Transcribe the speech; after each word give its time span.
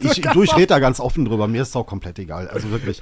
ich, 0.00 0.20
du, 0.20 0.42
ich 0.42 0.56
rede 0.56 0.66
da 0.66 0.80
ganz 0.80 0.98
offen 0.98 1.24
drüber. 1.24 1.46
Mir 1.46 1.62
ist 1.62 1.68
es 1.68 1.76
auch 1.76 1.86
komplett 1.86 2.18
egal. 2.18 2.48
Also 2.48 2.72
wirklich, 2.72 3.00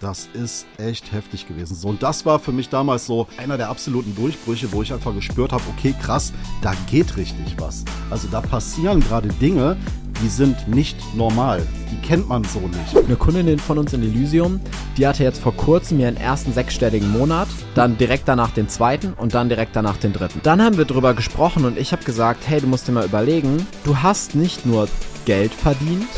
das 0.00 0.28
ist 0.34 0.66
echt 0.76 1.10
heftig 1.12 1.48
gewesen. 1.48 1.74
So, 1.74 1.88
und 1.88 2.02
das 2.02 2.26
war 2.26 2.38
für 2.38 2.52
mich 2.52 2.68
damals 2.68 3.06
so 3.06 3.28
einer 3.38 3.56
der 3.56 3.70
absoluten 3.70 4.14
Durchbrüche, 4.14 4.70
wo 4.72 4.82
ich 4.82 4.92
einfach 4.92 5.14
gespürt 5.14 5.52
habe, 5.52 5.62
okay, 5.74 5.94
krass, 5.98 6.34
da 6.60 6.74
geht 6.90 7.16
richtig 7.16 7.56
was. 7.58 7.82
Also 8.10 8.28
da 8.28 8.42
passieren 8.42 9.00
gerade 9.00 9.28
Dinge, 9.28 9.78
die 10.22 10.28
sind 10.28 10.68
nicht 10.68 10.98
normal. 11.14 11.66
Die 11.90 12.06
kennt 12.06 12.28
man 12.28 12.44
so 12.44 12.60
nicht. 12.60 12.94
Eine 12.94 13.16
Kundin 13.16 13.58
von 13.58 13.78
uns 13.78 13.94
in 13.94 14.02
Elysium, 14.02 14.60
die 14.98 15.06
hatte 15.06 15.24
jetzt 15.24 15.40
vor 15.40 15.56
kurzem 15.56 15.98
ihren 15.98 16.18
ersten 16.18 16.52
sechsstelligen 16.52 17.10
Monat, 17.10 17.48
dann 17.74 17.96
direkt 17.96 18.28
danach 18.28 18.50
den 18.50 18.68
zweiten 18.68 19.14
und 19.14 19.32
dann 19.32 19.48
direkt 19.48 19.74
danach 19.74 19.96
den 19.96 20.12
dritten. 20.12 20.40
Dann 20.42 20.60
haben 20.60 20.76
wir 20.76 20.84
drüber 20.84 21.14
gesprochen 21.14 21.64
und 21.64 21.78
ich 21.78 21.92
habe 21.92 22.04
gesagt, 22.04 22.46
hey, 22.46 22.60
du 22.60 22.66
musst 22.66 22.86
dir 22.86 22.92
mal 22.92 23.06
überlegen, 23.06 23.66
du 23.84 23.96
hast 23.98 24.34
nicht 24.34 24.66
nur 24.66 24.88
Geld 25.26 25.52
verdient, 25.52 26.08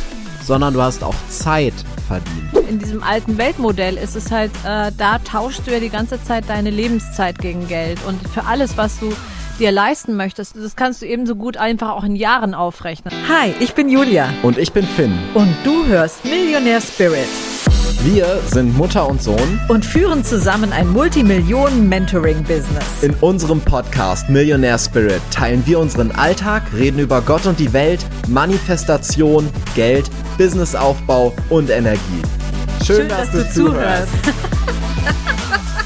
sondern 0.45 0.75
du 0.75 0.81
hast 0.81 1.03
auch 1.03 1.15
Zeit 1.29 1.75
verdient. 2.07 2.69
In 2.69 2.79
diesem 2.79 3.03
alten 3.03 3.37
Weltmodell 3.37 3.97
ist 3.97 4.15
es 4.15 4.31
halt, 4.31 4.53
äh, 4.65 4.93
da 4.97 5.19
tauschst 5.19 5.67
du 5.67 5.73
ja 5.73 5.81
die 5.81 5.89
ganze 5.89 6.23
Zeit 6.23 6.45
deine 6.49 6.71
Lebenszeit 6.71 7.39
gegen 7.39 7.67
Geld. 7.67 7.99
Und 8.07 8.21
für 8.29 8.45
alles, 8.45 8.77
was 8.77 9.01
du 9.01 9.13
dir 9.59 9.73
leisten 9.73 10.15
möchtest, 10.17 10.55
das 10.57 10.77
kannst 10.77 11.03
du 11.03 11.07
ebenso 11.07 11.35
gut 11.35 11.57
einfach 11.57 11.91
auch 11.91 12.05
in 12.05 12.15
Jahren 12.15 12.55
aufrechnen. 12.55 13.13
Hi, 13.29 13.53
ich 13.59 13.75
bin 13.75 13.89
Julia. 13.89 14.29
Und 14.43 14.59
ich 14.59 14.73
bin 14.73 14.87
Finn. 14.87 15.19
Und 15.35 15.53
du 15.65 15.87
hörst 15.87 16.25
Millionär 16.25 16.81
Spirit. 16.81 17.29
Wir 18.03 18.41
sind 18.47 18.77
Mutter 18.77 19.09
und 19.09 19.21
Sohn 19.21 19.61
und 19.67 19.85
führen 19.85 20.23
zusammen 20.23 20.73
ein 20.73 20.89
Multimillionen-Mentoring-Business. 20.89 23.03
In 23.03 23.13
unserem 23.15 23.61
Podcast 23.61 24.31
Millionär 24.31 24.79
Spirit 24.79 25.21
teilen 25.33 25.67
wir 25.67 25.81
unseren 25.81 26.13
Alltag, 26.13 26.63
reden 26.73 27.01
über 27.01 27.21
Gott 27.21 27.47
und 27.47 27.59
die 27.59 27.73
Welt, 27.73 28.07
Manifestation, 28.29 29.51
Geld, 29.75 30.09
Businessaufbau 30.39 31.35
und 31.49 31.71
Energie. 31.71 32.23
Schön, 32.87 32.99
Schön 32.99 33.09
dass, 33.09 33.33
dass, 33.33 33.53
du 33.53 33.53
zuhörst. 33.53 34.13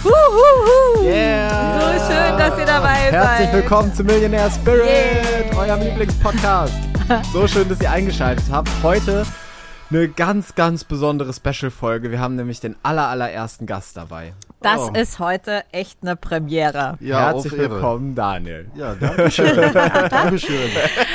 yeah. 1.03 1.81
So 1.81 1.87
schön, 2.13 2.37
dass 2.37 2.59
ihr 2.59 2.67
dabei 2.67 3.11
seid. 3.11 3.13
Herzlich 3.13 3.53
willkommen 3.55 3.95
zu 3.95 4.05
Millionär 4.05 4.51
Spirit, 4.51 4.85
yeah. 4.85 5.59
eurem 5.59 5.81
Lieblingspodcast. 5.81 6.75
So 7.33 7.49
schön, 7.49 7.71
dass 7.71 7.81
ihr 7.81 7.91
eingeschaltet 7.91 8.45
habt. 8.51 8.69
Heute 8.83 9.25
eine 9.93 10.09
ganz, 10.09 10.55
ganz 10.55 10.85
besondere 10.85 11.33
Special-Folge. 11.33 12.11
Wir 12.11 12.19
haben 12.19 12.37
nämlich 12.37 12.61
den 12.61 12.77
aller, 12.83 13.09
allerersten 13.09 13.67
Gast 13.67 13.97
dabei. 13.97 14.33
Das 14.63 14.81
oh. 14.81 14.93
ist 14.95 15.19
heute 15.19 15.65
echt 15.73 15.99
eine 16.03 16.17
Premiere. 16.17 16.97
Ja, 17.01 17.33
Herzlich 17.33 17.59
willkommen, 17.59 18.15
Daniel. 18.15 18.71
Ja, 18.75 18.95
danke 18.95 19.31
schön. 19.31 19.73
danke 20.11 20.39
schön. 20.39 20.71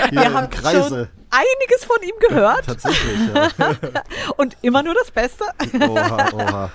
Hier 0.10 0.22
Wir 0.22 0.34
haben 0.34 0.50
Kreise. 0.50 1.10
Einiges 1.30 1.86
von 1.86 1.98
ihm 2.04 2.16
gehört. 2.28 2.66
Tatsächlich, 2.66 3.20
ja. 3.34 3.74
Und 4.38 4.58
immer 4.62 4.84
nur 4.84 4.94
das 4.94 5.12
Beste. 5.12 5.46
Oha, 5.80 6.30
oha. 6.34 6.72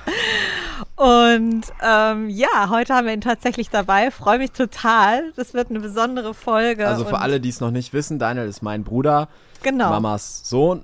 Und 1.42 1.64
ähm, 1.83 2.28
ja, 2.28 2.69
heute 2.69 2.95
haben 2.95 3.06
wir 3.06 3.14
ihn 3.14 3.20
tatsächlich 3.20 3.70
dabei. 3.70 4.11
Freue 4.11 4.39
mich 4.39 4.53
total. 4.53 5.33
Das 5.36 5.55
wird 5.55 5.70
eine 5.70 5.80
besondere 5.80 6.34
Folge. 6.34 6.86
Also 6.86 7.05
für 7.05 7.19
alle, 7.19 7.41
die 7.41 7.48
es 7.48 7.61
noch 7.61 7.70
nicht 7.70 7.92
wissen, 7.92 8.19
Daniel 8.19 8.47
ist 8.47 8.62
mein 8.62 8.84
Bruder. 8.84 9.28
Genau. 9.62 9.91
Mamas 9.91 10.42
Sohn. 10.45 10.83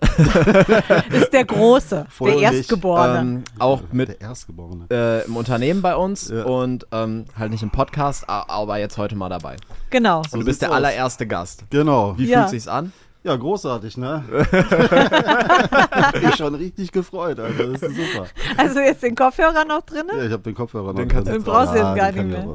ist 1.10 1.32
der 1.32 1.44
Große, 1.44 2.06
Voll 2.08 2.30
der 2.30 2.52
Erstgeborene. 2.52 3.18
Ähm, 3.18 3.44
auch 3.58 3.82
mit 3.90 4.08
der 4.08 4.20
Erstgeborene. 4.20 4.86
Äh, 4.90 5.26
im 5.26 5.36
Unternehmen 5.36 5.82
bei 5.82 5.96
uns 5.96 6.28
ja. 6.28 6.44
und 6.44 6.86
ähm, 6.92 7.24
halt 7.36 7.50
nicht 7.50 7.64
im 7.64 7.70
Podcast, 7.70 8.28
aber 8.28 8.78
jetzt 8.78 8.96
heute 8.96 9.16
mal 9.16 9.28
dabei. 9.28 9.56
Genau. 9.90 10.22
So 10.22 10.34
und 10.34 10.40
du 10.40 10.46
bist 10.46 10.62
der 10.62 10.70
aus. 10.70 10.76
allererste 10.76 11.26
Gast. 11.26 11.64
Genau. 11.70 12.16
Wie 12.18 12.26
ja. 12.26 12.40
fühlt 12.40 12.50
sich's 12.50 12.68
an? 12.68 12.92
Ja, 13.24 13.34
großartig, 13.34 13.96
ne? 13.96 14.22
ich 16.22 16.36
schon 16.36 16.54
richtig 16.54 16.92
gefreut, 16.92 17.40
Alter. 17.40 17.66
Das 17.72 17.82
ist 17.82 17.96
super. 17.96 18.26
Also 18.56 18.78
jetzt 18.78 19.02
den 19.02 19.16
Kopfhörer 19.16 19.64
noch 19.64 19.82
drin? 19.82 20.04
Ja, 20.16 20.24
ich 20.24 20.32
habe 20.32 20.42
den 20.44 20.54
Kopfhörer 20.54 20.94
den 20.94 21.08
noch 21.08 21.14
drin. 21.14 21.24
Den 21.24 21.42
brauchst 21.42 21.72
du 21.72 21.78
jetzt 21.78 21.96
gar 21.96 22.12
nicht 22.12 22.24
mehr. 22.24 22.54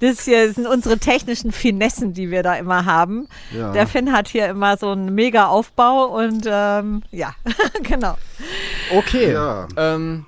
Das 0.00 0.24
hier 0.24 0.52
sind 0.52 0.66
unsere 0.66 0.98
technischen 0.98 1.50
Finessen, 1.50 2.12
die 2.14 2.30
wir 2.30 2.42
da 2.42 2.54
immer 2.54 2.84
haben. 2.84 3.28
Ja. 3.52 3.72
Der 3.72 3.88
Finn 3.88 4.12
hat 4.12 4.28
hier 4.28 4.46
immer 4.46 4.76
so 4.76 4.90
einen 4.90 5.14
mega 5.14 5.48
Aufbau 5.48 6.06
und 6.06 6.46
ähm, 6.46 7.02
ja, 7.10 7.34
genau. 7.82 8.16
Okay. 8.94 9.32
Ja. 9.32 9.66
Ähm, 9.76 10.24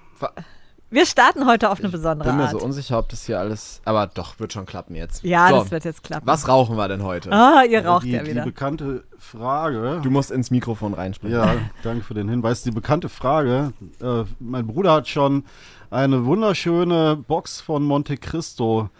wir 0.90 1.06
starten 1.06 1.46
heute 1.46 1.70
auf 1.70 1.78
eine 1.78 1.88
besondere 1.88 2.28
Art. 2.28 2.40
Ich 2.40 2.50
bin 2.50 2.54
mir 2.54 2.60
so 2.60 2.64
unsicher, 2.64 2.98
ob 2.98 3.08
das 3.08 3.24
hier 3.24 3.38
alles. 3.38 3.80
Aber 3.84 4.06
doch, 4.06 4.38
wird 4.40 4.52
schon 4.52 4.66
klappen 4.66 4.94
jetzt. 4.94 5.22
Ja, 5.22 5.48
so, 5.48 5.56
das 5.56 5.70
wird 5.70 5.84
jetzt 5.84 6.02
klappen. 6.02 6.26
Was 6.26 6.48
rauchen 6.48 6.76
wir 6.76 6.88
denn 6.88 7.02
heute? 7.04 7.30
Ah, 7.32 7.62
ihr 7.62 7.84
raucht 7.84 8.04
die, 8.04 8.12
ja 8.12 8.26
wieder. 8.26 8.42
Die 8.42 8.50
bekannte 8.50 9.04
Frage. 9.18 10.00
Du 10.02 10.10
musst 10.10 10.30
ins 10.30 10.50
Mikrofon 10.50 10.94
reinsprechen. 10.94 11.36
Ja, 11.36 11.54
danke 11.82 12.04
für 12.04 12.14
den 12.14 12.28
Hinweis. 12.28 12.62
Die 12.62 12.70
bekannte 12.70 13.08
Frage. 13.08 13.72
Äh, 14.00 14.24
mein 14.40 14.66
Bruder 14.66 14.92
hat 14.92 15.08
schon 15.08 15.44
eine 15.90 16.24
wunderschöne 16.24 17.16
Box 17.16 17.60
von 17.60 17.84
Monte 17.84 18.16
Cristo 18.16 18.90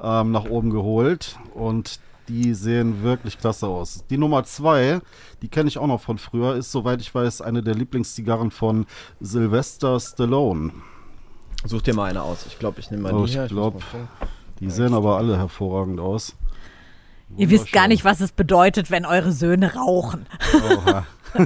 ähm, 0.00 0.32
nach 0.32 0.44
oben 0.44 0.70
geholt. 0.70 1.38
Und 1.54 2.00
die 2.28 2.54
sehen 2.54 3.02
wirklich 3.02 3.38
klasse 3.38 3.66
aus. 3.66 4.04
Die 4.08 4.18
Nummer 4.18 4.44
zwei, 4.44 5.00
die 5.42 5.48
kenne 5.48 5.68
ich 5.68 5.78
auch 5.78 5.86
noch 5.86 6.00
von 6.00 6.18
früher, 6.18 6.54
ist, 6.54 6.70
soweit 6.70 7.00
ich 7.00 7.14
weiß, 7.14 7.42
eine 7.42 7.62
der 7.62 7.74
Lieblingszigarren 7.74 8.50
von 8.50 8.86
Sylvester 9.20 9.98
Stallone. 9.98 10.70
Such 11.64 11.82
dir 11.82 11.94
mal 11.94 12.10
eine 12.10 12.22
aus. 12.22 12.46
Ich 12.46 12.58
glaube, 12.58 12.80
ich 12.80 12.90
nehme 12.90 13.04
mal 13.04 13.14
oh, 13.14 13.26
die. 13.26 13.38
Ich 13.38 13.48
glaube, 13.48 13.80
die 14.60 14.70
sehen 14.70 14.94
aber 14.94 15.16
alle 15.16 15.36
hervorragend 15.36 16.00
aus. 16.00 16.34
Ihr 17.36 17.48
wisst 17.50 17.70
gar 17.72 17.86
nicht, 17.86 18.04
was 18.04 18.20
es 18.20 18.32
bedeutet, 18.32 18.90
wenn 18.90 19.06
eure 19.06 19.32
Söhne 19.32 19.74
rauchen. 19.74 20.26
Oha. 20.52 21.06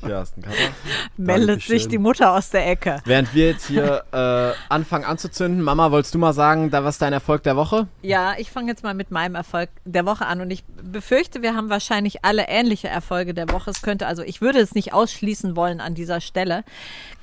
hier 0.00 0.16
hast 0.16 0.36
du 0.36 0.42
einen 0.42 0.44
Cover. 0.44 0.72
Meldet 1.16 1.48
Dankeschön. 1.48 1.78
sich 1.78 1.88
die 1.88 1.98
Mutter 1.98 2.32
aus 2.32 2.50
der 2.50 2.68
Ecke. 2.68 3.00
Während 3.04 3.34
wir 3.34 3.48
jetzt 3.48 3.66
hier 3.66 4.04
äh, 4.12 4.52
anfangen 4.72 5.04
anzuzünden, 5.04 5.60
Mama, 5.62 5.90
wolltest 5.90 6.14
du 6.14 6.18
mal 6.18 6.32
sagen, 6.32 6.70
da 6.70 6.84
was 6.84 6.98
dein 6.98 7.12
Erfolg 7.12 7.42
der 7.42 7.56
Woche? 7.56 7.88
Ja, 8.02 8.34
ich 8.38 8.52
fange 8.52 8.68
jetzt 8.68 8.84
mal 8.84 8.94
mit 8.94 9.10
meinem 9.10 9.34
Erfolg 9.34 9.70
der 9.84 10.06
Woche 10.06 10.26
an 10.26 10.40
und 10.40 10.52
ich 10.52 10.62
befürchte, 10.64 11.42
wir 11.42 11.56
haben 11.56 11.68
wahrscheinlich 11.68 12.24
alle 12.24 12.46
ähnliche 12.48 12.86
Erfolge 12.86 13.34
der 13.34 13.50
Woche. 13.50 13.70
Es 13.70 13.82
könnte 13.82 14.06
also, 14.06 14.22
ich 14.22 14.40
würde 14.40 14.60
es 14.60 14.74
nicht 14.74 14.92
ausschließen 14.92 15.56
wollen 15.56 15.80
an 15.80 15.94
dieser 15.96 16.20
Stelle. 16.20 16.64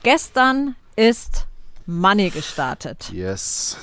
Gestern 0.03 0.75
ist 0.99 1.47
Money 1.85 2.29
gestartet. 2.29 3.09
Yes. 3.13 3.77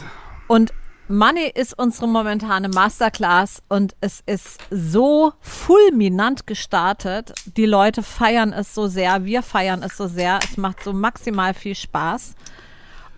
Und 0.48 0.74
Money 1.08 1.50
ist 1.54 1.78
unsere 1.78 2.06
momentane 2.06 2.68
Masterclass 2.68 3.62
und 3.68 3.96
es 4.02 4.22
ist 4.26 4.58
so 4.70 5.32
fulminant 5.40 6.46
gestartet. 6.46 7.32
Die 7.56 7.64
Leute 7.64 8.02
feiern 8.02 8.52
es 8.52 8.74
so 8.74 8.86
sehr, 8.86 9.24
wir 9.24 9.42
feiern 9.42 9.82
es 9.82 9.96
so 9.96 10.08
sehr. 10.08 10.40
Es 10.44 10.58
macht 10.58 10.84
so 10.84 10.92
maximal 10.92 11.54
viel 11.54 11.74
Spaß. 11.74 12.34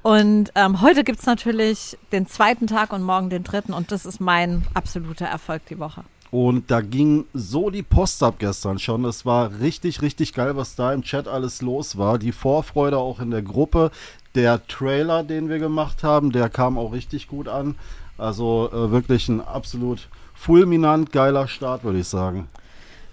Und 0.03 0.53
ähm, 0.55 0.81
heute 0.81 1.03
gibt 1.03 1.19
es 1.19 1.27
natürlich 1.27 1.99
den 2.13 2.29
zweiten 2.29 2.69
Tag 2.69 2.93
und 2.93 3.03
morgen 3.03 3.31
den 3.31 3.43
dritten 3.43 3.73
und 3.73 3.91
das 3.91 4.07
ist 4.07 4.21
mein 4.21 4.65
absoluter 4.75 5.27
Erfolg 5.27 5.67
die 5.67 5.81
Woche. 5.81 6.05
Und 6.31 6.71
da 6.71 6.81
ging 6.81 7.25
so 7.33 7.71
die 7.71 7.83
Post 7.83 8.23
ab 8.23 8.35
gestern 8.39 8.79
schon. 8.79 9.05
Es 9.05 9.25
war 9.25 9.61
richtig, 9.61 10.03
richtig 10.03 10.35
geil, 10.35 10.57
was 10.57 10.75
da 10.75 10.93
im 10.93 11.03
Chat 11.03 11.27
alles 11.27 11.63
los 11.63 11.97
war. 11.97 12.19
Die 12.19 12.33
Vorfreude 12.33 12.99
auch 12.99 13.21
in 13.21 13.31
der 13.31 13.43
Gruppe. 13.43 13.91
Der 14.35 14.67
Trailer, 14.67 15.23
den 15.25 15.49
wir 15.49 15.59
gemacht 15.59 16.03
haben, 16.05 16.33
der 16.33 16.51
kam 16.51 16.77
auch 16.77 16.93
richtig 16.93 17.29
gut 17.29 17.49
an. 17.49 17.77
Also 18.19 18.69
äh, 18.73 18.91
wirklich 18.91 19.29
ein 19.29 19.41
absolut 19.41 20.09
fulminant 20.35 21.13
geiler 21.13 21.49
Start, 21.49 21.85
würde 21.85 22.01
ich 22.01 22.09
sagen. 22.09 22.49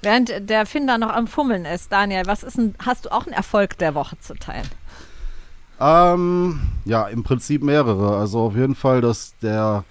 Während 0.01 0.49
der 0.49 0.65
Finder 0.65 0.97
noch 0.97 1.09
am 1.09 1.25
Fummeln 1.25 1.65
ist, 1.65 1.91
Daniel, 1.91 2.23
was 2.25 2.43
ist 2.43 2.57
ein, 2.57 2.75
hast 2.85 3.05
du 3.05 3.11
auch 3.11 3.25
einen 3.25 3.33
Erfolg 3.33 3.77
der 3.77 3.95
Woche 3.95 4.19
zu 4.19 4.35
teilen? 4.35 4.67
Ähm, 5.79 6.59
ja, 6.85 7.07
im 7.07 7.23
Prinzip 7.23 7.63
mehrere. 7.63 8.17
Also 8.17 8.39
auf 8.41 8.55
jeden 8.55 8.75
Fall, 8.75 9.01
dass 9.01 9.35
der 9.41 9.83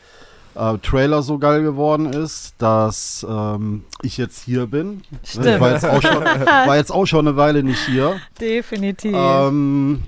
äh, 0.54 0.78
Trailer 0.78 1.22
so 1.22 1.38
geil 1.38 1.62
geworden 1.62 2.12
ist, 2.12 2.54
dass 2.58 3.26
ähm, 3.28 3.84
ich 4.02 4.16
jetzt 4.16 4.42
hier 4.44 4.66
bin. 4.66 5.02
Stimmt. 5.22 5.46
Ich 5.46 5.60
war 5.60 5.72
jetzt, 5.72 5.84
auch 5.84 6.02
schon, 6.02 6.24
war 6.24 6.76
jetzt 6.76 6.92
auch 6.92 7.06
schon 7.06 7.26
eine 7.26 7.36
Weile 7.36 7.62
nicht 7.62 7.84
hier. 7.86 8.20
Definitiv. 8.40 9.14
Ähm, 9.14 10.04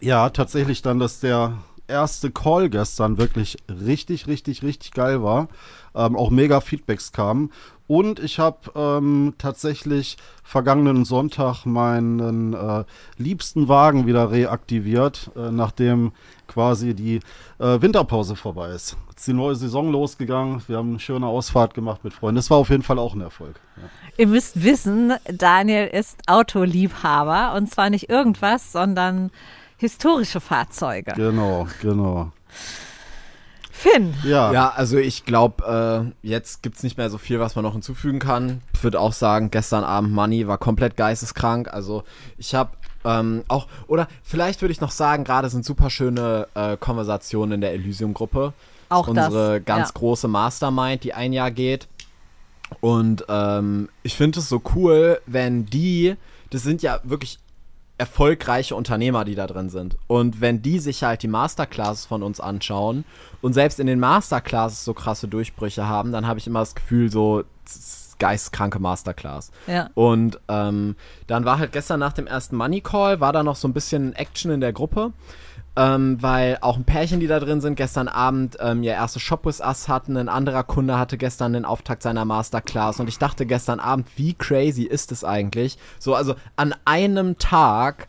ja, 0.00 0.30
tatsächlich 0.30 0.82
dann, 0.82 0.98
dass 0.98 1.20
der 1.20 1.52
erste 1.88 2.30
Call 2.30 2.68
gestern 2.68 3.18
wirklich 3.18 3.56
richtig, 3.68 4.26
richtig, 4.26 4.62
richtig 4.62 4.92
geil 4.92 5.22
war. 5.22 5.48
Ähm, 5.96 6.14
auch 6.14 6.30
mega 6.30 6.60
Feedbacks 6.60 7.12
kamen. 7.12 7.50
Und 7.88 8.18
ich 8.18 8.40
habe 8.40 8.58
ähm, 8.74 9.34
tatsächlich 9.38 10.16
vergangenen 10.42 11.04
Sonntag 11.04 11.64
meinen 11.66 12.52
äh, 12.52 12.84
liebsten 13.16 13.68
Wagen 13.68 14.06
wieder 14.06 14.32
reaktiviert, 14.32 15.30
äh, 15.36 15.52
nachdem 15.52 16.12
quasi 16.48 16.94
die 16.94 17.20
äh, 17.58 17.80
Winterpause 17.80 18.34
vorbei 18.34 18.70
ist. 18.70 18.96
Jetzt 19.10 19.18
ist 19.18 19.28
die 19.28 19.32
neue 19.34 19.54
Saison 19.54 19.92
losgegangen. 19.92 20.62
Wir 20.66 20.78
haben 20.78 20.90
eine 20.90 21.00
schöne 21.00 21.26
Ausfahrt 21.26 21.74
gemacht 21.74 22.02
mit 22.02 22.12
Freunden. 22.12 22.36
Das 22.36 22.50
war 22.50 22.58
auf 22.58 22.70
jeden 22.70 22.82
Fall 22.82 22.98
auch 22.98 23.14
ein 23.14 23.20
Erfolg. 23.20 23.60
Ja. 23.76 23.82
Ihr 24.16 24.26
müsst 24.26 24.64
wissen, 24.64 25.12
Daniel 25.32 25.86
ist 25.86 26.18
Autoliebhaber 26.26 27.54
und 27.56 27.70
zwar 27.70 27.90
nicht 27.90 28.08
irgendwas, 28.10 28.72
sondern 28.72 29.30
historische 29.76 30.40
Fahrzeuge. 30.40 31.12
Genau, 31.14 31.68
genau. 31.80 32.32
Finn. 33.76 34.14
Ja. 34.24 34.52
ja, 34.52 34.72
also 34.74 34.96
ich 34.96 35.26
glaube, 35.26 36.12
äh, 36.24 36.26
jetzt 36.26 36.62
gibt's 36.62 36.82
nicht 36.82 36.96
mehr 36.96 37.10
so 37.10 37.18
viel, 37.18 37.40
was 37.40 37.56
man 37.56 37.62
noch 37.62 37.74
hinzufügen 37.74 38.18
kann. 38.18 38.62
Ich 38.72 38.82
würde 38.82 38.98
auch 38.98 39.12
sagen, 39.12 39.50
gestern 39.50 39.84
Abend 39.84 40.12
Money 40.12 40.48
war 40.48 40.56
komplett 40.56 40.96
geisteskrank. 40.96 41.68
Also 41.72 42.02
ich 42.38 42.54
habe 42.54 42.70
ähm, 43.04 43.44
auch, 43.48 43.66
oder 43.86 44.08
vielleicht 44.22 44.62
würde 44.62 44.72
ich 44.72 44.80
noch 44.80 44.90
sagen, 44.90 45.24
gerade 45.24 45.50
sind 45.50 45.64
super 45.64 45.90
schöne 45.90 46.48
äh, 46.54 46.78
Konversationen 46.78 47.52
in 47.52 47.60
der 47.60 47.72
Elysium-Gruppe. 47.74 48.54
Auch 48.88 49.12
das 49.12 49.26
unsere 49.26 49.56
das, 49.58 49.66
ganz 49.66 49.88
ja. 49.88 49.94
große 49.94 50.28
Mastermind, 50.28 51.04
die 51.04 51.12
ein 51.12 51.34
Jahr 51.34 51.50
geht. 51.50 51.86
Und 52.80 53.26
ähm, 53.28 53.90
ich 54.02 54.16
finde 54.16 54.40
es 54.40 54.48
so 54.48 54.62
cool, 54.74 55.20
wenn 55.26 55.66
die, 55.66 56.16
das 56.48 56.62
sind 56.62 56.80
ja 56.80 57.00
wirklich 57.04 57.38
erfolgreiche 57.98 58.74
Unternehmer, 58.74 59.24
die 59.24 59.34
da 59.34 59.46
drin 59.46 59.70
sind. 59.70 59.96
Und 60.06 60.40
wenn 60.40 60.60
die 60.62 60.78
sich 60.78 61.02
halt 61.02 61.22
die 61.22 61.28
Masterclasses 61.28 62.04
von 62.04 62.22
uns 62.22 62.40
anschauen 62.40 63.04
und 63.40 63.54
selbst 63.54 63.80
in 63.80 63.86
den 63.86 64.00
Masterclasses 64.00 64.84
so 64.84 64.92
krasse 64.92 65.28
Durchbrüche 65.28 65.88
haben, 65.88 66.12
dann 66.12 66.26
habe 66.26 66.38
ich 66.38 66.46
immer 66.46 66.60
das 66.60 66.74
Gefühl, 66.74 67.10
so 67.10 67.44
geistkranke 68.18 68.78
Masterclass. 68.78 69.50
Ja. 69.66 69.90
Und 69.94 70.38
ähm, 70.48 70.96
dann 71.26 71.44
war 71.44 71.58
halt 71.58 71.72
gestern 71.72 72.00
nach 72.00 72.12
dem 72.12 72.26
ersten 72.26 72.56
Money 72.56 72.80
Call, 72.80 73.20
war 73.20 73.32
da 73.32 73.42
noch 73.42 73.56
so 73.56 73.68
ein 73.68 73.74
bisschen 73.74 74.14
Action 74.14 74.50
in 74.50 74.60
der 74.60 74.72
Gruppe. 74.72 75.12
Ähm, 75.78 76.22
weil 76.22 76.56
auch 76.62 76.76
ein 76.76 76.84
Pärchen, 76.84 77.20
die 77.20 77.26
da 77.26 77.38
drin 77.38 77.60
sind, 77.60 77.74
gestern 77.74 78.08
Abend 78.08 78.56
ähm, 78.60 78.82
ihr 78.82 78.92
erstes 78.92 79.20
Shop 79.20 79.44
with 79.44 79.60
Us 79.60 79.88
hatten. 79.88 80.16
Ein 80.16 80.30
anderer 80.30 80.64
Kunde 80.64 80.98
hatte 80.98 81.18
gestern 81.18 81.52
den 81.52 81.66
Auftakt 81.66 82.02
seiner 82.02 82.24
Masterclass. 82.24 82.98
Und 82.98 83.08
ich 83.08 83.18
dachte 83.18 83.44
gestern 83.44 83.78
Abend, 83.78 84.08
wie 84.16 84.32
crazy 84.32 84.84
ist 84.84 85.12
es 85.12 85.22
eigentlich? 85.22 85.76
So, 85.98 86.14
also 86.14 86.34
an 86.56 86.74
einem 86.86 87.36
Tag 87.38 88.08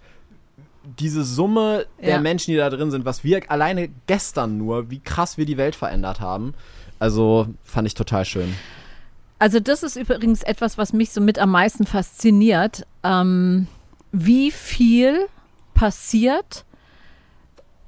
diese 0.98 1.26
Summe 1.26 1.86
der 2.00 2.10
Ja. 2.12 2.22
Menschen, 2.22 2.52
die 2.52 2.58
da 2.58 2.70
drin 2.70 2.92
sind, 2.92 3.04
was 3.04 3.26
wir 3.26 3.42
alleine 3.52 3.90
gestern 4.08 4.58
nur, 4.58 4.90
wie 4.90 5.00
krass 5.00 5.38
wir 5.38 5.46
die 5.46 5.58
Welt 5.58 5.76
verändert 5.76 6.22
haben. 6.22 6.54
Also 7.00 7.48
fand 7.64 7.88
ich 7.88 7.94
total 7.94 8.24
schön. 8.24 8.56
Also 9.40 9.60
das 9.60 9.84
ist 9.84 9.98
übrigens 9.98 10.42
etwas, 10.42 10.78
was 10.78 10.94
mich 10.94 11.12
so 11.12 11.22
mit 11.22 11.38
am 11.38 11.52
meisten 11.52 11.86
fasziniert. 11.86 12.88
Ähm, 13.04 13.68
wie 14.12 14.52
viel 14.52 15.28
passiert 15.74 16.64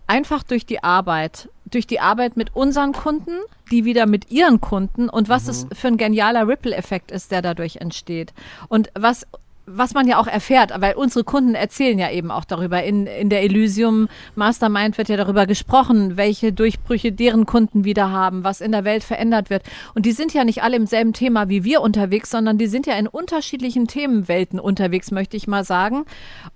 einfach 0.09 0.43
durch 0.43 0.65
die 0.65 0.83
Arbeit, 0.83 1.49
durch 1.65 1.87
die 1.87 1.99
Arbeit 1.99 2.35
mit 2.35 2.55
unseren 2.55 2.93
Kunden, 2.93 3.37
die 3.71 3.85
wieder 3.85 4.07
mit 4.07 4.31
ihren 4.31 4.59
Kunden 4.59 5.07
und 5.07 5.29
was 5.29 5.47
es 5.47 5.67
für 5.71 5.87
ein 5.87 5.97
genialer 5.97 6.47
Ripple-Effekt 6.47 7.11
ist, 7.11 7.31
der 7.31 7.41
dadurch 7.41 7.77
entsteht. 7.77 8.33
Und 8.67 8.89
was 8.95 9.27
was 9.71 9.93
man 9.93 10.07
ja 10.07 10.19
auch 10.19 10.27
erfährt, 10.27 10.71
weil 10.79 10.95
unsere 10.95 11.23
Kunden 11.23 11.55
erzählen 11.55 11.99
ja 11.99 12.09
eben 12.11 12.31
auch 12.31 12.45
darüber. 12.45 12.83
In, 12.83 13.05
in 13.05 13.29
der 13.29 13.43
Elysium 13.43 14.07
Mastermind 14.35 14.97
wird 14.97 15.09
ja 15.09 15.17
darüber 15.17 15.45
gesprochen, 15.45 16.17
welche 16.17 16.51
Durchbrüche 16.51 17.11
deren 17.11 17.45
Kunden 17.45 17.83
wieder 17.83 18.11
haben, 18.11 18.43
was 18.43 18.61
in 18.61 18.71
der 18.71 18.83
Welt 18.83 19.03
verändert 19.03 19.49
wird. 19.49 19.63
Und 19.93 20.05
die 20.05 20.11
sind 20.11 20.33
ja 20.33 20.43
nicht 20.43 20.63
alle 20.63 20.75
im 20.75 20.87
selben 20.87 21.13
Thema 21.13 21.49
wie 21.49 21.63
wir 21.63 21.81
unterwegs, 21.81 22.31
sondern 22.31 22.57
die 22.57 22.67
sind 22.67 22.87
ja 22.87 22.95
in 22.95 23.07
unterschiedlichen 23.07 23.87
Themenwelten 23.87 24.59
unterwegs, 24.59 25.11
möchte 25.11 25.37
ich 25.37 25.47
mal 25.47 25.63
sagen. 25.63 26.05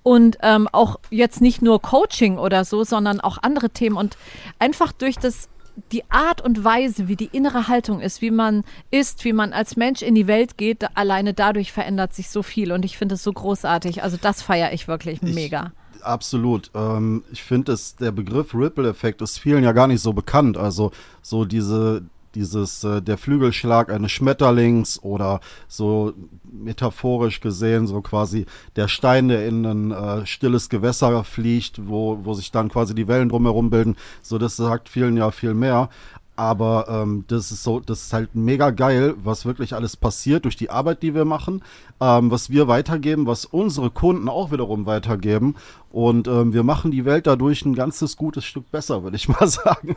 Und 0.02 0.38
ähm, 0.42 0.68
auch 0.72 1.00
jetzt 1.10 1.42
nicht 1.42 1.62
nur 1.62 1.82
Coaching 1.82 2.38
oder 2.38 2.66
so, 2.66 2.84
sondern 2.84 3.20
auch 3.20 3.38
andere 3.42 3.70
Themen. 3.70 3.98
Und 3.98 4.18
einfach 4.60 4.92
durch 4.92 5.18
das 5.18 5.50
die 5.92 6.04
Art 6.10 6.42
und 6.42 6.64
Weise, 6.64 7.08
wie 7.08 7.16
die 7.16 7.30
innere 7.32 7.68
Haltung 7.68 8.00
ist, 8.00 8.22
wie 8.22 8.32
man 8.32 8.64
ist, 8.92 9.26
wie 9.26 9.34
man 9.34 9.54
als 9.54 9.76
Mensch 9.76 10.02
in 10.02 10.16
die 10.16 10.28
Welt 10.28 10.58
geht, 10.58 10.86
alleine 10.96 11.34
dadurch 11.34 11.72
verändert 11.72 12.14
sich 12.14 12.30
so 12.30 12.44
viel 12.44 12.72
und 12.72 12.86
ich 12.86 12.98
finde 12.98 13.16
es 13.16 13.24
so 13.24 13.32
großartig. 13.32 14.04
Also 14.04 14.18
das 14.22 14.42
feiere 14.42 14.74
ich 14.74 14.88
wirklich 14.88 15.22
mega. 15.22 15.72
Absolut. 16.02 16.70
Ähm, 16.76 17.24
ich 17.32 17.44
finde, 17.44 17.76
der 18.00 18.12
Begriff 18.12 18.54
Ripple-Effekt 18.54 19.22
ist 19.22 19.40
vielen 19.40 19.64
ja 19.64 19.72
gar 19.72 19.88
nicht 19.88 20.02
so 20.02 20.14
bekannt. 20.14 20.58
Also 20.58 20.92
so 21.22 21.46
diese, 21.46 22.04
dieses, 22.36 22.84
äh, 22.84 23.02
der 23.02 23.18
Flügelschlag 23.18 23.92
eines 23.92 24.12
Schmetterlings 24.12 25.02
oder 25.02 25.40
so 25.68 26.14
metaphorisch 26.52 27.42
gesehen, 27.42 27.88
so 27.88 28.02
quasi 28.02 28.46
der 28.76 28.88
Stein, 28.88 29.28
der 29.28 29.48
in 29.48 29.66
ein 29.66 29.92
äh, 29.92 30.26
stilles 30.26 30.70
Gewässer 30.70 31.24
fliegt, 31.24 31.88
wo, 31.88 32.20
wo 32.24 32.34
sich 32.34 32.52
dann 32.52 32.70
quasi 32.70 32.96
die 32.96 33.08
Wellen 33.08 33.30
drumherum 33.30 33.70
bilden. 33.70 33.96
So, 34.22 34.38
das 34.38 34.56
sagt 34.56 34.90
vielen 34.90 35.18
ja 35.18 35.32
viel 35.32 35.54
mehr. 35.54 35.90
Aber 36.36 36.88
ähm, 36.90 37.26
das 37.28 37.52
ist 37.52 37.64
so, 37.64 37.80
das 37.80 38.04
ist 38.04 38.14
halt 38.14 38.34
mega 38.34 38.72
geil, 38.72 39.14
was 39.24 39.46
wirklich 39.46 39.76
alles 39.76 39.96
passiert 39.96 40.46
durch 40.46 40.56
die 40.56 40.72
Arbeit, 40.72 41.04
die 41.04 41.14
wir 41.14 41.26
machen, 41.26 41.64
ähm, 42.02 42.32
was 42.32 42.50
wir 42.50 42.68
weitergeben, 42.68 43.28
was 43.28 43.46
unsere 43.46 43.92
Kunden 43.92 44.28
auch 44.28 44.52
wiederum 44.52 44.88
weitergeben. 44.88 45.56
Und 45.92 46.28
ähm, 46.28 46.52
wir 46.52 46.64
machen 46.64 46.90
die 46.90 47.06
Welt 47.06 47.28
dadurch 47.28 47.64
ein 47.66 47.76
ganzes 47.76 48.18
gutes 48.18 48.46
Stück 48.46 48.72
besser, 48.72 49.04
würde 49.04 49.16
ich 49.16 49.28
mal 49.40 49.48
sagen. 49.48 49.96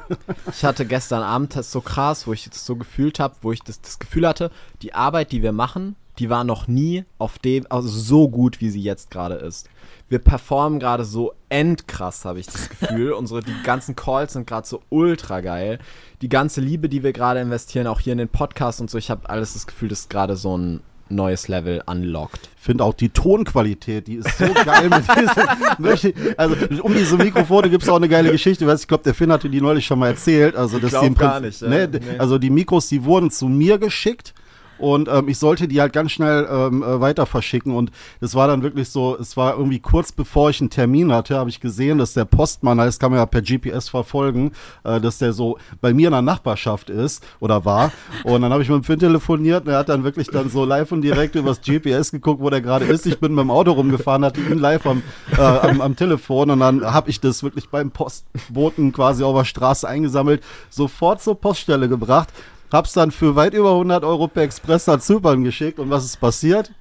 Ich 0.50 0.62
hatte 0.62 0.84
gestern 0.84 1.22
Abend 1.22 1.56
das 1.56 1.72
so 1.72 1.80
krass, 1.80 2.26
wo 2.26 2.34
ich 2.34 2.48
das 2.50 2.66
so 2.66 2.76
gefühlt 2.76 3.18
habe, 3.18 3.36
wo 3.40 3.52
ich 3.52 3.62
das, 3.62 3.80
das 3.80 3.98
Gefühl 3.98 4.28
hatte, 4.28 4.50
die 4.82 4.92
Arbeit, 4.92 5.32
die 5.32 5.42
wir 5.42 5.52
machen, 5.52 5.96
die 6.18 6.30
war 6.30 6.44
noch 6.44 6.68
nie 6.68 7.04
auf 7.18 7.38
dem, 7.38 7.66
also 7.70 7.88
so 7.88 8.28
gut, 8.28 8.60
wie 8.60 8.70
sie 8.70 8.82
jetzt 8.82 9.10
gerade 9.10 9.34
ist. 9.34 9.68
Wir 10.08 10.20
performen 10.20 10.78
gerade 10.78 11.04
so 11.04 11.32
endkrass, 11.48 12.24
habe 12.24 12.38
ich 12.38 12.46
das 12.46 12.68
Gefühl. 12.80 13.12
Unsere, 13.12 13.40
die 13.40 13.54
ganzen 13.64 13.96
Calls 13.96 14.34
sind 14.34 14.46
gerade 14.46 14.66
so 14.66 14.82
ultra 14.88 15.40
geil. 15.40 15.78
Die 16.22 16.28
ganze 16.28 16.60
Liebe, 16.60 16.88
die 16.88 17.02
wir 17.02 17.12
gerade 17.12 17.40
investieren, 17.40 17.86
auch 17.86 18.00
hier 18.00 18.12
in 18.12 18.18
den 18.18 18.28
Podcast 18.28 18.80
und 18.80 18.90
so, 18.90 18.98
ich 18.98 19.10
habe 19.10 19.28
alles 19.28 19.54
das 19.54 19.66
Gefühl, 19.66 19.88
das 19.88 20.00
ist 20.00 20.10
gerade 20.10 20.36
so 20.36 20.56
ein 20.56 20.80
neues 21.08 21.48
Level 21.48 21.82
unlocked. 21.86 22.50
Ich 22.56 22.62
finde 22.62 22.84
auch 22.84 22.94
die 22.94 23.10
Tonqualität, 23.10 24.08
die 24.08 24.14
ist 24.16 24.38
so 24.38 24.46
geil 24.64 24.88
mit 24.88 25.04
diesem. 26.08 26.34
also 26.36 26.56
um 26.82 26.94
diese 26.94 27.16
Mikrofone 27.16 27.70
gibt 27.70 27.84
es 27.84 27.88
auch 27.88 27.96
eine 27.96 28.08
geile 28.08 28.32
Geschichte. 28.32 28.64
Ich 28.64 28.70
weiß, 28.70 28.82
Ich 28.82 28.88
glaube, 28.88 29.04
der 29.04 29.14
Finn 29.14 29.30
hatte 29.30 29.48
die 29.48 29.60
neulich 29.60 29.86
schon 29.86 29.98
mal 29.98 30.08
erzählt. 30.08 30.56
Also, 30.56 30.78
im 30.78 31.14
gar 31.14 31.40
nicht, 31.40 31.60
ja. 31.60 31.68
ne, 31.68 31.88
Nee. 31.88 32.18
Also 32.18 32.38
die 32.38 32.50
Mikros, 32.50 32.88
die 32.88 33.04
wurden 33.04 33.30
zu 33.30 33.46
mir 33.46 33.78
geschickt. 33.78 34.34
Und 34.78 35.08
ähm, 35.08 35.28
ich 35.28 35.38
sollte 35.38 35.68
die 35.68 35.80
halt 35.80 35.92
ganz 35.92 36.12
schnell 36.12 36.46
ähm, 36.50 36.82
äh, 36.82 37.00
weiter 37.00 37.26
verschicken. 37.26 37.74
Und 37.74 37.90
das 38.20 38.34
war 38.34 38.48
dann 38.48 38.62
wirklich 38.62 38.88
so, 38.88 39.16
es 39.18 39.36
war 39.36 39.56
irgendwie 39.56 39.80
kurz 39.80 40.12
bevor 40.12 40.50
ich 40.50 40.60
einen 40.60 40.70
Termin 40.70 41.12
hatte, 41.12 41.36
habe 41.36 41.50
ich 41.50 41.60
gesehen, 41.60 41.98
dass 41.98 42.14
der 42.14 42.24
Postmann, 42.24 42.78
das 42.78 42.98
kann 42.98 43.10
man 43.10 43.20
ja 43.20 43.26
per 43.26 43.42
GPS 43.42 43.88
verfolgen, 43.88 44.52
äh, 44.84 45.00
dass 45.00 45.18
der 45.18 45.32
so 45.32 45.58
bei 45.80 45.94
mir 45.94 46.08
in 46.08 46.12
der 46.12 46.22
Nachbarschaft 46.22 46.90
ist 46.90 47.24
oder 47.40 47.64
war. 47.64 47.92
Und 48.24 48.42
dann 48.42 48.52
habe 48.52 48.62
ich 48.62 48.68
mit 48.68 48.76
dem 48.76 48.84
Finn 48.84 48.98
telefoniert 48.98 49.66
und 49.66 49.72
er 49.72 49.78
hat 49.78 49.88
dann 49.88 50.04
wirklich 50.04 50.28
dann 50.28 50.50
so 50.50 50.64
live 50.64 50.92
und 50.92 51.02
direkt 51.02 51.34
übers 51.34 51.60
GPS 51.60 52.10
geguckt, 52.10 52.40
wo 52.40 52.50
der 52.50 52.60
gerade 52.60 52.84
ist. 52.84 53.06
Ich 53.06 53.20
bin 53.20 53.34
mit 53.34 53.42
dem 53.42 53.50
Auto 53.50 53.72
rumgefahren, 53.72 54.24
hatte 54.24 54.40
ihn 54.40 54.58
live 54.58 54.86
am, 54.86 55.02
äh, 55.36 55.40
am, 55.40 55.80
am 55.80 55.96
Telefon 55.96 56.50
und 56.50 56.60
dann 56.60 56.84
habe 56.84 57.10
ich 57.10 57.20
das 57.20 57.42
wirklich 57.42 57.68
beim 57.68 57.90
Postboten 57.90 58.92
quasi 58.92 59.22
auf 59.24 59.36
der 59.36 59.44
Straße 59.44 59.88
eingesammelt, 59.88 60.42
sofort 60.70 61.22
zur 61.22 61.40
Poststelle 61.40 61.88
gebracht. 61.88 62.28
Hab's 62.72 62.92
dann 62.92 63.10
für 63.10 63.36
weit 63.36 63.54
über 63.54 63.72
100 63.72 64.04
Euro 64.04 64.28
per 64.28 64.42
Express 64.42 64.86
nach 64.86 65.00
Zypern 65.00 65.44
geschickt 65.44 65.78
und 65.78 65.90
was 65.90 66.04
ist 66.04 66.20
passiert? 66.20 66.70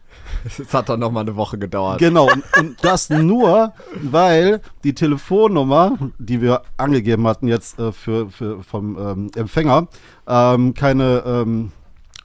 Das 0.57 0.73
hat 0.73 0.89
dann 0.89 0.99
nochmal 0.99 1.21
eine 1.21 1.35
Woche 1.35 1.57
gedauert. 1.57 1.99
Genau, 1.99 2.31
und, 2.31 2.43
und 2.59 2.83
das 2.83 3.09
nur, 3.09 3.73
weil 4.01 4.59
die 4.83 4.93
Telefonnummer, 4.93 5.97
die 6.17 6.41
wir 6.41 6.61
angegeben 6.77 7.27
hatten 7.27 7.47
jetzt 7.47 7.79
äh, 7.79 7.91
für, 7.91 8.29
für, 8.29 8.63
vom 8.63 8.97
ähm, 8.97 9.31
Empfänger, 9.35 9.87
ähm, 10.27 10.73
keine 10.73 11.23
ähm, 11.25 11.71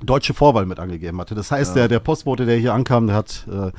deutsche 0.03 0.35
Vorwahl 0.35 0.67
mit 0.67 0.79
angegeben 0.79 1.21
hatte. 1.21 1.35
Das 1.35 1.51
heißt, 1.51 1.77
der, 1.77 1.89
der 1.89 2.01
Postbote, 2.01 2.47
der 2.47 2.57
hier 2.57 2.73
ankam, 2.75 3.07
der 3.07 3.17
hat 3.17 3.47
äh, 3.49 3.71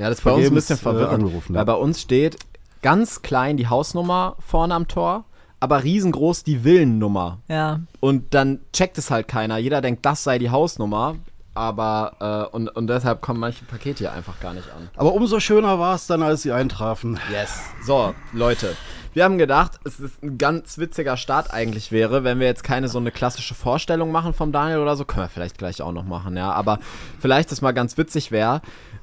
Ja, 0.00 0.08
das 0.08 0.20
bei 0.20 0.32
uns 0.32 0.46
ein 0.46 0.54
bisschen 0.54 0.76
äh, 0.76 0.80
verwirrend. 0.80 1.12
angerufen, 1.14 1.54
weil 1.54 1.60
ja. 1.60 1.64
bei 1.64 1.74
uns 1.74 2.00
steht 2.00 2.36
ganz 2.82 3.22
klein 3.22 3.56
die 3.56 3.68
Hausnummer 3.68 4.36
vorne 4.38 4.74
am 4.74 4.88
Tor, 4.88 5.24
aber 5.64 5.82
riesengroß 5.82 6.44
die 6.44 6.62
Villennummer. 6.62 7.38
Ja. 7.48 7.80
Und 8.00 8.34
dann 8.34 8.60
checkt 8.74 8.98
es 8.98 9.10
halt 9.10 9.28
keiner. 9.28 9.56
Jeder 9.56 9.80
denkt, 9.80 10.04
das 10.04 10.22
sei 10.22 10.38
die 10.38 10.50
Hausnummer. 10.50 11.16
Aber, 11.54 12.50
äh, 12.52 12.54
und, 12.54 12.68
und 12.68 12.86
deshalb 12.88 13.22
kommen 13.22 13.40
manche 13.40 13.64
Pakete 13.64 14.00
hier 14.00 14.12
einfach 14.12 14.40
gar 14.40 14.52
nicht 14.52 14.68
an. 14.76 14.90
Aber 14.96 15.14
umso 15.14 15.40
schöner 15.40 15.78
war 15.78 15.94
es 15.94 16.06
dann, 16.06 16.22
als 16.22 16.42
sie 16.42 16.52
eintrafen. 16.52 17.18
Yes. 17.32 17.60
So, 17.86 18.14
Leute. 18.34 18.76
Wir 19.14 19.24
haben 19.24 19.38
gedacht, 19.38 19.78
es 19.84 20.00
ist 20.00 20.22
ein 20.22 20.36
ganz 20.36 20.76
witziger 20.76 21.16
Start 21.16 21.54
eigentlich 21.54 21.92
wäre, 21.92 22.24
wenn 22.24 22.40
wir 22.40 22.46
jetzt 22.46 22.64
keine 22.64 22.88
so 22.88 22.98
eine 22.98 23.10
klassische 23.10 23.54
Vorstellung 23.54 24.12
machen 24.12 24.34
vom 24.34 24.52
Daniel 24.52 24.80
oder 24.80 24.96
so. 24.96 25.06
Können 25.06 25.24
wir 25.24 25.30
vielleicht 25.30 25.56
gleich 25.56 25.80
auch 25.80 25.92
noch 25.92 26.04
machen, 26.04 26.36
ja. 26.36 26.52
Aber 26.52 26.78
vielleicht 27.20 27.52
das 27.52 27.62
mal 27.62 27.72
ganz 27.72 27.96
witzig 27.96 28.32
wäre, 28.32 28.60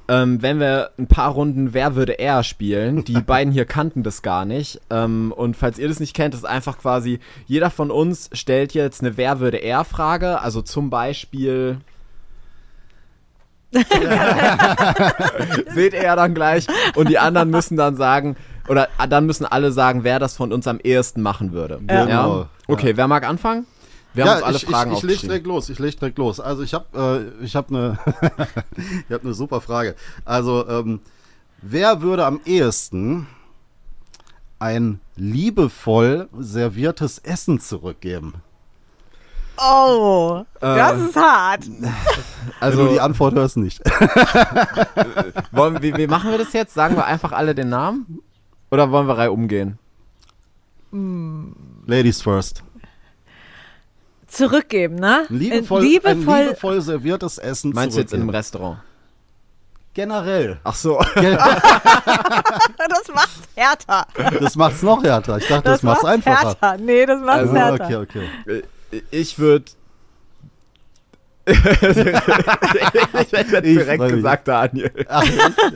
ähm, 0.08 0.42
wenn 0.42 0.58
wir 0.60 0.90
ein 0.98 1.06
paar 1.06 1.30
Runden 1.32 1.74
Wer 1.74 1.94
würde 1.94 2.18
er 2.18 2.42
spielen. 2.44 3.04
Die 3.04 3.20
beiden 3.26 3.52
hier 3.52 3.64
kannten 3.64 4.02
das 4.02 4.22
gar 4.22 4.44
nicht. 4.44 4.80
Ähm, 4.90 5.32
und 5.34 5.56
falls 5.56 5.78
ihr 5.78 5.88
das 5.88 6.00
nicht 6.00 6.14
kennt, 6.14 6.34
ist 6.34 6.44
einfach 6.46 6.78
quasi, 6.78 7.20
jeder 7.46 7.70
von 7.70 7.90
uns 7.90 8.28
stellt 8.32 8.74
jetzt 8.74 9.00
eine 9.00 9.16
Wer 9.16 9.40
würde 9.40 9.58
er 9.58 9.84
Frage. 9.84 10.40
Also 10.40 10.62
zum 10.62 10.90
Beispiel. 10.90 11.78
Seht 15.74 15.94
ihr 15.94 16.02
ja 16.02 16.16
dann 16.16 16.34
gleich. 16.34 16.66
Und 16.94 17.08
die 17.08 17.18
anderen 17.18 17.48
müssen 17.50 17.78
dann 17.78 17.96
sagen, 17.96 18.36
oder 18.68 18.88
dann 19.08 19.24
müssen 19.26 19.46
alle 19.46 19.72
sagen, 19.72 20.04
wer 20.04 20.18
das 20.18 20.36
von 20.36 20.52
uns 20.52 20.66
am 20.66 20.78
ehesten 20.82 21.22
machen 21.22 21.52
würde. 21.52 21.80
Ja. 21.88 22.04
Genau. 22.04 22.48
Okay, 22.68 22.96
wer 22.96 23.08
mag 23.08 23.26
anfangen? 23.26 23.66
Wir 24.14 24.24
haben 24.24 24.34
uns 24.36 24.42
alle 24.42 24.56
ich, 24.56 24.66
Fragen 24.66 24.92
ich, 24.92 24.98
ich 24.98 25.02
leg 25.04 25.10
aufgeschrieben. 25.12 25.28
direkt 25.28 25.46
los. 25.46 25.68
Ich 25.68 25.78
leg 25.78 25.98
direkt 25.98 26.18
los. 26.18 26.40
Also 26.40 26.62
ich 26.62 26.74
habe 26.74 27.32
äh, 27.40 27.44
ich 27.44 27.56
habe 27.56 27.68
eine 27.68 27.98
ich 29.08 29.12
habe 29.12 29.24
eine 29.24 29.34
super 29.34 29.60
Frage. 29.60 29.94
Also 30.24 30.66
ähm, 30.68 31.00
wer 31.62 32.02
würde 32.02 32.26
am 32.26 32.40
ehesten 32.44 33.26
ein 34.58 35.00
liebevoll 35.16 36.28
serviertes 36.38 37.18
Essen 37.18 37.58
zurückgeben? 37.60 38.34
Oh, 39.58 40.44
das 40.60 40.98
Äh, 41.00 41.04
ist 41.06 41.16
hart. 41.16 41.64
Also, 42.60 42.88
die 42.88 43.00
Antwort 43.00 43.34
hörst, 43.34 43.56
nicht. 43.56 43.80
wollen, 45.52 45.82
wie, 45.82 45.96
wie 45.96 46.06
machen 46.06 46.30
wir 46.30 46.38
das 46.38 46.52
jetzt? 46.52 46.74
Sagen 46.74 46.96
wir 46.96 47.04
einfach 47.06 47.32
alle 47.32 47.54
den 47.54 47.68
Namen? 47.68 48.20
Oder 48.70 48.90
wollen 48.90 49.06
wir 49.08 49.18
Reihe 49.18 49.32
umgehen? 49.32 49.78
Ladies 51.86 52.22
first. 52.22 52.62
Zurückgeben, 54.32 54.94
ne? 54.96 55.26
Liebevoll, 55.28 55.82
Äh, 55.82 55.84
Ein 55.84 55.90
liebevoll 55.90 56.40
liebevoll 56.44 56.80
serviertes 56.80 57.36
Essen 57.38 57.72
Meinst 57.74 57.96
du 57.96 58.00
jetzt 58.00 58.14
in 58.14 58.20
einem. 58.22 58.30
Restaurant? 58.30 58.78
Generell. 59.94 60.58
Ach 60.64 60.74
so. 60.74 60.98
das 61.14 63.08
macht's 63.14 63.42
härter. 63.54 64.06
Das 64.40 64.56
macht's 64.56 64.80
noch 64.82 65.02
härter. 65.04 65.36
Ich 65.36 65.46
dachte, 65.48 65.64
das, 65.64 65.80
Das, 65.80 65.82
macht's 65.82 66.02
macht's 66.02 66.14
einfacher. 66.26 66.46
härter. 66.62 66.78
Nee, 66.82 67.04
das 67.04 67.20
macht's 67.20 67.40
Also, 67.50 67.54
härter. 67.54 68.00
okay, 68.00 68.26
okay. 68.50 68.62
Ich 69.10 69.38
würde. 69.38 69.66
ich 71.46 71.56
hätte 73.32 73.62
direkt 73.62 74.08
gesagt, 74.08 74.48
Daniel. 74.48 74.92
Ach, 75.08 75.24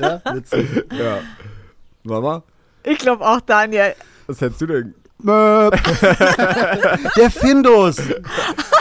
ja, 0.01 0.23
witzig. 0.33 0.85
Ja. 0.93 1.19
Mama, 2.05 2.43
Ich 2.85 2.99
glaube 2.99 3.27
auch, 3.27 3.41
Daniel. 3.41 3.95
was 4.29 4.41
hättest 4.41 4.61
du 4.63 4.67
denn? 4.67 4.95
Der 7.17 7.31
Findus. 7.31 7.97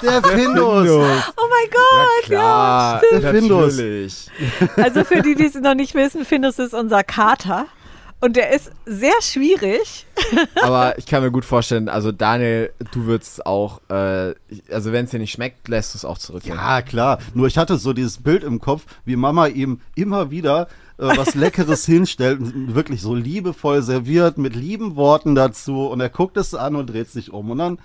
Der 0.04 0.22
Findus. 0.24 0.89
Oh 0.89 1.48
mein 1.50 1.70
Gott, 1.72 2.24
Klar, 2.24 3.01
Der 3.12 3.32
Findus. 3.34 3.77
natürlich. 3.77 4.27
Also 4.75 5.04
für 5.04 5.22
die, 5.22 5.36
die 5.36 5.46
es 5.46 5.56
noch 5.56 5.75
nicht 5.75 5.96
wissen, 5.96 6.25
Findus 6.25 6.60
ist 6.60 6.74
unser 6.74 7.04
Kater. 7.04 7.68
Und 8.22 8.38
der 8.38 8.51
ist 8.51 8.72
sehr 8.86 9.13
schwierig. 9.22 10.08
Aber 10.62 10.98
ich 10.98 11.06
kann 11.06 11.22
mir 11.22 11.32
gut 11.32 11.46
vorstellen, 11.46 11.89
also 11.89 12.12
Daniel, 12.12 12.72
du 12.92 13.06
würdest 13.06 13.46
auch, 13.46 13.82
äh, 13.89 14.34
also 14.72 14.92
wenn 14.94 15.06
es 15.06 15.12
dir 15.12 15.20
nicht 15.20 15.34
schmeckt, 15.34 15.68
lässt 15.68 15.94
du 15.94 15.98
es 15.98 16.06
auch 16.06 16.18
zurück. 16.18 16.44
Ja, 16.46 16.82
klar. 16.82 17.20
Nur 17.34 17.48
ich 17.48 17.58
hatte 17.58 17.77
so 17.77 17.94
dieses 17.94 18.18
Bild 18.24 18.44
im 18.44 18.60
Kopf, 18.60 18.84
wie 19.04 19.15
Mama 19.15 19.48
ihm 19.48 19.82
immer 19.96 20.32
wieder 20.32 20.68
äh, 20.97 21.17
was 21.17 21.35
Leckeres 21.35 21.85
hinstellt, 21.85 22.39
und 22.39 22.75
wirklich 22.75 23.01
so 23.01 23.15
liebevoll 23.15 23.81
serviert, 23.81 24.37
mit 24.37 24.55
lieben 24.55 24.95
Worten 24.95 25.35
dazu. 25.35 25.87
Und 25.87 25.99
er 26.01 26.09
guckt 26.09 26.37
es 26.37 26.53
an 26.53 26.75
und 26.75 26.87
dreht 26.87 27.09
sich 27.09 27.31
um. 27.33 27.51
Und 27.51 27.57
dann 27.57 27.79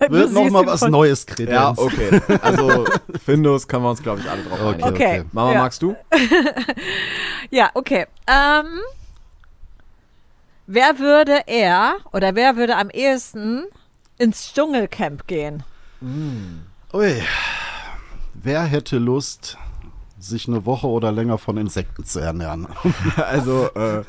Du 0.00 0.10
wird 0.10 0.32
noch 0.32 0.42
siehst 0.42 0.52
mal 0.52 0.62
ihn 0.62 0.66
was 0.68 0.82
Neues 0.82 1.26
kredenzt. 1.26 1.52
Ja, 1.52 1.70
okay. 1.76 2.20
Also 2.40 2.84
Findus 3.24 3.66
können 3.66 3.82
wir 3.82 3.90
uns, 3.90 4.00
glaube 4.00 4.20
ich, 4.20 4.30
alle 4.30 4.42
drauf 4.44 4.60
Okay. 4.60 4.82
Okay. 4.84 4.90
okay. 4.92 5.24
Mama, 5.32 5.52
Ja. 5.54 5.58
magst 5.58 5.82
du? 5.82 5.96
Ja, 7.50 7.70
okay. 7.74 8.06
Ähm, 8.28 8.66
wer 10.66 10.98
würde 11.00 11.40
er 11.46 11.96
oder 12.12 12.34
wer 12.36 12.56
würde 12.56 12.76
am 12.76 12.90
ehesten 12.90 13.64
ins 14.18 14.52
Dschungelcamp 14.54 15.26
gehen? 15.26 15.64
Ui. 16.92 17.22
Wer 18.34 18.62
hätte 18.64 18.98
Lust, 18.98 19.58
sich 20.20 20.48
eine 20.48 20.66
Woche 20.66 20.86
oder 20.86 21.12
länger 21.12 21.38
von 21.38 21.56
Insekten 21.56 22.04
zu 22.04 22.20
ernähren? 22.20 22.66
Also, 23.16 23.68
äh, 23.74 24.02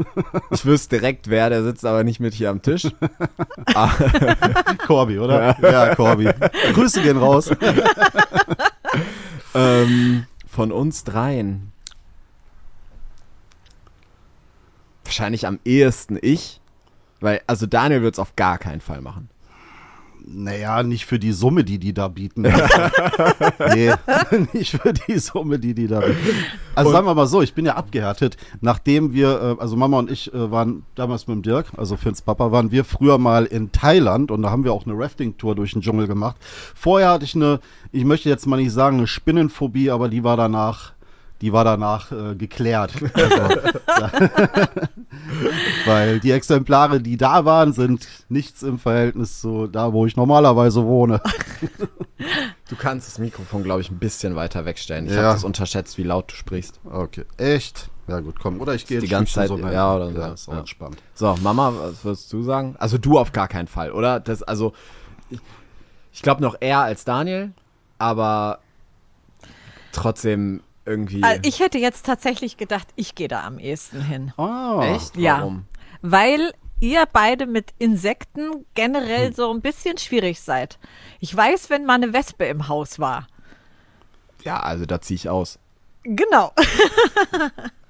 ich 0.50 0.64
wüsste 0.64 0.98
direkt, 0.98 1.28
wer, 1.28 1.50
der 1.50 1.62
sitzt 1.62 1.84
aber 1.84 2.04
nicht 2.04 2.20
mit 2.20 2.34
hier 2.34 2.50
am 2.50 2.62
Tisch. 2.62 2.84
Corby, 4.86 5.18
oder? 5.18 5.56
Ja, 5.60 5.94
Corby. 5.94 6.30
Grüße 6.74 7.02
gehen 7.02 7.18
raus. 7.18 7.50
Ähm, 9.54 10.26
von 10.46 10.72
uns 10.72 11.04
dreien. 11.04 11.72
Wahrscheinlich 15.04 15.46
am 15.46 15.58
ehesten 15.64 16.18
ich. 16.20 16.60
Weil, 17.20 17.40
also 17.46 17.66
Daniel 17.66 18.02
wird 18.02 18.14
es 18.14 18.18
auf 18.18 18.36
gar 18.36 18.58
keinen 18.58 18.80
Fall 18.80 19.00
machen. 19.00 19.28
Naja, 20.24 20.82
nicht 20.82 21.04
für 21.06 21.18
die 21.18 21.32
Summe, 21.32 21.64
die 21.64 21.78
die 21.78 21.92
da 21.92 22.08
bieten. 22.08 22.42
nee, 23.74 23.92
nicht 24.52 24.78
für 24.80 24.92
die 24.92 25.18
Summe, 25.18 25.58
die 25.58 25.74
die 25.74 25.86
da 25.88 26.00
bieten. 26.00 26.18
Also 26.74 26.88
Und- 26.90 26.94
sagen 26.94 27.06
wir 27.06 27.14
mal 27.14 27.26
so, 27.26 27.42
ich 27.42 27.54
bin 27.54 27.66
ja 27.66 27.74
abgehärtet, 27.74 28.36
nachdem 28.60 29.12
wir, 29.12 29.56
äh, 29.58 29.60
also 29.62 29.76
Mama 29.76 29.98
und 29.98 30.10
ich 30.10 30.32
äh, 30.32 30.50
waren 30.50 30.84
damals 30.94 31.26
mit 31.26 31.36
dem 31.36 31.42
Dirk, 31.42 31.66
also 31.76 31.96
Finns 31.96 32.22
Papa, 32.22 32.52
waren 32.52 32.70
wir 32.70 32.84
früher 32.84 33.18
mal 33.18 33.46
in 33.46 33.72
Thailand 33.72 34.30
und 34.30 34.42
da 34.42 34.50
haben 34.50 34.64
wir 34.64 34.72
auch 34.72 34.86
eine 34.86 34.96
Rafting-Tour 34.96 35.54
durch 35.54 35.72
den 35.72 35.82
Dschungel 35.82 36.06
gemacht. 36.06 36.36
Vorher 36.74 37.10
hatte 37.10 37.24
ich 37.24 37.34
eine, 37.34 37.60
ich 37.90 38.04
möchte 38.04 38.28
jetzt 38.28 38.46
mal 38.46 38.56
nicht 38.56 38.72
sagen 38.72 38.98
eine 38.98 39.06
Spinnenphobie, 39.06 39.90
aber 39.90 40.08
die 40.08 40.24
war 40.24 40.36
danach, 40.36 40.92
die 41.42 41.52
war 41.52 41.64
danach 41.64 42.10
äh, 42.12 42.34
geklärt. 42.36 42.92
Also. 43.14 43.60
Weil 45.84 46.20
die 46.20 46.30
Exemplare, 46.30 47.00
die 47.00 47.16
da 47.16 47.44
waren, 47.44 47.72
sind 47.72 48.06
nichts 48.28 48.62
im 48.62 48.78
Verhältnis 48.78 49.40
zu 49.40 49.66
da, 49.66 49.92
wo 49.92 50.06
ich 50.06 50.16
normalerweise 50.16 50.84
wohne. 50.84 51.20
Du 52.68 52.76
kannst 52.76 53.06
das 53.08 53.18
Mikrofon, 53.18 53.64
glaube 53.64 53.80
ich, 53.82 53.90
ein 53.90 53.98
bisschen 53.98 54.34
weiter 54.36 54.64
wegstellen. 54.64 55.04
Ich 55.06 55.10
Ja. 55.12 55.18
habe 55.24 55.32
das 55.34 55.44
unterschätzt, 55.44 55.98
wie 55.98 56.04
laut 56.04 56.30
du 56.30 56.36
sprichst. 56.36 56.80
Okay, 56.90 57.24
echt? 57.36 57.90
Ja 58.08 58.20
gut, 58.20 58.36
komm. 58.40 58.60
Oder 58.60 58.74
ich 58.74 58.86
gehe 58.86 58.98
Die 59.00 59.04
jetzt 59.06 59.10
ganze 59.10 59.32
schlicht 59.32 59.48
Zeit- 59.48 59.58
so 59.60 59.68
ja, 59.68 59.94
oder 59.96 60.10
so. 60.10 60.18
Ja, 60.18 60.28
ist 60.32 60.48
auch 60.48 60.52
Ja. 60.54 60.58
entspannt. 60.60 60.96
So, 61.14 61.34
Mama, 61.42 61.72
was 61.78 62.02
würdest 62.04 62.32
du 62.32 62.42
sagen? 62.42 62.76
Also 62.78 62.96
du 62.96 63.18
auf 63.18 63.32
gar 63.32 63.48
keinen 63.48 63.66
Fall, 63.66 63.90
oder? 63.92 64.20
Das, 64.20 64.42
also, 64.42 64.72
ich, 65.28 65.40
ich 66.12 66.22
glaube 66.22 66.40
noch 66.40 66.56
eher 66.60 66.78
als 66.80 67.04
Daniel, 67.04 67.52
aber 67.98 68.60
trotzdem 69.92 70.60
irgendwie. 70.84 71.22
Also 71.22 71.40
ich 71.44 71.60
hätte 71.60 71.78
jetzt 71.78 72.06
tatsächlich 72.06 72.56
gedacht, 72.56 72.88
ich 72.96 73.14
gehe 73.14 73.28
da 73.28 73.44
am 73.44 73.58
ehesten 73.58 74.02
hin. 74.02 74.32
Ah, 74.36 74.94
Echt? 74.94 75.16
Ja. 75.16 75.38
Warum? 75.38 75.66
Weil 76.02 76.52
ihr 76.80 77.06
beide 77.12 77.46
mit 77.46 77.72
Insekten 77.78 78.66
generell 78.74 79.34
so 79.34 79.52
ein 79.52 79.60
bisschen 79.60 79.98
schwierig 79.98 80.40
seid. 80.40 80.78
Ich 81.20 81.34
weiß, 81.34 81.70
wenn 81.70 81.84
mal 81.84 81.94
eine 81.94 82.12
Wespe 82.12 82.46
im 82.46 82.68
Haus 82.68 82.98
war. 82.98 83.28
Ja, 84.42 84.60
also 84.60 84.84
da 84.86 85.00
ziehe 85.00 85.16
ich 85.16 85.28
aus. 85.28 85.58
Genau. 86.02 86.52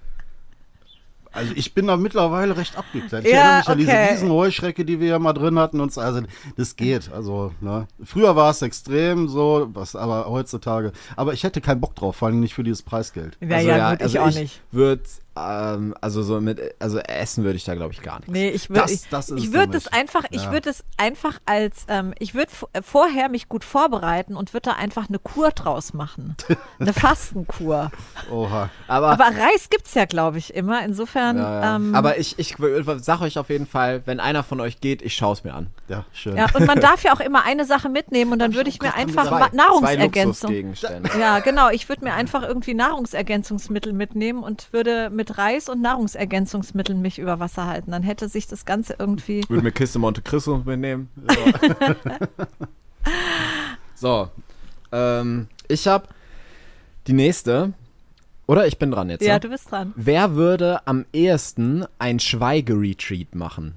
Also 1.32 1.52
ich 1.54 1.74
bin 1.74 1.86
da 1.86 1.96
mittlerweile 1.96 2.56
recht 2.56 2.76
abgeklärt. 2.76 3.24
Ich 3.24 3.32
Ja, 3.32 3.38
erinnere 3.38 3.58
mich 3.58 3.68
an 3.68 3.78
diese 3.78 3.90
okay. 3.90 4.12
riesen 4.12 4.30
Heuschrecke, 4.30 4.84
die 4.84 5.00
wir 5.00 5.08
ja 5.08 5.18
mal 5.18 5.32
drin 5.32 5.58
hatten. 5.58 5.80
Und 5.80 5.92
so. 5.92 6.00
also 6.00 6.22
das 6.56 6.76
geht. 6.76 7.10
Also 7.12 7.52
ne. 7.60 7.86
Früher 8.04 8.36
war 8.36 8.50
es 8.50 8.62
extrem 8.62 9.28
so, 9.28 9.68
was 9.72 9.96
aber 9.96 10.26
heutzutage. 10.26 10.92
Aber 11.16 11.32
ich 11.32 11.44
hätte 11.44 11.60
keinen 11.60 11.80
Bock 11.80 11.94
drauf, 11.94 12.16
vor 12.16 12.28
allem 12.28 12.40
nicht 12.40 12.54
für 12.54 12.64
dieses 12.64 12.82
Preisgeld. 12.82 13.36
Ja, 13.40 13.56
also, 13.56 13.68
ja, 13.68 13.94
gut, 13.94 14.06
ich 14.06 14.18
auch 14.18 14.26
nicht. 14.34 14.60
Würde, 14.70 15.02
ähm, 15.36 15.94
also 16.00 16.22
so 16.22 16.40
mit, 16.40 16.60
also 16.78 16.98
essen 16.98 17.44
würde 17.44 17.56
ich 17.56 17.64
da 17.64 17.74
glaube 17.74 17.92
ich 17.92 18.02
gar 18.02 18.20
nicht. 18.20 18.28
Nee, 18.28 18.50
ich 18.50 18.68
würde 18.68 18.82
Das- 18.82 18.90
ich, 18.92 19.08
das 19.08 19.30
ich 19.30 19.46
es 19.46 19.52
würde 19.52 19.76
es 19.76 19.88
einfach, 19.88 20.24
ich 20.30 20.44
Ja. 20.44 20.52
würde 20.52 20.70
es 20.70 20.84
einfach 20.96 21.38
als, 21.46 21.84
ähm, 21.88 22.12
ich 22.18 22.34
würde 22.34 22.50
äh, 22.72 22.82
vorher 22.82 23.28
mich 23.28 23.48
gut 23.48 23.64
vorbereiten 23.64 24.36
und 24.36 24.52
würde 24.52 24.70
da 24.70 24.76
einfach 24.76 25.08
eine 25.08 25.18
Kur 25.18 25.50
draus 25.50 25.94
machen. 25.94 26.36
Eine 26.78 26.92
Fastenkur. 26.92 27.90
Oha. 28.30 28.68
Aber, 28.88 29.08
Aber 29.10 29.24
Reis 29.24 29.68
gibt's 29.70 29.94
ja, 29.94 30.04
glaube 30.04 30.38
ich, 30.38 30.54
immer. 30.54 30.84
Insofern, 30.84 31.36
ja, 31.38 31.60
ja. 31.60 31.76
Ähm, 31.76 31.94
aber 31.94 32.18
ich, 32.18 32.38
ich 32.38 32.56
sage 32.98 33.24
euch 33.24 33.38
auf 33.38 33.50
jeden 33.50 33.66
Fall, 33.66 34.02
wenn 34.06 34.18
einer 34.20 34.42
von 34.42 34.60
euch 34.60 34.80
geht, 34.80 35.02
ich 35.02 35.14
schaue 35.14 35.32
es 35.34 35.44
mir 35.44 35.54
an. 35.54 35.68
Ja, 35.88 36.04
schön. 36.12 36.36
ja, 36.36 36.46
und 36.54 36.66
man 36.66 36.80
darf 36.80 37.04
ja 37.04 37.14
auch 37.14 37.20
immer 37.20 37.44
eine 37.44 37.64
Sache 37.64 37.88
mitnehmen 37.88 38.32
und 38.32 38.38
dann 38.38 38.54
würde 38.54 38.68
ich 38.70 38.80
mir 38.80 38.94
einfach 38.94 39.26
Zwei, 39.28 39.48
zwei 39.48 39.56
Nahrungsergänzung. 39.56 40.50
Luxusgegenstände. 40.50 41.10
Ja, 41.18 41.38
genau. 41.40 41.68
Ich 41.70 41.88
würde 41.88 42.04
mir 42.04 42.14
einfach 42.14 42.42
irgendwie 42.42 42.74
Nahrungsergänzungsmittel 42.74 43.92
mitnehmen 43.92 44.42
und 44.42 44.72
würde 44.72 45.10
mit 45.10 45.21
Reis 45.30 45.68
und 45.68 45.80
Nahrungsergänzungsmitteln 45.80 47.00
mich 47.00 47.18
über 47.18 47.40
Wasser 47.40 47.66
halten. 47.66 47.90
Dann 47.90 48.02
hätte 48.02 48.28
sich 48.28 48.46
das 48.46 48.64
Ganze 48.64 48.96
irgendwie. 48.98 49.44
Würde 49.48 49.62
mir 49.62 49.72
Kiste 49.72 49.98
Monte 49.98 50.22
Cristo 50.22 50.62
mitnehmen. 50.64 51.08
so. 53.94 54.28
Ähm, 54.90 55.48
ich 55.68 55.86
habe 55.86 56.08
die 57.06 57.12
nächste. 57.12 57.72
Oder 58.46 58.66
ich 58.66 58.78
bin 58.78 58.90
dran 58.90 59.08
jetzt. 59.08 59.22
Ja, 59.22 59.34
ne? 59.34 59.40
du 59.40 59.48
bist 59.48 59.70
dran. 59.70 59.92
Wer 59.96 60.34
würde 60.34 60.86
am 60.86 61.06
ehesten 61.12 61.86
ein 61.98 62.18
Schweigeretreat 62.18 63.34
machen? 63.34 63.76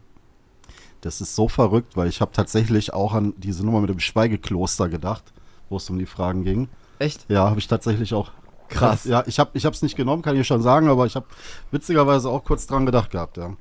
Das 1.02 1.22
ist 1.22 1.36
so 1.36 1.48
verrückt, 1.48 1.96
weil 1.96 2.10
ich 2.10 2.20
habe 2.20 2.32
tatsächlich 2.32 2.92
auch 2.92 3.14
an 3.14 3.34
diese 3.38 3.64
Nummer 3.64 3.80
mit 3.80 3.92
dem 3.92 4.00
Schweigekloster 4.00 4.90
gedacht, 4.90 5.24
wo 5.70 5.78
es 5.78 5.90
um 5.90 6.00
die 6.00 6.08
Fragen 6.08 6.44
ging. 6.44 6.68
Echt? 6.98 7.26
Ja, 7.30 7.50
habe 7.50 7.60
ich 7.60 7.68
tatsächlich 7.68 8.14
auch. 8.14 8.32
Krass. 8.70 9.06
Ja, 9.06 9.24
ich 9.28 9.40
habe 9.40 9.52
ich 9.54 9.66
es 9.66 9.82
nicht 9.82 9.96
genommen, 9.96 10.22
kann 10.22 10.40
ich 10.40 10.48
schon 10.48 10.62
sagen, 10.62 10.88
aber 10.90 11.06
ich 11.06 11.16
habe 11.16 11.26
witzigerweise 11.72 12.30
auch 12.30 12.44
kurz 12.44 12.68
dran 12.68 12.86
gedacht 12.86 13.12
gehabt, 13.12 13.38
ja. 13.38 13.54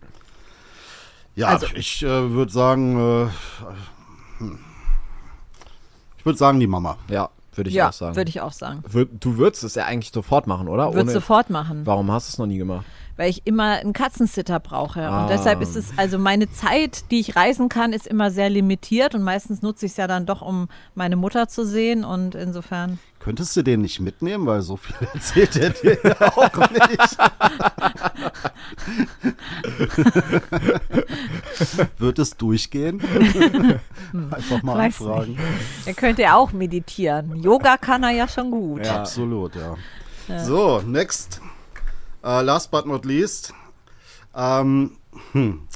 Ja, 1.37 1.49
Also- 1.49 1.67
ich 1.75 2.03
äh, 2.03 2.31
würde 2.31 2.53
sagen, 2.53 2.97
äh, 2.97 3.29
hm. 4.39 4.59
ich 6.19 6.25
würde 6.25 6.39
sagen 6.39 6.61
die 6.61 6.67
Mama. 6.67 6.97
Ja, 7.09 7.29
würde 7.55 7.71
ich 7.71 7.77
ja, 7.77 7.89
auch 7.89 7.93
sagen. 7.93 8.17
würde 8.17 8.29
ich 8.29 8.41
auch 8.41 8.53
sagen. 8.53 8.83
Du 9.21 9.37
würdest 9.37 9.65
es 9.65 9.75
ja 9.75 9.85
eigentlich 9.85 10.13
sofort 10.13 10.47
machen, 10.47 10.69
oder? 10.69 10.95
Würde 10.95 11.11
sofort 11.11 11.51
machen, 11.51 11.85
Warum 11.85 12.11
hast 12.11 12.29
du 12.29 12.33
es 12.33 12.39
noch 12.39 12.47
nie 12.47 12.59
gemacht? 12.59 12.85
Weil 13.17 13.31
ich 13.31 13.47
immer 13.47 13.79
einen 13.79 13.93
Katzensitter 13.93 14.61
brauche. 14.61 15.03
Ah. 15.03 15.23
Und 15.23 15.31
deshalb 15.31 15.61
ist 15.61 15.77
es, 15.77 15.97
also 15.97 16.19
meine 16.19 16.51
Zeit, 16.51 17.11
die 17.11 17.21
ich 17.21 17.37
reisen 17.37 17.69
kann, 17.69 17.93
ist 17.93 18.07
immer 18.07 18.31
sehr 18.31 18.51
limitiert 18.51 19.15
und 19.15 19.23
meistens 19.23 19.63
nutze 19.63 19.87
ich 19.87 19.93
es 19.93 19.97
ja 19.97 20.07
dann 20.07 20.27
doch, 20.27 20.43
um 20.43 20.69
meine 20.95 21.17
Mutter 21.17 21.49
zu 21.49 21.65
sehen 21.65 22.05
und 22.05 22.35
insofern. 22.35 22.99
Könntest 23.21 23.57
du 23.57 23.63
den 23.63 23.81
nicht 23.81 24.01
mitnehmen, 24.01 24.45
weil 24.47 24.61
so 24.61 24.77
viel 24.77 24.95
erzählt 25.15 25.57
er 25.57 25.71
dir 25.71 25.99
ja 26.03 26.37
auch 26.37 26.71
nicht. 26.71 27.17
Wird 31.99 32.19
es 32.19 32.37
durchgehen? 32.37 33.01
Einfach 34.31 34.63
mal 34.63 34.77
Weiß 34.77 35.01
anfragen. 35.01 35.39
Er 35.87 35.95
könnte 35.95 36.23
ja 36.23 36.37
auch 36.37 36.53
meditieren. 36.53 37.37
Yoga 37.37 37.79
kann 37.79 38.03
er 38.03 38.11
ja 38.11 38.29
schon 38.29 38.51
gut. 38.51 38.85
Ja. 38.85 39.01
Absolut, 39.01 39.53
ja. 39.57 39.77
So, 40.45 40.83
next. 40.83 41.41
Uh, 42.25 42.41
last 42.41 42.71
but 42.71 42.87
not 42.87 43.05
least. 43.05 43.53
Ähm, 44.35 44.97
hm. 45.33 45.69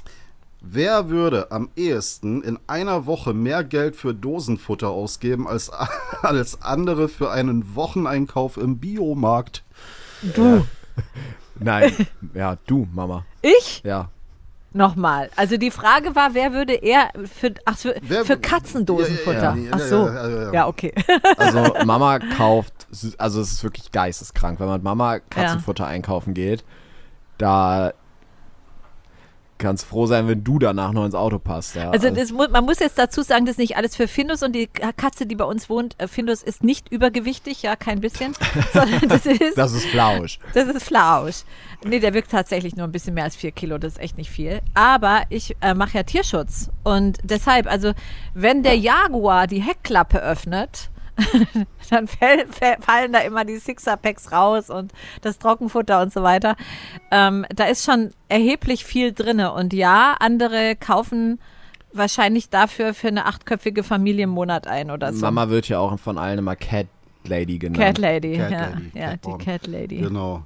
Wer 0.60 1.08
würde 1.10 1.52
am 1.52 1.68
ehesten 1.76 2.42
in 2.42 2.58
einer 2.66 3.06
Woche 3.06 3.34
mehr 3.34 3.62
Geld 3.62 3.96
für 3.96 4.14
Dosenfutter 4.14 4.88
ausgeben 4.88 5.46
als, 5.46 5.70
als 6.22 6.62
andere 6.62 7.08
für 7.08 7.30
einen 7.30 7.74
Wocheneinkauf 7.74 8.56
im 8.56 8.78
Biomarkt? 8.78 9.62
Du. 10.34 10.66
Nein, 11.60 11.92
ja, 12.34 12.56
du, 12.66 12.88
Mama. 12.92 13.26
Ich? 13.42 13.82
Ja. 13.84 14.10
Nochmal. 14.72 15.30
Also 15.34 15.56
die 15.56 15.70
Frage 15.70 16.14
war, 16.14 16.34
wer 16.34 16.52
würde 16.52 16.74
eher 16.74 17.08
für, 17.24 17.54
ach, 17.64 17.76
für, 17.76 17.94
Wer- 18.02 18.24
für 18.24 18.36
Katzendosenfutter? 18.38 19.32
Ja, 19.40 19.56
ja, 19.56 19.62
ja, 19.62 19.70
ach 19.72 19.80
so. 19.80 20.06
ja, 20.06 20.28
ja, 20.28 20.42
ja. 20.44 20.52
Ja, 20.52 20.66
okay. 20.68 20.92
Also 21.38 21.74
Mama 21.84 22.18
kauft, 22.18 22.86
also 23.16 23.40
es 23.40 23.52
ist 23.52 23.64
wirklich 23.64 23.90
geisteskrank, 23.92 24.60
wenn 24.60 24.66
man 24.68 24.82
Mama 24.82 25.18
Katzenfutter 25.30 25.86
einkaufen 25.86 26.34
geht, 26.34 26.64
da 27.38 27.92
kannst 29.58 29.84
froh 29.84 30.06
sein, 30.06 30.28
wenn 30.28 30.44
du 30.44 30.58
danach 30.58 30.92
noch 30.92 31.04
ins 31.04 31.14
Auto 31.14 31.38
passt. 31.38 31.74
Ja. 31.74 31.90
Also 31.90 32.10
das, 32.10 32.32
mu- 32.32 32.48
man 32.50 32.64
muss 32.64 32.78
jetzt 32.78 32.98
dazu 32.98 33.22
sagen, 33.22 33.44
das 33.44 33.52
ist 33.54 33.58
nicht 33.58 33.76
alles 33.76 33.96
für 33.96 34.08
Findus 34.08 34.42
und 34.42 34.52
die 34.54 34.66
Katze, 34.68 35.26
die 35.26 35.34
bei 35.34 35.44
uns 35.44 35.68
wohnt, 35.68 35.94
äh, 35.98 36.08
Findus 36.08 36.42
ist 36.42 36.62
nicht 36.64 36.90
übergewichtig, 36.90 37.62
ja, 37.62 37.76
kein 37.76 38.00
bisschen, 38.00 38.34
sondern 38.72 39.08
das 39.08 39.26
ist, 39.26 39.56
das 39.58 39.72
ist 39.72 39.86
Flausch. 39.86 40.38
das 40.54 40.68
ist 40.68 40.84
Flausch. 40.84 41.42
Nee, 41.84 42.00
der 42.00 42.14
wirkt 42.14 42.30
tatsächlich 42.30 42.74
nur 42.76 42.86
ein 42.86 42.92
bisschen 42.92 43.14
mehr 43.14 43.24
als 43.24 43.36
vier 43.36 43.52
Kilo, 43.52 43.78
das 43.78 43.94
ist 43.94 44.00
echt 44.00 44.16
nicht 44.18 44.30
viel. 44.30 44.60
Aber 44.74 45.22
ich 45.28 45.56
äh, 45.60 45.74
mache 45.74 45.98
ja 45.98 46.02
Tierschutz 46.02 46.70
und 46.84 47.18
deshalb, 47.22 47.66
also 47.70 47.92
wenn 48.34 48.62
der 48.62 48.76
Jaguar 48.76 49.46
die 49.46 49.60
Heckklappe 49.62 50.20
öffnet, 50.22 50.90
dann 51.90 52.06
fäll, 52.06 52.46
fäll, 52.48 52.76
fallen 52.80 53.12
da 53.12 53.20
immer 53.20 53.44
die 53.44 53.58
Sixer-Packs 53.58 54.32
raus 54.32 54.70
und 54.70 54.92
das 55.22 55.38
Trockenfutter 55.38 56.00
und 56.00 56.12
so 56.12 56.22
weiter. 56.22 56.56
Ähm, 57.10 57.44
da 57.54 57.64
ist 57.64 57.84
schon 57.84 58.10
erheblich 58.28 58.84
viel 58.84 59.12
drinne. 59.12 59.52
Und 59.52 59.72
ja, 59.72 60.16
andere 60.18 60.76
kaufen 60.76 61.40
wahrscheinlich 61.92 62.50
dafür 62.50 62.94
für 62.94 63.08
eine 63.08 63.26
achtköpfige 63.26 63.82
Familie 63.82 64.24
im 64.24 64.30
Monat 64.30 64.66
ein 64.66 64.90
oder 64.90 65.12
so. 65.12 65.20
Mama 65.20 65.48
wird 65.48 65.68
ja 65.68 65.78
auch 65.78 65.98
von 65.98 66.18
allen 66.18 66.38
immer 66.38 66.56
Cat 66.56 66.86
Lady 67.24 67.58
genannt. 67.58 67.78
Cat 67.78 67.98
Lady, 67.98 68.36
Cat 68.36 68.50
ja, 68.50 68.66
Lady, 68.66 68.90
ja 68.94 69.10
Catwoman. 69.10 69.38
die 69.38 69.44
Cat 69.44 69.66
Lady. 69.66 69.96
Genau. 69.98 70.44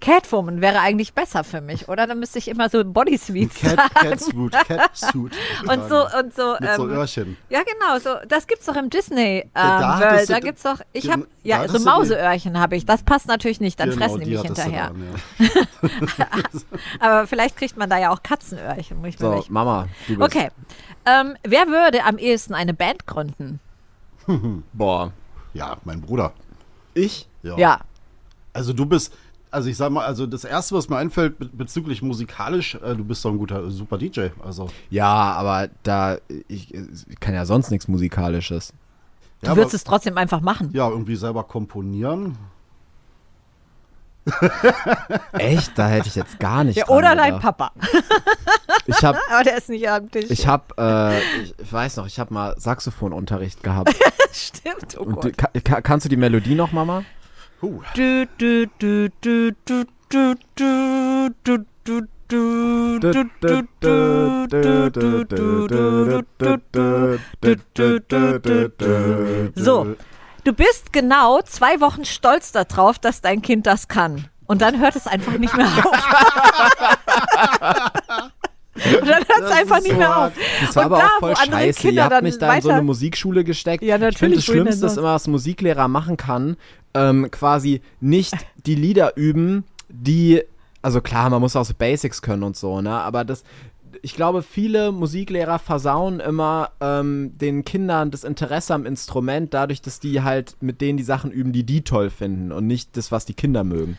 Catwoman 0.00 0.60
wäre 0.60 0.80
eigentlich 0.80 1.14
besser 1.14 1.44
für 1.44 1.60
mich, 1.60 1.88
oder? 1.88 2.06
Dann 2.06 2.18
müsste 2.18 2.38
ich 2.38 2.48
immer 2.48 2.68
so 2.68 2.84
Bodysuits 2.84 3.60
Cat, 3.60 3.76
tragen. 3.76 4.10
Catsuit, 4.10 4.52
Catsuit. 4.52 5.32
und 5.68 5.88
so 5.88 6.06
und 6.18 6.34
so. 6.34 6.56
Mit 6.60 6.70
so 6.76 6.88
ähm, 6.88 6.90
Öhrchen. 6.90 7.36
ja, 7.48 7.60
genau, 7.62 7.98
so. 7.98 8.26
Das 8.28 8.46
gibt's 8.46 8.66
doch 8.66 8.76
im 8.76 8.90
Disney 8.90 9.40
ähm, 9.40 9.50
Da 9.54 10.00
World. 10.00 10.30
Da 10.30 10.40
gibt's 10.40 10.62
doch. 10.62 10.80
Ich 10.92 11.10
habe 11.10 11.26
ja 11.42 11.66
so 11.68 11.78
Mauseöhrchen 11.78 12.58
habe 12.58 12.76
ich. 12.76 12.84
Das 12.86 13.02
passt 13.02 13.28
natürlich 13.28 13.60
nicht. 13.60 13.78
Dann 13.80 13.92
fressen 13.92 14.20
die 14.20 14.30
mich 14.32 14.42
hinterher. 14.42 14.90
dann, 14.90 15.48
ja. 16.18 16.26
Aber 17.00 17.26
vielleicht 17.26 17.56
kriegt 17.56 17.76
man 17.76 17.88
da 17.88 17.98
ja 17.98 18.10
auch 18.10 18.22
Katzenöhrchen. 18.22 18.98
Muss 18.98 19.08
ich 19.10 19.18
So, 19.18 19.30
welche- 19.32 19.52
Mama, 19.52 19.88
du 20.08 20.16
bist. 20.16 20.36
Okay. 20.36 20.48
Ähm, 21.06 21.36
wer 21.42 21.66
würde 21.68 22.04
am 22.04 22.18
ehesten 22.18 22.54
eine 22.54 22.74
Band 22.74 23.06
gründen? 23.06 23.60
Boah. 24.72 25.12
ja, 25.52 25.76
mein 25.84 26.00
Bruder. 26.00 26.32
Ich? 26.94 27.28
Ja. 27.42 27.56
Ja. 27.58 27.80
Also 28.54 28.72
du 28.72 28.86
bist, 28.86 29.12
also 29.50 29.68
ich 29.68 29.76
sag 29.76 29.90
mal, 29.90 30.04
also 30.06 30.26
das 30.26 30.44
erste, 30.44 30.74
was 30.74 30.88
mir 30.88 30.96
einfällt 30.96 31.38
be- 31.38 31.50
bezüglich 31.52 32.00
musikalisch, 32.00 32.76
äh, 32.76 32.94
du 32.96 33.04
bist 33.04 33.22
doch 33.24 33.30
ein 33.32 33.38
guter, 33.38 33.70
super 33.70 33.98
DJ. 33.98 34.28
Also 34.42 34.70
Ja, 34.90 35.06
aber 35.34 35.68
da, 35.82 36.16
ich, 36.48 36.72
ich 36.72 37.20
kann 37.20 37.34
ja 37.34 37.44
sonst 37.44 37.70
nichts 37.70 37.86
Musikalisches. 37.88 38.72
Du 39.42 39.48
ja, 39.48 39.56
würdest 39.56 39.74
aber- 39.74 39.76
es 39.76 39.84
trotzdem 39.84 40.16
einfach 40.16 40.40
machen. 40.40 40.70
ja, 40.72 40.88
irgendwie 40.88 41.16
selber 41.16 41.44
komponieren. 41.44 42.38
Echt? 45.32 45.76
Da 45.78 45.88
hätte 45.88 46.08
ich 46.08 46.14
jetzt 46.14 46.38
gar 46.40 46.64
nicht 46.64 46.76
Ja, 46.76 46.84
dran 46.86 46.96
oder 46.96 47.14
dein 47.14 47.36
gedacht. 47.36 47.42
Papa. 47.58 47.72
Ich 48.86 49.02
habe 49.04 49.18
Aber 49.30 49.44
der 49.44 49.58
ist 49.58 49.68
nicht 49.68 49.88
am 49.88 50.10
Tisch. 50.10 50.30
ich 50.30 50.46
hab, 50.46 50.78
äh, 50.78 51.18
ich, 51.42 51.54
ich 51.58 51.72
weiß 51.72 51.96
noch, 51.96 52.06
ich 52.06 52.18
habe 52.18 52.32
mal 52.32 52.54
Saxophonunterricht 52.58 53.62
gehabt. 53.62 53.94
Stimmt. 54.32 54.96
Oh 54.98 55.02
Und 55.02 55.14
Gott. 55.16 55.24
du, 55.24 55.32
ka, 55.32 55.48
ka, 55.62 55.80
kannst 55.82 56.06
du 56.06 56.08
die 56.08 56.16
Melodie 56.16 56.54
noch, 56.54 56.72
Mama? 56.72 57.04
Huh. 57.64 57.80
Du, 57.94 58.26
du, 58.36 58.66
du, 58.78 59.08
du, 59.22 59.50
du, 59.64 59.94
du, 60.10 60.34
du, 60.54 61.24
du, 61.42 61.64
du. 68.68 69.52
So, 69.54 69.96
du 70.44 70.52
bist 70.52 70.92
genau 70.92 71.40
zwei 71.40 71.80
Wochen 71.80 72.04
stolz 72.04 72.52
darauf, 72.52 72.98
dass 72.98 73.22
dein 73.22 73.40
Kind 73.40 73.66
das 73.66 73.88
kann. 73.88 74.26
Und 74.44 74.60
dann 74.60 74.78
hört 74.78 74.96
es 74.96 75.06
einfach 75.06 75.38
nicht 75.38 75.56
mehr 75.56 75.66
auf. 75.66 75.86
Und 78.74 79.08
dann 79.08 79.24
hört 79.24 79.40
es 79.40 79.50
einfach 79.50 79.80
nicht 79.80 79.96
mehr 79.96 80.18
auf. 80.26 80.32
Das 80.60 80.76
war 80.76 80.86
Und 80.86 80.92
aber 80.92 80.98
da, 80.98 81.06
auch 81.06 81.20
voll 81.20 81.36
scheiße. 81.36 81.80
Kinder 81.80 82.02
Ihr 82.02 82.10
habt 82.10 82.22
mich 82.22 82.36
da 82.36 82.54
in 82.56 82.60
so 82.60 82.68
eine 82.68 82.82
Musikschule 82.82 83.42
gesteckt. 83.42 83.82
Ja, 83.82 83.94
ich 83.96 84.02
finde, 84.02 84.12
natürlich, 84.12 84.36
das 84.36 84.44
Schlimmste 84.44 84.76
sonst? 84.80 84.96
immer, 84.98 85.14
was 85.14 85.28
Musiklehrer 85.28 85.88
machen 85.88 86.18
kann, 86.18 86.56
ähm, 86.94 87.30
quasi 87.30 87.80
nicht 88.00 88.34
die 88.66 88.74
Lieder 88.74 89.16
üben, 89.16 89.64
die, 89.88 90.42
also 90.82 91.00
klar, 91.00 91.30
man 91.30 91.40
muss 91.40 91.56
auch 91.56 91.64
so 91.64 91.74
Basics 91.76 92.22
können 92.22 92.42
und 92.42 92.56
so, 92.56 92.80
ne, 92.80 92.90
aber 92.90 93.24
das, 93.24 93.44
ich 94.02 94.14
glaube, 94.14 94.42
viele 94.42 94.92
Musiklehrer 94.92 95.58
versauen 95.58 96.20
immer 96.20 96.70
ähm, 96.80 97.32
den 97.36 97.64
Kindern 97.64 98.10
das 98.10 98.24
Interesse 98.24 98.74
am 98.74 98.86
Instrument, 98.86 99.54
dadurch, 99.54 99.82
dass 99.82 100.00
die 100.00 100.22
halt 100.22 100.56
mit 100.60 100.80
denen 100.80 100.96
die 100.96 101.04
Sachen 101.04 101.30
üben, 101.30 101.52
die 101.52 101.64
die 101.64 101.82
toll 101.82 102.10
finden 102.10 102.52
und 102.52 102.66
nicht 102.66 102.96
das, 102.96 103.12
was 103.12 103.24
die 103.24 103.34
Kinder 103.34 103.64
mögen. 103.64 103.98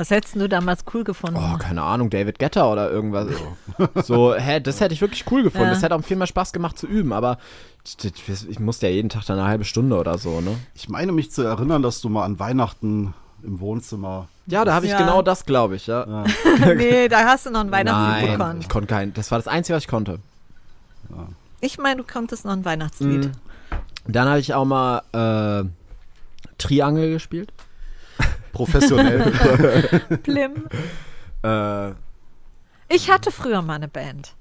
Was 0.00 0.10
hättest 0.10 0.34
du 0.34 0.48
damals 0.48 0.82
cool 0.94 1.04
gefunden? 1.04 1.38
Oh, 1.38 1.58
keine 1.58 1.82
Ahnung, 1.82 2.08
David 2.08 2.38
Getter 2.38 2.72
oder 2.72 2.90
irgendwas. 2.90 3.28
So, 4.06 4.34
hä, 4.34 4.58
das 4.58 4.80
hätte 4.80 4.94
ich 4.94 5.02
wirklich 5.02 5.30
cool 5.30 5.42
gefunden. 5.42 5.66
Ja. 5.66 5.74
Das 5.74 5.82
hätte 5.82 5.94
auch 5.94 6.02
viel 6.02 6.16
mehr 6.16 6.26
Spaß 6.26 6.54
gemacht 6.54 6.78
zu 6.78 6.86
üben, 6.86 7.12
aber 7.12 7.36
ich 8.48 8.58
musste 8.60 8.86
ja 8.86 8.94
jeden 8.94 9.10
Tag 9.10 9.26
dann 9.26 9.38
eine 9.38 9.46
halbe 9.46 9.66
Stunde 9.66 9.98
oder 9.98 10.16
so, 10.16 10.40
ne? 10.40 10.56
Ich 10.74 10.88
meine 10.88 11.12
mich 11.12 11.30
zu 11.30 11.42
erinnern, 11.42 11.82
dass 11.82 12.00
du 12.00 12.08
mal 12.08 12.24
an 12.24 12.38
Weihnachten 12.38 13.12
im 13.42 13.60
Wohnzimmer. 13.60 14.28
Ja, 14.46 14.64
da 14.64 14.72
habe 14.72 14.86
ich 14.86 14.92
Ja. 14.92 14.96
genau 14.98 15.20
das, 15.20 15.44
glaube 15.44 15.76
ich, 15.76 15.86
ja. 15.86 16.24
nee, 16.76 17.08
da 17.08 17.24
hast 17.26 17.44
du 17.44 17.50
noch 17.50 17.60
ein 17.60 17.70
Weihnachtslied 17.70 18.28
Nein, 18.30 18.38
bekommen. 18.38 18.60
ich 18.62 18.68
konnte 18.70 18.86
kein. 18.86 19.12
Das 19.12 19.30
war 19.30 19.36
das 19.38 19.48
Einzige, 19.48 19.76
was 19.76 19.82
ich 19.82 19.88
konnte. 19.88 20.18
Ich 21.60 21.76
meine, 21.76 22.02
du 22.02 22.10
konntest 22.10 22.46
noch 22.46 22.52
ein 22.52 22.64
Weihnachtslied. 22.64 23.26
Mhm. 23.26 23.32
Dann 24.08 24.28
habe 24.28 24.38
ich 24.40 24.54
auch 24.54 24.64
mal 24.64 25.02
äh, 25.12 25.68
Triangel 26.56 27.12
gespielt. 27.12 27.52
Professionell. 28.52 29.30
Plim. 30.22 30.66
Äh, 31.42 31.90
Ich 32.88 33.10
hatte 33.10 33.30
früher 33.30 33.62
mal 33.62 33.74
eine 33.74 33.88
Band. 33.88 34.34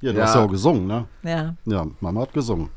ja, 0.00 0.12
du 0.12 0.18
Ja. 0.18 0.24
hast 0.24 0.34
ja 0.34 0.42
auch 0.44 0.50
gesungen, 0.50 0.86
ne? 0.86 1.06
Ja. 1.22 1.54
Ja, 1.66 1.86
Mama 2.00 2.22
hat 2.22 2.32
gesungen. 2.32 2.70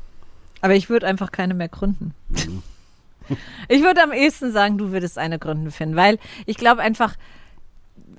Aber 0.60 0.74
ich 0.74 0.90
würde 0.90 1.06
einfach 1.06 1.30
keine 1.32 1.54
mehr 1.54 1.68
gründen. 1.68 2.14
Mhm. 2.28 2.62
Ich 3.68 3.82
würde 3.82 4.02
am 4.02 4.12
ehesten 4.12 4.52
sagen, 4.52 4.78
du 4.78 4.90
würdest 4.90 5.18
eine 5.18 5.38
gründen 5.38 5.70
finden, 5.70 5.96
weil 5.96 6.18
ich 6.46 6.56
glaube 6.56 6.80
einfach, 6.80 7.14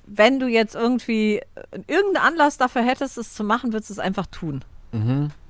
wenn 0.06 0.38
du 0.38 0.46
jetzt 0.46 0.76
irgendwie 0.76 1.40
irgendeinen 1.88 2.24
Anlass 2.24 2.58
dafür 2.58 2.82
hättest, 2.82 3.18
es 3.18 3.34
zu 3.34 3.42
machen, 3.42 3.72
würdest 3.72 3.90
du 3.90 3.94
es 3.94 3.98
einfach 3.98 4.26
tun. 4.26 4.62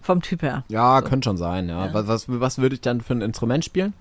Vom 0.00 0.22
Typ 0.22 0.40
her. 0.40 0.64
ja, 0.68 1.02
könnte 1.02 1.26
schon 1.28 1.36
sein, 1.36 1.68
ja. 1.68 1.84
Ja. 1.86 1.92
Was, 1.94 2.06
was, 2.06 2.24
was 2.28 2.56
würde 2.58 2.74
ich 2.74 2.80
dann 2.80 3.02
für 3.02 3.12
ein 3.12 3.20
Instrument 3.20 3.62
spielen? 3.62 3.92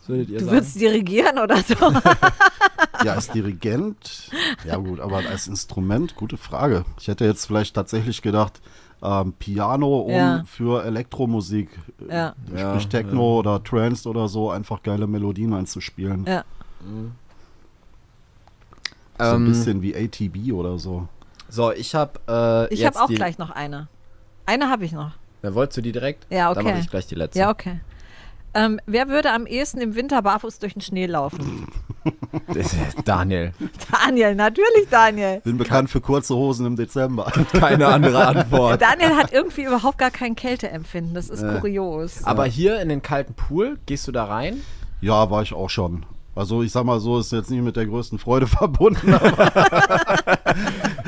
Was 0.00 0.08
würdet 0.08 0.28
ihr 0.30 0.38
Du 0.38 0.44
sagen? 0.46 0.56
würdest 0.56 0.80
dirigieren 0.80 1.38
oder 1.38 1.56
so. 1.58 1.74
Ja, 3.04 3.14
als 3.14 3.28
Dirigent. 3.30 4.30
Ja, 4.66 4.76
gut, 4.76 5.00
aber 5.00 5.18
als 5.18 5.46
Instrument, 5.46 6.16
gute 6.16 6.36
Frage. 6.36 6.84
Ich 6.98 7.08
hätte 7.08 7.24
jetzt 7.24 7.46
vielleicht 7.46 7.74
tatsächlich 7.74 8.20
gedacht, 8.20 8.60
ähm, 9.02 9.32
Piano, 9.38 10.00
um 10.00 10.10
Ja. 10.10 10.42
für 10.46 10.84
Elektromusik, 10.84 11.70
äh, 12.08 12.14
Ja. 12.14 12.34
Ja, 12.54 12.70
sprich 12.72 12.88
Techno 12.88 13.38
oder 13.38 13.62
Trance 13.64 14.06
oder 14.06 14.28
so, 14.28 14.50
einfach 14.50 14.82
geile 14.82 15.06
Melodien 15.06 15.54
einzuspielen. 15.54 16.26
Ja. 16.26 16.44
So 19.18 19.24
ein 19.24 19.36
Ähm, 19.36 19.44
bisschen 19.46 19.80
wie 19.82 19.94
ATB 19.96 20.52
oder 20.52 20.78
so. 20.78 21.08
So, 21.48 21.72
ich 21.72 21.94
habe 21.94 22.20
äh, 22.28 22.72
Ich 22.74 22.84
habe 22.84 23.00
auch 23.00 23.08
gleich 23.08 23.38
noch 23.38 23.50
eine. 23.50 23.88
Eine 24.46 24.68
habe 24.68 24.84
ich 24.84 24.92
noch. 24.92 25.12
Na, 25.42 25.54
wolltest 25.54 25.78
du 25.78 25.82
die 25.82 25.92
direkt? 25.92 26.26
Ja, 26.30 26.52
Dann 26.52 26.64
okay. 26.64 26.72
mache 26.74 26.82
ich 26.84 26.90
gleich 26.90 27.06
die 27.06 27.14
letzte. 27.14 27.38
Ja, 27.38 27.50
okay. 27.50 27.80
Ähm, 28.54 28.80
wer 28.86 29.08
würde 29.08 29.32
am 29.32 29.46
ehesten 29.46 29.80
im 29.80 29.94
Winter 29.94 30.22
barfuß 30.22 30.58
durch 30.58 30.74
den 30.74 30.82
Schnee 30.82 31.06
laufen? 31.06 31.68
Daniel. 33.04 33.52
Daniel, 33.92 34.34
natürlich 34.34 34.88
Daniel. 34.90 35.40
Bin 35.40 35.58
bekannt 35.58 35.90
für 35.90 36.00
kurze 36.00 36.34
Hosen 36.34 36.66
im 36.66 36.76
Dezember. 36.76 37.32
Keine 37.52 37.86
andere 37.86 38.26
Antwort. 38.26 38.80
Daniel 38.80 39.16
hat 39.16 39.32
irgendwie 39.32 39.64
überhaupt 39.64 39.98
gar 39.98 40.10
kein 40.10 40.34
Kälteempfinden. 40.34 41.14
Das 41.14 41.28
ist 41.28 41.44
kurios. 41.60 42.24
Aber 42.24 42.46
hier 42.46 42.80
in 42.80 42.88
den 42.88 43.02
kalten 43.02 43.34
Pool, 43.34 43.78
gehst 43.86 44.08
du 44.08 44.12
da 44.12 44.24
rein? 44.24 44.62
ja, 45.00 45.30
war 45.30 45.42
ich 45.42 45.54
auch 45.54 45.70
schon. 45.70 46.04
Also 46.34 46.62
ich 46.62 46.70
sag 46.72 46.84
mal 46.84 47.00
so, 47.00 47.18
ist 47.18 47.32
jetzt 47.32 47.50
nicht 47.50 47.62
mit 47.62 47.76
der 47.76 47.86
größten 47.86 48.18
Freude 48.18 48.46
verbunden. 48.48 49.10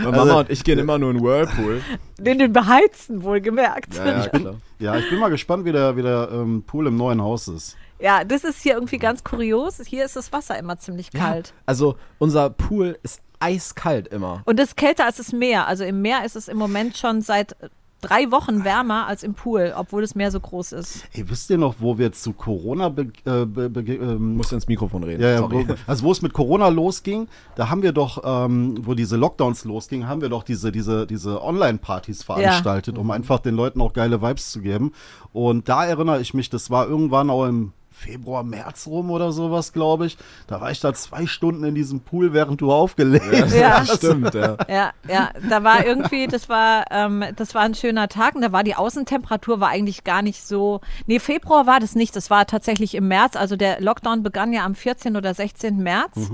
Mama 0.03 0.41
und 0.41 0.51
ich 0.51 0.65
gehen 0.65 0.79
immer 0.79 0.99
nur 0.99 1.11
in 1.13 1.21
Whirlpool. 1.21 1.81
Den, 2.19 2.39
den 2.39 2.53
beheizten, 2.53 3.23
wohlgemerkt. 3.23 3.95
Ja, 3.97 4.07
ja, 4.07 4.29
klar. 4.29 4.55
ja, 4.79 4.97
ich 4.97 5.09
bin 5.09 5.19
mal 5.19 5.29
gespannt, 5.31 5.65
wie 5.65 5.73
der, 5.73 5.97
wie 5.97 6.03
der 6.03 6.29
ähm, 6.33 6.65
Pool 6.67 6.87
im 6.89 6.97
neuen 6.97 7.23
Haus 7.23 7.49
ist. 7.49 7.77
Ja, 8.01 8.25
das 8.25 8.43
ist 8.43 8.63
hier 8.63 8.75
irgendwie 8.75 8.99
ganz 8.99 9.23
kurios. 9.23 9.81
Hier 9.87 10.05
ist 10.05 10.17
das 10.17 10.33
Wasser 10.33 10.59
immer 10.59 10.77
ziemlich 10.77 11.13
kalt. 11.13 11.55
Also 11.67 11.97
unser 12.19 12.51
Pool 12.51 12.99
ist 13.05 13.21
eiskalt 13.39 14.09
immer. 14.09 14.43
Und 14.45 14.59
es 14.59 14.71
ist 14.71 14.77
kälter 14.77 15.05
als 15.05 15.19
das 15.19 15.33
Meer. 15.33 15.69
Also 15.69 15.85
im 15.85 16.03
Meer 16.03 16.25
ist 16.25 16.35
es 16.35 16.49
im 16.49 16.57
Moment 16.57 16.97
schon 16.97 17.21
seit 17.21 17.57
drei 18.03 18.31
Wochen 18.31 18.65
wärmer 18.65 19.07
als 19.07 19.23
im 19.23 19.33
Pool, 19.33 19.73
obwohl 19.75 20.03
das 20.03 20.15
Meer 20.15 20.31
so 20.31 20.41
groß 20.41 20.73
ist. 20.73 21.05
Ey, 21.15 21.29
wisst 21.31 21.49
ihr 21.49 21.57
noch, 21.57 21.77
wo 21.79 21.97
wir 21.97 22.13
zu 22.13 22.35
Corona 22.35 22.91
be 22.91 23.13
äh, 23.25 23.47
be 23.47 23.71
be 23.71 23.81
ähm, 23.95 24.37
Musst 24.37 24.53
ins 24.53 24.69
Mikrofon 24.69 25.05
reden. 25.05 25.23
Ja, 25.23 25.31
ja, 25.31 25.39
Sorry. 25.39 25.67
wo, 25.69 25.75
also 25.87 26.05
wo 26.05 26.13
es 26.13 26.21
mit 26.21 26.35
Corona 26.35 26.69
losging, 26.69 27.29
da 27.55 27.71
haben 27.71 27.83
wir 27.83 27.93
doch, 27.93 28.23
ähm, 28.25 28.79
wo 28.83 28.95
diese 28.95 29.17
Lockdowns 29.17 29.65
losgingen, 29.65 30.09
haben 30.09 30.21
wir 30.21 30.29
doch 30.29 30.43
diese, 30.43 30.71
diese, 30.73 31.07
diese 31.07 31.43
Online-Partys 31.43 32.23
veranstaltet, 32.25 32.99
um 32.99 33.11
einfach 33.11 33.39
den 33.39 33.55
Leuten 33.55 33.81
auch 33.81 33.93
geile 33.93 34.21
Vibes 34.21 34.51
zu 34.51 34.61
geben. 34.61 34.93
Und 35.33 35.69
da 35.69 35.85
erinnere 35.87 36.21
ich 36.21 36.35
mich, 36.35 36.51
das 36.51 36.71
war 36.71 36.89
irgendwann 36.89 37.31
auch 37.31 37.47
im 37.47 37.73
Februar, 37.93 38.43
März 38.43 38.87
rum 38.87 39.11
oder 39.11 39.33
sowas, 39.33 39.73
glaube 39.73 40.07
ich. 40.07 40.17
Da 40.47 40.61
war 40.61 40.71
ich 40.71 40.81
da 40.81 40.95
zwei 40.95 41.27
Stunden 41.27 41.65
in 41.65 41.75
diesem 41.75 42.01
Pool, 42.01 42.33
während 42.33 42.61
du 42.61 42.73
aufgelegt 42.73 43.25
hast. 43.31 43.55
Ja. 43.55 43.85
Stimmt, 43.85 44.35
ja. 44.35 44.57
Ja, 44.69 44.93
ja, 45.09 45.31
da 45.49 45.63
war 45.63 45.85
irgendwie, 45.85 46.27
das 46.27 46.49
war, 46.49 46.87
ähm, 46.91 47.25
das 47.37 47.55
war 47.55 47.63
ein 47.63 47.75
schöner 47.75 48.09
Tag 48.09 48.35
und 48.35 48.43
da 48.43 48.53
war 48.53 48.65
die 48.65 48.75
Außentemperatur 48.75 49.61
war 49.61 49.69
eigentlich 49.69 50.05
gar 50.05 50.23
nicht 50.23 50.43
so. 50.43 50.81
Nee, 51.07 51.19
Februar 51.19 51.67
war 51.67 51.81
das 51.81 51.95
nicht, 51.95 52.17
das 52.17 52.31
war 52.31 52.47
tatsächlich 52.47 52.95
im 52.95 53.09
März. 53.09 53.37
Also 53.37 53.57
der 53.57 53.81
Lockdown 53.81 54.23
begann 54.23 54.53
ja 54.53 54.65
am 54.65 54.75
14. 54.75 55.17
oder 55.17 55.35
16. 55.35 55.77
März. 55.79 56.31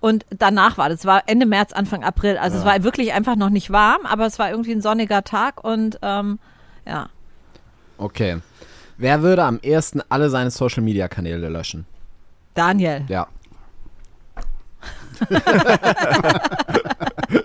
Und 0.00 0.26
danach 0.30 0.78
war 0.78 0.88
das, 0.88 1.04
war 1.06 1.22
Ende 1.26 1.46
März, 1.46 1.72
Anfang 1.72 2.04
April. 2.04 2.38
Also 2.38 2.58
es 2.58 2.64
war 2.64 2.82
wirklich 2.84 3.12
einfach 3.12 3.34
noch 3.36 3.50
nicht 3.50 3.70
warm, 3.70 4.06
aber 4.06 4.26
es 4.26 4.38
war 4.38 4.50
irgendwie 4.50 4.72
ein 4.72 4.80
sonniger 4.80 5.24
Tag 5.24 5.64
und 5.64 5.98
ähm, 6.02 6.38
ja. 6.86 7.08
Okay. 7.96 8.38
Wer 8.98 9.22
würde 9.22 9.44
am 9.44 9.60
ehesten 9.62 10.02
alle 10.08 10.28
seine 10.28 10.50
Social 10.50 10.82
Media 10.82 11.06
Kanäle 11.06 11.48
löschen? 11.48 11.86
Daniel. 12.54 13.04
Ja. 13.08 13.28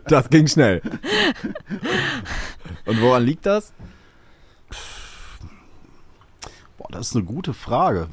das 0.08 0.30
ging 0.32 0.48
schnell. 0.48 0.82
Und 2.86 3.00
woran 3.02 3.24
liegt 3.24 3.46
das? 3.46 3.72
Boah, 6.78 6.88
das 6.90 7.10
ist 7.10 7.16
eine 7.16 7.26
gute 7.26 7.54
Frage. 7.54 8.08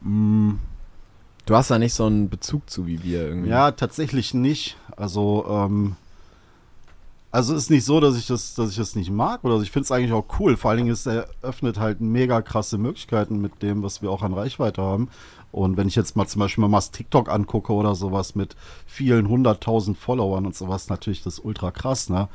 Du 0.00 0.58
hast 1.50 1.70
da 1.72 1.80
nicht 1.80 1.94
so 1.94 2.06
einen 2.06 2.30
Bezug 2.30 2.70
zu 2.70 2.86
wie 2.86 3.02
wir 3.02 3.26
irgendwie. 3.26 3.50
Ja, 3.50 3.72
tatsächlich 3.72 4.34
nicht. 4.34 4.76
Also, 4.96 5.44
ähm, 5.48 5.96
also 7.30 7.54
ist 7.54 7.70
nicht 7.70 7.84
so, 7.84 8.00
dass 8.00 8.16
ich 8.16 8.26
das, 8.26 8.54
dass 8.54 8.70
ich 8.70 8.76
das 8.76 8.96
nicht 8.96 9.10
mag 9.10 9.44
oder 9.44 9.60
ich 9.60 9.70
finde 9.70 9.84
es 9.84 9.92
eigentlich 9.92 10.12
auch 10.12 10.26
cool. 10.40 10.56
Vor 10.56 10.70
allen 10.70 10.78
Dingen 10.78 10.90
es 10.90 11.06
eröffnet 11.06 11.78
halt 11.78 12.00
mega 12.00 12.42
krasse 12.42 12.76
Möglichkeiten 12.76 13.40
mit 13.40 13.62
dem, 13.62 13.82
was 13.82 14.02
wir 14.02 14.10
auch 14.10 14.22
an 14.22 14.34
Reichweite 14.34 14.82
haben. 14.82 15.08
Und 15.52 15.76
wenn 15.76 15.88
ich 15.88 15.96
jetzt 15.96 16.16
mal 16.16 16.26
zum 16.26 16.40
Beispiel 16.40 16.66
mal 16.66 16.76
das 16.76 16.90
TikTok 16.90 17.28
angucke 17.28 17.72
oder 17.72 17.94
sowas 17.94 18.34
mit 18.34 18.56
vielen 18.86 19.28
hunderttausend 19.28 19.96
Followern 19.96 20.46
und 20.46 20.56
sowas, 20.56 20.88
natürlich 20.88 21.22
das 21.22 21.38
ultra 21.38 21.70
krass, 21.70 22.08
ne? 22.08 22.28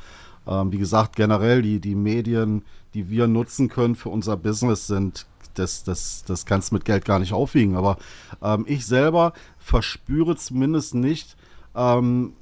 Ähm, 0.46 0.70
wie 0.70 0.78
gesagt, 0.78 1.16
generell 1.16 1.60
die, 1.60 1.80
die 1.80 1.94
Medien, 1.94 2.62
die 2.94 3.10
wir 3.10 3.26
nutzen 3.26 3.68
können 3.68 3.96
für 3.96 4.10
unser 4.10 4.36
Business 4.36 4.86
sind, 4.86 5.26
das, 5.54 5.84
das, 5.84 6.24
das 6.26 6.46
kannst 6.46 6.70
du 6.70 6.76
mit 6.76 6.84
Geld 6.84 7.04
gar 7.04 7.18
nicht 7.18 7.32
aufwiegen. 7.32 7.76
Aber 7.76 7.96
ähm, 8.42 8.64
ich 8.68 8.86
selber 8.86 9.32
verspüre 9.58 10.36
zumindest 10.36 10.94
nicht, 10.94 11.36
ähm, 11.74 12.34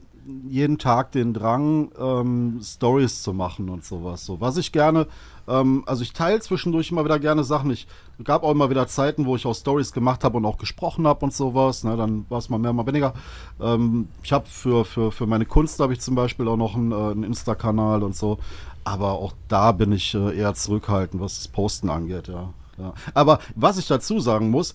jeden 0.49 0.79
Tag 0.79 1.13
den 1.13 1.35
Drang, 1.35 1.91
ähm, 1.99 2.61
Stories 2.63 3.23
zu 3.23 3.33
machen 3.33 3.69
und 3.69 3.85
sowas. 3.85 4.25
So, 4.25 4.41
was 4.41 4.57
ich 4.57 4.73
gerne, 4.73 5.07
ähm, 5.47 5.83
also 5.87 6.03
ich 6.03 6.13
teile 6.13 6.41
zwischendurch 6.41 6.91
immer 6.91 7.05
wieder 7.05 7.19
gerne 7.19 7.45
Sachen. 7.45 7.71
Ich 7.71 7.87
gab 8.23 8.43
auch 8.43 8.51
immer 8.51 8.71
wieder 8.71 8.87
Zeiten, 8.87 9.27
wo 9.27 9.37
ich 9.37 9.47
auch 9.47 9.55
Stories 9.55 9.93
gemacht 9.93 10.25
habe 10.25 10.37
und 10.37 10.45
auch 10.47 10.59
gesprochen 10.59 11.07
habe 11.07 11.25
und 11.25 11.33
sowas. 11.33 11.85
Ne, 11.85 11.97
dann 11.97 12.27
war 12.29 12.39
es 12.39 12.49
mal 12.49 12.59
mehr, 12.59 12.73
mal 12.73 12.87
weniger. 12.87 13.15
Ähm, 13.61 14.09
ich 14.23 14.33
habe 14.33 14.47
für, 14.47 14.85
für, 14.85 15.13
für 15.13 15.27
meine 15.27 15.47
Kunst 15.47 15.81
habe 15.81 15.93
ich 15.93 16.01
zum 16.01 16.15
Beispiel 16.15 16.49
auch 16.49 16.57
noch 16.57 16.75
einen, 16.75 16.93
äh, 16.93 16.95
einen 16.95 17.25
Insta-Kanal 17.25 18.03
und 18.03 18.17
so. 18.17 18.39
Aber 18.85 19.13
auch 19.13 19.33
da 19.49 19.73
bin 19.73 19.93
ich 19.93 20.15
äh, 20.15 20.37
eher 20.37 20.55
zurückhaltend, 20.55 21.23
was 21.23 21.37
das 21.37 21.49
Posten 21.49 21.89
angeht, 21.89 22.29
ja. 22.29 22.51
ja. 22.79 22.93
Aber 23.15 23.39
was 23.55 23.79
ich 23.79 23.87
dazu 23.87 24.21
sagen 24.21 24.51
muss, 24.51 24.75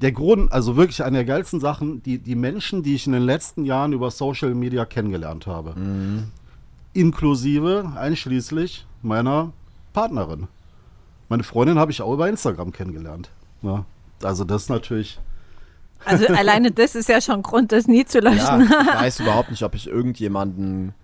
der 0.00 0.12
Grund, 0.12 0.50
also 0.52 0.76
wirklich 0.76 1.02
eine 1.04 1.18
der 1.18 1.24
geilsten 1.26 1.60
Sachen, 1.60 2.02
die, 2.02 2.18
die 2.18 2.34
Menschen, 2.34 2.82
die 2.82 2.94
ich 2.94 3.06
in 3.06 3.12
den 3.12 3.22
letzten 3.22 3.64
Jahren 3.64 3.92
über 3.92 4.10
Social 4.10 4.54
Media 4.54 4.84
kennengelernt 4.84 5.46
habe. 5.46 5.74
Inklusive, 6.92 7.92
einschließlich 7.96 8.86
meiner 9.02 9.52
Partnerin. 9.92 10.48
Meine 11.28 11.42
Freundin 11.44 11.78
habe 11.78 11.92
ich 11.92 12.02
auch 12.02 12.12
über 12.12 12.28
Instagram 12.28 12.72
kennengelernt. 12.72 13.30
Ja, 13.62 13.84
also 14.22 14.44
das 14.44 14.68
natürlich. 14.68 15.20
Also 16.04 16.26
alleine 16.34 16.72
das 16.72 16.94
ist 16.94 17.08
ja 17.08 17.20
schon 17.20 17.42
Grund, 17.42 17.70
das 17.72 17.86
nie 17.86 18.04
zu 18.04 18.18
Ja, 18.18 18.30
löschen. 18.30 18.62
ich 18.62 18.70
weiß 19.00 19.20
überhaupt 19.20 19.50
nicht, 19.50 19.62
ob 19.62 19.74
ich 19.74 19.86
irgendjemanden 19.86 20.94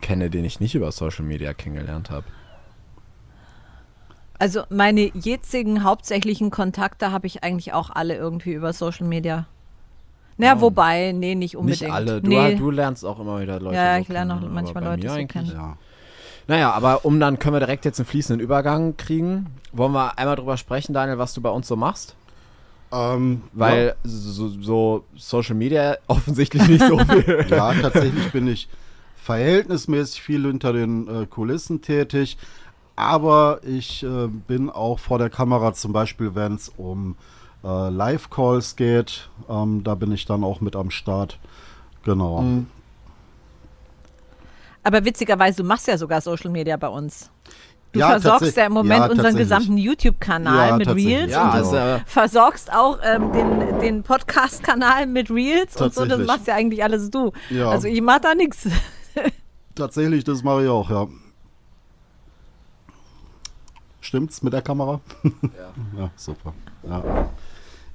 kenne, 0.00 0.30
den 0.30 0.44
ich 0.44 0.60
nicht 0.60 0.74
über 0.74 0.90
Social 0.92 1.24
Media 1.24 1.52
kennengelernt 1.54 2.10
habe. 2.10 2.24
Also 4.38 4.62
meine 4.68 5.10
jetzigen 5.14 5.82
hauptsächlichen 5.82 6.50
Kontakte 6.50 7.10
habe 7.12 7.26
ich 7.26 7.42
eigentlich 7.42 7.72
auch 7.72 7.90
alle 7.90 8.16
irgendwie 8.16 8.52
über 8.52 8.72
Social 8.72 9.06
Media. 9.06 9.46
Naja, 10.38 10.60
wobei, 10.60 11.12
nee, 11.12 11.34
nicht 11.34 11.56
unbedingt. 11.56 11.82
Nicht 11.82 11.92
alle. 11.92 12.20
Du, 12.20 12.28
nee. 12.28 12.54
du 12.56 12.70
lernst 12.70 13.04
auch 13.04 13.18
immer 13.18 13.40
wieder 13.40 13.58
Leute. 13.58 13.76
Ja, 13.76 13.94
so 13.94 14.02
ich 14.02 14.08
lerne 14.08 14.34
auch 14.34 14.40
kennen, 14.40 14.54
manchmal 14.54 14.84
Leute 14.84 15.08
so 15.08 15.26
kennen. 15.26 15.50
Ja. 15.52 15.78
Naja, 16.48 16.72
aber 16.72 17.04
um 17.04 17.18
dann 17.18 17.38
können 17.38 17.54
wir 17.54 17.60
direkt 17.60 17.84
jetzt 17.84 17.98
einen 17.98 18.06
fließenden 18.06 18.44
Übergang 18.44 18.96
kriegen. 18.96 19.46
Wollen 19.72 19.92
wir 19.92 20.18
einmal 20.18 20.36
drüber 20.36 20.56
sprechen, 20.56 20.92
Daniel, 20.92 21.18
was 21.18 21.34
du 21.34 21.40
bei 21.40 21.50
uns 21.50 21.66
so 21.66 21.76
machst? 21.76 22.14
Ähm, 22.92 23.42
Weil 23.52 23.96
so, 24.04 24.48
so 24.48 25.04
Social 25.16 25.56
Media 25.56 25.96
offensichtlich 26.06 26.68
nicht 26.68 26.86
so 26.86 26.98
viel. 26.98 27.46
Ja, 27.50 27.72
tatsächlich 27.72 28.30
bin 28.30 28.46
ich 28.46 28.68
verhältnismäßig 29.16 30.22
viel 30.22 30.42
hinter 30.42 30.72
den 30.72 31.08
äh, 31.08 31.26
Kulissen 31.26 31.82
tätig. 31.82 32.36
Aber 32.96 33.60
ich 33.62 34.02
äh, 34.02 34.26
bin 34.26 34.70
auch 34.70 34.98
vor 34.98 35.18
der 35.18 35.28
Kamera, 35.30 35.74
zum 35.74 35.92
Beispiel, 35.92 36.34
wenn 36.34 36.54
es 36.54 36.70
um 36.76 37.16
äh, 37.62 37.90
Live-Calls 37.90 38.76
geht. 38.76 39.28
Ähm, 39.48 39.84
da 39.84 39.94
bin 39.94 40.12
ich 40.12 40.24
dann 40.24 40.42
auch 40.42 40.60
mit 40.62 40.74
am 40.74 40.90
Start. 40.90 41.38
Genau. 42.04 42.40
Mhm. 42.40 42.66
Aber 44.82 45.04
witzigerweise, 45.04 45.62
du 45.62 45.64
machst 45.68 45.88
ja 45.88 45.98
sogar 45.98 46.20
Social 46.20 46.50
Media 46.50 46.76
bei 46.76 46.88
uns. 46.88 47.30
Du 47.92 47.98
Ja, 47.98 48.10
versorgst 48.10 48.56
ja 48.56 48.66
im 48.66 48.72
Moment 48.72 49.00
Ja, 49.00 49.10
unseren 49.10 49.36
gesamten 49.36 49.76
YouTube-Kanal 49.76 50.68
Ja, 50.68 50.76
mit. 50.76 50.88
Reels 50.88 51.32
Ja, 51.32 51.44
und 51.44 51.52
du 51.52 51.56
also, 51.58 51.76
äh, 51.76 52.00
versorgst 52.06 52.72
auch 52.72 52.98
ähm, 53.02 53.32
den, 53.32 53.78
den 53.80 54.02
Podcast-Kanal 54.04 55.06
mit 55.06 55.30
Reels 55.30 55.76
und 55.76 55.92
so. 55.92 56.04
Das 56.04 56.24
machst 56.26 56.46
ja 56.46 56.54
eigentlich 56.54 56.82
alles 56.84 57.10
du. 57.10 57.32
Also 57.64 57.88
ich 57.88 58.00
mach 58.00 58.20
da 58.20 58.34
nichts. 58.34 58.68
Tatsächlich, 59.74 60.24
das 60.24 60.42
mache 60.42 60.64
ich 60.64 60.68
auch, 60.70 60.88
ja. 60.88 61.08
Stimmt's 64.06 64.42
mit 64.42 64.52
der 64.52 64.62
Kamera? 64.62 65.00
Ja. 65.24 65.30
ja, 66.00 66.10
super. 66.16 66.54
Ja. 66.88 67.02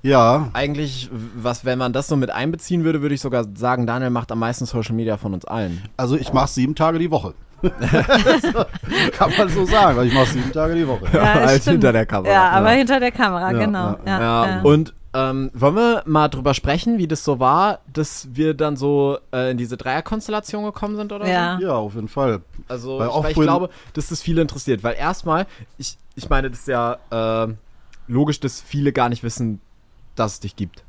ja, 0.03 0.49
Eigentlich, 0.53 1.09
was, 1.35 1.63
wenn 1.65 1.79
man 1.79 1.93
das 1.93 2.07
so 2.07 2.15
mit 2.17 2.29
einbeziehen 2.29 2.83
würde, 2.83 3.01
würde 3.01 3.15
ich 3.15 3.21
sogar 3.21 3.45
sagen, 3.55 3.87
Daniel 3.87 4.09
macht 4.09 4.31
am 4.31 4.39
meisten 4.39 4.65
Social 4.65 4.93
Media 4.95 5.17
von 5.17 5.33
uns 5.33 5.45
allen. 5.45 5.81
also 5.97 6.15
ich 6.17 6.33
mache 6.33 6.49
sieben 6.49 6.75
Tage 6.75 6.99
die 6.99 7.09
Woche. 7.11 7.33
Kann 9.13 9.31
man 9.37 9.49
so 9.49 9.65
sagen, 9.65 9.97
weil 9.97 10.07
ich 10.07 10.13
mache 10.13 10.27
sieben 10.27 10.51
Tage 10.51 10.75
die 10.75 10.87
Woche. 10.87 11.05
Ja, 11.13 11.33
als 11.33 11.61
stimmt. 11.61 11.75
hinter 11.75 11.93
der 11.93 12.05
Kamera. 12.05 12.33
Ja, 12.33 12.49
aber 12.49 12.71
Ja. 12.71 12.77
hinter 12.77 12.99
der 12.99 13.11
Kamera, 13.11 13.51
Ja, 13.51 13.59
genau. 13.65 13.85
ja, 13.89 13.97
Ja, 14.05 14.19
Ja, 14.19 14.45
ja. 14.57 14.61
und 14.63 14.93
ähm, 15.13 15.51
wollen 15.53 15.75
wir 15.75 16.03
mal 16.05 16.29
drüber 16.29 16.53
sprechen, 16.53 16.97
wie 16.97 17.07
das 17.07 17.23
so 17.25 17.39
war, 17.39 17.79
dass 17.91 18.29
wir 18.31 18.53
dann 18.53 18.77
so 18.77 19.17
äh, 19.33 19.51
in 19.51 19.57
diese 19.57 19.75
Dreierkonstellation 19.75 20.63
gekommen 20.63 20.95
sind 20.95 21.11
oder 21.11 21.27
Ja. 21.27 21.57
so? 21.59 21.65
Ja, 21.65 21.73
auf 21.75 21.95
jeden 21.95 22.07
Fall. 22.07 22.41
Also 22.69 22.97
Weil 22.97 23.07
ich, 23.07 23.13
auch 23.13 23.23
weil 23.25 23.31
ich 23.31 23.37
glaube, 23.37 23.69
dass 23.93 24.07
das 24.07 24.21
viele 24.21 24.41
interessiert, 24.41 24.83
weil 24.83 24.95
erstmal, 24.95 25.47
ich, 25.77 25.97
ich 26.15 26.29
meine, 26.29 26.49
das 26.49 26.59
ist 26.59 26.67
ja 26.67 26.97
äh, 27.45 27.53
logisch, 28.07 28.39
dass 28.39 28.61
viele 28.61 28.91
gar 28.93 29.09
nicht 29.09 29.23
wissen, 29.23 29.61
dass 30.15 30.33
es 30.33 30.39
dich 30.41 30.55
gibt. 30.55 30.83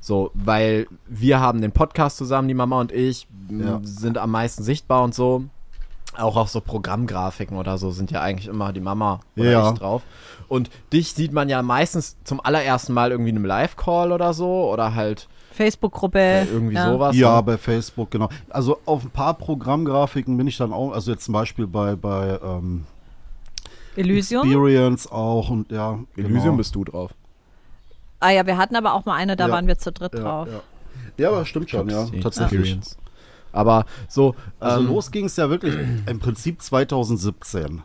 So, 0.00 0.30
weil 0.34 0.86
wir 1.06 1.40
haben 1.40 1.62
den 1.62 1.72
Podcast 1.72 2.18
zusammen, 2.18 2.48
die 2.48 2.54
Mama 2.54 2.78
und 2.80 2.92
ich, 2.92 3.26
Ja. 3.48 3.80
sind 3.82 4.18
am 4.18 4.30
meisten 4.30 4.62
sichtbar 4.62 5.02
und 5.02 5.14
so. 5.14 5.44
Auch 6.16 6.36
auf 6.36 6.48
so 6.50 6.60
Programmgrafiken 6.60 7.56
oder 7.56 7.78
so 7.78 7.90
sind 7.90 8.10
ja 8.10 8.20
eigentlich 8.20 8.46
immer 8.46 8.72
die 8.72 8.80
Mama 8.80 9.20
oder 9.36 9.50
Ja. 9.50 9.72
ich 9.72 9.78
drauf. 9.78 10.02
Und 10.46 10.70
dich 10.92 11.12
sieht 11.14 11.32
man 11.32 11.48
ja 11.48 11.62
meistens 11.62 12.16
zum 12.22 12.38
allerersten 12.40 12.92
Mal 12.92 13.10
irgendwie 13.10 13.30
in 13.30 13.36
einem 13.36 13.46
Live-Call 13.46 14.12
oder 14.12 14.34
so 14.34 14.70
oder 14.70 14.94
halt 14.94 15.26
Facebook-Gruppe. 15.52 16.46
irgendwie 16.52 16.74
ja. 16.74 16.92
sowas. 16.92 17.16
Ja, 17.16 17.36
ne? 17.36 17.42
bei 17.42 17.56
Facebook, 17.58 18.10
genau. 18.10 18.28
Also 18.50 18.78
auf 18.84 19.04
ein 19.04 19.10
paar 19.10 19.34
Programmgrafiken 19.34 20.36
bin 20.36 20.46
ich 20.46 20.56
dann 20.58 20.72
auch, 20.72 20.92
also 20.92 21.10
jetzt 21.12 21.24
zum 21.24 21.32
Beispiel 21.32 21.66
bei, 21.66 21.96
bei 21.96 22.38
ähm, 22.44 22.84
Elysium. 23.96 24.44
Experience 24.44 25.10
auch 25.10 25.50
und 25.50 25.70
ja. 25.70 25.98
Elysium 26.16 26.42
genau. 26.42 26.56
bist 26.56 26.74
du 26.74 26.84
drauf. 26.84 27.12
Ah 28.20 28.30
ja, 28.30 28.46
wir 28.46 28.56
hatten 28.56 28.76
aber 28.76 28.94
auch 28.94 29.04
mal 29.04 29.14
eine, 29.16 29.36
da 29.36 29.46
Ja. 29.48 29.52
waren 29.52 29.66
wir 29.66 29.78
zu 29.78 29.92
dritt 29.92 30.14
Ja, 30.14 30.20
drauf. 30.20 30.48
ja. 30.50 30.60
ja, 31.18 31.28
aber 31.28 31.44
stimmt 31.44 31.70
schon, 31.70 31.88
ja, 31.88 32.06
tatsächlich. 32.22 32.60
Experience. 32.60 32.96
Aber 33.52 33.84
so, 34.08 34.34
Also 34.58 34.80
ähm, 34.80 34.86
los 34.88 35.10
ging 35.10 35.26
es 35.26 35.36
ja 35.36 35.48
wirklich 35.48 35.74
im 36.06 36.18
Prinzip 36.18 36.60
2017. 36.60 37.82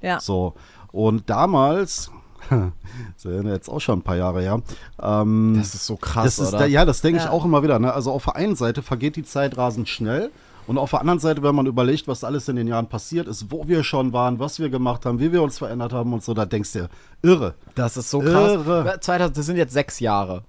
Ja. 0.00 0.20
So. 0.20 0.54
Und 0.90 1.28
damals, 1.28 2.10
ja 2.50 3.42
jetzt 3.42 3.68
auch 3.68 3.80
schon 3.80 3.98
ein 3.98 4.02
paar 4.02 4.16
Jahre 4.16 4.40
her, 4.40 4.60
ähm, 5.02 5.54
das 5.58 5.74
ist 5.74 5.86
so 5.86 5.96
krass, 5.96 6.24
das 6.36 6.38
ist 6.38 6.48
oder? 6.54 6.58
da, 6.60 6.66
ja, 6.66 6.84
das 6.84 7.00
denke 7.02 7.18
ich 7.18 7.24
Ja. 7.24 7.30
auch 7.30 7.44
immer 7.44 7.62
wieder. 7.62 7.78
Ne? 7.78 7.92
Also 7.92 8.10
auf 8.12 8.24
der 8.24 8.36
einen 8.36 8.56
Seite 8.56 8.82
vergeht 8.82 9.16
die 9.16 9.24
Zeit 9.24 9.56
rasend 9.58 9.88
schnell. 9.88 10.30
Und 10.66 10.78
auf 10.78 10.90
der 10.90 11.00
anderen 11.00 11.18
Seite, 11.18 11.42
wenn 11.42 11.54
man 11.54 11.66
überlegt, 11.66 12.06
was 12.08 12.22
alles 12.24 12.48
in 12.48 12.56
den 12.56 12.68
Jahren 12.68 12.88
passiert 12.88 13.26
ist, 13.26 13.50
wo 13.50 13.66
wir 13.68 13.82
schon 13.84 14.12
waren, 14.12 14.38
was 14.38 14.58
wir 14.60 14.68
gemacht 14.70 15.04
haben, 15.06 15.18
wie 15.20 15.32
wir 15.32 15.42
uns 15.42 15.58
verändert 15.58 15.92
haben 15.92 16.12
und 16.12 16.22
so, 16.22 16.34
da 16.34 16.46
denkst 16.46 16.72
du, 16.72 16.88
irre. 17.22 17.54
Das 17.74 17.96
ist 17.96 18.10
so 18.10 18.20
krass. 18.20 18.52
Irre. 18.52 18.98
2000, 19.00 19.36
das 19.36 19.46
sind 19.46 19.56
jetzt 19.56 19.72
sechs 19.72 19.98
Jahre. 20.00 20.44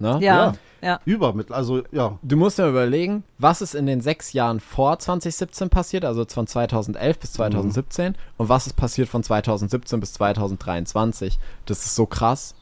Ne? 0.00 0.18
Ja, 0.20 0.52
ja. 0.80 1.00
Übermittel, 1.06 1.56
also 1.56 1.82
ja, 1.90 2.18
Du 2.22 2.36
musst 2.36 2.56
dir 2.60 2.68
überlegen, 2.68 3.24
was 3.38 3.62
ist 3.62 3.74
in 3.74 3.86
den 3.86 4.00
sechs 4.00 4.32
Jahren 4.32 4.60
vor 4.60 4.96
2017 5.00 5.70
passiert, 5.70 6.04
also 6.04 6.24
von 6.24 6.46
2011 6.46 7.18
bis 7.18 7.32
2017, 7.32 8.14
und 8.36 8.48
was 8.48 8.68
ist 8.68 8.74
passiert 8.76 9.08
von 9.08 9.24
2017 9.24 9.98
bis 9.98 10.12
2023. 10.12 11.36
Das 11.66 11.84
ist 11.84 11.96
so 11.96 12.06
krass. 12.06 12.54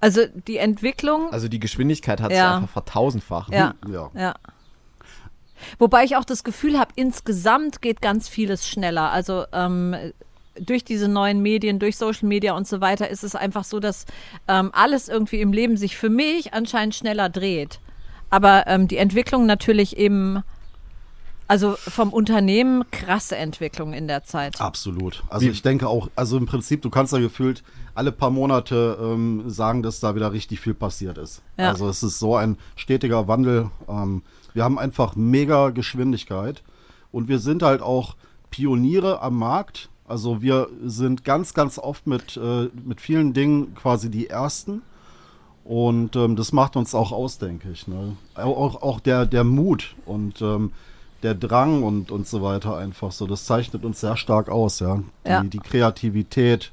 Also 0.00 0.22
die 0.46 0.56
Entwicklung, 0.56 1.30
Also 1.32 1.48
die 1.48 1.60
Geschwindigkeit 1.60 2.22
hat 2.22 2.30
Ja. 2.32 2.36
sich 2.36 2.56
einfach 2.62 2.72
vertausendfacht. 2.72 3.52
ja, 3.52 3.74
ja. 3.86 4.10
ja. 4.14 4.34
Wobei 5.78 6.04
ich 6.04 6.16
auch 6.16 6.24
das 6.24 6.44
Gefühl 6.44 6.78
habe, 6.78 6.92
insgesamt 6.96 7.82
geht 7.82 8.00
ganz 8.00 8.28
vieles 8.28 8.68
schneller. 8.68 9.10
Also 9.10 9.44
ähm, 9.52 9.94
durch 10.60 10.84
diese 10.84 11.08
neuen 11.08 11.42
Medien, 11.42 11.78
durch 11.78 11.96
Social 11.96 12.28
Media 12.28 12.54
und 12.54 12.66
so 12.66 12.80
weiter 12.80 13.08
ist 13.08 13.24
es 13.24 13.34
einfach 13.34 13.64
so, 13.64 13.80
dass 13.80 14.06
ähm, 14.48 14.70
alles 14.72 15.08
irgendwie 15.08 15.40
im 15.40 15.52
Leben 15.52 15.76
sich 15.76 15.96
für 15.96 16.10
mich 16.10 16.54
anscheinend 16.54 16.94
schneller 16.94 17.28
dreht. 17.28 17.80
Aber 18.30 18.66
ähm, 18.66 18.88
die 18.88 18.96
Entwicklung 18.96 19.46
natürlich 19.46 19.96
eben, 19.96 20.42
also 21.46 21.76
vom 21.76 22.12
Unternehmen 22.12 22.84
krasse 22.90 23.36
Entwicklung 23.36 23.92
in 23.92 24.08
der 24.08 24.24
Zeit. 24.24 24.60
Absolut. 24.60 25.22
Also 25.28 25.46
ich 25.46 25.62
denke 25.62 25.88
auch, 25.88 26.08
also 26.16 26.36
im 26.36 26.46
Prinzip, 26.46 26.82
du 26.82 26.90
kannst 26.90 27.12
ja 27.12 27.18
gefühlt 27.18 27.62
alle 27.94 28.12
paar 28.12 28.30
Monate 28.30 28.98
ähm, 29.00 29.48
sagen, 29.48 29.82
dass 29.82 30.00
da 30.00 30.14
wieder 30.14 30.32
richtig 30.32 30.60
viel 30.60 30.74
passiert 30.74 31.18
ist. 31.18 31.42
Ja. 31.58 31.68
Also 31.68 31.88
es 31.88 32.02
ist 32.02 32.18
so 32.18 32.36
ein 32.36 32.56
stetiger 32.76 33.28
Wandel. 33.28 33.70
Ähm, 33.88 34.22
wir 34.54 34.64
haben 34.64 34.78
einfach 34.78 35.16
mega 35.16 35.70
Geschwindigkeit 35.70 36.62
und 37.12 37.28
wir 37.28 37.38
sind 37.38 37.62
halt 37.62 37.82
auch 37.82 38.16
Pioniere 38.50 39.20
am 39.20 39.36
Markt. 39.36 39.90
Also 40.06 40.40
wir 40.42 40.68
sind 40.84 41.24
ganz, 41.24 41.54
ganz 41.54 41.78
oft 41.78 42.06
mit, 42.06 42.36
äh, 42.36 42.68
mit 42.84 43.00
vielen 43.00 43.32
Dingen 43.34 43.74
quasi 43.74 44.10
die 44.10 44.28
Ersten. 44.30 44.82
Und 45.64 46.14
ähm, 46.14 46.36
das 46.36 46.52
macht 46.52 46.76
uns 46.76 46.94
auch 46.94 47.10
aus, 47.10 47.38
denke 47.38 47.70
ich. 47.70 47.88
Ne? 47.88 48.16
Auch, 48.34 48.82
auch 48.82 49.00
der, 49.00 49.24
der 49.26 49.44
Mut 49.44 49.96
und 50.04 50.42
ähm, 50.42 50.72
der 51.22 51.34
Drang 51.34 51.82
und, 51.82 52.10
und 52.10 52.28
so 52.28 52.42
weiter 52.42 52.76
einfach 52.76 53.12
so. 53.12 53.26
Das 53.26 53.46
zeichnet 53.46 53.84
uns 53.84 54.00
sehr 54.00 54.16
stark 54.18 54.50
aus, 54.50 54.80
ja. 54.80 55.02
Die, 55.24 55.30
Ja. 55.30 55.42
die 55.42 55.58
Kreativität. 55.58 56.72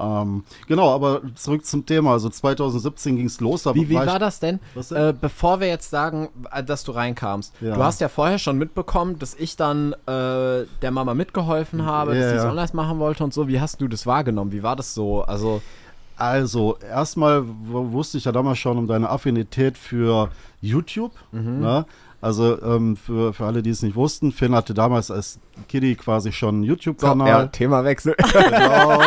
Ähm, 0.00 0.44
genau, 0.66 0.94
aber 0.94 1.20
zurück 1.34 1.64
zum 1.66 1.84
Thema. 1.84 2.12
Also 2.12 2.28
2017 2.30 3.16
ging 3.16 3.26
es 3.26 3.40
los. 3.40 3.66
Wie, 3.66 3.88
wie 3.88 3.94
war 3.94 4.06
ich- 4.06 4.12
das 4.18 4.40
denn? 4.40 4.60
Denn? 4.74 4.96
Äh, 4.96 5.14
bevor 5.18 5.60
wir 5.60 5.68
jetzt 5.68 5.90
sagen, 5.90 6.28
äh, 6.52 6.64
dass 6.64 6.84
du 6.84 6.92
reinkamst. 6.92 7.52
Ja. 7.60 7.74
Du 7.74 7.82
hast 7.82 8.00
ja 8.00 8.08
vorher 8.08 8.38
schon 8.38 8.56
mitbekommen, 8.58 9.18
dass 9.18 9.34
ich 9.34 9.56
dann 9.56 9.92
äh, 10.06 10.64
der 10.82 10.90
Mama 10.90 11.14
mitgeholfen 11.14 11.84
habe, 11.84 12.14
Ja, 12.16 12.20
dass 12.22 12.30
sie 12.30 12.36
es 12.38 12.44
online 12.44 12.70
machen 12.72 12.98
wollte 12.98 13.24
und 13.24 13.34
so. 13.34 13.46
Wie 13.48 13.60
hast 13.60 13.80
du 13.80 13.88
das 13.88 14.06
wahrgenommen? 14.06 14.52
Wie 14.52 14.62
war 14.62 14.76
das 14.76 14.94
so? 14.94 15.22
Also, 15.22 15.60
Also, 16.16 16.76
erstmal 16.86 17.42
wusste 17.46 18.18
ich 18.18 18.26
ja 18.26 18.32
damals 18.32 18.58
schon 18.58 18.76
um 18.76 18.86
deine 18.86 19.08
Affinität 19.08 19.78
für 19.78 20.28
YouTube. 20.60 21.12
Ne? 21.32 21.86
Also, 22.20 22.60
ähm, 22.62 22.96
für, 22.96 23.32
für 23.32 23.46
alle, 23.46 23.62
die 23.62 23.70
es 23.70 23.82
nicht 23.82 23.96
wussten, 23.96 24.30
Finn 24.30 24.54
hatte 24.54 24.74
damals 24.74 25.10
als 25.10 25.38
Kiddie 25.68 25.94
quasi 25.94 26.32
schon 26.32 26.56
einen 26.56 26.64
YouTube-Kanal. 26.64 27.48
Themawechsel. 27.50 28.16
Genau. 28.50 29.00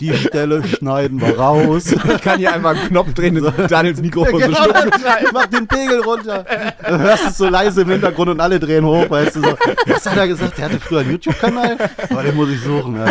Die 0.00 0.14
Stelle 0.14 0.66
schneiden 0.66 1.20
wir 1.20 1.38
raus. 1.38 1.92
ich 1.92 2.20
kann 2.22 2.38
hier 2.38 2.52
einfach 2.52 2.70
einen 2.70 2.88
Knopf 2.88 3.14
drehen 3.14 3.44
und 3.44 3.70
Daniels 3.70 4.00
Mikrofon 4.00 4.40
so 4.40 4.46
Genau, 4.46 4.62
stumm. 4.62 4.90
mach 5.32 5.46
den 5.46 5.66
Pegel 5.66 6.00
runter. 6.00 6.44
Du 6.86 6.98
hörst 6.98 7.28
es 7.28 7.38
so 7.38 7.48
leise 7.48 7.82
im 7.82 7.90
Hintergrund 7.90 8.30
und 8.30 8.40
alle 8.40 8.58
drehen 8.60 8.84
hoch, 8.84 9.08
weißt 9.10 9.36
du 9.36 9.42
so. 9.42 9.56
Was 9.86 10.06
hat 10.06 10.16
er 10.16 10.28
gesagt? 10.28 10.58
Der 10.58 10.66
hatte 10.66 10.80
früher 10.80 11.00
einen 11.00 11.12
YouTube-Kanal? 11.12 11.76
Aber 12.10 12.22
den 12.22 12.36
muss 12.36 12.48
ich 12.50 12.60
suchen, 12.60 12.96
ja. 12.96 13.06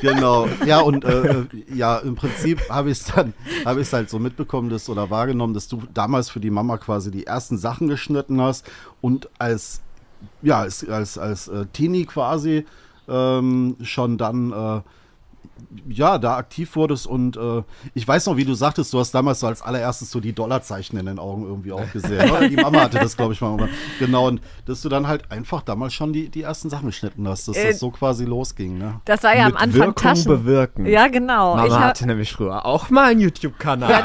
Genau. 0.00 0.48
Ja, 0.64 0.80
und 0.80 1.04
äh, 1.04 1.44
ja, 1.74 1.98
im 1.98 2.14
Prinzip 2.16 2.68
habe 2.70 2.90
ich 2.90 2.98
es 3.00 3.04
dann, 3.06 3.32
habe 3.64 3.80
ich 3.80 3.86
es 3.88 3.92
halt 3.92 4.10
so 4.10 4.18
mitbekommen, 4.18 4.68
dass, 4.70 4.88
oder 4.88 5.10
wahrgenommen, 5.10 5.54
dass 5.54 5.68
du 5.68 5.82
damals 5.94 6.30
für 6.30 6.40
die 6.40 6.50
Mama 6.50 6.76
quasi 6.78 7.10
die 7.10 7.26
ersten 7.26 7.58
Sachen 7.58 7.88
geschnitten 7.88 8.40
hast 8.40 8.66
und 9.00 9.28
als, 9.38 9.80
ja, 10.42 10.60
als, 10.60 10.88
als, 10.88 11.18
als 11.18 11.48
äh, 11.48 11.66
Teenie 11.72 12.04
quasi 12.04 12.64
ähm, 13.08 13.76
schon 13.82 14.18
dann 14.18 14.52
äh, 14.52 14.80
ja, 15.88 16.18
da 16.18 16.36
aktiv 16.36 16.76
wurdest 16.76 17.06
und 17.06 17.36
äh, 17.36 17.62
ich 17.94 18.06
weiß 18.06 18.26
noch, 18.26 18.36
wie 18.36 18.44
du 18.44 18.54
sagtest, 18.54 18.92
du 18.92 18.98
hast 18.98 19.12
damals 19.12 19.40
so 19.40 19.46
als 19.46 19.62
allererstes 19.62 20.10
so 20.10 20.20
die 20.20 20.32
Dollarzeichen 20.32 20.98
in 20.98 21.06
den 21.06 21.18
Augen 21.18 21.44
irgendwie 21.44 21.72
auch 21.72 21.90
gesehen. 21.92 22.30
Oder? 22.30 22.48
Die 22.48 22.56
Mama 22.56 22.80
hatte 22.82 22.98
das, 22.98 23.16
glaube 23.16 23.32
ich, 23.32 23.40
mal. 23.40 23.48
irgendwann. 23.48 23.70
Genau, 23.98 24.28
und 24.28 24.40
dass 24.66 24.82
du 24.82 24.88
dann 24.88 25.06
halt 25.08 25.30
einfach 25.30 25.62
damals 25.62 25.94
schon 25.94 26.12
die, 26.12 26.28
die 26.28 26.42
ersten 26.42 26.68
Sachen 26.70 26.86
geschnitten 26.86 27.26
hast, 27.28 27.48
dass 27.48 27.56
Äh, 27.56 27.68
das 27.70 27.78
so 27.78 27.90
quasi 27.90 28.24
losging, 28.24 28.78
ne? 28.78 29.00
Das 29.04 29.22
war 29.22 29.34
ja 29.36 29.46
am 29.46 29.52
Mit 29.52 29.62
Anfang 29.62 29.80
Wirkung 29.80 29.94
Taschen. 29.94 30.28
bewirken. 30.28 30.86
Ja, 30.86 31.08
genau. 31.08 31.56
Mama 31.56 31.66
ich 31.66 31.72
hab, 31.72 31.80
hatte 31.82 32.06
nämlich 32.06 32.32
früher 32.32 32.64
auch 32.66 32.90
mal 32.90 33.10
einen 33.10 33.20
YouTube-Kanal. 33.20 34.04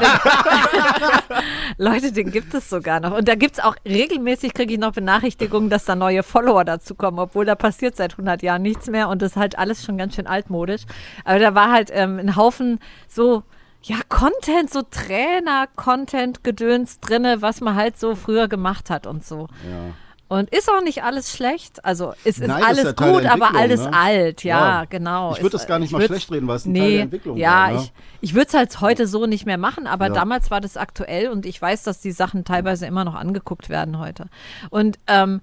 Leute, 1.78 2.12
den 2.12 2.30
gibt 2.30 2.54
es 2.54 2.68
sogar 2.70 3.00
noch. 3.00 3.16
Und 3.16 3.28
da 3.28 3.34
gibt 3.34 3.58
es 3.58 3.64
auch 3.64 3.76
regelmäßig, 3.86 4.54
kriege 4.54 4.74
ich 4.74 4.78
noch 4.80 4.92
Benachrichtigungen, 4.92 5.70
dass 5.70 5.84
da 5.84 5.94
neue 5.96 6.22
Follower 6.22 6.64
dazukommen, 6.64 7.18
obwohl 7.20 7.44
da 7.44 7.54
passiert 7.54 7.96
seit 7.96 8.12
100 8.12 8.42
Jahren 8.42 8.62
nichts 8.62 8.88
mehr 8.88 9.08
und 9.08 9.22
das 9.22 9.32
ist 9.32 9.36
halt 9.36 9.58
alles 9.58 9.84
schon 9.84 9.96
ganz 9.98 10.14
schön 10.14 10.26
altmodisch. 10.26 10.82
Aber 11.24 11.38
da 11.42 11.54
war 11.54 11.70
halt 11.70 11.90
ähm, 11.92 12.18
ein 12.18 12.36
Haufen 12.36 12.78
so, 13.08 13.42
ja, 13.82 13.96
Content, 14.08 14.72
so 14.72 14.82
Trainer-Content-Gedöns 14.82 17.00
drinne, 17.00 17.42
was 17.42 17.60
man 17.60 17.74
halt 17.74 17.98
so 17.98 18.14
früher 18.14 18.48
gemacht 18.48 18.90
hat 18.90 19.06
und 19.06 19.24
so. 19.24 19.48
Ja. 19.68 19.94
Und 20.28 20.48
ist 20.48 20.70
auch 20.70 20.82
nicht 20.82 21.04
alles 21.04 21.30
schlecht. 21.30 21.84
Also 21.84 22.14
es 22.24 22.38
ist 22.38 22.46
Nein, 22.46 22.60
das 22.60 22.78
ist 22.78 22.78
alles 22.78 22.94
ja 22.98 23.12
gut, 23.12 23.26
aber 23.26 23.54
alles 23.54 23.82
ne? 23.82 23.92
alt. 23.92 24.44
Ja, 24.44 24.80
Ja. 24.80 24.84
genau. 24.86 25.32
Ich 25.32 25.42
würde 25.42 25.58
das 25.58 25.66
gar 25.66 25.78
nicht 25.78 25.88
ich 25.88 25.92
mal 25.92 26.06
schlecht 26.06 26.32
reden, 26.32 26.48
weil 26.48 26.56
es 26.56 26.64
ein 26.64 26.72
nee, 26.72 26.80
Teil 26.80 26.90
der 26.92 27.02
Entwicklung 27.02 27.36
ja, 27.36 27.50
war. 27.50 27.72
Ne? 27.72 27.80
ich, 27.82 27.92
ich 28.22 28.34
würde 28.34 28.46
es 28.46 28.54
halt 28.54 28.80
heute 28.80 29.06
so 29.06 29.26
nicht 29.26 29.44
mehr 29.44 29.58
machen, 29.58 29.86
aber 29.86 30.06
Ja. 30.06 30.12
damals 30.14 30.50
war 30.50 30.62
das 30.62 30.78
aktuell 30.78 31.28
und 31.28 31.44
ich 31.44 31.60
weiß, 31.60 31.82
dass 31.82 32.00
die 32.00 32.12
Sachen 32.12 32.44
teilweise 32.44 32.86
immer 32.86 33.04
noch 33.04 33.14
angeguckt 33.14 33.68
werden 33.68 33.98
heute. 33.98 34.28
Und 34.70 34.98
ähm, 35.06 35.42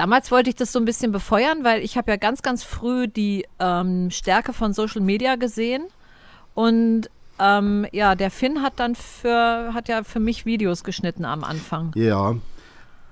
damals 0.00 0.30
wollte 0.30 0.48
ich 0.48 0.56
das 0.56 0.72
so 0.72 0.78
ein 0.78 0.86
bisschen 0.86 1.12
befeuern, 1.12 1.62
weil 1.62 1.82
ich 1.82 1.98
habe 1.98 2.10
ja 2.10 2.16
ganz, 2.16 2.40
ganz 2.40 2.62
früh 2.62 3.06
die 3.06 3.44
ähm, 3.58 4.10
Stärke 4.10 4.54
von 4.54 4.72
Social 4.72 5.02
Media 5.02 5.36
gesehen 5.36 5.84
und 6.54 7.10
ähm, 7.38 7.86
ja, 7.92 8.14
der 8.14 8.30
Finn 8.30 8.62
hat 8.62 8.80
dann 8.80 8.94
für, 8.94 9.74
hat 9.74 9.88
ja 9.88 10.02
für 10.02 10.18
mich 10.18 10.46
Videos 10.46 10.84
geschnitten 10.84 11.26
am 11.26 11.44
Anfang. 11.44 11.92
Ja. 11.96 12.36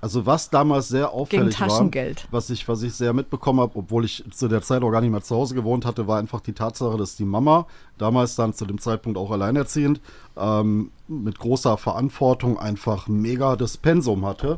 Also 0.01 0.25
was 0.25 0.49
damals 0.49 0.87
sehr 0.87 1.07
Gegen 1.07 1.13
auffällig 1.13 1.59
war, 1.59 1.67
Taschengeld. 1.67 2.27
was 2.31 2.49
ich, 2.49 2.67
was 2.67 2.81
ich 2.81 2.95
sehr 2.95 3.13
mitbekommen 3.13 3.59
habe, 3.59 3.77
obwohl 3.77 4.05
ich 4.05 4.23
zu 4.31 4.47
der 4.47 4.63
Zeit 4.63 4.81
auch 4.81 4.89
gar 4.89 5.01
nicht 5.01 5.11
mehr 5.11 5.21
zu 5.21 5.35
Hause 5.35 5.53
gewohnt 5.53 5.85
hatte, 5.85 6.07
war 6.07 6.17
einfach 6.17 6.41
die 6.41 6.53
Tatsache, 6.53 6.97
dass 6.97 7.17
die 7.17 7.25
Mama 7.25 7.67
damals 7.99 8.35
dann 8.35 8.55
zu 8.55 8.65
dem 8.65 8.79
Zeitpunkt 8.79 9.15
auch 9.15 9.29
alleinerziehend 9.29 10.01
ähm, 10.37 10.89
mit 11.07 11.37
großer 11.37 11.77
Verantwortung 11.77 12.57
einfach 12.57 13.07
mega 13.07 13.55
das 13.57 13.77
Pensum 13.77 14.25
hatte. 14.25 14.57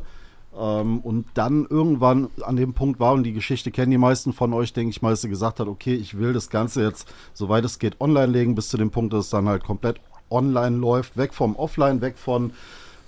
Ähm, 0.57 0.99
und 0.99 1.25
dann 1.33 1.65
irgendwann 1.69 2.29
an 2.41 2.55
dem 2.55 2.73
Punkt 2.73 2.99
war, 2.99 3.13
und 3.13 3.23
die 3.23 3.33
Geschichte 3.33 3.71
kennen 3.71 3.91
die 3.91 3.97
meisten 3.97 4.33
von 4.33 4.53
euch, 4.53 4.73
denke 4.73 4.89
ich 4.89 5.01
mal, 5.01 5.11
dass 5.11 5.21
sie 5.21 5.29
gesagt 5.29 5.59
hat, 5.59 5.67
okay, 5.67 5.95
ich 5.95 6.17
will 6.17 6.33
das 6.33 6.49
Ganze 6.49 6.83
jetzt, 6.83 7.11
soweit 7.33 7.63
es 7.63 7.79
geht, 7.79 8.01
online 8.01 8.27
legen, 8.27 8.55
bis 8.55 8.69
zu 8.69 8.77
dem 8.77 8.91
Punkt, 8.91 9.13
dass 9.13 9.25
es 9.25 9.31
dann 9.31 9.47
halt 9.47 9.63
komplett 9.63 10.01
online 10.29 10.77
läuft, 10.77 11.17
weg 11.17 11.33
vom 11.33 11.55
Offline, 11.55 12.01
weg 12.01 12.17
von 12.17 12.53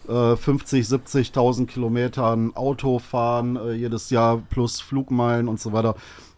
äh, 0.07 0.35
50, 0.35 0.85
70.000 0.85 1.65
Kilometern 1.67 2.55
Auto 2.55 2.99
fahren 2.99 3.55
äh, 3.55 3.73
jedes 3.73 4.09
Jahr 4.09 4.37
plus 4.49 4.81
Flugmeilen 4.81 5.47
und 5.47 5.59
so 5.59 5.73
weiter. 5.73 5.95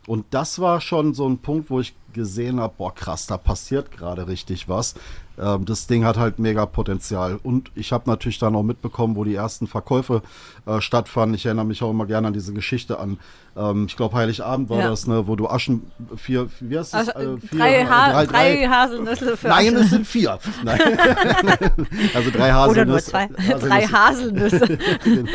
Und 0.07 0.25
das 0.31 0.59
war 0.59 0.81
schon 0.81 1.13
so 1.13 1.27
ein 1.27 1.39
Punkt, 1.39 1.69
wo 1.69 1.79
ich 1.79 1.95
gesehen 2.13 2.59
habe, 2.61 2.73
boah 2.77 2.93
krass, 2.95 3.27
da 3.27 3.37
passiert 3.37 3.91
gerade 3.91 4.27
richtig 4.27 4.69
was. 4.69 4.93
Ähm, 5.37 5.65
das 5.65 5.85
Ding 5.87 6.05
hat 6.05 6.15
halt 6.17 6.39
mega 6.39 6.65
Potenzial. 6.65 7.39
Und 7.43 7.69
ich 7.75 7.91
habe 7.91 8.09
natürlich 8.09 8.39
dann 8.39 8.55
auch 8.55 8.63
mitbekommen, 8.63 9.17
wo 9.17 9.25
die 9.25 9.35
ersten 9.35 9.67
Verkäufe 9.67 10.21
äh, 10.65 10.79
stattfanden. 10.79 11.35
Ich 11.35 11.45
erinnere 11.45 11.65
mich 11.65 11.83
auch 11.83 11.89
immer 11.89 12.05
gerne 12.05 12.27
an 12.27 12.33
diese 12.33 12.53
Geschichte 12.53 12.99
an. 12.99 13.17
Ähm, 13.57 13.87
ich 13.89 13.97
glaube, 13.97 14.15
Heiligabend 14.15 14.69
war 14.69 14.79
Ja. 14.79 14.89
das, 14.91 15.07
ne, 15.07 15.27
wo 15.27 15.35
du 15.35 15.49
Aschen, 15.49 15.91
vier, 16.15 16.47
wie 16.61 16.77
heißt 16.79 16.93
das? 16.93 17.09
Äh, 17.09 17.37
vier- 17.37 17.59
drei, 17.59 17.85
ha 17.85 18.11
drei- 18.13 18.25
drei, 18.27 18.55
drei- 18.55 18.67
Haselnüsse 18.69 19.35
für 19.37 19.47
Nein, 19.49 19.75
Asche. 19.75 19.83
es 19.83 19.89
sind 19.89 20.07
vier. 20.07 20.39
Nein. 20.63 20.79
also 22.13 22.31
drei 22.31 22.67
Oder 22.67 22.85
nur 22.85 22.95
Haselnüsse. 22.95 23.09
zwei. 23.11 23.27
Haselnüsse. 23.27 23.67
Drei 23.67 23.81
Haselnüsse. 23.87 24.77
genau. 25.03 25.29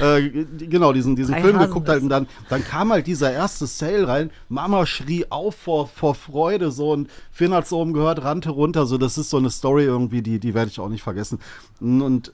Äh, 0.00 0.30
genau, 0.58 0.92
diesen, 0.92 1.16
diesen 1.16 1.34
Drei 1.34 1.42
Film 1.42 1.56
Hasen 1.56 1.68
geguckt 1.68 1.88
halt 1.88 2.02
und 2.02 2.08
dann, 2.08 2.26
dann 2.48 2.64
kam 2.64 2.92
halt 2.92 3.06
dieser 3.06 3.32
erste 3.32 3.66
Sale 3.66 4.06
rein. 4.06 4.30
Mama 4.48 4.86
schrie 4.86 5.26
auf 5.30 5.54
vor, 5.54 5.86
vor 5.86 6.14
Freude 6.14 6.70
so 6.70 6.92
und 6.92 7.10
Finn 7.30 7.52
hat 7.52 7.66
so 7.66 7.78
oben 7.78 7.92
gehört, 7.92 8.22
rannte 8.22 8.50
runter. 8.50 8.86
So, 8.86 8.98
das 8.98 9.18
ist 9.18 9.30
so 9.30 9.36
eine 9.36 9.50
Story 9.50 9.84
irgendwie, 9.84 10.22
die, 10.22 10.38
die 10.38 10.54
werde 10.54 10.70
ich 10.70 10.80
auch 10.80 10.88
nicht 10.88 11.02
vergessen. 11.02 11.38
Und 11.80 12.32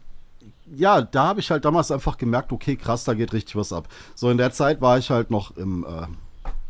ja, 0.74 1.02
da 1.02 1.26
habe 1.26 1.40
ich 1.40 1.50
halt 1.50 1.64
damals 1.64 1.90
einfach 1.90 2.16
gemerkt, 2.16 2.52
okay, 2.52 2.76
krass, 2.76 3.04
da 3.04 3.14
geht 3.14 3.32
richtig 3.32 3.56
was 3.56 3.72
ab. 3.72 3.88
So 4.14 4.30
in 4.30 4.38
der 4.38 4.52
Zeit 4.52 4.80
war 4.80 4.98
ich 4.98 5.10
halt 5.10 5.30
noch 5.30 5.56
im 5.56 5.84
äh, 5.84 6.06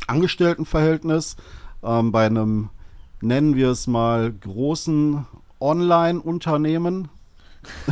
Angestelltenverhältnis 0.06 1.36
ähm, 1.82 2.12
bei 2.12 2.26
einem, 2.26 2.70
nennen 3.20 3.54
wir 3.54 3.70
es 3.70 3.86
mal, 3.86 4.32
großen 4.32 5.26
Online-Unternehmen. 5.60 7.08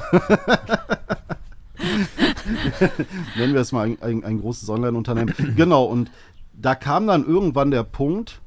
nennen 3.37 3.55
wir 3.55 3.61
es 3.61 3.73
mal 3.73 3.87
ein, 3.87 3.99
ein, 4.01 4.25
ein 4.25 4.41
großes 4.41 4.69
Online-Unternehmen. 4.69 5.35
genau, 5.57 5.85
und 5.85 6.11
da 6.53 6.75
kam 6.75 7.07
dann 7.07 7.27
irgendwann 7.27 7.71
der 7.71 7.83
Punkt, 7.83 8.41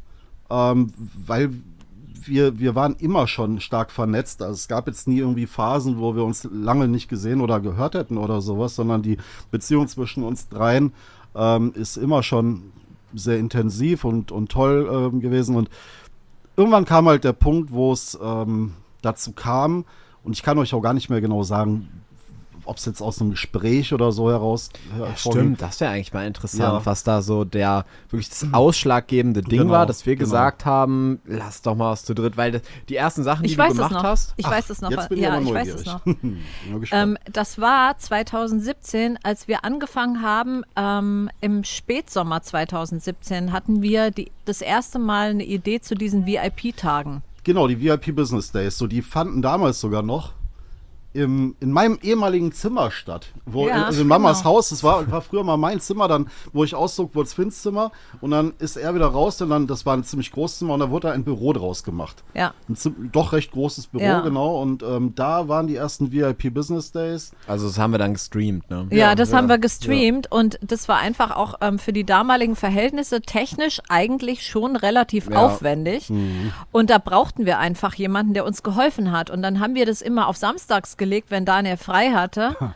ähm, 0.49 0.93
weil 1.25 1.51
wir, 2.27 2.59
wir 2.59 2.75
waren 2.75 2.95
immer 2.95 3.27
schon 3.27 3.59
stark 3.59 3.91
vernetzt. 3.91 4.41
Also 4.41 4.53
es 4.53 4.67
gab 4.67 4.87
jetzt 4.87 5.07
nie 5.07 5.19
irgendwie 5.19 5.45
Phasen, 5.45 5.99
wo 5.99 6.15
wir 6.15 6.23
uns 6.23 6.47
lange 6.51 6.87
nicht 6.87 7.07
gesehen 7.07 7.41
oder 7.41 7.59
gehört 7.59 7.95
hätten 7.95 8.17
oder 8.17 8.41
sowas, 8.41 8.75
sondern 8.75 9.01
die 9.01 9.17
Beziehung 9.51 9.87
zwischen 9.87 10.23
uns 10.23 10.49
dreien 10.49 10.93
ähm, 11.35 11.73
ist 11.75 11.97
immer 11.97 12.23
schon 12.23 12.71
sehr 13.13 13.37
intensiv 13.37 14.03
und, 14.05 14.31
und 14.31 14.51
toll 14.51 14.89
ähm, 14.91 15.21
gewesen. 15.21 15.55
Und 15.55 15.69
irgendwann 16.57 16.85
kam 16.85 17.07
halt 17.07 17.23
der 17.23 17.33
Punkt, 17.33 17.71
wo 17.71 17.91
es 17.91 18.17
ähm, 18.21 18.73
dazu 19.01 19.31
kam, 19.31 19.85
und 20.23 20.33
ich 20.33 20.41
kann 20.41 20.57
euch 20.57 20.73
auch 20.73 20.81
gar 20.81 20.95
nicht 20.95 21.11
mehr 21.11 21.21
genau 21.21 21.43
sagen, 21.43 21.87
ob 22.65 22.77
es 22.77 22.85
jetzt 22.85 23.01
aus 23.01 23.21
einem 23.21 23.31
Gespräch 23.31 23.93
oder 23.93 24.11
so 24.11 24.29
heraus. 24.29 24.69
Ja, 24.97 25.05
hervorging. 25.07 25.41
stimmt, 25.41 25.61
das 25.61 25.79
wäre 25.79 25.91
eigentlich 25.91 26.13
mal 26.13 26.25
interessant, 26.27 26.61
Ja. 26.61 26.85
was 26.85 27.03
da 27.03 27.21
so 27.21 27.43
der 27.45 27.85
wirklich 28.09 28.29
das 28.29 28.45
ausschlaggebende 28.51 29.41
Ding 29.41 29.59
Genau, 29.59 29.71
war, 29.73 29.85
dass 29.85 30.05
wir 30.05 30.15
genau. 30.15 30.25
gesagt 30.25 30.65
haben, 30.65 31.19
lass 31.25 31.61
doch 31.61 31.75
mal 31.75 31.91
was 31.91 32.05
zu 32.05 32.13
dritt, 32.13 32.37
weil 32.37 32.51
das, 32.53 32.61
die 32.89 32.95
ersten 32.95 33.23
Sachen, 33.23 33.43
die 33.43 33.49
Ich 33.49 33.55
du 33.55 33.61
weiß 33.63 33.71
es 33.71 33.77
gemacht 33.77 33.93
noch. 33.93 34.03
hast, 34.03 34.33
Ich 34.37 34.45
weiß 34.49 34.69
es 34.69 34.81
noch. 34.81 34.91
Jetzt 34.91 35.09
bin 35.09 35.17
ich 35.17 35.23
ja, 35.23 35.39
ich 35.39 35.53
weiß 35.53 35.67
es 35.73 35.85
noch. 35.85 36.01
Ähm, 36.91 37.17
das 37.31 37.59
war 37.59 37.97
2017, 37.97 39.17
als 39.23 39.47
wir 39.47 39.63
angefangen 39.65 40.21
haben. 40.21 40.63
Ähm, 40.75 41.29
Im 41.41 41.63
Spätsommer 41.63 42.41
2017 42.41 43.51
hatten 43.51 43.81
wir 43.81 44.11
die, 44.11 44.31
das 44.45 44.61
erste 44.61 44.99
Mal 44.99 45.29
eine 45.31 45.43
Idee 45.45 45.79
zu 45.81 45.95
diesen 45.95 46.25
VIP-Tagen. 46.25 47.21
Genau, 47.43 47.67
die 47.67 47.79
VIP 47.79 48.15
Business 48.15 48.51
Days. 48.51 48.77
So, 48.77 48.87
die 48.87 49.01
fanden 49.01 49.41
damals 49.41 49.79
sogar 49.79 50.01
noch 50.01 50.33
im, 51.15 51.55
in 51.59 51.71
meinem 51.71 51.97
ehemaligen 52.01 52.51
Zimmer 52.51 52.91
statt. 52.91 53.27
Wo, 53.45 53.67
Ja, 53.67 53.85
also 53.85 54.01
in 54.01 54.07
Mamas 54.07 54.39
genau. 54.39 54.51
Haus, 54.55 54.69
das 54.69 54.83
war, 54.83 55.09
war 55.09 55.21
früher 55.21 55.43
mal 55.43 55.57
mein 55.57 55.79
Zimmer, 55.79 56.07
dann, 56.07 56.27
wo 56.53 56.63
ich 56.63 56.75
auszog, 56.75 57.15
wurde 57.15 57.27
es 57.27 57.33
Finns 57.33 57.61
Zimmer. 57.61 57.91
Und 58.21 58.31
dann 58.31 58.53
ist 58.59 58.75
er 58.75 58.93
wieder 58.93 59.07
raus, 59.07 59.41
und 59.41 59.49
dann, 59.49 59.65
das 59.67 59.85
war 59.85 59.95
ein 59.95 60.03
ziemlich 60.03 60.31
großes 60.31 60.59
Zimmer, 60.59 60.73
und 60.75 60.81
da 60.81 60.89
wurde 60.89 61.07
da 61.07 61.13
ein 61.13 61.23
Büro 61.23 61.53
draus 61.53 61.83
gemacht. 61.83 62.23
Ja. 62.33 62.53
Ein 62.69 63.09
doch 63.11 63.31
recht 63.33 63.51
großes 63.51 63.87
Büro, 63.87 64.03
Ja. 64.03 64.19
genau. 64.21 64.61
Und 64.61 64.83
ähm, 64.83 65.13
da 65.15 65.47
waren 65.47 65.67
die 65.67 65.75
ersten 65.75 66.11
VIP 66.11 66.53
Business 66.53 66.91
Days. 66.91 67.31
also 67.47 67.67
das 67.67 67.79
haben 67.79 67.91
wir 67.91 67.97
dann 67.99 68.13
gestreamt, 68.13 68.69
ne? 68.69 68.87
Ja, 68.91 68.97
Ja, 68.97 69.15
das 69.15 69.31
ja, 69.31 69.37
haben 69.37 69.47
wir 69.49 69.57
gestreamt 69.57 70.31
und 70.31 70.59
das 70.61 70.87
war 70.89 70.97
einfach 70.97 71.35
auch 71.35 71.55
ähm, 71.61 71.79
für 71.79 71.93
die 71.93 72.03
damaligen 72.05 72.55
Verhältnisse 72.55 73.21
technisch 73.21 73.81
eigentlich 73.89 74.45
schon 74.45 74.75
relativ 74.75 75.29
Ja. 75.29 75.45
aufwendig. 75.45 76.11
Und 76.71 76.89
da 76.89 76.97
brauchten 76.97 77.45
wir 77.45 77.59
einfach 77.59 77.93
jemanden, 77.95 78.33
der 78.33 78.45
uns 78.45 78.63
geholfen 78.63 79.11
hat. 79.11 79.29
Und 79.29 79.41
dann 79.41 79.59
haben 79.59 79.75
wir 79.75 79.85
das 79.85 80.01
immer 80.01 80.27
auf 80.27 80.35
Samstags 80.37 80.97
gelegt, 81.05 81.29
wenn 81.29 81.45
Daniel 81.45 81.77
frei 81.77 82.11
hatte. 82.11 82.55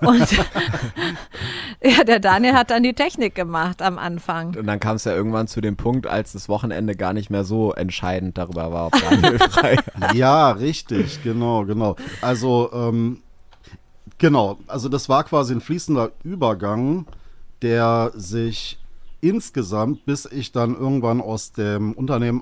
Und 0.00 0.30
ja, 1.82 2.04
der 2.04 2.20
Daniel 2.20 2.54
hat 2.54 2.70
dann 2.70 2.84
die 2.84 2.94
Technik 2.94 3.34
gemacht 3.34 3.82
am 3.82 3.98
Anfang. 3.98 4.54
Und 4.56 4.66
dann 4.66 4.78
kam 4.78 4.94
es 4.94 5.04
ja 5.04 5.12
irgendwann 5.12 5.48
zu 5.48 5.60
dem 5.60 5.76
Punkt, 5.76 6.06
als 6.06 6.32
das 6.32 6.48
Wochenende 6.48 6.94
gar 6.94 7.12
nicht 7.12 7.30
mehr 7.30 7.42
so 7.42 7.72
entscheidend 7.72 8.38
darüber 8.38 8.70
war, 8.72 8.86
ob 8.86 8.92
Daniel 8.92 9.38
frei 9.50 9.76
hat. 9.76 10.14
Ja, 10.14 10.52
richtig, 10.52 11.22
genau, 11.24 11.64
genau. 11.64 11.96
Also, 12.20 12.70
ähm, 12.72 13.22
genau, 14.18 14.58
also 14.68 14.88
das 14.88 15.08
war 15.08 15.24
quasi 15.24 15.52
ein 15.52 15.60
fließender 15.60 16.12
Übergang, 16.22 17.06
der 17.62 18.12
sich 18.14 18.78
insgesamt, 19.20 20.06
bis 20.06 20.26
ich 20.26 20.52
dann 20.52 20.76
irgendwann 20.76 21.20
aus 21.20 21.50
dem 21.50 21.92
Unternehmen 21.92 22.40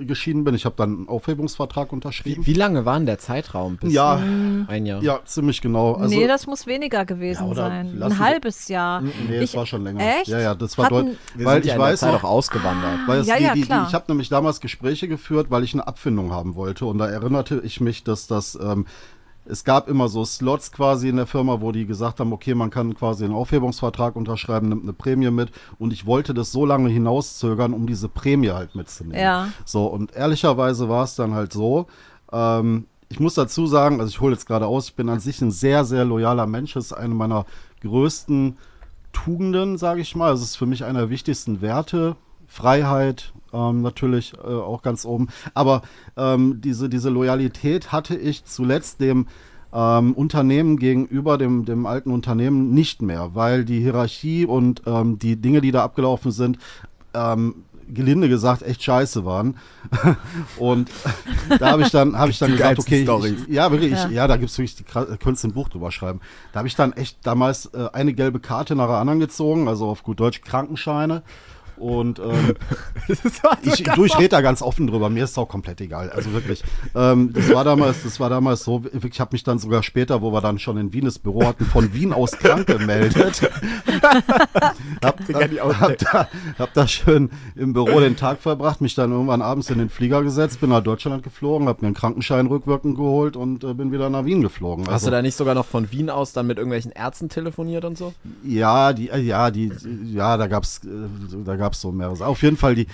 ausgeschieden 0.00 0.44
bin, 0.44 0.54
ich 0.54 0.64
habe 0.64 0.74
dann 0.76 0.96
einen 0.96 1.08
Aufhebungsvertrag 1.08 1.92
unterschrieben. 1.92 2.46
Wie 2.46 2.52
lange 2.52 2.84
war 2.84 2.96
denn 2.96 3.06
der 3.06 3.18
Zeitraum? 3.18 3.76
Bis 3.76 3.92
Ja, 3.92 4.16
ein 4.68 4.86
Jahr. 4.86 5.02
ja, 5.02 5.20
ziemlich 5.24 5.60
genau. 5.60 5.94
Also, 5.94 6.14
nee, 6.14 6.26
das 6.26 6.46
muss 6.46 6.66
weniger 6.66 7.04
gewesen 7.04 7.44
Ja, 7.44 7.50
oder 7.50 7.68
sein. 7.68 8.02
Ein 8.02 8.18
halbes 8.18 8.68
Jahr. 8.68 9.00
nee, 9.00 9.12
ich, 9.34 9.50
das 9.52 9.54
war 9.56 9.66
schon 9.66 9.84
länger. 9.84 10.00
Echt? 10.18 10.28
Ja, 10.28 10.40
ja, 10.40 10.54
das 10.54 10.76
war 10.78 10.86
Hatten- 10.86 10.94
deutlich. 10.94 11.18
Wir 11.34 11.46
Weil 11.46 11.54
sind 11.62 11.66
ich 11.66 11.72
ja 11.72 11.78
weiß 11.78 12.02
noch, 12.02 12.24
auch 12.24 12.24
ausgewandert. 12.24 12.98
Weil 13.06 13.20
es 13.20 13.26
Ja, 13.26 13.36
die, 13.36 13.44
ja, 13.44 13.54
die, 13.54 13.60
die, 13.60 13.66
klar. 13.66 13.86
ich 13.88 13.94
habe 13.94 14.04
nämlich 14.08 14.28
damals 14.28 14.60
Gespräche 14.60 15.08
geführt, 15.08 15.50
weil 15.50 15.64
ich 15.64 15.74
eine 15.74 15.86
Abfindung 15.86 16.32
haben 16.32 16.54
wollte. 16.54 16.86
Und 16.86 16.98
da 16.98 17.06
erinnerte 17.08 17.60
ich 17.64 17.80
mich, 17.80 18.04
dass 18.04 18.26
das, 18.26 18.58
ähm, 18.60 18.86
es 19.48 19.64
gab 19.64 19.88
immer 19.88 20.08
so 20.08 20.24
Slots 20.24 20.72
quasi 20.72 21.08
in 21.08 21.16
der 21.16 21.26
Firma, 21.26 21.60
wo 21.60 21.72
die 21.72 21.86
gesagt 21.86 22.20
haben, 22.20 22.32
okay, 22.32 22.54
man 22.54 22.70
kann 22.70 22.94
quasi 22.94 23.24
einen 23.24 23.34
Aufhebungsvertrag 23.34 24.16
unterschreiben, 24.16 24.68
nimmt 24.68 24.82
eine 24.82 24.92
Prämie 24.92 25.30
mit. 25.30 25.50
Und 25.78 25.92
ich 25.92 26.06
wollte 26.06 26.34
das 26.34 26.52
so 26.52 26.66
lange 26.66 26.88
hinauszögern, 26.88 27.72
um 27.72 27.86
diese 27.86 28.08
Prämie 28.08 28.50
halt 28.50 28.74
mitzunehmen. 28.74 29.20
Ja. 29.20 29.48
So, 29.64 29.86
und 29.86 30.14
ehrlicherweise 30.14 30.88
war 30.88 31.04
es 31.04 31.14
dann 31.14 31.34
halt 31.34 31.52
so, 31.52 31.86
ähm, 32.32 32.86
ich 33.08 33.20
muss 33.20 33.34
dazu 33.34 33.66
sagen, 33.66 34.00
also 34.00 34.10
ich 34.10 34.20
hole 34.20 34.32
jetzt 34.32 34.46
gerade 34.46 34.66
aus, 34.66 34.88
ich 34.88 34.94
bin 34.96 35.08
an 35.08 35.20
sich 35.20 35.40
ein 35.40 35.50
sehr, 35.50 35.84
sehr 35.84 36.04
loyaler 36.04 36.46
Mensch. 36.46 36.74
Das 36.74 36.86
ist 36.86 36.92
eine 36.92 37.14
meiner 37.14 37.46
größten 37.82 38.56
Tugenden, 39.12 39.78
sage 39.78 40.00
ich 40.00 40.16
mal. 40.16 40.32
Es 40.32 40.42
ist 40.42 40.56
für 40.56 40.66
mich 40.66 40.84
einer 40.84 41.00
der 41.00 41.10
wichtigsten 41.10 41.60
Werte. 41.60 42.16
Freiheit 42.56 43.34
ähm, 43.52 43.82
natürlich 43.82 44.32
äh, 44.34 44.46
auch 44.46 44.82
ganz 44.82 45.04
oben. 45.04 45.28
Aber 45.54 45.82
ähm, 46.16 46.60
diese, 46.62 46.88
diese 46.88 47.10
Loyalität 47.10 47.92
hatte 47.92 48.16
ich 48.16 48.44
zuletzt 48.44 49.00
dem 49.00 49.26
ähm, 49.72 50.12
Unternehmen 50.14 50.78
gegenüber 50.78 51.36
dem, 51.36 51.64
dem 51.66 51.84
alten 51.84 52.10
Unternehmen 52.10 52.72
nicht 52.72 53.02
mehr, 53.02 53.34
weil 53.34 53.64
die 53.64 53.80
Hierarchie 53.80 54.46
und 54.46 54.82
ähm, 54.86 55.18
die 55.18 55.36
Dinge, 55.36 55.60
die 55.60 55.70
da 55.70 55.84
abgelaufen 55.84 56.32
sind, 56.32 56.58
ähm, 57.12 57.64
gelinde 57.92 58.28
gesagt 58.28 58.62
echt 58.62 58.82
scheiße 58.82 59.24
waren. 59.24 59.56
und 60.58 60.90
da 61.58 61.70
habe 61.72 61.82
ich 61.82 61.90
dann, 61.90 62.18
habe 62.18 62.30
ich 62.30 62.38
dann 62.40 62.52
Die 62.52 62.56
gesagt, 62.56 62.78
okay, 62.78 63.02
ich, 63.02 63.48
ja, 63.48 63.70
wirklich, 63.70 63.92
Ja. 63.92 64.06
Ich, 64.06 64.12
ja, 64.12 64.26
da 64.26 64.36
gibt 64.36 64.50
es 64.50 64.58
wirklich, 64.58 64.76
die 64.76 64.84
da 64.84 65.04
könntest 65.16 65.44
du 65.44 65.48
ein 65.48 65.52
Buch 65.52 65.68
drüber 65.68 65.92
schreiben. 65.92 66.20
Da 66.52 66.58
habe 66.58 66.68
ich 66.68 66.74
dann 66.74 66.92
echt 66.94 67.18
damals 67.24 67.66
äh, 67.66 67.88
eine 67.92 68.14
gelbe 68.14 68.40
Karte 68.40 68.74
nach 68.74 68.88
der 68.88 68.96
anderen 68.96 69.20
gezogen, 69.20 69.68
also 69.68 69.88
auf 69.88 70.02
gut 70.02 70.20
Deutsch 70.20 70.40
Krankenscheine. 70.40 71.22
Und 71.76 72.18
ähm, 72.18 72.54
ich, 73.62 73.82
du, 73.82 74.04
ich 74.04 74.18
rede 74.18 74.30
da 74.30 74.40
ganz 74.40 74.62
offen 74.62 74.86
drüber, 74.86 75.10
mir 75.10 75.24
ist 75.24 75.30
es 75.30 75.38
auch 75.38 75.48
komplett 75.48 75.80
egal. 75.80 76.10
Also 76.10 76.32
wirklich. 76.32 76.62
Ähm, 76.94 77.32
das 77.32 77.52
war 77.52 77.64
damals, 77.64 78.02
das 78.02 78.18
war 78.20 78.30
damals 78.30 78.64
so, 78.64 78.82
ich 79.02 79.20
habe 79.20 79.30
mich 79.32 79.44
dann 79.44 79.58
sogar 79.58 79.82
später, 79.82 80.22
wo 80.22 80.32
wir 80.32 80.40
dann 80.40 80.58
schon 80.58 80.76
in 80.78 80.92
Wien 80.92 81.04
das 81.04 81.18
Büro 81.18 81.44
hatten, 81.44 81.64
von 81.64 81.92
Wien 81.92 82.12
aus 82.12 82.32
krank 82.32 82.66
gemeldet. 82.66 83.50
hab, 85.02 85.20
hab, 85.20 85.80
hab, 85.80 85.98
da, 85.98 86.28
hab 86.58 86.72
da 86.74 86.88
schön 86.88 87.30
im 87.54 87.72
Büro 87.72 88.00
den 88.00 88.16
Tag 88.16 88.40
verbracht, 88.40 88.80
mich 88.80 88.94
dann 88.94 89.10
irgendwann 89.12 89.42
abends 89.42 89.70
in 89.70 89.78
den 89.78 89.88
Flieger 89.88 90.22
gesetzt, 90.22 90.60
bin 90.60 90.70
nach 90.70 90.82
Deutschland 90.82 91.22
geflogen, 91.22 91.68
hab 91.68 91.82
mir 91.82 91.88
einen 91.88 91.94
Krankenschein 91.94 92.46
rückwirkend 92.46 92.96
geholt 92.96 93.36
und 93.36 93.64
äh, 93.64 93.74
bin 93.74 93.92
wieder 93.92 94.10
nach 94.10 94.24
Wien 94.24 94.42
geflogen. 94.42 94.86
Hast 94.86 94.92
Also- 94.92 95.06
du 95.06 95.10
da 95.12 95.22
nicht 95.22 95.36
sogar 95.36 95.54
noch 95.54 95.66
von 95.66 95.90
Wien 95.92 96.10
aus 96.10 96.32
dann 96.32 96.46
mit 96.46 96.58
irgendwelchen 96.58 96.92
Ärzten 96.92 97.28
telefoniert 97.28 97.84
und 97.84 97.98
so? 97.98 98.12
Ja, 98.42 98.92
die, 98.92 99.10
äh, 99.10 99.18
ja, 99.20 99.50
die, 99.50 99.72
ja, 100.04 100.36
da 100.36 100.46
gab's, 100.46 100.80
äh, 100.84 100.88
da 101.44 101.56
gab's 101.56 101.65
so 101.74 101.92
mehrere. 101.92 102.26
Auf 102.26 102.42
jeden 102.42 102.56
Fall 102.56 102.74
die, 102.74 102.86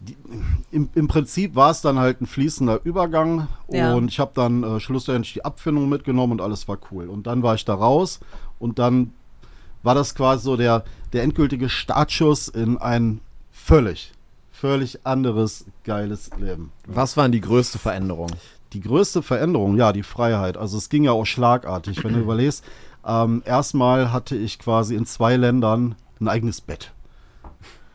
die 0.00 0.16
im, 0.70 0.88
im 0.94 1.08
Prinzip 1.08 1.54
war 1.54 1.70
es 1.70 1.80
dann 1.82 1.98
halt 1.98 2.20
ein 2.20 2.26
fließender 2.26 2.80
Übergang 2.84 3.48
Ja. 3.68 3.94
und 3.94 4.08
ich 4.08 4.18
habe 4.20 4.32
dann 4.34 4.62
äh, 4.62 4.80
schlussendlich 4.80 5.34
die 5.34 5.44
Abfindung 5.44 5.88
mitgenommen 5.88 6.32
und 6.34 6.40
alles 6.40 6.68
war 6.68 6.78
cool. 6.90 7.08
Und 7.08 7.26
dann 7.26 7.42
war 7.42 7.54
ich 7.54 7.64
da 7.64 7.74
raus 7.74 8.20
und 8.58 8.78
dann 8.78 9.12
war 9.82 9.94
das 9.94 10.14
quasi 10.14 10.44
so 10.44 10.56
der, 10.56 10.84
der 11.12 11.22
endgültige 11.22 11.68
Startschuss 11.68 12.48
in 12.48 12.78
ein 12.78 13.20
völlig, 13.50 14.12
völlig 14.52 15.06
anderes, 15.06 15.64
geiles 15.84 16.30
Leben. 16.38 16.72
Was 16.86 17.16
waren 17.16 17.32
die 17.32 17.40
größte 17.40 17.78
Veränderung? 17.78 18.30
Die 18.72 18.80
größte 18.80 19.22
Veränderung, 19.22 19.76
ja, 19.76 19.92
die 19.92 20.02
Freiheit. 20.02 20.56
Also 20.56 20.78
es 20.78 20.88
ging 20.90 21.02
ja 21.04 21.12
auch 21.12 21.24
schlagartig. 21.24 22.04
Wenn 22.04 22.14
du 22.14 22.20
überlegst, 22.26 22.64
ähm, 23.06 23.42
erstmal 23.44 24.12
hatte 24.12 24.36
ich 24.36 24.58
quasi 24.58 24.94
in 24.94 25.06
zwei 25.06 25.36
Ländern 25.36 25.94
ein 26.20 26.28
eigenes 26.28 26.60
Bett. 26.60 26.92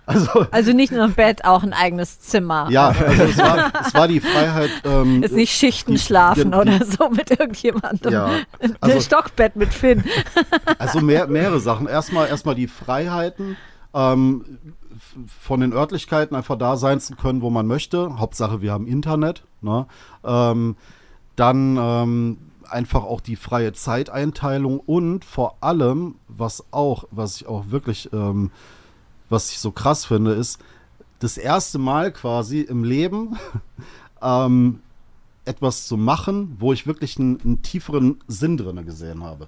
Also, 0.05 0.45
Also 0.51 0.71
nicht 0.73 0.91
nur 0.91 1.03
ein 1.03 1.13
Bett, 1.13 1.45
auch 1.45 1.63
ein 1.63 1.73
eigenes 1.73 2.19
Zimmer. 2.19 2.67
ja, 2.69 2.89
also 2.89 3.23
es 3.23 3.37
war, 3.37 3.71
es 3.85 3.93
war 3.93 4.07
die 4.07 4.19
Freiheit. 4.19 4.69
Ähm, 4.83 5.23
Ist 5.23 5.33
nicht 5.33 5.51
Schichten 5.51 5.93
die- 5.93 5.99
schlafen 5.99 6.51
die- 6.51 6.57
oder 6.57 6.85
so 6.85 7.09
mit 7.09 7.31
irgendjemandem. 7.31 8.11
Ja, 8.13 8.29
ein 8.59 8.75
also- 8.81 9.01
Stockbett 9.01 9.55
mit 9.55 9.73
Finn. 9.73 10.03
Also 10.77 10.99
mehr, 11.01 11.27
mehrere 11.27 11.59
Sachen. 11.59 11.87
Erstmal, 11.87 12.27
erstmal 12.27 12.53
die 12.55 12.67
Freiheiten, 12.67 13.57
ähm, 13.93 14.45
von 15.39 15.59
den 15.61 15.73
Örtlichkeiten 15.73 16.35
einfach 16.35 16.57
da 16.57 16.77
sein 16.77 16.99
zu 16.99 17.15
können, 17.15 17.41
wo 17.41 17.49
man 17.49 17.65
möchte. 17.67 18.19
Hauptsache, 18.19 18.61
wir 18.61 18.71
haben 18.71 18.87
Internet. 18.87 19.43
Ne? 19.61 19.87
Ähm, 20.23 20.75
dann 21.35 21.77
ähm, 21.79 22.37
einfach 22.69 23.03
auch 23.03 23.21
die 23.21 23.35
freie 23.35 23.73
Zeiteinteilung 23.73 24.79
und 24.79 25.25
vor 25.25 25.57
allem, 25.61 26.15
was 26.27 26.65
auch, 26.71 27.05
was 27.11 27.37
ich 27.37 27.47
auch 27.47 27.65
wirklich, 27.69 28.09
ähm, 28.13 28.51
was 29.29 29.51
ich 29.51 29.59
so 29.59 29.71
krass 29.71 30.05
finde, 30.05 30.33
ist, 30.33 30.59
das 31.19 31.37
erste 31.37 31.79
Mal 31.79 32.11
quasi 32.11 32.61
im 32.61 32.83
Leben 32.83 33.37
ähm, 34.21 34.79
etwas 35.45 35.87
zu 35.87 35.97
machen, 35.97 36.55
wo 36.59 36.73
ich 36.73 36.87
wirklich 36.87 37.17
einen, 37.19 37.39
einen 37.41 37.61
tieferen 37.61 38.19
Sinn 38.27 38.57
drin 38.57 38.85
gesehen 38.85 39.23
habe. 39.23 39.47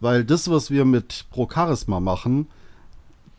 Weil 0.00 0.24
das, 0.24 0.50
was 0.50 0.70
wir 0.70 0.84
mit 0.84 1.26
Pro 1.30 1.48
Charisma 1.52 2.00
machen, 2.00 2.48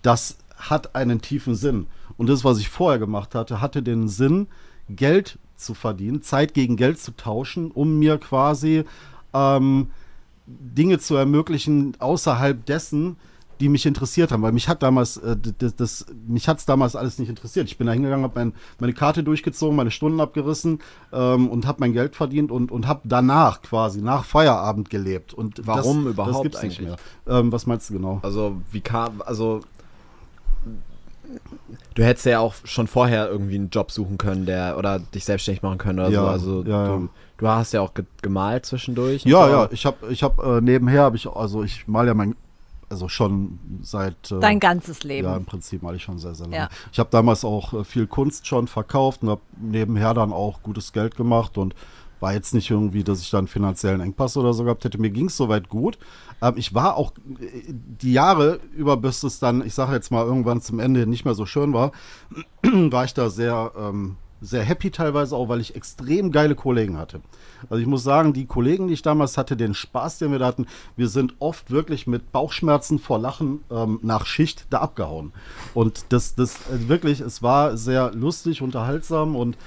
das 0.02 0.38
hat 0.56 0.96
einen 0.96 1.22
tiefen 1.22 1.56
Sinn. 1.56 1.88
Und 2.18 2.28
das, 2.28 2.44
was 2.44 2.60
ich 2.60 2.70
vorher 2.70 3.00
gemacht 3.00 3.36
hatte, 3.36 3.60
hatte 3.62 3.84
den 3.84 4.08
Sinn, 4.08 4.48
Geld 4.90 5.38
zu 5.56 5.74
verdienen, 5.74 6.22
Zeit 6.22 6.54
gegen 6.54 6.78
Geld 6.78 7.00
zu 7.00 7.16
tauschen, 7.16 7.72
um 7.72 8.00
mir 8.00 8.18
quasi 8.18 8.84
ähm, 9.34 9.90
Dinge 10.46 11.00
zu 11.00 11.16
ermöglichen 11.16 11.96
außerhalb 12.00 12.66
dessen, 12.66 13.18
die 13.64 13.70
mich 13.70 13.86
interessiert 13.86 14.34
haben, 14.34 14.42
weil 14.44 14.52
mich 14.52 14.68
hat 14.68 14.84
damals, 14.84 15.16
äh, 15.16 15.38
das, 15.58 15.78
das, 15.78 16.06
mich 16.28 16.50
hat 16.50 16.58
es 16.60 16.66
damals 16.66 16.98
alles 16.98 17.18
nicht 17.18 17.30
interessiert. 17.30 17.70
Ich 17.70 17.78
bin 17.78 17.88
da 17.88 17.94
hingegangen, 17.94 18.26
habe 18.26 18.38
mein, 18.38 18.54
meine 18.78 18.92
Karte 18.92 19.24
durchgezogen, 19.24 19.78
meine 19.78 19.90
Stunden 19.90 20.20
abgerissen 20.20 20.80
ähm, 21.14 21.48
und 21.48 21.66
habe 21.66 21.78
mein 21.80 21.94
Geld 21.94 22.14
verdient 22.18 22.52
und, 22.52 22.74
und 22.74 22.88
habe 22.90 23.00
danach 23.06 23.62
quasi, 23.62 24.02
nach 24.02 24.26
Feierabend 24.26 24.90
gelebt. 24.90 25.34
Und 25.34 25.66
Warum 25.66 26.04
das, 26.04 26.14
überhaupt 26.14 26.36
das 26.36 26.42
gibt's 26.44 26.58
eigentlich? 26.58 26.80
nicht 26.82 26.88
mehr. 27.26 27.40
Ähm, 27.40 27.54
was 27.54 27.66
meinst 27.66 27.90
du 27.90 27.94
genau? 27.94 28.20
Also, 28.22 28.58
wie 28.74 28.82
kam, 28.82 29.22
also. 29.26 29.62
Du 31.94 32.04
hättest 32.04 32.26
ja 32.26 32.40
auch 32.40 32.56
schon 32.66 32.88
vorher 32.88 33.30
irgendwie 33.30 33.56
einen 33.56 33.70
Job 33.70 33.92
suchen 33.92 34.18
können, 34.18 34.46
der 34.46 34.78
oder 34.78 35.00
dich 35.00 35.24
selbstständig 35.24 35.64
machen 35.64 35.78
können 35.78 36.00
oder 36.00 36.10
Ja, 36.10 36.22
so. 36.22 36.28
Also 36.28 36.58
ja, 36.64 36.86
du, 36.86 36.92
ja. 37.04 37.10
du 37.38 37.48
hast 37.48 37.72
ja 37.72 37.80
auch 37.80 37.94
ge 37.94 38.04
gemalt 38.22 38.66
zwischendurch. 38.66 39.24
Ja, 39.24 39.46
so. 39.46 39.52
ja, 39.52 39.70
ich 39.72 39.86
habe 39.86 40.12
ich 40.12 40.22
hab, 40.22 40.44
äh, 40.44 40.60
nebenher, 40.60 41.04
habe 41.04 41.16
ich, 41.16 41.28
also 41.30 41.64
ich 41.64 41.88
mal 41.88 42.06
ja 42.06 42.14
mein, 42.14 42.36
also 42.94 43.10
schon 43.10 43.60
seit. 43.82 44.32
Äh, 44.32 44.40
Dein 44.40 44.60
ganzes 44.60 45.04
Leben. 45.04 45.28
Ja, 45.28 45.36
im 45.36 45.46
Prinzip 45.46 45.82
mal 45.82 45.96
ich 45.96 46.04
schon 46.04 46.20
sehr, 46.20 46.36
sehr 46.36 46.46
lange. 46.46 46.56
Ja. 46.56 46.70
Ich 46.92 47.00
habe 47.00 47.10
damals 47.10 47.44
auch 47.44 47.74
äh, 47.74 47.84
viel 47.84 48.08
Kunst 48.08 48.48
schon 48.48 48.68
verkauft 48.68 49.24
und 49.24 49.30
habe 49.30 49.42
nebenher 49.60 50.14
dann 50.14 50.32
auch 50.32 50.62
gutes 50.64 50.94
Geld 50.94 51.16
gemacht 51.16 51.58
und 51.58 51.76
war 52.20 52.34
jetzt 52.34 52.54
nicht 52.54 52.72
irgendwie, 52.72 53.04
dass 53.04 53.20
ich 53.20 53.30
da 53.30 53.40
einen 53.40 53.48
finanziellen 53.48 54.00
Engpass 54.00 54.38
oder 54.38 54.54
so 54.54 54.64
gehabt 54.64 54.86
hätte. 54.86 54.98
Mir 54.98 55.10
ging 55.10 55.26
es 55.26 55.36
soweit 55.36 55.68
gut. 55.68 55.98
Ähm, 56.42 56.54
ich 56.56 56.74
war 56.74 56.96
auch 56.96 57.12
äh, 57.40 57.64
die 57.68 58.14
Jahre 58.14 58.60
über, 58.76 58.96
bis 58.96 59.24
es 59.24 59.40
dann, 59.40 59.66
ich 59.66 59.74
sage 59.74 59.94
jetzt 59.94 60.12
mal, 60.12 60.24
irgendwann 60.24 60.62
zum 60.62 60.80
Ende 60.80 61.06
nicht 61.08 61.26
mehr 61.26 61.36
so 61.36 61.46
schön 61.46 61.74
war, 61.74 61.92
war 62.64 63.04
ich 63.04 63.14
da 63.14 63.30
sehr, 63.30 63.72
ähm, 63.78 64.18
sehr 64.44 64.64
happy 64.64 64.92
teilweise 64.92 65.36
auch, 65.36 65.50
weil 65.50 65.62
ich 65.62 65.76
extrem 65.76 66.32
geile 66.32 66.56
Kollegen 66.56 66.98
hatte. 66.98 67.22
Also 67.70 67.82
ich 67.82 67.88
muss 67.88 68.04
sagen, 68.04 68.34
die 68.34 68.46
Kollegen, 68.46 68.88
die 68.88 68.94
ich 68.94 69.02
damals 69.02 69.38
hatte, 69.38 69.56
den 69.56 69.74
Spaß, 69.74 70.20
den 70.20 70.32
wir 70.32 70.40
da 70.40 70.48
hatten, 70.48 70.68
wir 70.98 71.08
sind 71.08 71.36
oft 71.40 71.72
wirklich 71.72 72.08
mit 72.08 72.32
Bauchschmerzen 72.32 73.00
vor 73.00 73.20
Lachen 73.20 73.64
ähm, 73.72 74.00
nach 74.02 74.26
Schicht 74.26 74.68
da 74.70 74.80
abgehauen. 74.80 75.32
Und 75.74 76.06
das, 76.10 76.36
das 76.36 76.56
äh, 76.70 76.90
wirklich, 76.90 77.22
es 77.22 77.42
war 77.42 77.78
sehr 77.78 78.12
lustig, 78.12 78.62
unterhaltsam 78.62 79.36
und 79.36 79.58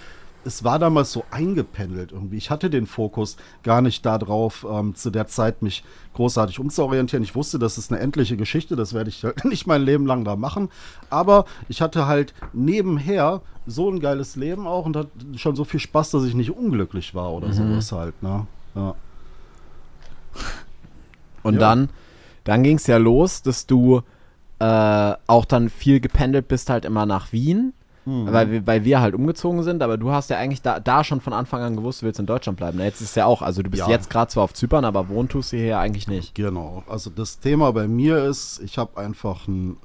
es 0.47 0.63
war 0.63 0.79
damals 0.79 1.13
so 1.13 1.25
eingependelt 1.31 2.13
irgendwie. 2.13 2.37
Ich 2.37 2.51
hatte 2.51 2.71
den 2.71 2.87
Fokus 2.87 3.37
gar 3.65 3.83
nicht 3.83 4.07
darauf, 4.07 4.65
ähm, 4.71 4.95
zu 4.95 5.11
der 5.11 5.27
Zeit 5.27 5.61
mich 5.61 5.83
großartig 6.15 6.61
umzuorientieren. 6.61 7.25
Ich 7.25 7.35
wusste, 7.35 7.59
das 7.59 7.77
ist 7.79 7.93
eine 7.93 8.01
endliche 8.01 8.37
Geschichte, 8.37 8.77
das 8.77 8.95
werde 8.95 9.11
ich 9.11 9.25
halt 9.25 9.45
nicht 9.45 9.67
mein 9.67 9.83
Leben 9.83 10.07
lang 10.07 10.25
da 10.25 10.37
machen. 10.37 10.71
Aber 11.11 11.45
ich 11.69 11.83
hatte 11.83 12.07
halt 12.07 12.33
nebenher 12.53 13.43
so 13.67 13.91
ein 13.91 13.99
geiles 13.99 14.37
Leben 14.37 14.67
auch 14.69 14.87
und 14.87 14.97
hatte 14.97 15.11
schon 15.37 15.57
so 15.57 15.65
viel 15.65 15.81
Spaß, 15.81 16.13
dass 16.13 16.25
ich 16.25 16.35
nicht 16.35 16.53
unglücklich 16.53 17.15
war 17.15 17.33
oder 17.33 17.53
sowas 17.53 17.91
halt. 17.91 18.23
Ne? 18.23 18.47
Ja. 18.77 18.95
Und 21.43 21.55
Ja. 21.55 21.61
dann, 21.61 21.89
dann 22.45 22.63
ging 22.63 22.77
es 22.77 22.87
ja 22.87 22.97
los, 22.99 23.43
dass 23.43 23.67
du 23.67 24.03
äh, 24.61 25.13
auch 25.27 25.45
dann 25.45 25.69
viel 25.69 25.99
gependelt 26.01 26.47
bist, 26.49 26.71
halt 26.71 26.85
immer 26.85 27.05
nach 27.05 27.33
Wien. 27.33 27.73
Mhm. 28.07 28.33
Weil, 28.33 28.51
wir, 28.53 28.67
weil 28.67 28.85
wir 28.85 29.01
halt 29.01 29.15
umgezogen 29.15 29.65
sind, 29.65 29.83
aber 29.83 29.97
du 29.99 30.13
hast 30.13 30.31
ja 30.31 30.39
eigentlich 30.39 30.63
da, 30.63 30.79
da 30.79 31.03
schon 31.03 31.21
von 31.21 31.33
Anfang 31.33 31.61
an 31.63 31.77
gewusst, 31.77 32.03
du 32.03 32.07
willst 32.07 32.21
in 32.21 32.27
Deutschland 32.27 32.57
bleiben. 32.57 32.79
Jetzt 32.79 33.01
ist 33.01 33.11
es 33.11 33.15
ja 33.17 33.27
auch, 33.27 33.43
also 33.43 33.63
du 33.63 33.69
bist 33.71 33.83
Ja. 33.83 33.91
jetzt 33.91 34.09
gerade 34.09 34.31
zwar 34.31 34.45
auf 34.45 34.55
Zypern, 34.55 34.85
aber 34.85 35.09
wohnen 35.09 35.29
tust 35.29 35.53
du 35.53 35.57
hier 35.57 35.67
ja 35.67 35.81
eigentlich 35.81 36.07
nicht. 36.07 36.35
Genau. 36.37 36.85
Also 36.89 37.11
das 37.11 37.41
Thema 37.41 37.73
bei 37.73 37.89
mir 37.89 38.25
ist, 38.25 38.61
ich 38.65 38.79
habe 38.79 38.97
einfach 38.97 39.49
einen 39.49 39.77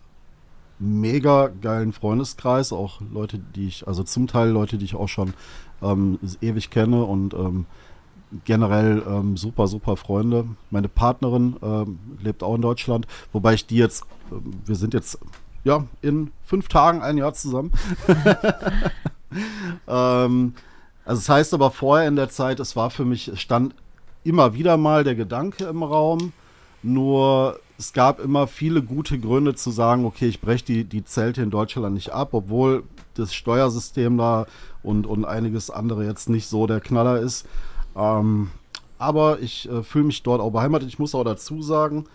mega 0.77 1.47
geilen 1.47 1.93
Freundeskreis, 1.93 2.71
auch 2.71 3.01
Leute, 3.11 3.39
die 3.39 3.67
ich, 3.67 3.87
also 3.87 4.03
zum 4.03 4.27
Teil 4.27 4.49
Leute, 4.49 4.77
die 4.77 4.85
ich 4.85 4.95
auch 4.95 5.09
schon 5.09 5.33
ähm, 5.81 6.19
ewig 6.41 6.69
kenne 6.69 7.03
und 7.03 7.33
ähm, 7.33 7.65
generell 8.45 9.03
ähm, 9.07 9.35
super, 9.35 9.67
super 9.67 9.97
Freunde. 9.97 10.45
Meine 10.69 10.89
Partnerin 10.89 11.55
ähm, 11.61 11.99
lebt 12.21 12.43
auch 12.43 12.55
in 12.55 12.61
Deutschland, 12.61 13.07
wobei 13.33 13.55
ich 13.55 13.65
die 13.65 13.77
jetzt, 13.77 14.05
ähm, 14.31 14.53
wir 14.65 14.75
sind 14.75 14.93
jetzt 14.93 15.19
ja 15.63 15.85
in 16.01 16.31
fünf 16.43 16.67
Tagen 16.67 17.01
ein 17.01 17.17
Jahr 17.17 17.33
zusammen. 17.33 17.71
ähm, 19.87 20.53
also 21.05 21.19
es 21.19 21.29
heißt 21.29 21.53
aber 21.53 21.71
vorher 21.71 22.07
in 22.07 22.15
der 22.15 22.29
Zeit, 22.29 22.59
es 22.59 22.75
war 22.75 22.89
für 22.89 23.05
mich, 23.05 23.27
es 23.27 23.39
stand 23.39 23.75
immer 24.23 24.53
wieder 24.53 24.77
mal 24.77 25.03
der 25.03 25.15
Gedanke 25.15 25.65
im 25.65 25.83
Raum, 25.83 26.33
nur 26.83 27.59
es 27.77 27.93
gab 27.93 28.19
immer 28.19 28.47
viele 28.47 28.83
gute 28.83 29.19
Gründe 29.19 29.55
zu 29.55 29.71
sagen, 29.71 30.05
okay, 30.05 30.27
ich 30.27 30.41
breche 30.41 30.65
die, 30.65 30.83
die 30.83 31.03
Zelte 31.03 31.41
in 31.41 31.49
Deutschland 31.49 31.93
nicht 31.95 32.11
ab, 32.11 32.29
obwohl 32.33 32.83
das 33.15 33.33
Steuersystem 33.33 34.17
da 34.17 34.45
und, 34.83 35.07
und 35.07 35.25
einiges 35.25 35.69
andere 35.69 36.05
jetzt 36.05 36.29
nicht 36.29 36.47
so 36.47 36.67
der 36.67 36.79
Knaller 36.79 37.19
ist. 37.19 37.47
Ähm, 37.95 38.51
aber 38.99 39.39
ich 39.39 39.67
äh, 39.67 39.81
fühle 39.81 40.05
mich 40.05 40.21
dort 40.21 40.41
auch 40.41 40.51
beheimatet. 40.51 40.87
Ich 40.87 40.99
muss 40.99 41.15
auch 41.15 41.23
dazu 41.23 41.63
sagen, 41.63 42.05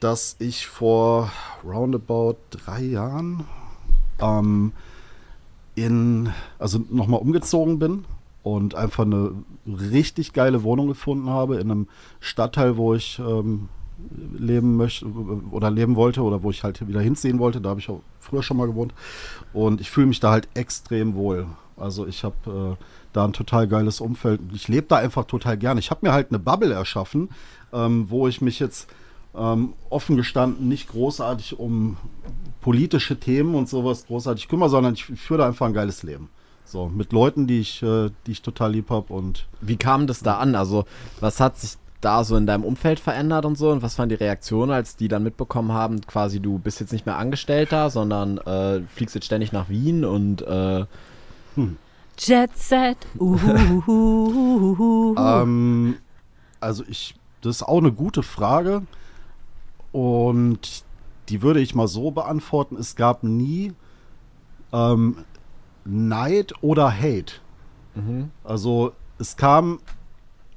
dass 0.00 0.36
ich 0.38 0.66
vor 0.66 1.30
roundabout 1.64 2.36
drei 2.50 2.82
Jahren 2.82 3.44
ähm, 4.20 4.72
in, 5.74 6.30
also 6.58 6.80
nochmal 6.90 7.20
umgezogen 7.20 7.78
bin 7.78 8.04
und 8.42 8.74
einfach 8.74 9.04
eine 9.04 9.32
richtig 9.66 10.32
geile 10.32 10.62
Wohnung 10.62 10.88
gefunden 10.88 11.28
habe 11.28 11.56
in 11.56 11.70
einem 11.70 11.88
Stadtteil, 12.20 12.76
wo 12.76 12.94
ich 12.94 13.18
ähm, 13.18 13.68
leben 14.38 14.76
möchte 14.76 15.06
oder 15.50 15.70
leben 15.70 15.96
wollte 15.96 16.22
oder 16.22 16.42
wo 16.42 16.50
ich 16.50 16.62
halt 16.62 16.86
wieder 16.86 17.00
hinziehen 17.00 17.38
wollte. 17.38 17.60
Da 17.60 17.70
habe 17.70 17.80
ich 17.80 17.88
auch 17.88 18.00
früher 18.20 18.42
schon 18.42 18.56
mal 18.56 18.66
gewohnt. 18.66 18.94
Und 19.52 19.80
ich 19.80 19.90
fühle 19.90 20.06
mich 20.06 20.20
da 20.20 20.30
halt 20.30 20.48
extrem 20.54 21.14
wohl. 21.14 21.46
Also 21.76 22.06
ich 22.06 22.24
habe 22.24 22.76
äh, 22.78 22.84
da 23.12 23.24
ein 23.24 23.32
total 23.32 23.68
geiles 23.68 24.00
Umfeld. 24.00 24.40
Ich 24.52 24.68
lebe 24.68 24.86
da 24.88 24.96
einfach 24.96 25.24
total 25.24 25.56
gern. 25.56 25.78
Ich 25.78 25.90
habe 25.90 26.06
mir 26.06 26.12
halt 26.12 26.30
eine 26.30 26.38
Bubble 26.38 26.72
erschaffen, 26.72 27.30
ähm, 27.72 28.06
wo 28.10 28.28
ich 28.28 28.40
mich 28.40 28.58
jetzt 28.58 28.88
ähm, 29.36 29.74
offen 29.90 30.16
gestanden 30.16 30.68
nicht 30.68 30.88
großartig 30.88 31.58
um 31.58 31.96
politische 32.60 33.18
Themen 33.20 33.54
und 33.54 33.68
sowas 33.68 34.06
großartig 34.06 34.48
kümmere, 34.48 34.70
sondern 34.70 34.94
ich 34.94 35.04
führe 35.04 35.38
da 35.38 35.46
einfach 35.46 35.66
ein 35.66 35.74
geiles 35.74 36.02
Leben. 36.02 36.30
So, 36.64 36.88
mit 36.88 37.12
Leuten, 37.12 37.46
die 37.46 37.60
ich, 37.60 37.80
äh, 37.82 38.10
die 38.26 38.32
ich 38.32 38.42
total 38.42 38.72
lieb 38.72 38.90
habe 38.90 39.12
und 39.12 39.46
Wie 39.60 39.76
kam 39.76 40.08
das 40.08 40.20
da 40.20 40.38
an? 40.38 40.56
Also, 40.56 40.84
was 41.20 41.38
hat 41.38 41.56
sich 41.56 41.76
da 42.00 42.24
so 42.24 42.36
in 42.36 42.46
deinem 42.46 42.64
Umfeld 42.64 42.98
verändert 42.98 43.44
und 43.44 43.56
so? 43.56 43.70
Und 43.70 43.82
was 43.82 43.98
waren 43.98 44.08
die 44.08 44.16
Reaktionen, 44.16 44.72
als 44.72 44.96
die 44.96 45.06
dann 45.06 45.22
mitbekommen 45.22 45.72
haben, 45.72 46.00
quasi 46.00 46.40
du 46.40 46.58
bist 46.58 46.80
jetzt 46.80 46.92
nicht 46.92 47.06
mehr 47.06 47.18
Angestellter, 47.18 47.88
sondern 47.90 48.38
äh, 48.38 48.80
fliegst 48.82 49.14
jetzt 49.14 49.26
ständig 49.26 49.52
nach 49.52 49.68
Wien 49.68 50.04
und 50.04 50.42
äh, 50.42 50.86
Jet 52.18 52.56
Set. 52.56 52.98
Ähm, 55.16 55.96
also 56.58 56.82
ich, 56.88 57.14
das 57.42 57.56
ist 57.56 57.62
auch 57.62 57.78
eine 57.78 57.92
gute 57.92 58.22
Frage 58.24 58.82
und 59.96 60.84
die 61.30 61.40
würde 61.40 61.60
ich 61.60 61.74
mal 61.74 61.88
so 61.88 62.10
beantworten. 62.10 62.76
Es 62.76 62.96
gab 62.96 63.22
nie 63.22 63.72
ähm, 64.70 65.24
Neid 65.86 66.52
oder 66.60 66.92
Hate. 66.92 67.36
Also 68.44 68.92
es 69.18 69.38
kam 69.38 69.78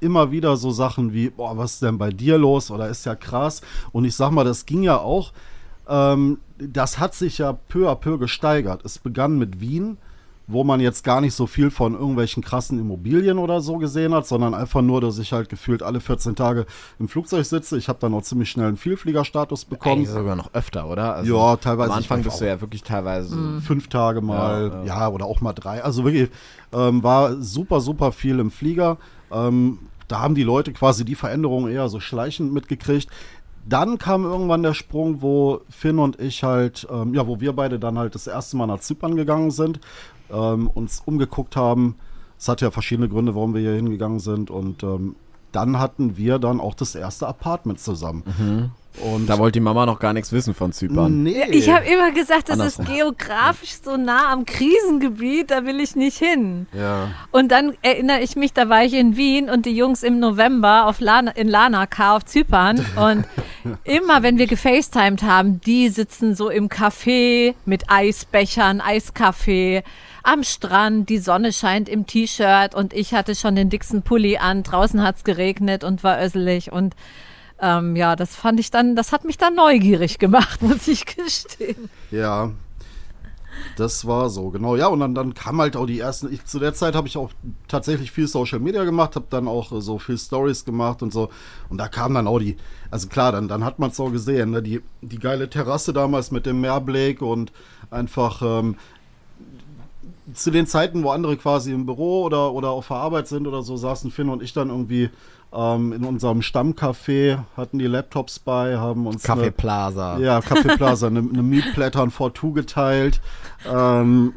immer 0.01 0.31
wieder 0.31 0.57
so 0.57 0.71
Sachen 0.71 1.13
wie, 1.13 1.29
boah, 1.29 1.57
was 1.57 1.75
ist 1.75 1.83
denn 1.83 1.97
bei 1.97 2.09
dir 2.09 2.37
los 2.37 2.69
oder 2.69 2.89
ist 2.89 3.05
ja 3.05 3.15
krass. 3.15 3.61
Und 3.93 4.03
ich 4.03 4.13
sag 4.13 4.31
mal, 4.31 4.43
das 4.43 4.65
ging 4.65 4.83
ja 4.83 4.97
auch, 4.97 5.31
ähm, 5.87 6.39
das 6.57 6.99
hat 6.99 7.15
sich 7.15 7.37
ja 7.37 7.53
peu 7.53 7.89
à 7.89 7.95
peu 7.95 8.17
gesteigert. 8.17 8.83
Es 8.83 8.99
begann 8.99 9.37
mit 9.37 9.61
Wien, 9.61 9.97
wo 10.51 10.63
man 10.63 10.79
jetzt 10.79 11.03
gar 11.03 11.21
nicht 11.21 11.35
so 11.35 11.45
viel 11.45 11.69
von 11.69 11.93
irgendwelchen 11.93 12.43
krassen 12.43 12.79
Immobilien 12.79 13.37
oder 13.37 13.61
so 13.61 13.77
gesehen 13.77 14.15
hat, 14.15 14.25
sondern 14.25 14.55
einfach 14.55 14.81
nur, 14.81 14.99
dass 14.99 15.19
ich 15.19 15.31
halt 15.31 15.47
gefühlt 15.47 15.83
alle 15.83 15.99
14 15.99 16.35
Tage 16.35 16.65
im 16.97 17.07
Flugzeug 17.07 17.45
sitze. 17.45 17.77
Ich 17.77 17.87
habe 17.87 17.99
dann 17.99 18.15
auch 18.15 18.23
ziemlich 18.23 18.49
schnell 18.49 18.67
einen 18.67 18.77
Vielfliegerstatus 18.77 19.65
bekommen. 19.65 19.97
eigentlich 19.97 20.09
sogar 20.09 20.35
noch 20.35 20.51
öfter, 20.53 20.89
oder? 20.89 21.13
Also, 21.15 21.37
Ja, 21.37 21.55
teilweise. 21.57 21.91
Am 21.91 21.97
Anfang 21.99 22.23
bist 22.23 22.41
du 22.41 22.47
ja 22.47 22.59
wirklich 22.59 22.81
teilweise. 22.81 23.61
fünf 23.61 23.89
Tage 23.89 24.21
mal, 24.21 24.69
Ja, 24.69 24.83
ja, 24.83 24.99
ja. 25.01 25.09
oder 25.09 25.25
auch 25.25 25.39
mal 25.41 25.53
drei. 25.53 25.83
Also 25.83 26.03
wirklich, 26.03 26.29
ähm, 26.73 27.03
war 27.03 27.35
super, 27.41 27.79
super 27.79 28.11
viel 28.11 28.39
im 28.39 28.49
Flieger. 28.49 28.97
Ähm, 29.31 29.77
da 30.07 30.19
haben 30.19 30.33
die 30.33 30.41
Leute 30.43 30.73
quasi 30.73 31.05
die 31.05 31.13
Veränderungen 31.13 31.71
eher 31.71 31.87
so 31.89 31.99
schleichend 31.99 32.51
mitgekriegt. 32.51 33.07
Dann 33.67 33.99
kam 33.99 34.23
irgendwann 34.23 34.63
der 34.63 34.73
Sprung, 34.73 35.21
wo 35.21 35.61
Finn 35.69 35.99
und 35.99 36.19
ich 36.19 36.43
halt, 36.43 36.87
ähm, 36.91 37.13
ja, 37.13 37.27
wo 37.27 37.39
wir 37.39 37.53
beide 37.53 37.77
dann 37.77 37.99
halt 37.99 38.15
das 38.15 38.25
erste 38.25 38.57
Mal 38.57 38.65
nach 38.65 38.79
Zypern 38.79 39.15
gegangen 39.15 39.51
sind, 39.51 39.79
ähm, 40.31 40.67
uns 40.67 41.01
umgeguckt 41.05 41.55
haben. 41.55 41.95
Es 42.37 42.47
hat 42.47 42.61
ja 42.61 42.71
verschiedene 42.71 43.09
Gründe, 43.09 43.35
warum 43.35 43.53
wir 43.53 43.61
hier 43.61 43.73
hingegangen 43.73 44.19
sind 44.19 44.49
und 44.49 44.83
ähm, 44.83 45.15
dann 45.51 45.79
hatten 45.79 46.15
wir 46.15 46.37
dann 46.39 46.59
auch 46.59 46.75
das 46.75 46.93
erste 46.95 47.27
Apartment 47.27 47.79
zusammen. 47.79 48.23
Mhm. 48.37 48.71
Und 49.03 49.27
Da 49.27 49.37
wollte 49.37 49.53
die 49.53 49.59
Mama 49.63 49.85
noch 49.85 49.99
gar 49.99 50.13
nichts 50.13 50.31
wissen 50.31 50.53
von 50.53 50.71
Zypern. 50.73 51.23
nee. 51.23 51.43
Ich 51.51 51.69
habe 51.69 51.85
immer 51.85 52.11
gesagt, 52.11 52.49
das 52.49 52.57
ist 52.59 52.79
Andersrum. 52.79 52.85
geografisch 52.85 53.77
so 53.83 53.97
nah 53.97 54.31
am 54.31 54.45
Krisengebiet, 54.45 55.51
da 55.51 55.63
will 55.65 55.79
ich 55.79 55.95
nicht 55.95 56.17
hin. 56.17 56.67
ja. 56.73 57.09
Und 57.31 57.51
dann 57.51 57.73
erinnere 57.81 58.19
ich 58.21 58.35
mich, 58.35 58.51
da 58.53 58.67
war 58.67 58.83
ich 58.83 58.93
in 58.93 59.15
Wien 59.15 59.49
und 59.49 59.65
die 59.65 59.75
Jungs 59.75 60.03
im 60.03 60.19
November 60.19 60.85
auf 60.87 60.99
Lana, 60.99 61.31
in 61.31 61.47
Lanaka 61.47 62.15
auf 62.15 62.25
Zypern. 62.25 62.83
Und 62.95 63.25
immer, 63.85 64.21
wenn 64.23 64.37
wir 64.37 64.47
gefacetimed 64.47 65.23
haben, 65.23 65.61
die 65.61 65.89
sitzen 65.89 66.35
so 66.35 66.49
im 66.49 66.67
Café 66.67 67.53
mit 67.65 67.89
Eisbechern, 67.89 68.81
Eiskaffee, 68.81 69.83
am 70.31 70.43
Strand, 70.43 71.09
die 71.09 71.17
Sonne 71.17 71.51
scheint 71.51 71.89
im 71.89 72.05
T-Shirt 72.05 72.75
und 72.75 72.93
ich 72.93 73.13
hatte 73.13 73.35
schon 73.35 73.55
den 73.55 73.69
dicksten 73.69 74.03
Pulli 74.03 74.37
an. 74.37 74.63
Draußen 74.63 75.01
hat's 75.03 75.23
geregnet 75.23 75.83
und 75.83 76.03
war 76.03 76.21
össelig 76.21 76.71
und 76.71 76.95
ähm, 77.61 77.95
ja, 77.95 78.15
das 78.15 78.35
fand 78.35 78.59
ich 78.59 78.71
dann, 78.71 78.95
das 78.95 79.11
hat 79.11 79.25
mich 79.25 79.37
dann 79.37 79.55
neugierig 79.55 80.19
gemacht, 80.19 80.61
muss 80.61 80.87
ich 80.87 81.05
gestehen. 81.05 81.89
Ja, 82.11 82.51
das 83.75 84.05
war 84.05 84.29
so, 84.29 84.49
genau. 84.49 84.75
Ja, 84.75 84.87
und 84.87 84.99
dann, 84.99 85.15
dann 85.15 85.33
kam 85.33 85.59
halt 85.59 85.75
auch 85.75 85.85
die 85.85 85.99
ersten. 85.99 86.31
Ich, 86.31 86.45
zu 86.45 86.59
der 86.59 86.73
Zeit 86.73 86.95
habe 86.95 87.07
ich 87.07 87.17
auch 87.17 87.31
tatsächlich 87.67 88.11
viel 88.11 88.27
Social 88.27 88.59
Media 88.59 88.83
gemacht, 88.83 89.15
habe 89.15 89.25
dann 89.29 89.47
auch 89.47 89.71
äh, 89.71 89.81
so 89.81 89.99
viel 89.99 90.17
Stories 90.17 90.63
gemacht 90.63 91.01
und 91.01 91.11
so. 91.11 91.29
Und 91.69 91.77
da 91.77 91.87
kam 91.87 92.13
dann 92.13 92.27
auch 92.27 92.39
die, 92.39 92.57
also 92.91 93.07
klar, 93.07 93.31
dann, 93.31 93.47
dann 93.47 93.63
hat 93.63 93.79
man 93.79 93.89
es 93.89 93.99
auch 93.99 94.11
gesehen, 94.11 94.51
ne? 94.51 94.61
die, 94.61 94.81
die 95.01 95.19
geile 95.19 95.49
Terrasse 95.49 95.91
damals 95.91 96.31
mit 96.31 96.45
dem 96.45 96.61
Meerblick 96.61 97.21
und 97.21 97.51
einfach 97.89 98.41
ähm, 98.41 98.77
zu 100.33 100.51
den 100.51 100.67
Zeiten, 100.67 101.03
wo 101.03 101.11
andere 101.11 101.37
quasi 101.37 101.71
im 101.71 101.85
Büro 101.85 102.23
oder, 102.23 102.51
oder 102.53 102.69
auf 102.69 102.87
der 102.87 102.97
Arbeit 102.97 103.27
sind 103.27 103.47
oder 103.47 103.61
so, 103.63 103.77
saßen 103.77 104.11
Finn 104.11 104.29
und 104.29 104.43
ich 104.43 104.53
dann 104.53 104.69
irgendwie 104.69 105.09
ähm, 105.51 105.93
in 105.93 106.03
unserem 106.05 106.41
Stammcafé, 106.41 107.39
hatten 107.57 107.79
die 107.79 107.87
Laptops 107.87 108.37
bei, 108.39 108.77
haben 108.77 109.07
uns. 109.07 109.25
Café 109.25 109.41
eine- 109.41 109.51
Plaza. 109.51 110.19
ja, 110.19 110.39
Café 110.39 110.77
Plaza, 110.77 111.07
eine, 111.07 111.19
eine 111.19 111.41
Mietblätter 111.43 112.03
und 112.03 112.13
V2 112.13 112.53
geteilt, 112.53 113.21
ähm, 113.67 114.33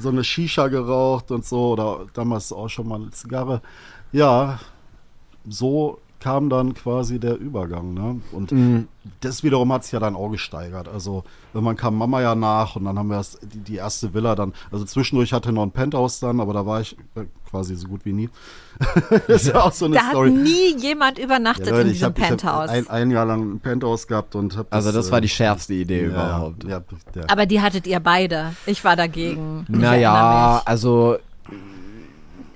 so 0.00 0.10
eine 0.10 0.24
Shisha 0.24 0.68
geraucht 0.68 1.30
und 1.30 1.44
so, 1.46 1.72
oder 1.72 2.00
damals 2.12 2.52
auch 2.52 2.68
schon 2.68 2.86
mal 2.88 3.00
eine 3.00 3.10
Zigarre. 3.10 3.62
Ja, 4.12 4.58
so 5.48 5.98
kam 6.22 6.48
dann 6.48 6.74
quasi 6.74 7.18
der 7.18 7.36
Übergang, 7.36 7.94
ne? 7.94 8.20
Und 8.30 8.52
Mhm. 8.52 8.86
das 9.20 9.42
wiederum 9.42 9.72
hat 9.72 9.82
sich 9.82 9.92
ja 9.92 9.98
dann 9.98 10.14
auch 10.14 10.30
gesteigert. 10.30 10.86
Also, 10.88 11.24
irgendwann 11.52 11.76
kam 11.76 11.96
Mama 11.96 12.20
ja 12.22 12.36
nach 12.36 12.76
und 12.76 12.84
dann 12.84 12.96
haben 12.98 13.08
wir 13.08 13.16
das, 13.16 13.38
die, 13.42 13.58
die 13.58 13.74
erste 13.76 14.14
Villa 14.14 14.36
dann, 14.36 14.52
also 14.70 14.84
zwischendurch 14.84 15.32
hatte 15.32 15.50
noch 15.52 15.64
ein 15.64 15.72
Penthouse 15.72 16.20
dann, 16.20 16.38
aber 16.38 16.52
da 16.54 16.64
war 16.64 16.80
ich 16.80 16.96
äh, 17.16 17.24
quasi 17.50 17.74
so 17.74 17.88
gut 17.88 18.04
wie 18.04 18.12
nie. 18.12 18.30
das 19.26 19.42
ist 19.44 19.54
auch 19.54 19.72
so 19.72 19.86
eine 19.86 19.96
Da 19.96 20.02
hat 20.02 20.10
Story. 20.12 20.30
nie 20.30 20.76
jemand 20.78 21.18
übernachtet 21.18 21.66
Ja, 21.66 21.72
Leute, 21.72 21.82
in 21.82 21.86
ich 21.88 21.92
diesem 21.94 22.06
habe 22.10 22.20
hab 22.22 22.28
Penthouse. 22.28 22.70
ein, 22.70 22.88
ein 22.88 23.10
Jahr 23.10 23.26
lang 23.26 23.54
ein 23.54 23.60
Penthouse 23.60 24.06
gehabt 24.06 24.34
und 24.36 24.56
habe 24.56 24.68
Also 24.70 24.92
das 24.92 25.10
war 25.10 25.20
die 25.20 25.26
äh, 25.26 25.30
schärfste 25.30 25.74
Idee 25.74 26.02
ja, 26.02 26.06
überhaupt. 26.08 26.64
Ja, 26.64 26.82
ja. 27.14 27.22
Aber 27.28 27.46
die 27.46 27.60
hattet 27.60 27.86
ihr 27.88 27.98
beide. 28.00 28.54
Ich 28.66 28.84
war 28.84 28.94
dagegen. 28.96 29.66
Ich 29.68 29.76
Naja, 29.76 30.62
also 30.64 31.16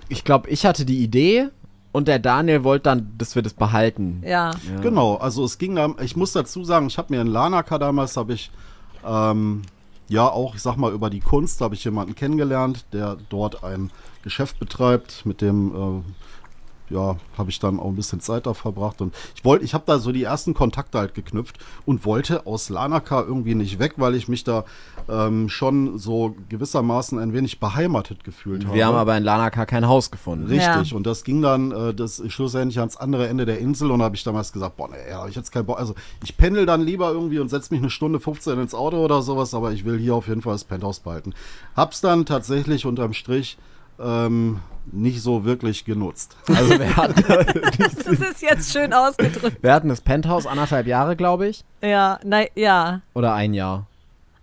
ich 0.08 0.22
glaube, 0.22 0.48
ich 0.50 0.64
hatte 0.64 0.84
die 0.84 1.02
Idee 1.02 1.48
und 1.97 2.09
der 2.09 2.18
Daniel 2.18 2.62
wollte 2.62 2.90
dann, 2.90 3.14
dass 3.16 3.36
wir 3.36 3.42
das 3.42 3.55
behalten. 3.55 4.20
Ja. 4.22 4.51
Ja. 4.51 4.80
Genau, 4.82 5.14
also 5.14 5.47
es 5.47 5.57
ging 5.57 5.76
da, 5.76 5.94
ich 6.03 6.14
muss 6.14 6.32
dazu 6.32 6.62
sagen, 6.62 6.88
ich 6.88 6.99
habe 6.99 7.14
mir 7.14 7.22
in 7.22 7.26
Lanaka 7.26 7.78
damals, 7.78 8.18
habe 8.18 8.34
ich, 8.34 8.51
ähm, 9.03 9.62
ja 10.07 10.28
auch, 10.28 10.55
ich 10.55 10.61
sag 10.61 10.76
mal, 10.76 10.92
über 10.92 11.09
die 11.09 11.20
Kunst 11.20 11.62
habe 11.62 11.74
ich 11.74 11.82
jemanden 11.84 12.14
kennengelernt, 12.14 12.84
der 12.92 13.16
dort 13.30 13.64
ein 13.64 13.90
Geschäft 14.22 14.59
betreibt, 14.59 15.24
mit 15.24 15.40
dem, 15.40 15.74
äh, 15.74 16.03
ja, 16.91 17.16
habe 17.37 17.51
ich 17.51 17.59
dann 17.59 17.80
auch 17.80 17.89
ein 17.89 17.97
bisschen 17.97 18.20
Zeit 18.20 18.47
da 18.47 18.55
verbracht 18.55 19.01
und 19.01 19.14
ich 19.34 19.45
wollte, 19.45 19.64
ich 19.64 19.74
habe 19.74 19.84
da 19.87 19.99
so 19.99 20.12
die 20.12 20.22
ersten 20.22 20.55
Kontakte 20.55 20.99
halt 20.99 21.14
geknüpft 21.14 21.59
und 21.84 22.05
wollte 22.05 22.47
aus 22.47 22.68
Lanaka 22.68 23.22
irgendwie 23.22 23.55
nicht 23.55 23.78
weg, 23.78 23.95
weil 23.97 24.14
ich 24.14 24.28
mich 24.28 24.45
da 24.45 24.64
ähm, 25.09 25.49
schon 25.49 25.99
so 25.99 26.34
gewissermaßen 26.49 27.18
ein 27.18 27.32
wenig 27.32 27.61
beheimatet 27.61 28.24
gefühlt 28.24 28.64
habe. 28.64 28.74
Wir 28.74 28.87
haben 28.87 28.97
aber 28.97 29.16
in 29.16 29.24
Lanaka 29.24 29.66
kein 29.66 29.87
Haus 29.89 30.11
gefunden. 30.11 30.47
Richtig, 30.47 30.91
Ja. 30.91 30.97
und 30.97 31.07
das 31.07 31.24
ging 31.24 31.43
dann 31.43 31.70
äh, 31.72 31.95
das 31.95 32.22
schlussendlich 32.28 32.78
ans 32.78 32.97
andere 32.97 33.28
Ende 33.28 33.47
der 33.47 33.59
Insel 33.59 33.91
und 33.91 34.03
habe 34.03 34.16
ich 34.16 34.24
damals 34.24 34.53
gesagt, 34.53 34.76
boah, 34.76 34.89
nee, 34.89 35.12
habe 35.12 35.28
ich 35.28 35.37
jetzt 35.37 35.53
keinen 35.53 35.66
Bock. 35.66 35.78
Also 35.78 35.95
ich 36.24 36.37
pendel 36.37 36.66
dann 36.66 36.80
lieber 36.82 37.11
irgendwie 37.11 37.39
und 37.39 37.49
setze 37.49 37.72
mich 37.72 37.80
eine 37.82 37.91
Stunde 37.91 38.20
15 38.20 38.59
ins 38.61 38.74
Auto 38.74 39.05
oder 39.05 39.22
sowas, 39.22 39.55
aber 39.55 39.72
ich 39.72 39.84
will 39.84 39.99
hier 39.99 40.14
auf 40.14 40.28
jeden 40.28 40.43
Fall 40.43 40.53
das 40.55 40.64
Penthouse 40.64 41.01
behalten. 41.01 41.34
Hab's 41.74 42.01
dann 42.01 42.26
tatsächlich 42.26 42.87
unterm 42.87 43.12
Strich 43.12 43.59
ähm, 44.01 44.61
nicht 44.92 45.20
so 45.22 45.44
wirklich 45.44 45.84
genutzt. 45.84 46.36
Also 46.49 46.78
wir 46.78 46.97
hatten, 46.97 47.22
Das 47.78 48.07
ist 48.07 48.42
jetzt 48.42 48.72
schön 48.72 48.92
ausgedrückt. 48.92 49.62
wir 49.62 49.72
hatten 49.72 49.88
das 49.88 50.01
Penthouse 50.01 50.47
anderthalb 50.47 50.86
Jahre, 50.86 51.16
glaube 51.16 51.49
ich. 51.49 51.64
Ja, 51.82 52.18
na, 52.24 52.42
ja, 52.55 53.01
Oder 53.14 53.34
ein 53.34 53.53
Jahr. 53.55 53.86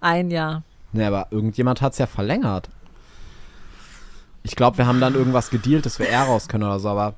ein 0.01 0.29
Jahr. 0.31 0.63
Ne, 0.91 1.07
aber 1.07 1.27
irgendjemand 1.31 1.81
hat 1.81 1.93
es 1.93 1.97
ja 1.99 2.05
verlängert. 2.07 2.69
Ich 4.43 4.55
glaube, 4.55 4.77
wir 4.77 4.85
haben 4.85 4.99
dann 4.99 5.15
irgendwas 5.15 5.49
gedealt, 5.49 5.85
dass 5.85 5.97
wir 5.99 6.07
eher 6.09 6.23
raus 6.23 6.47
können 6.49 6.65
oder 6.65 6.79
so, 6.79 6.89
aber 6.89 7.13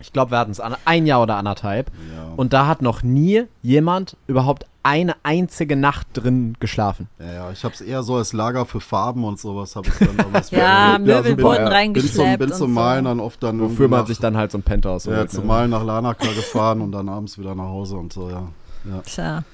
ich 0.00 0.12
glaube, 0.12 0.30
wir 0.32 0.38
hatten 0.38 0.50
es 0.50 0.60
ein 0.60 1.06
Jahr 1.06 1.22
oder 1.22 1.36
anderthalb. 1.36 1.90
Ja. 2.14 2.32
Und 2.36 2.52
da 2.52 2.66
hat 2.66 2.82
noch 2.82 3.02
nie 3.02 3.44
jemand 3.62 4.16
überhaupt 4.26 4.66
eine 4.82 5.16
einzige 5.22 5.76
Nacht 5.76 6.08
drin 6.12 6.56
geschlafen. 6.60 7.08
Ja, 7.18 7.32
ja, 7.32 7.50
ich 7.50 7.64
habe 7.64 7.74
es 7.74 7.80
eher 7.80 8.02
so 8.02 8.16
als 8.16 8.34
Lager 8.34 8.66
für 8.66 8.80
Farben 8.80 9.24
und 9.24 9.40
sowas 9.40 9.76
habe 9.76 9.88
ich 9.88 9.94
dann 9.94 10.16
damals 10.18 10.50
Ja. 10.50 10.98
Möbel 10.98 11.30
super, 11.30 11.42
wurden 11.42 11.54
ja. 11.54 11.58
bin 11.58 11.64
zum, 11.64 11.72
reingeschleppt 11.72 12.38
bin 12.38 12.50
und 12.50 12.56
zum 12.56 12.74
so. 12.74 12.80
Malen 12.80 13.04
dann 13.06 13.20
oft 13.20 13.42
dann 13.42 13.60
Wofür 13.60 13.88
man 13.88 14.00
nach- 14.00 14.06
sich 14.06 14.18
dann 14.18 14.36
halt 14.36 14.52
so 14.52 14.58
ein 14.58 14.62
Penthouse 14.62 15.06
ja, 15.06 15.16
holt, 15.16 15.30
zum 15.30 15.42
ne? 15.42 15.46
Malen 15.48 15.70
nach 15.70 15.84
Lanaka 15.84 16.26
gefahren 16.26 16.82
und 16.82 16.92
dann 16.92 17.08
abends 17.08 17.38
wieder 17.38 17.54
nach 17.54 17.64
Hause 17.68 17.96
und 17.96 18.12
so, 18.12 18.28
ja. 18.28 18.42
ja. 18.84 19.00
Tja. 19.06 19.44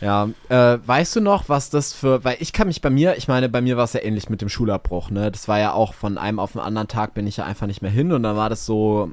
Ja, 0.00 0.28
äh, 0.48 0.78
weißt 0.84 1.16
du 1.16 1.20
noch, 1.20 1.48
was 1.48 1.70
das 1.70 1.92
für, 1.92 2.24
weil 2.24 2.36
ich 2.40 2.52
kann 2.52 2.66
mich 2.66 2.80
bei 2.82 2.90
mir, 2.90 3.16
ich 3.16 3.28
meine, 3.28 3.48
bei 3.48 3.60
mir 3.60 3.76
war 3.76 3.84
es 3.84 3.92
ja 3.92 4.00
ähnlich 4.02 4.28
mit 4.28 4.40
dem 4.40 4.48
Schulabbruch, 4.48 5.10
ne? 5.10 5.30
Das 5.30 5.46
war 5.46 5.58
ja 5.58 5.72
auch 5.72 5.94
von 5.94 6.18
einem 6.18 6.38
auf 6.38 6.52
den 6.52 6.60
anderen 6.60 6.88
Tag 6.88 7.14
bin 7.14 7.26
ich 7.26 7.36
ja 7.36 7.44
einfach 7.44 7.66
nicht 7.66 7.80
mehr 7.82 7.90
hin 7.90 8.12
und 8.12 8.22
dann 8.22 8.36
war 8.36 8.50
das 8.50 8.66
so, 8.66 9.12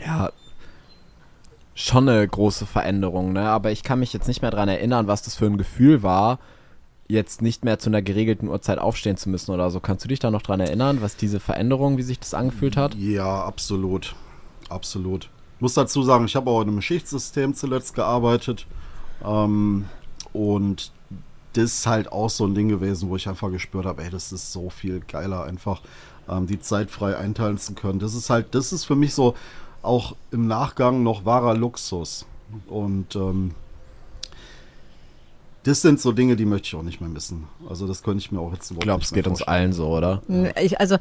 ja, 0.00 0.30
schon 1.74 2.08
eine 2.08 2.26
große 2.26 2.66
Veränderung, 2.66 3.32
ne? 3.32 3.48
Aber 3.48 3.70
ich 3.70 3.82
kann 3.82 4.00
mich 4.00 4.12
jetzt 4.12 4.28
nicht 4.28 4.42
mehr 4.42 4.50
dran 4.50 4.68
erinnern, 4.68 5.06
was 5.06 5.22
das 5.22 5.34
für 5.34 5.46
ein 5.46 5.58
Gefühl 5.58 6.02
war, 6.02 6.38
jetzt 7.08 7.42
nicht 7.42 7.64
mehr 7.64 7.78
zu 7.78 7.90
einer 7.90 8.02
geregelten 8.02 8.48
Uhrzeit 8.48 8.78
aufstehen 8.78 9.16
zu 9.16 9.28
müssen 9.28 9.52
oder 9.52 9.70
so. 9.70 9.80
Kannst 9.80 10.04
du 10.04 10.08
dich 10.08 10.18
da 10.18 10.30
noch 10.30 10.42
dran 10.42 10.60
erinnern, 10.60 11.02
was 11.02 11.16
diese 11.16 11.40
Veränderung, 11.40 11.96
wie 11.98 12.02
sich 12.02 12.18
das 12.18 12.34
angefühlt 12.34 12.76
hat? 12.76 12.94
Ja, 12.94 13.44
absolut. 13.44 14.14
Absolut. 14.68 15.28
Muss 15.60 15.74
dazu 15.74 16.02
sagen, 16.02 16.24
ich 16.24 16.36
habe 16.36 16.50
auch 16.50 16.62
in 16.62 16.68
einem 16.68 16.82
Schichtsystem 16.82 17.54
zuletzt 17.54 17.94
gearbeitet. 17.94 18.66
Ähm, 19.24 19.86
und 20.32 20.90
das 21.52 21.64
ist 21.64 21.86
halt 21.86 22.10
auch 22.10 22.30
so 22.30 22.46
ein 22.46 22.54
Ding 22.54 22.68
gewesen, 22.68 23.08
wo 23.10 23.16
ich 23.16 23.28
einfach 23.28 23.50
gespürt 23.50 23.84
habe, 23.84 24.02
ey, 24.02 24.10
das 24.10 24.32
ist 24.32 24.52
so 24.52 24.70
viel 24.70 25.00
geiler, 25.00 25.44
einfach 25.44 25.82
ähm, 26.28 26.46
die 26.46 26.60
Zeit 26.60 26.90
frei 26.90 27.16
einteilen 27.16 27.58
zu 27.58 27.74
können. 27.74 27.98
Das 27.98 28.14
ist 28.14 28.30
halt, 28.30 28.54
das 28.54 28.72
ist 28.72 28.84
für 28.84 28.96
mich 28.96 29.14
so 29.14 29.34
auch 29.82 30.14
im 30.30 30.46
Nachgang 30.46 31.02
noch 31.02 31.24
wahrer 31.24 31.54
Luxus. 31.54 32.26
Und 32.68 33.16
ähm, 33.16 33.52
das 35.64 35.80
sind 35.82 36.00
so 36.00 36.12
Dinge, 36.12 36.36
die 36.36 36.44
möchte 36.44 36.66
ich 36.66 36.74
auch 36.74 36.82
nicht 36.82 37.00
mehr 37.00 37.10
missen. 37.10 37.44
Also 37.68 37.86
das 37.86 38.02
könnte 38.02 38.18
ich 38.18 38.32
mir 38.32 38.40
auch 38.40 38.52
jetzt 38.52 38.64
Ich 38.66 38.70
überhaupt 38.72 38.84
glaube, 38.84 38.98
nicht 39.00 39.06
es 39.06 39.12
geht 39.12 39.26
uns 39.26 39.38
vorstellen. 39.40 39.62
allen 39.62 39.72
so, 39.72 39.88
oder? 39.88 40.22
Ich, 40.60 40.80
also 40.80 40.96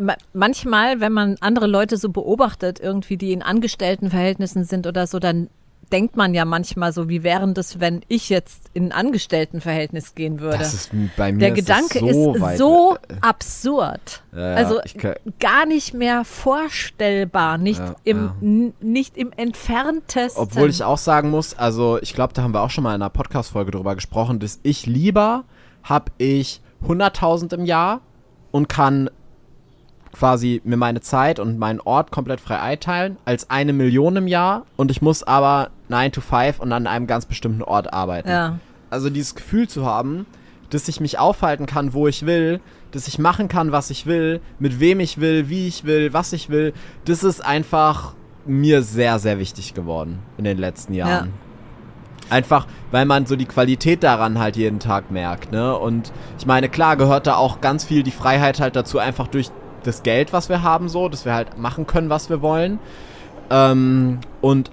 ma- 0.00 0.16
manchmal, 0.32 1.00
wenn 1.00 1.12
man 1.12 1.36
andere 1.40 1.66
Leute 1.66 1.96
so 1.98 2.08
beobachtet, 2.08 2.80
irgendwie, 2.80 3.16
die 3.16 3.32
in 3.32 3.42
Angestelltenverhältnissen 3.42 4.64
sind 4.64 4.86
oder 4.86 5.06
so, 5.06 5.18
dann 5.18 5.50
denkt 5.92 6.16
man 6.16 6.34
ja 6.34 6.44
manchmal 6.44 6.92
so, 6.92 7.08
wie 7.08 7.22
wären 7.22 7.54
das, 7.54 7.80
wenn 7.80 8.02
ich 8.08 8.28
jetzt 8.28 8.70
in 8.74 8.86
ein 8.86 8.92
Angestelltenverhältnis 8.92 10.14
gehen 10.14 10.40
würde. 10.40 10.58
Das 10.58 10.74
ist 10.74 10.90
bei 11.16 11.32
mir 11.32 11.38
Der 11.38 11.48
ist 11.50 11.54
Gedanke 11.56 11.98
so 12.12 12.34
ist 12.34 12.58
so 12.58 12.96
absurd. 13.20 14.22
Ja, 14.32 14.38
ja, 14.50 14.54
also 14.54 14.80
kann- 14.98 15.14
gar 15.40 15.66
nicht 15.66 15.94
mehr 15.94 16.24
vorstellbar, 16.24 17.58
nicht, 17.58 17.80
Ja, 17.80 17.94
im, 18.04 18.72
nicht 18.80 19.16
im 19.16 19.32
entferntesten. 19.36 20.42
Obwohl 20.42 20.70
ich 20.70 20.82
auch 20.84 20.98
sagen 20.98 21.30
muss, 21.30 21.54
also 21.58 21.98
ich 22.00 22.14
glaube, 22.14 22.32
da 22.34 22.42
haben 22.42 22.52
wir 22.54 22.62
auch 22.62 22.70
schon 22.70 22.84
mal 22.84 22.94
in 22.94 23.02
einer 23.02 23.10
Podcast-Folge 23.10 23.70
drüber 23.70 23.94
gesprochen, 23.94 24.38
dass 24.38 24.60
ich 24.62 24.86
lieber 24.86 25.44
habe 25.82 26.12
ich 26.18 26.60
100.000 26.86 27.54
im 27.54 27.64
Jahr 27.64 28.00
und 28.50 28.68
kann 28.68 29.10
quasi 30.12 30.60
mir 30.64 30.76
meine 30.76 31.00
Zeit 31.00 31.38
und 31.38 31.58
meinen 31.58 31.80
Ort 31.80 32.10
komplett 32.10 32.40
frei 32.40 32.58
einteilen, 32.60 33.18
als 33.24 33.50
eine 33.50 33.72
Million 33.72 34.16
im 34.16 34.26
Jahr 34.26 34.64
und 34.76 34.90
ich 34.90 35.02
muss 35.02 35.22
aber 35.22 35.70
9 35.88 36.12
to 36.12 36.20
5 36.20 36.60
und 36.60 36.72
an 36.72 36.86
einem 36.86 37.06
ganz 37.06 37.26
bestimmten 37.26 37.62
Ort 37.62 37.92
arbeiten. 37.92 38.28
ja. 38.28 38.58
Also 38.90 39.10
dieses 39.10 39.34
Gefühl 39.34 39.68
zu 39.68 39.84
haben, 39.84 40.24
dass 40.70 40.88
ich 40.88 41.00
mich 41.00 41.18
aufhalten 41.18 41.66
kann, 41.66 41.92
wo 41.92 42.08
ich 42.08 42.24
will, 42.24 42.60
dass 42.90 43.06
ich 43.06 43.18
machen 43.18 43.48
kann, 43.48 43.72
was 43.72 43.90
ich 43.90 44.06
will, 44.06 44.40
mit 44.58 44.80
wem 44.80 45.00
ich 45.00 45.20
will, 45.20 45.48
wie 45.48 45.66
ich 45.66 45.84
will, 45.84 46.12
was 46.12 46.32
ich 46.32 46.48
will, 46.48 46.72
das 47.04 47.22
ist 47.22 47.44
einfach 47.44 48.14
mir 48.46 48.82
sehr, 48.82 49.18
sehr 49.18 49.38
wichtig 49.38 49.74
geworden 49.74 50.20
in 50.38 50.44
den 50.44 50.58
letzten 50.58 50.94
Jahren. 50.94 51.34
Einfach, 52.30 52.66
weil 52.90 53.06
man 53.06 53.26
so 53.26 53.36
die 53.36 53.46
Qualität 53.46 54.02
daran 54.02 54.38
halt 54.38 54.56
jeden 54.56 54.80
Tag 54.80 55.10
merkt, 55.10 55.50
ne? 55.50 55.76
Und 55.76 56.12
ich 56.38 56.44
meine, 56.44 56.68
klar 56.68 56.96
gehört 56.96 57.26
da 57.26 57.36
auch 57.36 57.60
ganz 57.60 57.84
viel 57.84 58.02
die 58.02 58.10
Freiheit 58.10 58.60
halt 58.60 58.76
dazu, 58.76 58.98
einfach 58.98 59.28
durch 59.28 59.50
das 59.82 60.02
Geld, 60.02 60.32
was 60.32 60.50
wir 60.50 60.62
haben, 60.62 60.88
so, 60.88 61.08
dass 61.08 61.24
wir 61.24 61.32
halt 61.32 61.56
machen 61.56 61.86
können, 61.86 62.10
was 62.10 62.28
wir 62.28 62.42
wollen. 62.42 62.78
Ähm, 63.50 64.20
und 64.42 64.70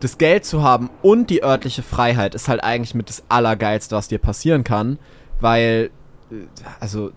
das 0.00 0.18
Geld 0.18 0.44
zu 0.44 0.62
haben 0.62 0.90
und 1.02 1.30
die 1.30 1.42
örtliche 1.42 1.82
Freiheit 1.82 2.34
ist 2.34 2.48
halt 2.48 2.64
eigentlich 2.64 2.94
mit 2.94 3.08
das 3.08 3.22
Allergeilste, 3.28 3.94
was 3.94 4.08
dir 4.08 4.18
passieren 4.18 4.64
kann, 4.64 4.98
weil, 5.40 5.90
äh, 6.30 6.34
also, 6.80 7.12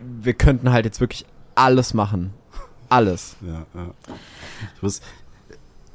wir 0.00 0.34
könnten 0.34 0.72
halt 0.72 0.84
jetzt 0.84 1.00
wirklich 1.00 1.26
alles 1.54 1.92
machen. 1.92 2.32
Alles. 2.88 3.36
Ja, 3.40 3.66
ja. 3.74 3.90
Ich 4.76 4.82
muss, 4.82 5.00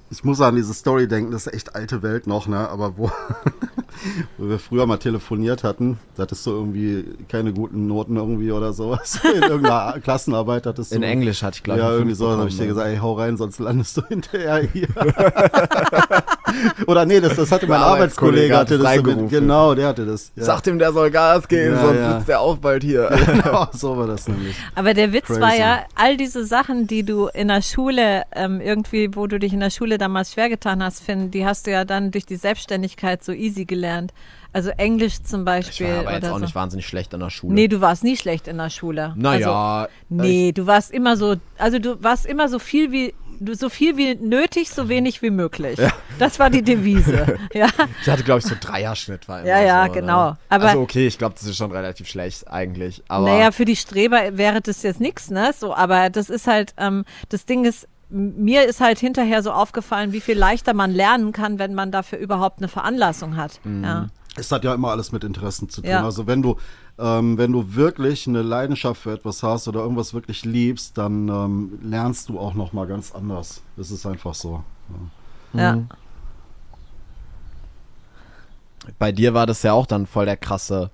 ich 0.09 0.23
muss 0.23 0.39
an 0.41 0.55
diese 0.55 0.73
Story 0.73 1.07
denken, 1.07 1.31
das 1.31 1.47
ist 1.47 1.53
echt 1.53 1.75
alte 1.75 2.01
Welt 2.01 2.27
noch, 2.27 2.47
ne? 2.47 2.69
Aber 2.69 2.97
wo, 2.97 3.11
wo 4.37 4.49
wir 4.49 4.59
früher 4.59 4.85
mal 4.85 4.97
telefoniert 4.97 5.63
hatten, 5.63 5.99
da 6.15 6.23
hattest 6.23 6.45
du 6.45 6.51
irgendwie 6.51 7.05
keine 7.27 7.53
guten 7.53 7.87
Noten 7.87 8.15
irgendwie 8.15 8.51
oder 8.51 8.73
sowas. 8.73 9.19
In 9.35 9.43
irgendeiner 9.43 9.99
Klassenarbeit 9.99 10.65
hattest 10.65 10.91
du. 10.91 10.95
In 10.95 11.03
Englisch 11.03 11.43
hatte 11.43 11.57
ich, 11.57 11.63
glaube 11.63 11.79
ich. 11.79 11.85
Ja, 11.85 11.91
irgendwie 11.91 12.15
so, 12.15 12.29
dann 12.29 12.39
habe 12.39 12.49
ich 12.49 12.55
dir 12.55 12.67
bekommen, 12.67 12.85
gesagt, 12.85 12.95
ey, 12.95 13.01
hau 13.01 13.13
rein, 13.13 13.37
sonst 13.37 13.59
landest 13.59 13.97
du 13.97 14.01
hinterher 14.07 14.59
hier. 14.61 14.87
Oder 16.87 17.05
nee, 17.05 17.19
das, 17.19 17.35
das 17.35 17.51
hatte 17.51 17.67
mein 17.67 17.79
Arbeitskollege 17.79 18.53
Arbeitskollege, 18.53 18.53
hat 18.55 18.59
hatte 18.61 18.77
das 18.77 18.95
so 18.95 19.01
mit, 19.01 19.07
reingerufen. 19.07 19.29
genau, 19.29 19.75
der 19.75 19.87
hatte 19.87 20.05
das. 20.05 20.31
Ja. 20.35 20.43
Sag 20.43 20.61
dem, 20.61 20.79
der 20.79 20.91
soll 20.93 21.11
Gas 21.11 21.47
geben, 21.47 21.75
Ja, 21.75 21.81
sonst 21.81 21.97
ja. 21.99 22.13
sitzt 22.15 22.27
der 22.29 22.39
auch 22.41 22.57
bald 22.57 22.83
hier. 22.83 23.09
genau, 23.25 23.67
so 23.73 23.97
war 23.97 24.07
das 24.07 24.27
nämlich. 24.27 24.55
Aber 24.75 24.93
der 24.93 25.13
Witz 25.13 25.25
Crazy. 25.27 25.41
war 25.41 25.55
ja, 25.55 25.79
all 25.95 26.17
diese 26.17 26.45
Sachen, 26.45 26.87
die 26.87 27.03
du 27.03 27.27
in 27.27 27.47
der 27.49 27.61
Schule 27.61 28.23
ähm, 28.35 28.61
irgendwie, 28.61 29.15
wo 29.15 29.27
du 29.27 29.39
dich 29.39 29.53
in 29.53 29.59
der 29.59 29.69
Schule 29.69 29.97
damals 29.97 30.33
schwer 30.33 30.49
getan 30.49 30.83
hast, 30.83 31.03
Finn, 31.03 31.31
die 31.31 31.45
hast 31.45 31.67
du 31.67 31.71
ja 31.71 31.85
dann 31.85 32.11
durch 32.11 32.25
die 32.25 32.35
Selbstständigkeit 32.37 33.23
so 33.23 33.31
easy 33.31 33.65
gelernt. 33.65 34.13
Also 34.53 34.69
Englisch 34.71 35.21
zum 35.21 35.41
Ich 35.41 35.45
Beispiel. 35.45 35.87
war 35.87 35.99
aber 35.99 36.13
jetzt 36.13 36.29
auch 36.29 36.35
so. 36.35 36.39
nicht 36.39 36.55
wahnsinnig 36.55 36.87
schlecht 36.87 37.13
in 37.13 37.19
der 37.19 37.29
Schule. 37.29 37.53
Nee, 37.53 37.67
du 37.67 37.81
warst 37.81 38.03
nie 38.03 38.17
schlecht 38.17 38.47
in 38.47 38.57
der 38.57 38.69
Schule. 38.69 39.13
naja. 39.15 39.81
Also, 39.81 39.91
nee, 40.09 40.51
du 40.51 40.65
warst 40.65 40.89
immer 40.91 41.15
so, 41.17 41.35
also 41.59 41.77
du 41.79 42.01
warst 42.01 42.25
immer 42.25 42.47
so 42.49 42.57
viel 42.57 42.91
wie, 42.91 43.13
so 43.53 43.69
viel 43.69 43.97
wie 43.97 44.15
nötig, 44.15 44.69
so 44.69 44.89
wenig 44.89 45.21
wie 45.21 45.29
möglich. 45.29 45.79
Das 46.19 46.39
war 46.39 46.49
die 46.49 46.61
Devise. 46.61 47.37
ja. 47.53 47.67
ich 48.01 48.09
hatte, 48.09 48.23
glaube 48.23 48.39
ich, 48.39 48.45
so 48.45 48.55
Dreierschnitt 48.59 49.27
war 49.27 49.39
immer 49.41 49.49
Ja, 49.49 49.61
ja, 49.61 49.85
so, 49.87 49.91
genau. 49.93 50.29
Ne? 50.31 50.37
Aber- 50.49 50.65
also 50.69 50.81
okay, 50.81 51.07
ich 51.07 51.17
glaube, 51.17 51.35
das 51.35 51.45
ist 51.45 51.57
schon 51.57 51.71
relativ 51.71 52.07
schlecht 52.07 52.47
eigentlich. 52.47 53.03
Aber 53.07 53.27
Naja, 53.27 53.51
für 53.51 53.65
die 53.65 53.75
Streber 53.75 54.37
wäre 54.37 54.61
das 54.61 54.83
jetzt 54.83 54.99
nichts, 54.99 55.29
ne? 55.29 55.53
So, 55.57 55.73
aber 55.73 56.09
das 56.09 56.29
ist 56.29 56.47
halt, 56.47 56.73
ähm, 56.77 57.05
das 57.29 57.45
Ding 57.45 57.65
ist, 57.65 57.87
mir 58.09 58.63
ist 58.65 58.79
halt 58.79 58.99
hinterher 58.99 59.43
so 59.43 59.51
aufgefallen, 59.51 60.13
wie 60.13 60.21
viel 60.21 60.37
leichter 60.37 60.73
man 60.73 60.91
lernen 60.91 61.33
kann, 61.33 61.59
wenn 61.59 61.73
man 61.73 61.91
dafür 61.91 62.19
überhaupt 62.19 62.59
eine 62.59 62.67
Veranlassung 62.69 63.35
hat. 63.35 63.59
Mhm. 63.63 63.83
Ja. 63.83 64.07
Es 64.37 64.51
hat 64.51 64.63
ja 64.63 64.73
immer 64.73 64.91
alles 64.91 65.11
mit 65.11 65.23
Interessen 65.23 65.69
zu 65.69 65.81
tun. 65.81 65.89
Ja. 65.89 66.03
Also 66.03 66.27
wenn 66.27 66.41
du, 66.41 66.57
ähm, 66.97 67.37
wenn 67.37 67.51
du 67.51 67.75
wirklich 67.75 68.27
eine 68.27 68.41
Leidenschaft 68.41 69.01
für 69.01 69.11
etwas 69.11 69.43
hast 69.43 69.67
oder 69.67 69.81
irgendwas 69.81 70.13
wirklich 70.13 70.45
liebst, 70.45 70.97
dann 70.97 71.27
ähm, 71.27 71.79
lernst 71.83 72.29
du 72.29 72.39
auch 72.39 72.53
noch 72.53 72.73
mal 72.73 72.87
ganz 72.87 73.13
anders. 73.13 73.61
Das 73.75 73.91
ist 73.91 74.05
einfach 74.05 74.33
so. 74.33 74.63
ja. 75.53 75.75
Mhm. 75.75 75.89
bei 78.99 79.11
dir 79.11 79.33
war 79.33 79.45
das 79.45 79.63
ja 79.63 79.73
auch 79.73 79.85
dann 79.85 80.05
voll 80.05 80.25
der 80.25 80.37
krasse 80.37 80.91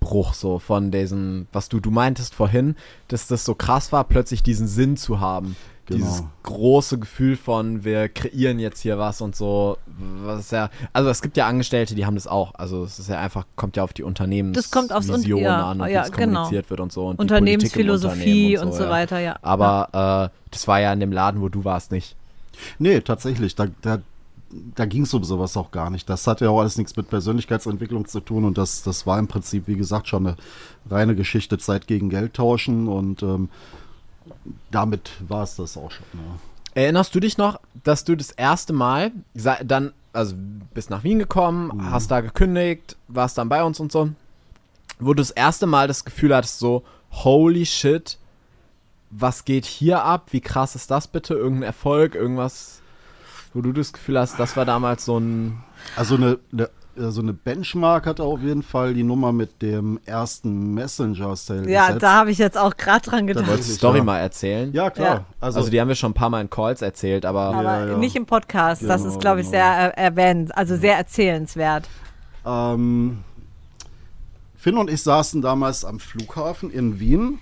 Bruch 0.00 0.34
so 0.34 0.58
von 0.58 0.90
diesem, 0.90 1.48
was 1.52 1.68
du, 1.68 1.80
du 1.80 1.90
meintest 1.90 2.34
vorhin, 2.34 2.76
dass 3.08 3.26
das 3.26 3.44
so 3.44 3.54
krass 3.54 3.90
war, 3.92 4.04
plötzlich 4.04 4.42
diesen 4.42 4.68
Sinn 4.68 4.96
zu 4.96 5.20
haben. 5.20 5.56
Genau. 5.86 6.04
Dieses 6.04 6.24
große 6.42 6.98
Gefühl 6.98 7.36
von, 7.36 7.84
wir 7.84 8.08
kreieren 8.08 8.58
jetzt 8.58 8.80
hier 8.80 8.98
was 8.98 9.20
und 9.20 9.36
so, 9.36 9.78
was 10.24 10.40
ist 10.40 10.52
ja, 10.52 10.68
also 10.92 11.10
es 11.10 11.22
gibt 11.22 11.36
ja 11.36 11.46
Angestellte, 11.46 11.94
die 11.94 12.04
haben 12.04 12.16
das 12.16 12.26
auch, 12.26 12.54
also 12.56 12.82
es 12.82 12.98
ist 12.98 13.08
ja 13.08 13.20
einfach, 13.20 13.46
kommt 13.54 13.76
ja 13.76 13.84
auf 13.84 13.92
die 13.92 14.02
Unternehmensvision 14.02 14.62
Das 14.64 14.70
kommt 14.72 14.92
aufs 14.92 15.08
Un- 15.08 15.38
ja, 15.38 15.70
an 15.70 15.80
und 15.80 15.88
ja, 15.88 16.02
wie 16.02 16.06
es 16.06 16.12
genau. 16.12 16.40
kommuniziert 16.40 16.70
wird 16.70 16.80
und 16.80 16.90
so. 16.92 17.06
Und 17.06 17.20
Unternehmensphilosophie 17.20 18.56
Unternehmen 18.56 18.66
und 18.66 18.74
so, 18.74 18.82
ja. 18.82 18.90
weiter, 18.90 19.20
ja. 19.20 19.38
Aber 19.42 20.32
äh, 20.34 20.36
das 20.50 20.66
war 20.66 20.80
ja 20.80 20.92
in 20.92 20.98
dem 20.98 21.12
Laden, 21.12 21.40
wo 21.40 21.48
du 21.48 21.64
warst, 21.64 21.92
nicht. 21.92 22.16
Nee, 22.80 23.00
tatsächlich. 23.00 23.54
Da, 23.54 23.66
da, 23.82 24.00
da 24.74 24.86
ging 24.86 25.02
es 25.02 25.14
um 25.14 25.22
sowas 25.22 25.56
auch 25.56 25.70
gar 25.70 25.90
nicht. 25.90 26.08
Das 26.10 26.26
hat 26.26 26.40
ja 26.40 26.50
auch 26.50 26.60
alles 26.60 26.78
nichts 26.78 26.96
mit 26.96 27.08
Persönlichkeitsentwicklung 27.08 28.06
zu 28.06 28.18
tun 28.18 28.44
und 28.44 28.58
das, 28.58 28.82
das 28.82 29.06
war 29.06 29.20
im 29.20 29.28
Prinzip, 29.28 29.68
wie 29.68 29.76
gesagt, 29.76 30.08
schon 30.08 30.26
eine 30.26 30.36
reine 30.90 31.14
Geschichte 31.14 31.58
Zeit 31.58 31.86
gegen 31.86 32.10
Geld 32.10 32.34
tauschen 32.34 32.88
und 32.88 33.22
ähm, 33.22 33.50
damit 34.70 35.10
war 35.28 35.42
es 35.42 35.56
das 35.56 35.76
auch 35.76 35.90
schon. 35.90 36.06
ne? 36.12 36.20
Erinnerst 36.74 37.14
du 37.14 37.20
dich 37.20 37.38
noch, 37.38 37.58
dass 37.84 38.04
du 38.04 38.16
das 38.16 38.30
erste 38.32 38.72
Mal 38.72 39.12
sei- 39.34 39.62
dann, 39.64 39.92
also 40.12 40.34
bist 40.74 40.90
nach 40.90 41.04
Wien 41.04 41.18
gekommen, 41.18 41.68
Mhm. 41.74 41.90
hast 41.90 42.10
da 42.10 42.20
gekündigt, 42.20 42.96
warst 43.08 43.38
dann 43.38 43.48
bei 43.48 43.62
uns 43.64 43.80
und 43.80 43.90
so, 43.92 44.10
wo 44.98 45.14
du 45.14 45.22
das 45.22 45.30
erste 45.30 45.66
Mal 45.66 45.88
das 45.88 46.04
Gefühl 46.04 46.34
hattest, 46.34 46.58
so, 46.58 46.82
holy 47.12 47.64
shit, 47.64 48.18
was 49.10 49.44
geht 49.44 49.64
hier 49.64 50.02
ab? 50.04 50.26
Wie 50.32 50.40
krass 50.40 50.74
ist 50.74 50.90
das 50.90 51.06
bitte? 51.08 51.34
Irgendein 51.34 51.62
Erfolg, 51.68 52.14
irgendwas, 52.14 52.80
wo 53.54 53.62
du 53.62 53.72
das 53.72 53.92
Gefühl 53.92 54.18
hast, 54.18 54.38
das 54.38 54.56
war 54.56 54.64
damals 54.66 55.04
so 55.04 55.18
ein. 55.18 55.62
Also 55.94 56.16
eine, 56.16 56.38
eine, 56.52 56.68
also 56.98 57.20
eine 57.20 57.32
Benchmark 57.32 58.06
hatte 58.06 58.22
auf 58.22 58.40
jeden 58.40 58.62
Fall 58.62 58.94
die 58.94 59.02
Nummer 59.02 59.32
mit 59.32 59.60
dem 59.62 59.98
ersten 60.06 60.74
Messenger-Sale 60.74 61.70
Ja, 61.70 61.86
gesetzt. 61.88 62.02
da 62.02 62.12
habe 62.14 62.30
ich 62.30 62.38
jetzt 62.38 62.56
auch 62.58 62.76
gerade 62.76 63.08
dran 63.08 63.26
gedacht. 63.26 63.42
wollte 63.44 63.50
Wolltest 63.52 63.68
du 63.68 63.72
die 63.72 63.78
Story 63.78 63.98
ja. 63.98 64.04
mal 64.04 64.18
erzählen? 64.18 64.72
Ja, 64.72 64.90
klar. 64.90 65.14
Ja. 65.14 65.24
Also, 65.40 65.58
Also, 65.58 65.70
die 65.70 65.80
haben 65.80 65.88
wir 65.88 65.94
schon 65.94 66.10
ein 66.12 66.14
paar 66.14 66.30
Mal 66.30 66.40
in 66.40 66.50
Calls 66.50 66.82
erzählt, 66.82 67.24
aber. 67.26 67.40
Aber 67.54 67.62
Ja, 67.62 67.86
ja. 67.86 67.96
nicht 67.98 68.16
im 68.16 68.26
Podcast. 68.26 68.82
das 68.82 69.02
Genau, 69.02 69.14
ist, 69.14 69.20
glaube 69.20 69.40
ich, 69.40 69.46
genau. 69.50 69.58
sehr 69.58 69.96
äh, 69.98 70.02
erwähnt, 70.02 70.56
also 70.56 70.76
sehr 70.76 70.96
erzählenswert. 70.96 71.88
ähm, 72.44 73.18
Finn 74.56 74.76
und 74.78 74.90
ich 74.90 75.02
saßen 75.02 75.42
damals 75.42 75.84
am 75.84 76.00
Flughafen 76.00 76.70
in 76.70 76.98
Wien. 76.98 77.38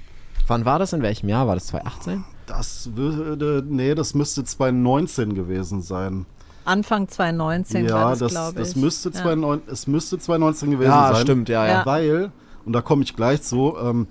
wann 0.46 0.64
war 0.64 0.78
das? 0.78 0.92
In 0.92 1.00
welchem 1.02 1.28
Jahr? 1.28 1.46
War 1.46 1.54
das 1.54 1.68
2018? 1.68 2.24
Das 2.46 2.90
würde, 2.94 3.64
nee, 3.66 3.94
das 3.94 4.12
müsste 4.12 4.44
2019 4.44 5.34
gewesen 5.34 5.80
sein. 5.80 6.26
Anfang 6.64 7.08
2019 7.08 7.86
ja, 7.86 7.94
war 7.94 8.10
das, 8.10 8.18
das, 8.20 8.30
glaube 8.32 8.50
ich. 8.52 8.68
das 8.68 8.76
müsste, 8.76 9.08
ja. 9.10 9.14
2019, 9.14 9.72
es 9.72 9.86
müsste 9.86 10.18
2019 10.18 10.70
gewesen 10.70 10.90
Ja, 10.90 11.12
sein. 11.12 11.22
stimmt, 11.22 11.48
ja, 11.48 11.66
ja. 11.66 11.72
Ja. 11.72 11.86
Weil, 11.86 12.32
und 12.64 12.72
da 12.72 12.80
komme 12.80 13.02
ich 13.02 13.14
gleich 13.14 13.42
zu, 13.42 13.76
ähm, 13.82 14.06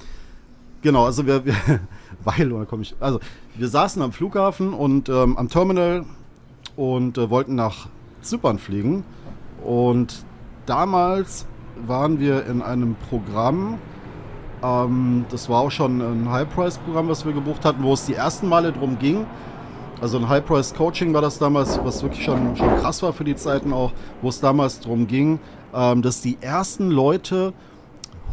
genau, 0.81 1.05
also 1.05 1.25
wir, 1.25 1.45
wir 1.45 1.55
weil, 2.23 2.51
oder 2.51 2.65
komme 2.65 2.83
ich, 2.83 2.95
also 2.99 3.19
wir 3.55 3.67
saßen 3.67 4.01
am 4.01 4.11
Flughafen 4.11 4.73
und 4.73 5.09
ähm, 5.09 5.37
am 5.37 5.49
Terminal 5.49 6.05
und 6.75 7.17
äh, 7.17 7.29
wollten 7.29 7.55
nach 7.55 7.87
Zypern 8.21 8.57
fliegen. 8.59 9.03
Und 9.63 10.25
damals 10.65 11.45
waren 11.85 12.19
wir 12.19 12.45
in 12.45 12.61
einem 12.61 12.95
Programm, 13.09 13.79
ähm, 14.63 15.25
das 15.29 15.49
war 15.49 15.61
auch 15.61 15.71
schon 15.71 16.01
ein 16.01 16.29
High-Price-Programm, 16.31 17.07
was 17.07 17.25
wir 17.25 17.33
gebucht 17.33 17.65
hatten, 17.65 17.83
wo 17.83 17.93
es 17.93 18.05
die 18.05 18.13
ersten 18.13 18.47
Male 18.47 18.71
drum 18.71 18.97
ging. 18.99 19.25
Also 20.03 20.17
ein 20.17 20.27
High-Price-Coaching 20.27 21.13
war 21.13 21.21
das 21.21 21.39
damals, 21.39 21.79
was 21.81 22.03
wirklich 22.03 22.25
schon, 22.25 22.57
schon 22.57 22.75
krass 22.75 23.01
war 23.01 23.13
für 23.13 23.23
die 23.23 23.37
Zeiten 23.37 23.71
auch, 23.71 23.93
wo 24.21 24.27
es 24.27 24.41
damals 24.41 24.81
drum 24.81 25.07
ging, 25.07 25.39
ähm, 25.73 26.01
dass 26.01 26.19
die 26.19 26.37
ersten 26.41 26.91
Leute 26.91 27.53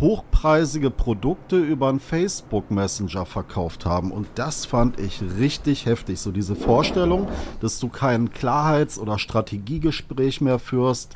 hochpreisige 0.00 0.90
Produkte 0.90 1.58
über 1.58 1.88
einen 1.88 2.00
Facebook 2.00 2.72
Messenger 2.72 3.24
verkauft 3.24 3.86
haben. 3.86 4.10
Und 4.10 4.26
das 4.34 4.66
fand 4.66 4.98
ich 4.98 5.22
richtig 5.38 5.86
heftig. 5.86 6.18
So 6.18 6.32
diese 6.32 6.56
Vorstellung, 6.56 7.28
dass 7.60 7.78
du 7.78 7.88
kein 7.88 8.32
Klarheits- 8.32 8.98
oder 8.98 9.20
Strategiegespräch 9.20 10.40
mehr 10.40 10.58
führst. 10.58 11.14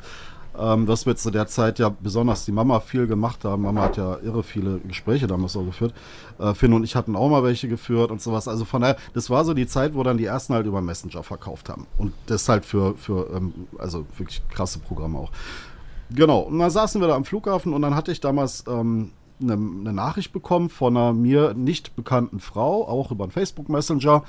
Ähm, 0.57 0.87
was 0.87 1.05
wir 1.05 1.15
zu 1.15 1.31
der 1.31 1.47
Zeit 1.47 1.79
ja 1.79 1.89
besonders 1.89 2.45
die 2.45 2.51
Mama 2.51 2.79
viel 2.79 3.07
gemacht 3.07 3.43
haben. 3.43 3.63
Mama 3.63 3.81
hat 3.81 3.97
ja 3.97 4.17
irre 4.23 4.43
viele 4.43 4.79
Gespräche 4.79 5.27
damals 5.27 5.55
auch 5.57 5.65
geführt. 5.65 5.93
Äh, 6.39 6.53
Finn 6.53 6.73
und 6.73 6.83
ich 6.83 6.95
hatten 6.95 7.15
auch 7.15 7.29
mal 7.29 7.43
welche 7.43 7.67
geführt 7.67 8.11
und 8.11 8.21
sowas. 8.21 8.47
Also 8.47 8.65
von 8.65 8.81
daher, 8.81 8.97
das 9.13 9.29
war 9.29 9.43
so 9.45 9.53
die 9.53 9.67
Zeit, 9.67 9.95
wo 9.95 10.03
dann 10.03 10.17
die 10.17 10.25
ersten 10.25 10.53
halt 10.53 10.65
über 10.65 10.81
Messenger 10.81 11.23
verkauft 11.23 11.69
haben. 11.69 11.87
Und 11.97 12.13
das 12.27 12.47
halt 12.47 12.65
für, 12.65 12.95
für 12.95 13.29
ähm, 13.35 13.53
also 13.77 14.05
wirklich 14.17 14.41
krasse 14.49 14.79
Programme 14.79 15.19
auch. 15.19 15.31
Genau, 16.09 16.39
und 16.39 16.59
dann 16.59 16.69
saßen 16.69 17.01
wir 17.01 17.07
da 17.07 17.15
am 17.15 17.25
Flughafen 17.25 17.73
und 17.73 17.81
dann 17.81 17.95
hatte 17.95 18.11
ich 18.11 18.19
damals 18.19 18.63
ähm, 18.67 19.11
eine, 19.41 19.53
eine 19.53 19.93
Nachricht 19.93 20.31
bekommen 20.33 20.69
von 20.69 20.95
einer 20.95 21.13
mir 21.13 21.53
nicht 21.53 21.95
bekannten 21.95 22.39
Frau, 22.39 22.87
auch 22.87 23.11
über 23.11 23.23
einen 23.23 23.31
Facebook 23.31 23.69
Messenger. 23.69 24.23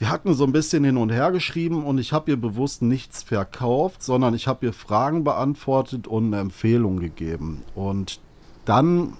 Wir 0.00 0.08
hatten 0.08 0.32
so 0.32 0.44
ein 0.44 0.52
bisschen 0.52 0.82
hin 0.82 0.96
und 0.96 1.10
her 1.10 1.30
geschrieben 1.30 1.84
und 1.84 1.98
ich 1.98 2.14
habe 2.14 2.30
ihr 2.30 2.40
bewusst 2.40 2.80
nichts 2.80 3.22
verkauft, 3.22 4.02
sondern 4.02 4.32
ich 4.32 4.48
habe 4.48 4.64
ihr 4.64 4.72
Fragen 4.72 5.24
beantwortet 5.24 6.06
und 6.08 6.28
eine 6.28 6.40
Empfehlung 6.40 6.98
gegeben. 7.00 7.64
Und 7.74 8.18
dann 8.64 9.12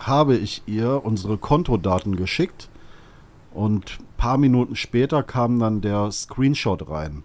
habe 0.00 0.36
ich 0.36 0.64
ihr 0.66 1.04
unsere 1.04 1.38
Kontodaten 1.38 2.16
geschickt 2.16 2.68
und 3.54 4.00
ein 4.00 4.16
paar 4.16 4.38
Minuten 4.38 4.74
später 4.74 5.22
kam 5.22 5.60
dann 5.60 5.82
der 5.82 6.10
Screenshot 6.10 6.90
rein. 6.90 7.22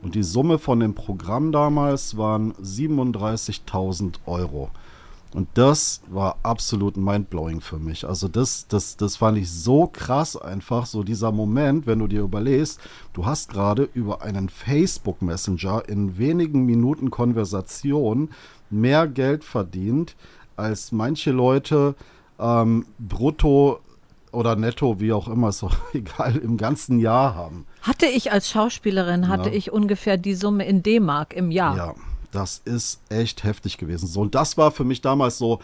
Und 0.00 0.14
die 0.14 0.22
Summe 0.22 0.58
von 0.58 0.80
dem 0.80 0.94
Programm 0.94 1.52
damals 1.52 2.16
waren 2.16 2.54
37.000 2.54 4.20
Euro. 4.24 4.70
Und 5.32 5.48
das 5.54 6.00
war 6.08 6.38
absolut 6.42 6.96
mindblowing 6.96 7.60
für 7.60 7.78
mich. 7.78 8.06
Also 8.06 8.26
das, 8.26 8.66
das, 8.66 8.96
das 8.96 9.16
fand 9.16 9.38
ich 9.38 9.48
so 9.50 9.86
krass 9.86 10.36
einfach, 10.36 10.86
so 10.86 11.04
dieser 11.04 11.30
Moment, 11.30 11.86
wenn 11.86 12.00
du 12.00 12.08
dir 12.08 12.22
überlegst, 12.22 12.80
du 13.12 13.26
hast 13.26 13.50
gerade 13.50 13.88
über 13.94 14.22
einen 14.22 14.48
Facebook 14.48 15.22
Messenger 15.22 15.84
in 15.88 16.18
wenigen 16.18 16.64
Minuten 16.66 17.10
Konversation 17.10 18.30
mehr 18.70 19.06
Geld 19.06 19.44
verdient, 19.44 20.16
als 20.56 20.90
manche 20.92 21.30
Leute 21.30 21.94
ähm, 22.40 22.86
brutto 22.98 23.80
oder 24.32 24.54
netto, 24.56 25.00
wie 25.00 25.12
auch 25.12 25.28
immer, 25.28 25.48
ist 25.50 25.62
doch 25.62 25.76
egal, 25.92 26.36
im 26.36 26.56
ganzen 26.56 26.98
Jahr 26.98 27.34
haben. 27.34 27.66
Hatte 27.82 28.06
ich 28.06 28.32
als 28.32 28.50
Schauspielerin, 28.50 29.28
hatte 29.28 29.50
Ja. 29.50 29.54
ich 29.54 29.72
ungefähr 29.72 30.16
die 30.16 30.34
Summe 30.34 30.66
in 30.66 30.82
D-Mark 30.82 31.34
im 31.34 31.50
Jahr. 31.50 31.76
Ja, 31.76 31.94
das 32.30 32.62
ist 32.64 33.00
echt 33.08 33.44
heftig 33.44 33.78
gewesen. 33.78 34.06
So, 34.06 34.20
und 34.20 34.34
das 34.34 34.56
war 34.56 34.70
für 34.70 34.84
mich 34.84 35.00
damals 35.00 35.38
so 35.38 35.60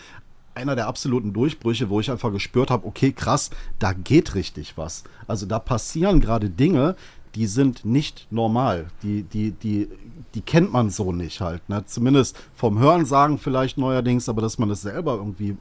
einer 0.54 0.74
der 0.74 0.86
absoluten 0.86 1.32
Durchbrüche, 1.32 1.90
wo 1.90 2.00
ich 2.00 2.10
einfach 2.10 2.32
gespürt 2.32 2.70
habe, 2.70 2.86
okay, 2.86 3.12
krass, 3.12 3.50
da 3.78 3.92
geht 3.92 4.34
richtig 4.34 4.76
was. 4.76 5.04
Also 5.26 5.46
da 5.46 5.58
passieren 5.58 6.20
gerade 6.20 6.48
Dinge, 6.48 6.96
die 7.34 7.46
sind 7.46 7.84
nicht 7.84 8.26
normal. 8.30 8.86
Die, 9.02 9.22
die, 9.22 9.52
die, 9.52 9.88
die 10.34 10.40
kennt 10.40 10.72
man 10.72 10.88
so 10.88 11.12
nicht 11.12 11.42
halt. 11.42 11.68
Ne? 11.68 11.84
Zumindest 11.84 12.38
vom 12.54 12.78
Hören 12.78 13.04
sagen 13.04 13.38
vielleicht 13.38 13.76
neuerdings, 13.76 14.28
aber 14.28 14.40
dass 14.40 14.58
man 14.58 14.70
das 14.70 14.80
selber 14.80 15.16
irgendwie 15.16 15.56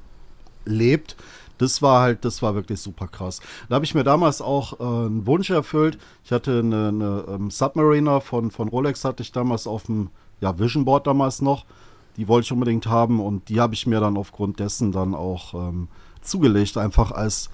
lebt, 0.63 1.17
das 1.57 1.81
war 1.81 2.01
halt, 2.01 2.25
das 2.25 2.41
war 2.41 2.55
wirklich 2.55 2.79
super 2.79 3.07
krass. 3.07 3.39
Da 3.69 3.75
habe 3.75 3.85
ich 3.85 3.95
mir 3.95 4.03
damals 4.03 4.41
auch 4.41 4.79
äh, 4.79 4.83
einen 4.83 5.25
Wunsch 5.25 5.49
erfüllt. 5.49 5.97
Ich 6.23 6.31
hatte 6.31 6.59
eine, 6.59 6.89
eine 6.89 7.25
ähm, 7.29 7.51
Submariner 7.51 8.21
von, 8.21 8.51
von 8.51 8.67
Rolex, 8.67 9.05
hatte 9.05 9.23
ich 9.23 9.31
damals 9.31 9.67
auf 9.67 9.83
dem 9.83 10.09
ja, 10.41 10.57
Vision 10.59 10.85
Board 10.85 11.07
damals 11.07 11.41
noch. 11.41 11.65
Die 12.17 12.27
wollte 12.27 12.45
ich 12.45 12.51
unbedingt 12.51 12.87
haben 12.87 13.19
und 13.19 13.49
die 13.49 13.59
habe 13.59 13.73
ich 13.73 13.87
mir 13.87 13.99
dann 13.99 14.15
aufgrund 14.17 14.59
dessen 14.59 14.91
dann 14.91 15.13
auch 15.13 15.53
ähm, 15.53 15.89
zugelegt, 16.21 16.77
einfach 16.77 17.11
als, 17.11 17.49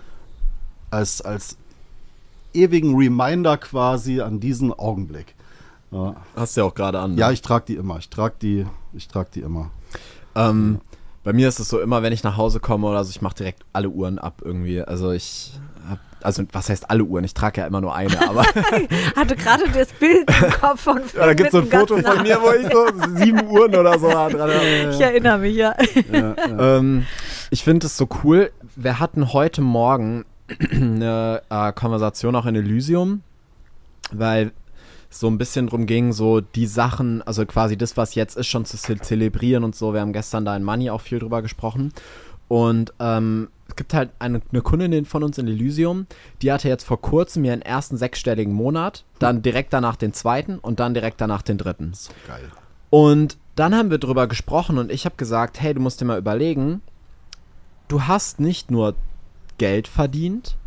als, 0.92 1.22
als 1.22 1.58
ewigen 2.54 2.96
Reminder 2.96 3.58
quasi 3.58 4.22
an 4.22 4.40
diesen 4.40 4.72
Augenblick. 4.72 5.36
Ja, 5.92 6.16
Hast 6.36 6.56
du 6.56 6.62
ja 6.62 6.68
auch 6.68 6.76
gerade 6.76 7.00
an. 7.00 7.16
ne? 7.16 7.22
ja 7.22 7.32
ich 7.32 7.42
trage 7.42 7.66
die 7.68 7.76
immer. 7.76 7.98
Ich 7.98 8.10
trage 8.10 8.36
die, 8.42 8.66
ich 8.94 9.08
trage 9.08 9.30
die 9.34 9.42
immer. 9.42 9.72
Ähm, 10.36 10.80
bei 11.24 11.34
mir 11.34 11.48
ist 11.50 11.60
es 11.60 11.70
so 11.70 11.80
immer, 11.80 12.02
wenn 12.04 12.14
ich 12.14 12.24
nach 12.24 12.38
Hause 12.38 12.60
komme 12.60 12.88
oder 12.88 13.04
so, 13.04 13.10
ich 13.10 13.22
mache 13.22 13.36
direkt 13.36 13.64
alle 13.74 13.90
Uhren 13.90 14.20
ab 14.20 14.42
irgendwie. 14.46 14.82
Also 14.82 15.12
ich 15.12 15.60
also 16.24 16.44
was 16.52 16.70
heißt 16.70 16.90
alle 16.90 17.04
Uhren? 17.04 17.24
Ich 17.24 17.34
trage 17.34 17.62
ja 17.62 17.68
immer 17.68 17.82
nur 17.82 17.96
eine, 17.96 18.28
aber 18.28 18.44
Hatte 19.16 19.36
gerade 19.36 19.70
das 19.70 19.90
Bild 19.94 20.30
im 20.30 20.52
Kopf 20.52 20.82
von 20.82 20.98
ja, 21.16 21.26
da 21.26 21.34
gibt 21.34 21.48
es 21.48 21.52
so 21.52 21.60
ein 21.60 21.68
Foto 21.68 21.98
von 21.98 22.24
mir, 22.24 22.40
wo 22.42 22.52
ich 22.52 22.72
so 22.72 23.18
sieben 23.18 23.48
Uhren 23.48 23.76
oder 23.76 23.98
so 24.00 24.10
dran 24.10 24.40
habe. 24.40 24.52
Ich 24.92 25.00
erinnere 25.00 25.40
mich, 25.40 25.56
ja. 25.56 25.76
Ähm, 26.12 27.06
ich 27.50 27.64
finde 27.64 27.88
es 27.88 27.98
so 27.98 28.08
cool. 28.24 28.52
Wir 28.76 29.00
hatten 29.00 29.34
heute 29.34 29.62
Morgen 29.62 30.26
eine 30.72 31.42
äh, 31.50 31.72
Konversation 31.74 32.36
auch 32.36 32.46
in 32.46 32.56
Elysium, 32.56 33.22
weil 34.12 34.52
es 35.10 35.20
so 35.20 35.28
ein 35.28 35.38
bisschen 35.38 35.68
drum 35.68 35.86
ging, 35.86 36.14
so 36.14 36.42
die 36.42 36.68
Sachen, 36.68 37.22
also 37.24 37.46
quasi 37.46 37.78
das, 37.78 37.98
was 37.98 38.16
jetzt 38.16 38.38
ist, 38.38 38.48
schon 38.48 38.66
zu 38.66 38.78
ze 38.78 38.98
zelebrieren 39.00 39.64
und 39.64 39.76
so. 39.76 39.94
Wir 39.94 40.02
haben 40.02 40.14
gestern 40.14 40.46
da 40.46 40.56
in 40.56 40.64
Money 40.64 40.90
auch 40.90 41.02
viel 41.02 41.20
drüber 41.20 41.42
gesprochen. 41.42 41.94
Und 42.48 42.94
ähm, 43.00 43.50
es 43.72 43.78
gibt 43.78 43.94
halt 43.94 44.10
eine, 44.20 44.42
eine 44.52 44.62
Kundin 44.62 45.06
von 45.06 45.24
uns 45.24 45.38
in 45.38 45.48
Elysium, 45.48 46.06
die 46.42 46.52
hatte 46.52 46.68
jetzt 46.68 46.84
vor 46.84 47.00
kurzem 47.00 47.46
ihren 47.46 47.62
ersten 47.62 47.96
sechsstelligen 47.96 48.54
Monat, 48.54 49.06
dann 49.18 49.42
direkt 49.42 49.72
danach 49.72 49.96
den 49.96 50.12
zweiten 50.12 50.60
und 50.60 50.82
dann 50.82 50.94
direkt 50.94 51.22
danach 51.22 51.42
den 51.42 51.58
dritten. 51.58 51.94
So 51.94 52.12
geil. 52.28 52.52
Und 52.90 53.38
dann 53.56 53.74
haben 53.74 53.90
wir 53.90 53.98
drüber 53.98 54.28
gesprochen 54.28 54.78
und 54.78 54.92
ich 54.92 55.06
habe 55.06 55.16
gesagt, 55.16 55.62
hey, 55.62 55.74
du 55.74 55.80
musst 55.80 56.02
dir 56.02 56.06
mal 56.06 56.18
überlegen, 56.18 56.82
du 57.88 58.04
hast 58.04 58.42
nicht 58.42 58.72
nur 58.72 58.96
Geld 59.58 59.88
verdient, 59.88 60.58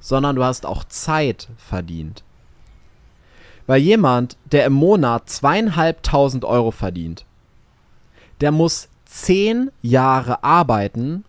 sondern 0.00 0.34
du 0.34 0.42
hast 0.42 0.66
auch 0.66 0.82
Zeit 0.82 1.48
verdient. 1.56 2.24
Weil 3.68 3.80
jemand, 3.80 4.36
der 4.50 4.66
im 4.66 4.72
Monat 4.72 5.30
zweieinhalbtausend 5.30 6.44
Euro 6.44 6.72
verdient, 6.72 7.24
der 8.40 8.50
muss 8.50 8.88
zehn 9.04 9.70
Jahre 9.82 10.42
arbeiten 10.42 11.24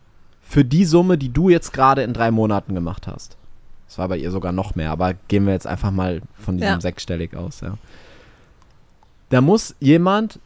für 0.51 0.65
die 0.65 0.83
Summe, 0.83 1.17
die 1.17 1.29
du 1.31 1.47
jetzt 1.47 1.71
gerade 1.71 2.03
in 2.03 2.11
drei 2.13 2.29
Monaten 2.29 2.75
gemacht 2.75 3.07
hast. 3.07 3.37
Das 3.87 3.97
war 3.97 4.09
bei 4.09 4.17
ihr 4.17 4.31
sogar 4.31 4.51
noch 4.51 4.75
mehr, 4.75 4.91
aber 4.91 5.13
gehen 5.29 5.45
wir 5.45 5.53
jetzt 5.53 5.65
einfach 5.65 5.91
mal 5.91 6.21
von 6.33 6.57
diesem 6.57 6.73
Ja. 6.73 6.81
sechsstellig 6.81 7.37
aus, 7.37 7.61
ja. 7.61 7.77
Da 9.29 9.39
muss 9.39 9.75
jemand 9.79 10.39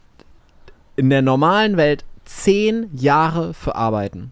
in 0.94 1.10
der 1.10 1.22
normalen 1.22 1.76
Welt 1.76 2.04
zehn 2.24 2.88
Jahre 2.96 3.52
für 3.52 3.74
arbeiten. 3.74 4.30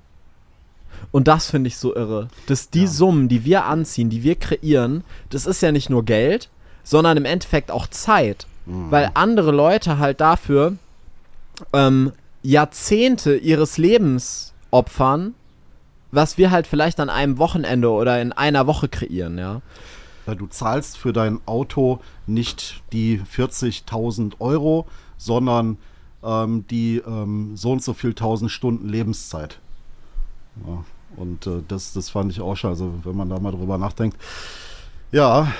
Und 1.10 1.26
das 1.26 1.50
finde 1.50 1.66
ich 1.66 1.76
so 1.76 1.92
irre. 1.94 2.28
Dass 2.46 2.70
die 2.70 2.82
Ja. 2.82 2.86
Summen, 2.86 3.28
die 3.28 3.44
wir 3.44 3.64
anziehen, 3.64 4.10
die 4.10 4.22
wir 4.22 4.36
kreieren, 4.36 5.02
das 5.30 5.44
ist 5.44 5.60
ja 5.60 5.72
nicht 5.72 5.90
nur 5.90 6.04
Geld, 6.04 6.50
sondern 6.84 7.16
im 7.16 7.24
Endeffekt 7.24 7.72
auch 7.72 7.88
Zeit. 7.88 8.46
Weil 8.66 9.10
andere 9.14 9.50
Leute 9.50 9.98
halt 9.98 10.20
dafür 10.20 10.74
ähm, 11.72 12.12
Jahrzehnte 12.42 13.36
ihres 13.36 13.76
Lebens 13.76 14.52
opfern, 14.70 15.34
was 16.14 16.38
wir 16.38 16.50
halt 16.50 16.66
vielleicht 16.66 17.00
an 17.00 17.10
einem 17.10 17.38
Wochenende 17.38 17.90
oder 17.90 18.20
in 18.20 18.32
einer 18.32 18.66
Woche 18.66 18.88
kreieren, 18.88 19.38
ja. 19.38 19.62
Du 20.26 20.46
zahlst 20.46 20.96
für 20.96 21.12
dein 21.12 21.40
Auto 21.46 22.00
nicht 22.26 22.82
die 22.92 23.20
40.000 23.20 24.40
Euro, 24.40 24.86
sondern 25.18 25.76
ähm, 26.22 26.66
die 26.68 27.02
ähm, 27.06 27.56
so 27.56 27.72
und 27.72 27.82
so 27.82 27.92
viel 27.92 28.14
tausend 28.14 28.50
Stunden 28.50 28.88
Lebenszeit. 28.88 29.60
Ja, 30.66 30.84
und 31.16 31.46
äh, 31.46 31.62
das, 31.68 31.92
das 31.92 32.08
fand 32.10 32.32
ich 32.32 32.40
auch 32.40 32.56
schon, 32.56 32.70
also 32.70 32.94
wenn 33.04 33.16
man 33.16 33.28
da 33.28 33.38
mal 33.38 33.52
drüber 33.52 33.76
nachdenkt. 33.76 34.16
Ja, 35.12 35.52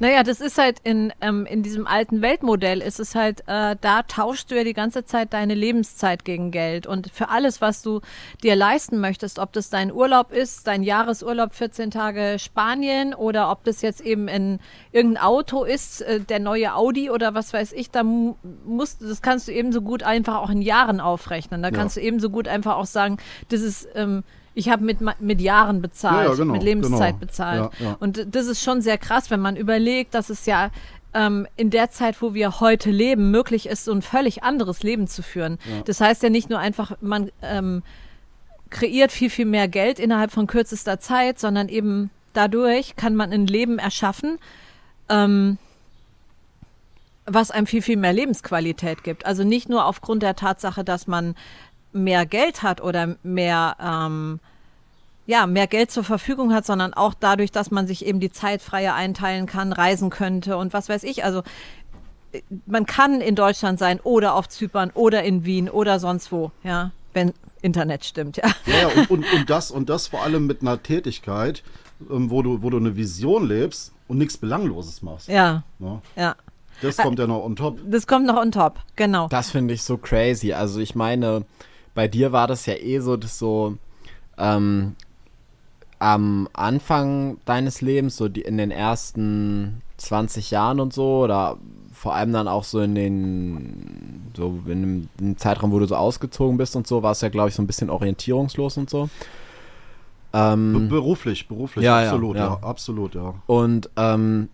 Naja, 0.00 0.22
das 0.22 0.40
ist 0.40 0.58
halt 0.58 0.78
in, 0.84 1.12
ähm, 1.20 1.44
in 1.44 1.64
diesem 1.64 1.86
alten 1.86 2.22
Weltmodell 2.22 2.80
ist 2.82 3.00
es 3.00 3.16
halt, 3.16 3.40
äh, 3.48 3.74
da 3.80 4.02
tauschst 4.04 4.48
du 4.50 4.56
ja 4.56 4.62
die 4.62 4.72
ganze 4.72 5.04
Zeit 5.04 5.32
deine 5.32 5.54
Lebenszeit 5.54 6.24
gegen 6.24 6.52
Geld. 6.52 6.86
Und 6.86 7.10
für 7.12 7.30
alles, 7.30 7.60
was 7.60 7.82
du 7.82 8.00
dir 8.44 8.54
leisten 8.54 9.00
möchtest, 9.00 9.40
ob 9.40 9.52
das 9.52 9.70
dein 9.70 9.92
Urlaub 9.92 10.30
ist, 10.30 10.68
dein 10.68 10.84
Jahresurlaub 10.84 11.52
14 11.52 11.90
Tage 11.90 12.36
Spanien 12.38 13.12
oder 13.12 13.50
ob 13.50 13.64
das 13.64 13.82
jetzt 13.82 14.00
eben 14.00 14.28
in 14.28 14.60
irgendein 14.92 15.22
Auto 15.24 15.64
ist, 15.64 16.02
äh, 16.02 16.20
der 16.20 16.38
neue 16.38 16.74
Audi 16.74 17.10
oder 17.10 17.34
was 17.34 17.52
weiß 17.52 17.72
ich, 17.72 17.90
da 17.90 18.04
mu- 18.04 18.36
musst 18.64 19.02
das 19.02 19.20
kannst 19.20 19.48
du 19.48 19.52
ebenso 19.52 19.82
gut 19.82 20.04
einfach 20.04 20.36
auch 20.36 20.50
in 20.50 20.62
Jahren 20.62 21.00
aufrechnen. 21.00 21.60
Da 21.60 21.70
Ja. 21.70 21.74
kannst 21.74 21.96
du 21.96 22.00
ebenso 22.00 22.30
gut 22.30 22.46
einfach 22.46 22.76
auch 22.76 22.86
sagen, 22.86 23.16
das 23.48 23.62
ist, 23.62 23.88
ähm, 23.96 24.22
ich 24.54 24.68
habe 24.68 24.84
mit, 24.84 24.98
mit 25.20 25.40
Jahren 25.40 25.80
bezahlt, 25.82 26.26
Ja, 26.26 26.30
ja, 26.32 26.36
genau, 26.36 26.52
mit 26.52 26.62
Lebenszeit 26.62 27.14
genau. 27.14 27.18
bezahlt. 27.18 27.72
Ja. 27.78 27.96
Und 28.00 28.34
das 28.34 28.46
ist 28.46 28.62
schon 28.62 28.80
sehr 28.80 28.98
krass, 28.98 29.30
wenn 29.30 29.40
man 29.40 29.56
überlegt, 29.56 30.14
dass 30.14 30.30
es 30.30 30.46
ja 30.46 30.70
ähm, 31.14 31.46
in 31.56 31.70
der 31.70 31.90
Zeit, 31.90 32.20
wo 32.20 32.34
wir 32.34 32.60
heute 32.60 32.90
leben, 32.90 33.30
möglich 33.30 33.66
ist, 33.66 33.84
so 33.84 33.92
ein 33.92 34.02
völlig 34.02 34.42
anderes 34.42 34.82
Leben 34.82 35.06
zu 35.06 35.22
führen. 35.22 35.58
Das 35.84 36.00
heißt 36.00 36.22
ja 36.22 36.30
nicht 36.30 36.50
nur 36.50 36.58
einfach, 36.58 36.92
man 37.00 37.30
ähm, 37.42 37.82
kreiert 38.70 39.12
viel, 39.12 39.30
viel 39.30 39.46
mehr 39.46 39.68
Geld 39.68 39.98
innerhalb 39.98 40.30
von 40.30 40.46
kürzester 40.46 41.00
Zeit, 41.00 41.38
sondern 41.38 41.68
eben 41.68 42.10
dadurch 42.32 42.96
kann 42.96 43.14
man 43.14 43.32
ein 43.32 43.46
Leben 43.46 43.78
erschaffen, 43.78 44.38
ähm, 45.08 45.58
was 47.24 47.50
einem 47.50 47.66
viel, 47.66 47.82
viel 47.82 47.96
mehr 47.96 48.12
Lebensqualität 48.12 49.04
gibt. 49.04 49.26
Also 49.26 49.44
nicht 49.44 49.68
nur 49.68 49.84
aufgrund 49.86 50.22
der 50.22 50.36
Tatsache, 50.36 50.84
dass 50.84 51.06
man 51.06 51.34
mehr 51.92 52.26
Geld 52.26 52.62
hat 52.62 52.80
oder 52.80 53.16
mehr, 53.22 53.76
ähm, 53.80 54.40
ja, 55.26 55.46
mehr 55.46 55.66
Geld 55.66 55.90
zur 55.90 56.04
Verfügung 56.04 56.54
hat, 56.54 56.64
sondern 56.66 56.94
auch 56.94 57.14
dadurch, 57.18 57.52
dass 57.52 57.70
man 57.70 57.86
sich 57.86 58.06
eben 58.06 58.20
die 58.20 58.30
Zeit 58.30 58.62
freier 58.62 58.94
einteilen 58.94 59.46
kann, 59.46 59.72
reisen 59.72 60.10
könnte 60.10 60.56
und 60.56 60.72
was 60.72 60.88
weiß 60.88 61.04
ich. 61.04 61.24
Also 61.24 61.42
äh, 62.32 62.42
man 62.66 62.86
kann 62.86 63.20
in 63.20 63.34
Deutschland 63.34 63.78
sein 63.78 64.00
oder 64.00 64.34
auf 64.34 64.48
Zypern 64.48 64.90
oder 64.94 65.22
in 65.22 65.44
Wien 65.44 65.68
oder 65.68 65.98
sonst 65.98 66.32
wo, 66.32 66.50
ja, 66.62 66.92
wenn 67.12 67.32
Internet 67.62 68.04
stimmt, 68.04 68.36
ja. 68.36 68.46
ja, 68.66 68.78
ja 68.78 68.88
und, 68.88 69.10
und, 69.10 69.32
und, 69.34 69.50
das, 69.50 69.70
und 69.70 69.88
das 69.88 70.06
vor 70.06 70.22
allem 70.22 70.46
mit 70.46 70.62
einer 70.62 70.82
Tätigkeit, 70.82 71.62
ähm, 72.10 72.30
wo, 72.30 72.42
du, 72.42 72.62
wo 72.62 72.70
du 72.70 72.76
eine 72.76 72.96
Vision 72.96 73.46
lebst 73.46 73.92
und 74.06 74.18
nichts 74.18 74.36
Belangloses 74.36 75.02
machst. 75.02 75.28
Ja, 75.28 75.62
Ne? 75.78 76.00
ja. 76.16 76.36
Das 76.80 76.96
kommt 76.96 77.18
ja 77.18 77.26
noch 77.26 77.44
on 77.44 77.56
top. 77.56 77.80
Das 77.86 78.06
kommt 78.06 78.26
noch 78.26 78.36
on 78.36 78.52
top, 78.52 78.78
genau. 78.94 79.28
Das 79.28 79.50
finde 79.50 79.74
ich 79.74 79.82
so 79.82 79.96
crazy. 79.98 80.52
Also 80.52 80.78
ich 80.80 80.94
meine, 80.94 81.44
bei 81.98 82.06
dir 82.06 82.30
war 82.30 82.46
das 82.46 82.64
ja 82.66 82.74
eh 82.74 83.00
so, 83.00 83.16
dass 83.16 83.40
so 83.40 83.76
ähm, 84.38 84.94
am 85.98 86.48
Anfang 86.52 87.38
deines 87.44 87.80
Lebens, 87.80 88.16
so 88.16 88.28
die, 88.28 88.42
in 88.42 88.56
den 88.56 88.70
ersten 88.70 89.82
20 89.96 90.52
Jahren 90.52 90.78
und 90.78 90.92
so, 90.92 91.24
oder 91.24 91.58
vor 91.92 92.14
allem 92.14 92.32
dann 92.32 92.46
auch 92.46 92.62
so 92.62 92.78
in 92.78 92.94
den, 92.94 94.30
so 94.36 94.60
in 94.66 94.80
dem, 94.80 95.08
in 95.18 95.26
dem 95.26 95.38
Zeitraum, 95.38 95.72
wo 95.72 95.80
du 95.80 95.86
so 95.86 95.96
ausgezogen 95.96 96.56
bist 96.56 96.76
und 96.76 96.86
so, 96.86 97.02
war 97.02 97.10
es 97.10 97.20
ja, 97.20 97.30
glaube 97.30 97.48
ich, 97.48 97.56
so 97.56 97.62
ein 97.62 97.66
bisschen 97.66 97.90
orientierungslos 97.90 98.76
und 98.76 98.88
so. 98.88 99.10
Ähm, 100.32 100.86
beruflich, 100.88 101.48
beruflich, 101.48 101.84
Ja, 101.84 102.00
ja, 102.00 102.10
absolut, 102.10 102.36
ja, 102.36 102.44
ja. 102.44 102.58
absolut, 102.62 103.14
ja. 103.16 103.34
Und 103.48 103.90
ähm, 103.96 104.50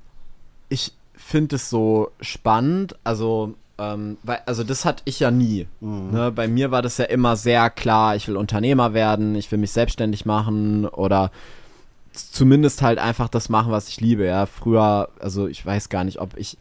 ich 0.70 0.94
finde 1.14 1.56
es 1.56 1.68
so 1.68 2.10
spannend, 2.22 2.96
also, 3.04 3.52
ähm, 3.78 4.18
weil, 4.22 4.40
also 4.46 4.62
das 4.62 4.84
hatte 4.84 5.02
ich 5.04 5.20
ja 5.20 5.30
nie. 5.30 5.66
Ne? 5.80 6.30
Bei 6.30 6.46
mir 6.46 6.70
war 6.70 6.82
das 6.82 6.98
ja 6.98 7.06
immer 7.06 7.36
sehr 7.36 7.70
klar, 7.70 8.14
ich 8.14 8.28
will 8.28 8.36
Unternehmer 8.36 8.94
werden, 8.94 9.34
ich 9.34 9.50
will 9.50 9.58
mich 9.58 9.72
selbstständig 9.72 10.26
machen 10.26 10.86
oder 10.86 11.30
zumindest 12.12 12.82
halt 12.82 12.98
einfach 12.98 13.28
das 13.28 13.48
machen, 13.48 13.72
was 13.72 13.88
ich 13.88 14.00
liebe. 14.00 14.24
Ja, 14.24 14.46
früher, 14.46 15.08
also 15.18 15.48
ich 15.48 15.64
weiß 15.64 15.88
gar 15.88 16.04
nicht, 16.04 16.20
ob 16.20 16.36
ich. 16.36 16.56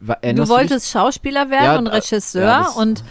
Du 0.00 0.48
wolltest 0.48 0.90
Schauspieler 0.90 1.50
werden 1.50 1.64
Ja, 1.64 1.78
und 1.78 1.86
äh, 1.86 1.96
Regisseur 1.96 2.42
ja, 2.42 2.68
und 2.68 3.02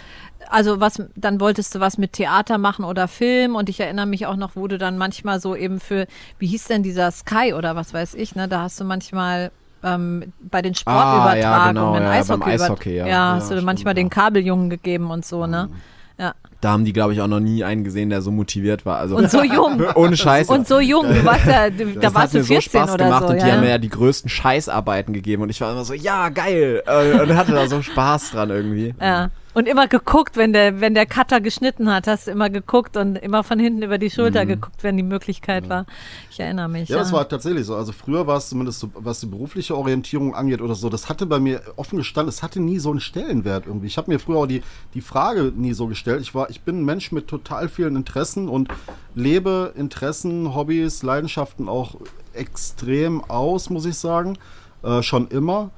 also 0.49 0.79
was, 0.79 1.01
dann 1.15 1.41
wolltest 1.41 1.75
du 1.75 1.81
was 1.81 1.97
mit 1.97 2.13
Theater 2.13 2.57
machen 2.57 2.85
oder 2.85 3.09
Film 3.09 3.55
und 3.55 3.67
ich 3.67 3.79
erinnere 3.81 4.05
mich 4.05 4.25
auch 4.25 4.37
noch, 4.37 4.55
wo 4.55 4.67
du 4.67 4.77
dann 4.77 4.97
manchmal 4.97 5.41
so 5.41 5.55
eben 5.55 5.81
für, 5.81 6.07
wie 6.39 6.47
hieß 6.47 6.65
denn 6.65 6.83
dieser 6.83 7.11
Sky 7.11 7.53
oder 7.53 7.75
was 7.75 7.93
weiß 7.93 8.13
ich, 8.13 8.35
ne? 8.35 8.47
Da 8.47 8.61
hast 8.61 8.79
du 8.79 8.85
manchmal 8.85 9.51
ähm, 9.84 10.34
bei 10.39 10.61
den 10.61 10.75
Sportübertragungen, 10.75 11.45
ah, 11.45 11.65
ja, 11.65 11.67
genau, 11.67 11.95
ja, 11.95 12.11
Eishockey, 12.11 12.39
beim 12.39 12.49
Eishockey 12.49 12.95
ja. 12.95 13.07
ja, 13.07 13.36
hast 13.36 13.51
du 13.51 13.61
manchmal 13.61 13.93
den. 13.93 14.09
Kabeljungen 14.09 14.69
gegeben 14.69 15.11
und 15.11 15.25
so, 15.25 15.45
ne? 15.45 15.69
Ja. 16.17 16.34
Da 16.61 16.71
haben 16.71 16.86
die, 16.86 16.93
glaube 16.93 17.13
ich, 17.13 17.21
auch 17.21 17.28
noch 17.28 17.39
nie 17.39 17.63
einen 17.63 17.84
gesehen, 17.84 18.09
der 18.09 18.23
so 18.23 18.32
motiviert 18.32 18.86
war. 18.86 18.97
Also 18.97 19.15
Und 19.15 19.30
so 19.30 19.43
jung. 19.43 19.84
ohne 19.93 20.17
Scheiße. 20.17 20.51
Und 20.51 20.67
so 20.67 20.80
jung, 20.80 21.05
du 21.07 21.23
warst 21.23 21.45
ja, 21.45 21.69
da 21.69 21.86
das 22.01 22.15
warst 22.15 22.34
du 22.34 22.39
mir 22.39 22.43
so 22.43 22.53
14 22.55 22.71
Spaß 22.71 22.93
oder 22.95 23.05
gemacht 23.05 23.23
so. 23.23 23.30
und 23.30 23.41
die 23.41 23.45
ja. 23.45 23.53
haben 23.53 23.61
mir 23.61 23.69
ja 23.69 23.78
die 23.78 23.89
größten 23.89 24.30
Scheißarbeiten 24.30 25.13
gegeben 25.13 25.43
und 25.43 25.49
ich 25.49 25.61
war 25.61 25.71
immer 25.71 25.86
so, 25.86 25.93
ja, 25.93 26.30
geil. 26.30 26.82
Äh, 26.88 27.19
Und 27.21 27.36
hatte 27.36 27.51
da 27.51 27.67
so 27.67 27.84
Spaß 27.84 28.32
dran 28.32 28.49
irgendwie. 28.49 28.95
Ja. 28.99 29.30
Und 29.58 29.68
immer 29.68 29.88
geguckt, 29.88 30.38
wenn 30.38 30.53
der, 30.53 30.82
wenn 30.82 30.93
der 30.93 31.08
Cutter 31.08 31.41
geschnitten 31.41 31.91
hat, 31.91 32.05
hast 32.05 32.28
du 32.28 32.32
immer 32.32 32.51
geguckt 32.51 32.95
und 32.95 33.16
immer 33.16 33.43
von 33.43 33.58
hinten 33.58 33.82
über 33.82 33.97
die 33.97 34.12
Schulter 34.12 34.43
Mhm. 34.45 34.49
geguckt, 34.49 34.84
wenn 34.84 34.97
die 34.97 35.01
Möglichkeit 35.03 35.68
war. 35.68 35.88
Ich 36.30 36.39
erinnere 36.39 36.70
mich. 36.70 36.89
Ja, 36.89 36.97
Ja, 36.97 37.01
das 37.01 37.12
war 37.12 37.28
tatsächlich 37.28 37.66
so. 37.66 37.76
Also 37.76 37.91
früher 37.91 38.28
war 38.28 38.38
es 38.38 38.49
zumindest 38.49 38.80
so, 38.82 38.91
was 38.93 39.20
die 39.20 39.26
berufliche 39.26 39.76
Orientierung 39.76 40.36
angeht 40.36 40.62
oder 40.62 40.76
so, 40.76 40.89
das 40.89 41.10
hatte 41.10 41.26
bei 41.26 41.39
mir 41.39 41.62
offen 41.76 41.97
gestanden, 41.97 42.30
es 42.30 42.43
hatte 42.43 42.60
nie 42.60 42.78
so 42.78 42.91
einen 42.91 42.99
Stellenwert 42.99 43.66
irgendwie. 43.66 43.88
Ich 43.88 43.97
habe 43.97 44.12
mir 44.12 44.20
früher 44.20 44.38
auch 44.38 44.45
die, 44.45 44.62
die 44.93 45.01
Frage 45.01 45.51
nie 45.55 45.74
so 45.74 45.88
gestellt. 45.88 46.22
Ich 46.22 46.36
war, 46.36 46.51
ich 46.51 46.62
bin 46.62 46.82
ein 46.82 46.86
Mensch 46.86 47.12
mit 47.12 47.28
total 47.28 47.68
vielen 47.68 47.95
Interessen 47.95 48.49
und 48.49 48.70
lebe 49.16 49.74
Interessen, 49.76 50.53
Hobbys, 50.53 51.01
Leidenschaften 51.01 51.68
auch 51.68 51.95
extrem 52.34 53.24
aus, 53.24 53.72
muss 53.72 53.86
ich 53.88 53.97
sagen. 53.97 54.38
Äh, 54.84 55.01
schon 55.01 55.28
immer. 55.30 55.72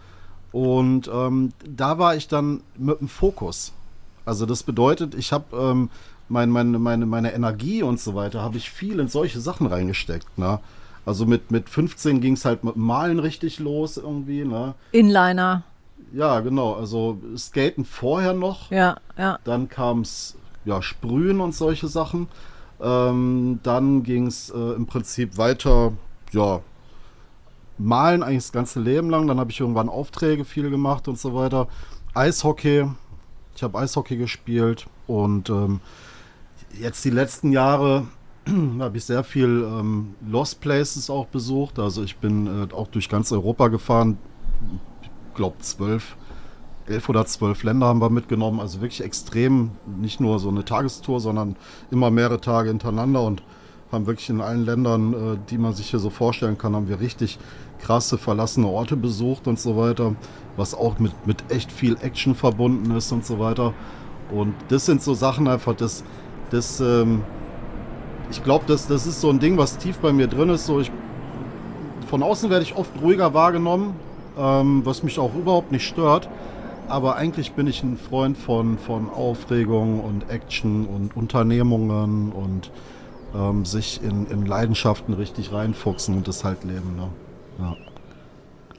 Und 0.52 1.10
ähm, 1.14 1.54
da 1.64 1.98
war 2.00 2.16
ich 2.16 2.28
dann 2.28 2.62
mit 2.78 3.00
dem 3.00 3.08
Fokus. 3.08 3.74
Also 4.26 4.46
das 4.46 4.64
bedeutet, 4.64 5.16
ich 5.16 5.32
habe 5.32 5.56
ähm, 5.56 5.90
mein, 6.28 6.50
meine, 6.50 6.80
meine, 6.80 7.06
meine 7.06 7.34
Energie 7.34 7.84
und 7.84 8.00
so 8.00 8.16
weiter, 8.16 8.42
habe 8.42 8.58
ich 8.58 8.70
viel 8.70 9.00
in 9.00 9.08
solche 9.08 9.40
Sachen 9.40 9.68
reingesteckt. 9.68 10.38
Ne? 10.38 10.60
Also 11.06 11.26
mit, 11.26 11.52
mit 11.52 11.70
15 11.70 12.22
ging 12.22 12.34
es 12.34 12.46
halt 12.46 12.64
mit 12.64 12.76
Malen 12.76 13.20
richtig 13.20 13.60
los 13.60 13.98
irgendwie. 13.98 14.44
Ne? 14.46 14.76
Inliner. 14.92 15.64
Ja, 16.14 16.40
genau. 16.40 16.74
Also 16.74 17.20
Skaten 17.36 17.86
vorher 17.86 18.34
noch. 18.34 18.72
Ja, 18.72 18.98
ja. 19.18 19.40
Dann 19.44 19.70
kam 19.70 20.02
es 20.02 20.36
ja, 20.66 20.82
Sprühen 20.82 21.42
und 21.42 21.56
solche 21.56 21.88
Sachen. 21.88 22.28
Ähm, 22.82 23.60
dann 23.64 24.04
ging 24.04 24.28
es 24.28 24.50
äh, 24.50 24.74
im 24.76 24.86
Prinzip 24.86 25.38
weiter, 25.38 25.94
ja, 26.32 26.62
malen 27.80 28.24
eigentlich 28.24 28.44
das 28.44 28.52
ganze 28.52 28.80
Leben 28.80 29.10
lang. 29.10 29.28
Dann 29.28 29.40
habe 29.40 29.52
ich 29.52 29.60
irgendwann 29.60 29.90
Aufträge 29.90 30.46
viel 30.46 30.70
gemacht 30.70 31.08
und 31.08 31.18
so 31.18 31.34
weiter. 31.34 31.68
Eishockey. 32.14 32.86
Ich 33.56 33.64
habe 33.64 33.78
Eishockey 33.80 34.18
gespielt 34.18 34.88
und 35.08 35.50
ähm, 35.50 35.82
jetzt 36.80 37.04
die 37.04 37.10
letzten 37.10 37.52
Jahre 37.52 38.08
habe 38.80 38.98
ich 38.98 39.06
sehr 39.06 39.24
viel 39.24 39.66
ähm, 39.68 40.16
Lost 40.28 40.62
Places 40.62 41.10
auch 41.10 41.28
besucht. 41.28 41.80
Also 41.80 42.04
ich 42.04 42.18
bin 42.18 42.48
äh, 42.48 42.74
auch 42.74 42.88
durch 42.88 43.10
ganz 43.10 43.32
Europa 43.32 43.68
gefahren. 43.68 44.18
Ich 45.02 45.36
glaube 45.36 45.58
zwölf, 45.60 46.16
elf 46.88 47.10
oder 47.10 47.26
zwölf 47.26 47.64
Länder 47.64 47.88
haben 47.88 48.02
wir 48.02 48.10
mitgenommen. 48.10 48.60
Also 48.60 48.82
wirklich 48.82 49.04
extrem, 49.04 49.72
nicht 49.86 50.20
nur 50.20 50.40
so 50.40 50.50
eine 50.50 50.66
Tagestour, 50.66 51.20
sondern 51.20 51.56
immer 51.92 52.12
mehrere 52.12 52.42
Tage 52.42 52.70
hintereinander 52.70 53.24
und 53.24 53.44
haben 53.92 54.06
wirklich 54.06 54.30
in 54.30 54.42
allen 54.42 54.66
Ländern, 54.66 55.14
äh, 55.14 55.38
die 55.50 55.58
man 55.58 55.74
sich 55.74 55.90
hier 55.90 56.00
so 56.00 56.10
vorstellen 56.10 56.58
kann, 56.58 56.76
haben 56.76 56.88
wir 56.88 57.00
richtig 57.00 57.40
krasse 57.80 58.18
verlassene 58.18 58.68
Orte 58.68 58.96
besucht 58.96 59.48
und 59.48 59.60
so 59.60 59.78
weiter, 59.78 60.16
was 60.58 60.76
auch 60.76 61.00
mit, 61.00 61.14
mit 61.26 61.44
echt 61.50 61.72
viel 61.72 61.98
Action 62.02 62.36
verbunden 62.36 62.92
ist 62.96 63.12
und 63.12 63.26
so 63.26 63.40
weiter. 63.40 63.74
Und 64.32 64.54
das 64.68 64.86
sind 64.86 65.02
so 65.02 65.14
Sachen 65.14 65.48
einfach, 65.48 65.76
das, 65.76 66.04
das, 66.52 66.80
ähm, 66.82 67.24
ich 68.30 68.44
glaube, 68.44 68.66
das, 68.68 68.88
das 68.88 69.08
ist 69.08 69.22
so 69.22 69.30
ein 69.30 69.40
Ding, 69.40 69.58
was 69.58 69.78
tief 69.78 69.98
bei 69.98 70.14
mir 70.14 70.28
drin 70.28 70.50
ist. 70.50 70.66
So 70.66 70.80
ich, 70.80 70.92
von 72.08 72.22
außen 72.22 72.50
werde 72.50 72.64
ich 72.64 72.76
oft 72.76 72.92
ruhiger 73.02 73.34
wahrgenommen, 73.34 73.96
ähm, 74.38 74.82
was 74.86 75.02
mich 75.02 75.18
auch 75.18 75.34
überhaupt 75.34 75.72
nicht 75.72 75.88
stört. 75.88 76.30
Aber 76.88 77.16
eigentlich 77.16 77.54
bin 77.54 77.68
ich 77.68 77.84
ein 77.84 77.98
Freund 77.98 78.38
von, 78.38 78.78
von 78.78 79.10
Aufregung 79.10 80.00
und 80.00 80.30
Action 80.30 80.86
und 80.88 81.16
Unternehmungen 81.16 82.32
und 82.32 82.72
ähm, 83.36 83.66
sich 83.66 84.02
in, 84.04 84.28
in 84.28 84.46
Leidenschaften 84.46 85.14
richtig 85.14 85.52
reinfuchsen 85.52 86.16
und 86.16 86.28
das 86.28 86.44
halt 86.44 86.64
leben. 86.64 86.96
Ne? 86.96 87.08
Ja. 87.60 87.76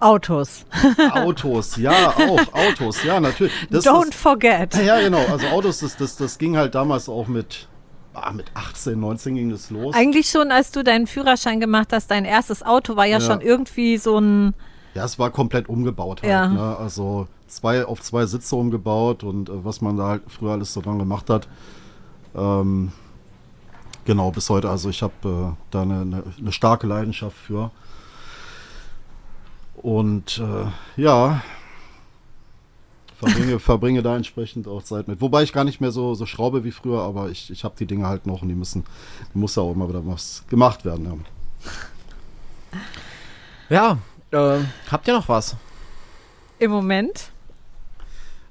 Autos. 0.00 0.64
Autos, 1.12 1.76
ja, 1.76 2.08
auch 2.08 2.54
Autos, 2.54 3.04
ja, 3.04 3.20
natürlich. 3.20 3.52
Das 3.70 3.84
Don't 3.84 4.08
ist, 4.08 4.14
forget. 4.14 4.74
ja, 4.82 4.98
genau. 5.00 5.24
Also 5.30 5.46
Autos, 5.48 5.80
das, 5.80 5.96
das, 5.96 6.16
das 6.16 6.38
ging 6.38 6.56
halt 6.56 6.74
damals 6.74 7.08
auch 7.08 7.28
mit, 7.28 7.68
ah, 8.14 8.32
mit 8.32 8.46
18, 8.54 8.98
19 8.98 9.34
ging 9.34 9.50
das 9.50 9.70
los. 9.70 9.94
Eigentlich 9.94 10.30
schon, 10.30 10.50
als 10.52 10.70
du 10.70 10.82
deinen 10.82 11.06
Führerschein 11.06 11.60
gemacht 11.60 11.92
hast, 11.92 12.10
dein 12.10 12.24
erstes 12.24 12.62
Auto 12.62 12.96
war 12.96 13.04
ja, 13.04 13.18
Ja. 13.18 13.20
schon 13.26 13.40
irgendwie 13.42 13.98
so 13.98 14.18
ein. 14.18 14.54
Ja, 14.94 15.04
es 15.04 15.18
war 15.18 15.30
komplett 15.30 15.68
umgebaut 15.68 16.22
halt. 16.22 16.32
Ja. 16.32 16.48
Ne? 16.48 16.76
Also 16.78 17.28
zwei 17.46 17.84
auf 17.84 18.00
zwei 18.00 18.24
Sitze 18.26 18.56
umgebaut 18.56 19.22
und 19.22 19.50
äh, 19.50 19.64
was 19.64 19.82
man 19.82 19.96
da 19.98 20.08
halt 20.08 20.22
früher 20.28 20.52
alles 20.52 20.72
so 20.72 20.80
dran 20.80 20.98
gemacht 20.98 21.28
hat. 21.28 21.46
Ähm, 22.34 22.90
genau, 24.04 24.30
bis 24.30 24.48
heute. 24.50 24.70
Also 24.70 24.88
ich 24.90 25.02
habe 25.02 25.14
äh, 25.24 25.62
da 25.70 25.82
eine, 25.82 26.00
eine, 26.00 26.22
eine 26.38 26.52
starke 26.52 26.86
Leidenschaft 26.86 27.36
für. 27.36 27.70
Und 29.76 30.38
äh, 30.38 31.00
ja, 31.00 31.42
verbringe, 33.18 33.58
verbringe 33.60 34.02
da 34.02 34.16
entsprechend 34.16 34.66
auch 34.68 34.82
Zeit 34.82 35.08
mit. 35.08 35.20
Wobei 35.20 35.42
ich 35.42 35.52
gar 35.52 35.64
nicht 35.64 35.80
mehr 35.80 35.92
so, 35.92 36.14
so 36.14 36.26
schraube 36.26 36.64
wie 36.64 36.72
früher, 36.72 37.02
aber 37.02 37.30
ich, 37.30 37.50
ich 37.50 37.64
habe 37.64 37.74
die 37.78 37.86
Dinge 37.86 38.06
halt 38.06 38.26
noch 38.26 38.42
und 38.42 38.48
die 38.48 38.54
müssen, 38.54 38.84
die 39.34 39.38
muss 39.38 39.56
ja 39.56 39.62
auch 39.62 39.72
immer 39.72 39.88
wieder 39.88 40.06
was 40.06 40.44
gemacht 40.48 40.84
werden. 40.84 41.24
Ja. 43.70 43.98
Ja, 44.32 44.56
äh, 44.56 44.64
habt 44.90 45.06
ihr 45.06 45.14
noch 45.14 45.28
was? 45.28 45.56
Im 46.58 46.72
Moment. 46.72 47.30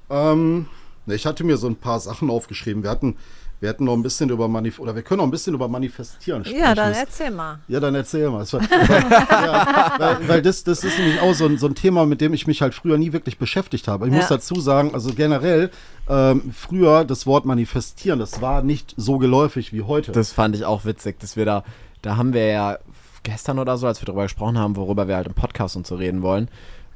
Ähm, 0.08 0.66
ne, 1.06 1.14
ich 1.14 1.26
hatte 1.26 1.44
mir 1.44 1.56
so 1.56 1.66
ein 1.66 1.76
paar 1.76 2.00
Sachen 2.00 2.30
aufgeschrieben. 2.30 2.82
Wir 2.82 2.90
hatten, 2.90 3.16
wir 3.60 3.68
hatten 3.68 3.84
noch 3.84 3.92
ein 3.92 4.02
bisschen 4.02 4.30
über 4.30 4.48
Manif 4.48 4.78
oder 4.78 4.94
wir 4.94 5.02
können 5.02 5.18
noch 5.18 5.26
ein 5.26 5.30
bisschen 5.30 5.54
über 5.54 5.68
Manifestieren 5.68 6.44
sprechen. 6.44 6.60
Ja, 6.60 6.74
dann 6.74 6.92
erzähl 6.94 7.30
mal. 7.30 7.58
ja, 7.68 7.78
dann 7.78 7.94
erzähl 7.94 8.30
mal. 8.30 8.44
War- 8.50 8.60
ja, 9.30 9.94
weil 9.98 10.28
weil 10.28 10.42
das, 10.42 10.64
das 10.64 10.82
ist 10.82 10.98
nämlich 10.98 11.20
auch 11.20 11.34
so 11.34 11.46
ein, 11.46 11.58
so 11.58 11.66
ein 11.66 11.74
Thema, 11.74 12.06
mit 12.06 12.20
dem 12.20 12.32
ich 12.34 12.46
mich 12.46 12.62
halt 12.62 12.74
früher 12.74 12.96
nie 12.98 13.12
wirklich 13.12 13.38
beschäftigt 13.38 13.86
habe. 13.88 14.06
Ich 14.06 14.12
muss 14.12 14.22
Ja. 14.30 14.36
dazu 14.36 14.60
sagen, 14.60 14.94
also 14.94 15.12
generell, 15.14 15.70
ähm, 16.08 16.52
früher 16.56 17.04
das 17.04 17.26
Wort 17.26 17.44
manifestieren, 17.44 18.18
das 18.18 18.40
war 18.40 18.62
nicht 18.62 18.94
so 18.96 19.18
geläufig 19.18 19.72
wie 19.72 19.82
heute. 19.82 20.12
Das 20.12 20.32
fand 20.32 20.56
ich 20.56 20.64
auch 20.64 20.84
witzig, 20.84 21.20
dass 21.20 21.36
wir 21.36 21.44
da, 21.44 21.64
da 22.02 22.16
haben 22.16 22.32
wir 22.32 22.46
ja 22.46 22.78
gestern 23.22 23.58
oder 23.58 23.76
so, 23.76 23.86
als 23.86 24.00
wir 24.00 24.06
darüber 24.06 24.22
gesprochen 24.22 24.58
haben, 24.58 24.76
worüber 24.76 25.06
wir 25.06 25.16
halt 25.16 25.26
im 25.26 25.34
Podcast 25.34 25.76
und 25.76 25.86
so 25.86 25.96
reden 25.96 26.22
wollen, 26.22 26.48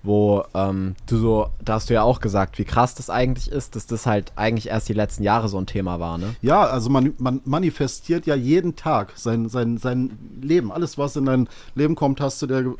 wo 0.05 0.45
ähm, 0.53 0.95
du 1.07 1.17
so, 1.17 1.49
da 1.65 1.75
hast 1.75 1.89
du 1.89 1.95
ja 1.95 2.03
auch 2.03 2.21
gesagt, 2.21 2.59
wie 2.59 2.65
krass 2.65 2.95
das 2.95 3.09
eigentlich 3.09 3.51
ist, 3.51 3.75
dass 3.75 3.87
das 3.87 4.05
halt 4.05 4.33
eigentlich 4.37 4.69
erst 4.69 4.89
die 4.91 4.93
letzten 4.93 5.23
Jahre 5.23 5.49
so 5.49 5.57
ein 5.57 5.67
Thema 5.67 5.99
war, 5.99 6.19
ne? 6.19 6.37
Ja, 6.43 6.63
also 6.63 6.91
man, 6.91 7.15
man 7.19 7.41
manifestiert 7.47 8.27
ja 8.27 8.35
jeden 8.35 8.77
Tag 8.77 9.15
sein, 9.17 9.49
sein, 9.49 9.79
sein 9.79 10.19
Leben. 10.41 10.71
Alles, 10.71 10.99
was 10.99 11.17
in 11.17 11.25
dein 11.25 11.49
Leben 11.75 11.95
kommt, 11.95 12.21
hast 12.21 12.43
du 12.43 12.47
dir 12.47 12.75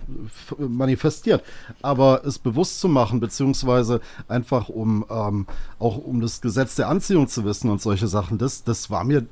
manifestiert. 0.59 1.43
Aber 1.81 2.25
es 2.27 2.39
bewusst 2.39 2.81
zu 2.81 2.89
machen, 2.89 3.21
beziehungsweise 3.21 4.03
einfach 4.29 4.69
um 4.69 5.07
ähm, 5.11 5.47
auch 5.79 5.97
um 5.97 6.21
das 6.21 6.43
Gesetz 6.43 6.75
der 6.75 6.89
Anziehung 6.89 7.29
zu 7.29 7.45
wissen 7.47 7.71
und 7.71 7.81
solche 7.81 8.07
Sachen, 8.07 8.37
das, 8.37 8.65
das 8.65 8.91
war 8.91 9.03
mir 9.03 9.27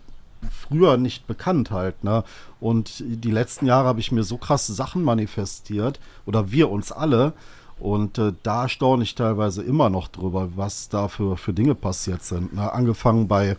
früher 0.51 0.97
nicht 0.97 1.27
bekannt 1.27 1.71
halt. 1.71 2.03
Ne? 2.05 2.25
Und 2.59 3.03
die 3.07 3.31
letzten 3.31 3.67
Jahre 3.67 3.87
habe 3.89 4.01
ich 4.01 4.13
mir 4.13 4.25
so 4.25 4.39
krasse 4.39 4.73
Sachen 4.73 5.03
manifestiert, 5.03 6.01
oder 6.25 6.51
wir 6.51 6.71
uns 6.71 6.91
alle. 6.91 7.35
Und 7.83 8.17
äh, 8.19 8.33
da 8.45 8.69
staune 8.69 9.03
ich 9.03 9.17
teilweise 9.17 9.61
immer 9.61 9.91
noch 9.91 10.07
drüber, 10.07 10.51
was 10.55 10.89
da 10.89 11.09
für, 11.09 11.37
für 11.37 11.53
Dinge 11.53 11.75
passiert 11.75 12.23
sind. 12.23 12.55
Ne? 12.55 12.73
Angefangen 12.73 13.27
bei 13.27 13.57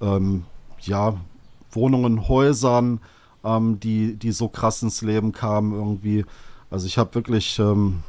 ähm, 0.00 0.46
ja, 0.80 1.18
Wohnungen, 1.72 2.28
Häusern, 2.28 3.00
ähm, 3.44 3.78
die, 3.78 4.16
die 4.16 4.32
so 4.32 4.48
krass 4.48 4.82
ins 4.82 5.02
Leben 5.02 5.32
kamen 5.32 5.74
irgendwie. 5.74 6.24
Also 6.70 6.86
ich 6.86 6.96
habe 6.96 7.14
wirklich, 7.14 7.58
ähm, 7.58 8.02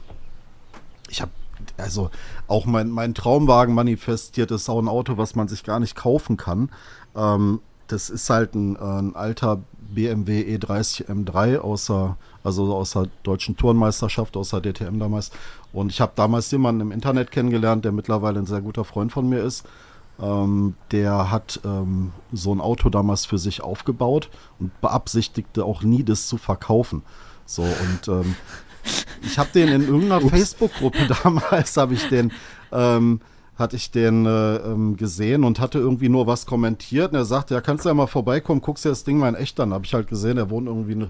ich 1.10 1.22
habe 1.22 1.32
also 1.76 2.10
auch 2.47 2.66
mein, 2.66 2.89
mein 2.89 3.14
Traumwagen 3.14 3.76
manifestiert 3.76 4.51
ist 4.51 4.70
auch 4.70 4.80
ein 4.80 4.88
Auto, 4.88 5.18
was 5.18 5.36
man 5.36 5.49
sich 5.49 5.66
gar 5.66 5.82
nicht 5.82 5.93
kaufen 5.93 6.38
kann. 6.38 6.70
Ähm, 7.18 7.60
das 7.88 8.10
ist 8.10 8.30
halt 8.30 8.55
ein, 8.55 8.78
äh, 8.78 8.80
ein 8.80 9.14
alter 9.14 9.62
BMW 9.93 10.55
E30 10.55 11.07
M3 11.07 11.57
außer, 11.57 12.16
also 12.44 12.74
aus 12.74 12.92
der 12.92 13.08
deutschen 13.24 13.58
Turnmeisterschaft, 13.58 14.38
aus 14.38 14.50
der 14.50 14.62
DTM 14.62 15.00
damals. 15.00 15.32
Und 15.74 15.92
ich 15.92 16.02
habe 16.02 16.14
damals 16.16 16.50
jemanden 16.52 16.82
im 16.82 16.92
Internet 16.92 17.32
kennengelernt, 17.32 17.86
der 17.86 17.92
mittlerweile 17.92 18.40
ein 18.40 18.46
sehr 18.46 18.62
guter 18.62 18.84
Freund 18.84 19.12
von 19.12 19.28
mir 19.28 19.40
ist. 19.40 19.66
Ähm, 20.22 20.76
der 20.92 21.32
hat 21.32 21.62
ähm, 21.64 22.12
so 22.34 22.54
ein 22.54 22.60
Auto 22.60 22.90
damals 22.90 23.26
für 23.26 23.38
sich 23.38 23.62
aufgebaut 23.62 24.30
und 24.60 24.80
beabsichtigte 24.82 25.64
auch 25.64 25.82
nie, 25.82 26.04
das 26.04 26.28
zu 26.28 26.38
verkaufen. 26.38 27.04
So 27.46 27.64
und 27.64 28.08
ähm, 28.08 28.36
ich 29.22 29.38
habe 29.40 29.50
den 29.54 29.70
in 29.70 29.82
irgendeiner 29.82 30.22
Facebook-Gruppe 30.30 31.08
damals, 31.24 31.78
habe 31.78 31.94
ich 31.94 32.08
den, 32.10 32.32
ähm, 32.72 33.22
hatte 33.56 33.76
ich 33.76 33.92
den 33.92 34.26
äh, 34.26 34.58
ähm, 34.58 34.98
gesehen 34.98 35.44
und 35.44 35.60
hatte 35.60 35.80
irgendwie 35.80 36.10
nur 36.10 36.28
was 36.28 36.46
kommentiert. 36.46 37.12
Und 37.12 37.18
er 37.18 37.26
sagte, 37.26 37.54
ja, 37.54 37.62
kannst 37.62 37.86
du 37.86 37.90
ja 37.90 37.96
mal 37.96 38.08
vorbeikommen, 38.08 38.62
guckst 38.62 38.86
dir 38.86 38.90
das 38.90 39.04
Ding 39.04 39.18
mal 39.18 39.30
in 39.30 39.36
echt 39.36 39.60
an. 39.60 39.74
Habe 39.74 39.86
ich 39.86 39.94
halt 39.94 40.08
gesehen, 40.08 40.38
er 40.38 40.50
wohnt 40.50 40.68
irgendwie 40.68 40.94
eine, 40.94 41.10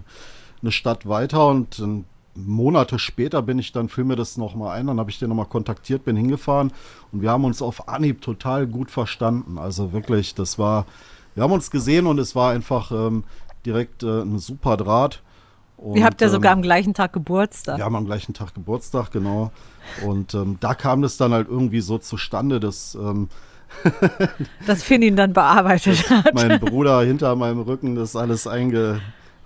eine 0.61 0.71
Stadt 0.71 1.07
weiter 1.07 1.47
und 1.47 1.81
Monate 2.35 2.99
später 2.99 3.41
bin 3.41 3.59
ich 3.59 3.71
dann, 3.71 3.89
fiel 3.89 4.03
mir 4.03 4.15
das 4.15 4.37
nochmal 4.37 4.77
ein, 4.77 4.87
dann 4.87 4.99
habe 4.99 5.09
ich 5.09 5.19
den 5.19 5.29
nochmal 5.29 5.45
kontaktiert, 5.45 6.05
bin 6.05 6.15
hingefahren 6.15 6.71
und 7.11 7.21
wir 7.21 7.31
haben 7.31 7.45
uns 7.45 7.61
auf 7.61 7.87
Anhieb 7.87 8.21
total 8.21 8.67
gut 8.67 8.91
verstanden. 8.91 9.57
Also 9.57 9.93
wirklich, 9.93 10.35
das 10.35 10.59
war, 10.59 10.85
wir 11.35 11.43
haben 11.43 11.51
uns 11.51 11.71
gesehen 11.71 12.07
und 12.07 12.19
es 12.19 12.35
war 12.35 12.51
einfach 12.51 12.91
ähm, 12.91 13.23
direkt 13.65 14.03
äh, 14.03 14.21
ein 14.21 14.39
super 14.39 14.77
Draht. 14.77 15.21
Und, 15.77 15.97
Ihr 15.97 16.03
habt 16.03 16.19
ja 16.21 16.27
ähm, 16.27 16.33
sogar 16.33 16.51
am 16.51 16.61
gleichen 16.61 16.93
Tag 16.93 17.13
Geburtstag. 17.13 17.77
Wir 17.77 17.85
haben 17.85 17.95
am 17.95 18.05
gleichen 18.05 18.33
Tag 18.33 18.53
Geburtstag, 18.53 19.11
genau. 19.11 19.51
Und 20.05 20.33
ähm, 20.33 20.57
da 20.59 20.73
kam 20.73 21.01
das 21.01 21.17
dann 21.17 21.31
halt 21.33 21.47
irgendwie 21.47 21.81
so 21.81 21.97
zustande, 21.97 22.59
dass 22.59 22.95
ähm, 22.95 23.29
dass 24.65 24.83
Finn 24.83 25.03
ihn 25.03 25.15
dann 25.15 25.33
bearbeitet 25.33 26.09
hat. 26.09 26.33
Mein 26.33 26.59
Bruder 26.59 27.01
hinter 27.01 27.35
meinem 27.35 27.61
Rücken 27.61 27.95
das 27.95 28.15
alles 28.15 28.47
einge 28.47 28.99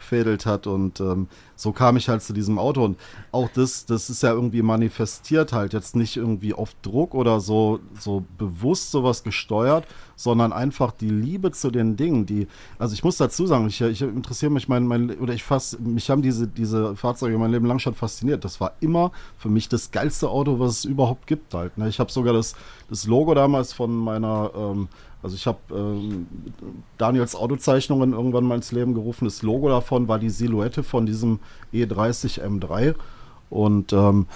eingefädelt 0.03 0.45
hat 0.45 0.67
und 0.67 0.99
ähm, 0.99 1.27
so 1.55 1.71
kam 1.71 1.97
ich 1.97 2.09
halt 2.09 2.21
zu 2.21 2.33
diesem 2.33 2.57
Auto 2.59 2.83
und 2.83 2.99
auch 3.31 3.49
das, 3.49 3.85
das 3.85 4.09
ist 4.09 4.23
ja 4.23 4.31
irgendwie 4.31 4.61
manifestiert 4.61 5.53
halt 5.53 5.73
jetzt 5.73 5.95
nicht 5.95 6.17
irgendwie 6.17 6.53
auf 6.53 6.75
Druck 6.81 7.15
oder 7.15 7.39
so, 7.39 7.79
so 7.99 8.23
bewusst 8.37 8.91
sowas 8.91 9.23
gesteuert, 9.23 9.85
sondern 10.24 10.53
einfach 10.53 10.91
die 10.91 11.09
Liebe 11.09 11.51
zu 11.51 11.69
den 11.69 11.95
Dingen, 11.95 12.26
die, 12.26 12.47
also 12.80 12.93
ich 12.93 13.03
muss 13.03 13.17
dazu 13.17 13.45
sagen, 13.45 13.67
ich, 13.67 13.82
ich 13.82 14.01
interessiere 14.01 14.51
mich 14.51 14.67
mein, 14.67 14.88
mein, 14.88 15.11
oder 15.19 15.34
ich 15.34 15.43
fass, 15.43 15.78
mich 15.80 16.09
haben 16.09 16.21
diese, 16.21 16.47
diese 16.47 16.95
Fahrzeuge 16.95 17.38
mein 17.38 17.51
Leben 17.51 17.65
lang 17.65 17.80
schon 17.80 17.93
fasziniert. 17.93 18.45
Das 18.45 18.61
war 18.61 18.74
immer 18.80 19.11
für 19.38 19.49
mich 19.49 19.69
das 19.69 19.91
geilste 19.91 20.30
Auto, 20.30 20.59
was 20.59 20.80
es 20.80 20.86
überhaupt 20.86 21.28
gibt 21.28 21.53
halt. 21.53 21.78
Ne? 21.78 21.89
Ich 21.89 21.99
habe 21.99 22.11
sogar 22.11 22.34
das, 22.34 22.55
das 22.89 23.05
Logo 23.05 23.34
damals 23.34 23.74
von 23.74 23.95
meiner 23.95 24.51
ähm, 24.55 24.88
also 25.21 25.38
ich 25.38 25.47
habe 25.47 25.59
ähm, 25.71 26.28
Daniels 26.97 27.34
Autozeichnungen 27.34 28.11
irgendwann 28.11 28.43
mal 28.43 28.55
ins 28.55 28.74
Leben 28.74 28.93
gerufen. 28.93 29.24
Das 29.24 29.41
Logo 29.41 29.69
davon 29.69 30.09
war 30.09 30.19
die 30.19 30.30
Silhouette 30.30 30.84
von 30.84 31.05
diesem 31.05 31.39
E30 31.74 32.41
M3 32.41 32.93
und 33.49 33.93
ähm, 33.93 34.28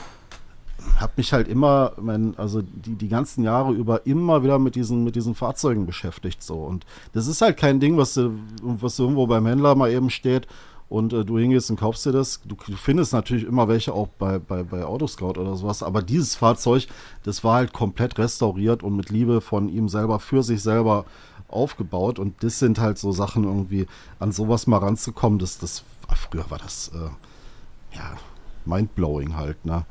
habe 0.99 1.13
mich 1.17 1.33
halt 1.33 1.47
immer, 1.47 1.93
mein, 1.99 2.37
also 2.37 2.61
die, 2.61 2.95
die 2.95 3.07
ganzen 3.07 3.43
Jahre 3.43 3.73
über 3.73 4.05
immer 4.05 4.43
wieder 4.43 4.59
mit 4.59 4.75
diesen, 4.75 5.03
mit 5.03 5.15
diesen 5.15 5.35
Fahrzeugen 5.35 5.85
beschäftigt 5.85 6.43
so. 6.43 6.55
Und 6.55 6.85
das 7.13 7.27
ist 7.27 7.41
halt 7.41 7.57
kein 7.57 7.79
Ding, 7.79 7.97
was, 7.97 8.19
was 8.61 8.99
irgendwo 8.99 9.27
beim 9.27 9.45
Händler 9.45 9.75
mal 9.75 9.91
eben 9.91 10.09
steht 10.09 10.47
und 10.89 11.13
äh, 11.13 11.25
du 11.25 11.37
hingehst 11.37 11.69
und 11.69 11.79
kaufst 11.79 12.05
dir 12.05 12.11
das. 12.11 12.41
Du, 12.45 12.55
du, 12.55 12.75
findest 12.75 13.13
natürlich 13.13 13.45
immer 13.45 13.67
welche 13.67 13.93
auch 13.93 14.07
bei, 14.07 14.39
bei, 14.39 14.63
bei 14.63 14.85
Autoscout 14.85 15.39
oder 15.39 15.55
sowas, 15.55 15.83
aber 15.83 16.01
dieses 16.01 16.35
Fahrzeug, 16.35 16.87
das 17.23 17.43
war 17.43 17.55
halt 17.55 17.73
komplett 17.73 18.17
restauriert 18.17 18.83
und 18.83 18.95
mit 18.95 19.09
Liebe 19.09 19.41
von 19.41 19.69
ihm 19.69 19.89
selber 19.89 20.19
für 20.19 20.43
sich 20.43 20.61
selber 20.61 21.05
aufgebaut 21.49 22.19
und 22.19 22.43
das 22.43 22.59
sind 22.59 22.79
halt 22.79 22.97
so 22.97 23.11
Sachen 23.11 23.43
irgendwie, 23.43 23.87
an 24.19 24.31
sowas 24.31 24.67
mal 24.67 24.79
ranzukommen, 24.79 25.39
das, 25.39 25.57
das 25.57 25.83
früher 26.15 26.49
war 26.49 26.57
das, 26.57 26.89
äh, 26.93 27.95
ja, 27.95 28.17
mindblowing 28.65 29.35
halt, 29.35 29.65
ne? 29.65 29.85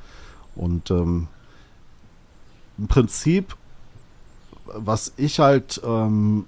Und 0.57 0.91
ähm, 0.91 1.29
im 2.79 2.89
Prinzip, 2.89 3.57
was 4.67 5.13
ich 5.17 5.39
halt 5.39 5.81
ähm, 5.85 6.47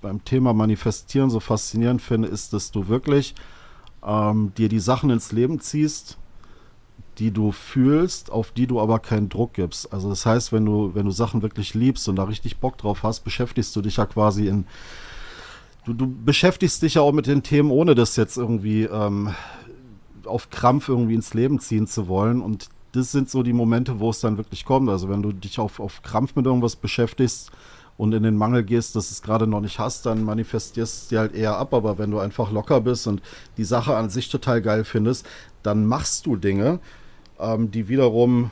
beim 0.00 0.24
Thema 0.24 0.52
Manifestieren 0.52 1.30
so 1.30 1.40
faszinierend 1.40 2.02
finde, 2.02 2.28
ist, 2.28 2.52
dass 2.52 2.70
du 2.70 2.88
wirklich 2.88 3.34
ähm, 4.04 4.52
dir 4.56 4.68
die 4.68 4.80
Sachen 4.80 5.10
ins 5.10 5.32
Leben 5.32 5.60
ziehst, 5.60 6.18
die 7.18 7.30
du 7.30 7.52
fühlst, 7.52 8.32
auf 8.32 8.52
die 8.52 8.66
du 8.66 8.80
aber 8.80 8.98
keinen 8.98 9.28
Druck 9.28 9.54
gibst. 9.54 9.92
Also 9.92 10.08
das 10.08 10.26
heißt, 10.26 10.52
wenn 10.52 10.64
du, 10.64 10.94
wenn 10.94 11.04
du 11.04 11.10
Sachen 11.10 11.42
wirklich 11.42 11.74
liebst 11.74 12.08
und 12.08 12.16
da 12.16 12.24
richtig 12.24 12.58
Bock 12.58 12.78
drauf 12.78 13.02
hast, 13.02 13.20
beschäftigst 13.20 13.76
du 13.76 13.82
dich 13.82 13.96
ja 13.98 14.06
quasi 14.06 14.48
in. 14.48 14.66
Du, 15.84 15.92
du 15.92 16.06
beschäftigst 16.06 16.82
dich 16.82 16.94
ja 16.94 17.02
auch 17.02 17.12
mit 17.12 17.26
den 17.26 17.42
Themen, 17.42 17.70
ohne 17.70 17.94
das 17.94 18.16
jetzt 18.16 18.36
irgendwie 18.36 18.84
ähm, 18.84 19.34
auf 20.24 20.50
Krampf 20.50 20.88
irgendwie 20.88 21.14
ins 21.14 21.34
Leben 21.34 21.58
ziehen 21.58 21.86
zu 21.86 22.08
wollen. 22.08 22.40
Und 22.40 22.68
das 22.92 23.12
sind 23.12 23.30
so 23.30 23.42
die 23.42 23.52
Momente, 23.52 24.00
wo 24.00 24.10
es 24.10 24.20
dann 24.20 24.36
wirklich 24.36 24.64
kommt. 24.64 24.88
Also 24.88 25.08
wenn 25.08 25.22
du 25.22 25.32
dich 25.32 25.58
auf, 25.58 25.80
auf 25.80 26.02
Krampf 26.02 26.36
mit 26.36 26.46
irgendwas 26.46 26.76
beschäftigst, 26.76 27.50
und 27.96 28.12
in 28.14 28.22
den 28.22 28.36
Mangel 28.36 28.64
gehst, 28.64 28.96
dass 28.96 29.10
es 29.10 29.22
gerade 29.22 29.46
noch 29.46 29.60
nicht 29.60 29.78
hast, 29.78 30.06
dann 30.06 30.24
manifestierst 30.24 31.10
du 31.10 31.14
dir 31.14 31.20
halt 31.20 31.34
eher 31.34 31.56
ab. 31.58 31.74
Aber 31.74 31.98
wenn 31.98 32.10
du 32.10 32.18
einfach 32.18 32.50
locker 32.50 32.80
bist 32.80 33.06
und 33.06 33.22
die 33.56 33.64
Sache 33.64 33.96
an 33.96 34.10
sich 34.10 34.28
total 34.28 34.62
geil 34.62 34.84
findest, 34.84 35.26
dann 35.62 35.86
machst 35.86 36.26
du 36.26 36.36
Dinge, 36.36 36.80
ähm, 37.38 37.70
die 37.70 37.88
wiederum 37.88 38.50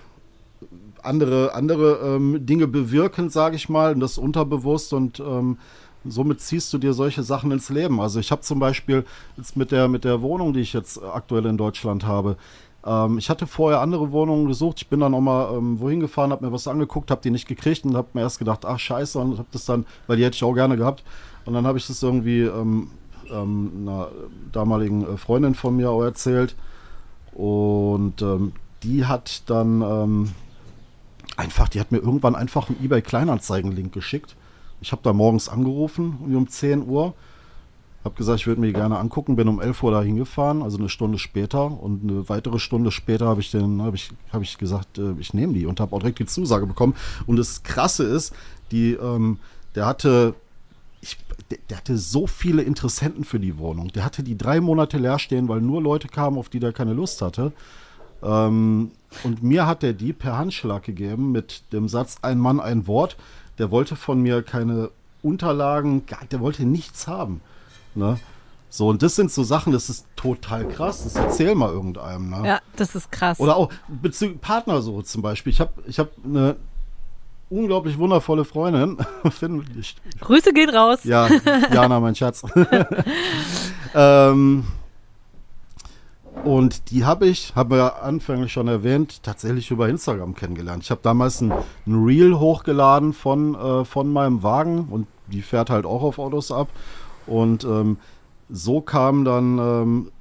andere, 1.03 1.55
andere 1.55 2.17
ähm, 2.17 2.45
Dinge 2.45 2.67
bewirken, 2.67 3.31
sage 3.31 3.57
ich 3.57 3.69
mal, 3.69 3.95
und 3.95 4.01
das 4.01 4.19
unterbewusst 4.19 4.93
und 4.93 5.19
ähm, 5.19 5.59
somit 6.05 6.41
ziehst 6.41 6.73
du 6.73 6.79
dir 6.79 6.93
solche 6.93 7.23
Sachen 7.23 7.51
ins 7.51 7.71
Leben. 7.71 8.01
Also 8.01 8.21
ich 8.21 8.31
habe 8.31 8.43
zum 8.43 8.59
Beispiel 8.59 9.05
jetzt 9.37 9.57
mit 9.57 9.73
der, 9.73 9.89
mit 9.89 10.05
der 10.05 10.21
Wohnung, 10.21 10.53
die 10.53 10.61
ich 10.61 10.75
jetzt 10.75 11.03
aktuell 11.03 11.47
in 11.47 11.57
Deutschland 11.57 12.07
habe, 12.07 12.37
ähm, 12.85 13.19
ich 13.19 13.29
hatte 13.29 13.47
vorher 13.47 13.81
andere 13.81 14.13
Wohnungen 14.13 14.47
gesucht. 14.47 14.79
Ich 14.79 14.89
bin 14.89 15.01
dann 15.01 15.15
auch 15.15 15.21
mal 15.21 15.55
ähm, 15.55 15.81
wohin 15.81 16.01
gefahren, 16.01 16.33
habe 16.33 16.45
mir 16.47 16.53
was 16.53 16.69
angeguckt, 16.69 17.11
habe 17.11 17.21
die 17.23 17.31
nicht 17.31 17.47
gekriegt 17.47 17.85
und 17.85 17.97
habe 17.97 18.09
mir 18.15 18.23
erst 18.23 18.39
gedacht, 18.39 18.65
ach 18.65 18.79
scheiße, 18.79 19.19
und 19.19 19.39
habe 19.39 19.49
das 19.53 19.65
dann, 19.67 19.87
weil 20.07 20.17
die 20.17 20.25
hätte 20.25 20.37
ich 20.37 20.45
auch 20.45 20.55
gerne 20.55 20.77
gehabt. 20.77 21.05
Und 21.45 21.55
dann 21.55 21.67
habe 21.67 21.79
ich 21.79 21.87
das 21.87 22.03
irgendwie 22.03 22.43
ähm, 22.43 22.91
ähm, 23.31 23.73
einer 23.83 24.09
damaligen 24.53 25.03
äh, 25.03 25.17
Freundin 25.17 25.55
von 25.55 25.77
mir 25.77 25.91
auch 25.91 26.03
erzählt. 26.03 26.55
Und 27.33 28.23
ähm, 28.23 28.53
die 28.83 29.05
hat 29.07 29.49
dann 29.51 29.83
ähm, 29.83 30.33
einfach, 31.37 31.69
die 31.69 31.81
hat 31.81 31.93
mir 31.93 31.99
irgendwann 31.99 32.35
einfach 32.35 32.69
einen 32.69 32.83
eBay 32.83 33.03
Kleinanzeigen-Link 33.03 33.93
geschickt. 33.93 34.37
Ich 34.81 34.93
habe 34.93 35.03
da 35.03 35.13
morgens 35.13 35.49
angerufen, 35.49 36.19
um 36.21 36.49
10 36.49 36.89
Uhr 36.89 37.15
habe 38.05 38.15
gesagt, 38.15 38.41
ich 38.41 38.47
würde 38.47 38.61
mir 38.61 38.69
die 38.69 38.73
gerne 38.73 38.99
angucken, 38.99 39.37
bin 39.37 39.49
um 39.49 39.61
11 39.61 39.83
Uhr 39.83 39.91
da 39.91 40.03
hingefahren, 40.03 40.63
also 40.63 40.79
eine 40.79 40.89
Stunde 40.89 41.19
später. 41.19 41.67
Und 41.83 42.03
eine 42.03 42.29
weitere 42.29 42.59
Stunde 42.59 42.91
später 42.91 43.27
habe 43.27 43.41
ich, 43.41 43.55
hab 43.55 43.95
ich, 43.95 44.11
hab 44.33 44.43
ich 44.43 44.57
gesagt, 44.57 44.99
äh, 44.99 45.13
ich 45.19 45.35
nehme 45.35 45.53
die 45.53 45.67
und 45.67 45.81
habe 45.81 45.95
auch 45.95 46.01
direkt 46.01 46.19
die 46.19 46.27
Zusage 46.27 46.67
bekommen. 46.67 46.95
Und 47.27 47.37
das 47.37 47.63
Krasse 47.63 48.05
ist, 48.05 48.35
die, 48.71 48.93
ähm, 48.93 49.39
der 49.75 49.87
hatte 49.87 50.35
ich, 51.03 51.19
der, 51.51 51.59
der, 51.69 51.77
hatte 51.79 51.97
so 51.97 52.27
viele 52.27 52.63
Interessenten 52.63 53.25
für 53.25 53.41
die 53.41 53.59
Wohnung. 53.59 53.89
Der 53.89 54.05
hatte 54.05 54.23
die 54.23 54.37
drei 54.37 54.61
Monate 54.61 54.99
leer 54.99 55.19
stehen, 55.19 55.49
weil 55.49 55.61
nur 55.61 55.83
Leute 55.83 56.09
kamen, 56.09 56.39
auf 56.39 56.49
die 56.49 56.61
der 56.61 56.73
keine 56.73 56.93
Lust 56.93 57.23
hatte. 57.23 57.53
Ähm, 58.23 58.91
und 59.25 59.43
mir 59.43 59.67
hat 59.67 59.83
er 59.83 59.93
die 59.93 60.13
per 60.13 60.37
Handschlag 60.37 60.85
gegeben 60.85 61.33
mit 61.33 61.63
dem 61.73 61.89
Satz 61.89 62.19
ein 62.23 62.39
Mann, 62.39 62.61
ein 62.61 62.87
Wort. 62.87 63.17
Der 63.59 63.71
wollte 63.71 63.97
von 63.97 64.21
mir 64.21 64.43
keine 64.43 64.91
Unterlagen, 65.23 66.03
der 66.31 66.41
wollte 66.41 66.65
nichts 66.65 67.07
haben. 67.07 67.41
Ne? 67.95 68.19
So, 68.69 68.89
und 68.89 69.03
das 69.03 69.17
sind 69.17 69.33
so 69.33 69.43
Sachen, 69.43 69.73
das 69.73 69.91
ist 69.91 70.07
total 70.15 70.67
krass. 70.69 71.03
Das 71.03 71.17
erzähl 71.17 71.55
mal 71.57 71.73
irgendeinem. 71.73 72.31
Ne? 72.31 72.47
Ja, 72.47 72.61
das 72.77 72.95
ist 72.95 73.11
krass. 73.11 73.41
Oder 73.41 73.57
auch 73.57 73.71
bezüglich 73.89 74.41
Partnersuche 74.41 75.03
zum 75.05 75.23
Beispiel. 75.23 75.53
Ich 75.53 75.61
habe 75.61 75.73
ich 75.87 75.99
hab 75.99 76.11
eine 76.25 76.57
unglaublich 77.51 77.99
wundervolle 77.99 78.45
Freundin. 78.45 78.97
Grüße 80.21 80.53
gehen 80.53 80.71
raus. 80.71 81.01
Ja, 81.03 81.29
Jana, 81.73 81.99
mein 81.99 82.15
Schatz. 82.15 82.45
ähm, 83.95 84.65
und 86.45 86.91
die 86.91 87.05
habe 87.05 87.27
ich, 87.27 87.55
habe 87.55 87.77
ja 87.77 87.89
anfänglich 87.89 88.53
schon 88.53 88.69
erwähnt, 88.69 89.23
tatsächlich 89.23 89.71
über 89.71 89.89
Instagram 89.89 90.35
kennengelernt. 90.35 90.85
Ich 90.85 90.91
habe 90.91 91.01
damals 91.03 91.41
ein, 91.41 91.53
ein, 91.53 92.05
Reel 92.05 92.39
hochgeladen 92.39 93.13
von, 93.13 93.55
äh, 93.55 93.85
von 93.85 94.13
meinem 94.13 94.43
Wagen 94.43 94.87
und 94.91 95.07
die 95.27 95.43
fährt 95.43 95.71
halt 95.71 95.85
auch 95.85 96.03
auf 96.03 96.19
Autos 96.19 96.51
ab. 96.51 96.69
Und 97.27 97.65
ähm, 97.65 97.99
so 98.49 98.81
kam 98.81 99.25
dann, 99.25 99.59
ähm, 99.59 100.13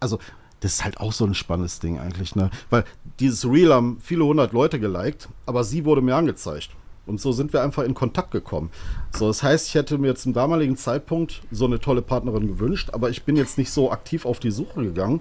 also 0.00 0.18
das 0.60 0.74
ist 0.74 0.84
halt 0.84 1.00
auch 1.00 1.12
so 1.12 1.24
ein 1.24 1.34
spannendes 1.34 1.80
Ding 1.80 1.98
eigentlich, 1.98 2.36
ne? 2.36 2.50
Weil 2.68 2.84
dieses 3.18 3.44
Reel 3.44 3.72
haben 3.72 3.98
viele 4.00 4.24
hundert 4.24 4.52
Leute 4.52 4.78
geliked, 4.78 5.28
aber 5.46 5.64
sie 5.64 5.84
wurde 5.84 6.02
mir 6.02 6.16
angezeigt. 6.16 6.70
Und 7.06 7.20
so 7.20 7.32
sind 7.32 7.52
wir 7.52 7.62
einfach 7.62 7.82
in 7.82 7.94
Kontakt 7.94 8.30
gekommen. 8.30 8.70
So, 9.12 9.26
das 9.26 9.42
heißt, 9.42 9.68
ich 9.68 9.74
hätte 9.74 9.98
mir 9.98 10.14
zum 10.14 10.32
damaligen 10.32 10.76
Zeitpunkt 10.76 11.42
so 11.50 11.64
eine 11.64 11.80
tolle 11.80 12.02
Partnerin 12.02 12.46
gewünscht, 12.46 12.90
aber 12.92 13.10
ich 13.10 13.24
bin 13.24 13.36
jetzt 13.36 13.58
nicht 13.58 13.72
so 13.72 13.90
aktiv 13.90 14.26
auf 14.26 14.38
die 14.38 14.50
Suche 14.50 14.82
gegangen 14.82 15.20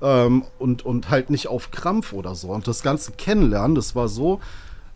ähm, 0.00 0.44
und, 0.58 0.86
und 0.86 1.10
halt 1.10 1.30
nicht 1.30 1.48
auf 1.48 1.70
Krampf 1.72 2.12
oder 2.12 2.34
so. 2.34 2.48
Und 2.48 2.66
das 2.66 2.82
ganze 2.82 3.12
Kennenlernen, 3.12 3.74
das 3.74 3.94
war 3.94 4.08
so, 4.08 4.40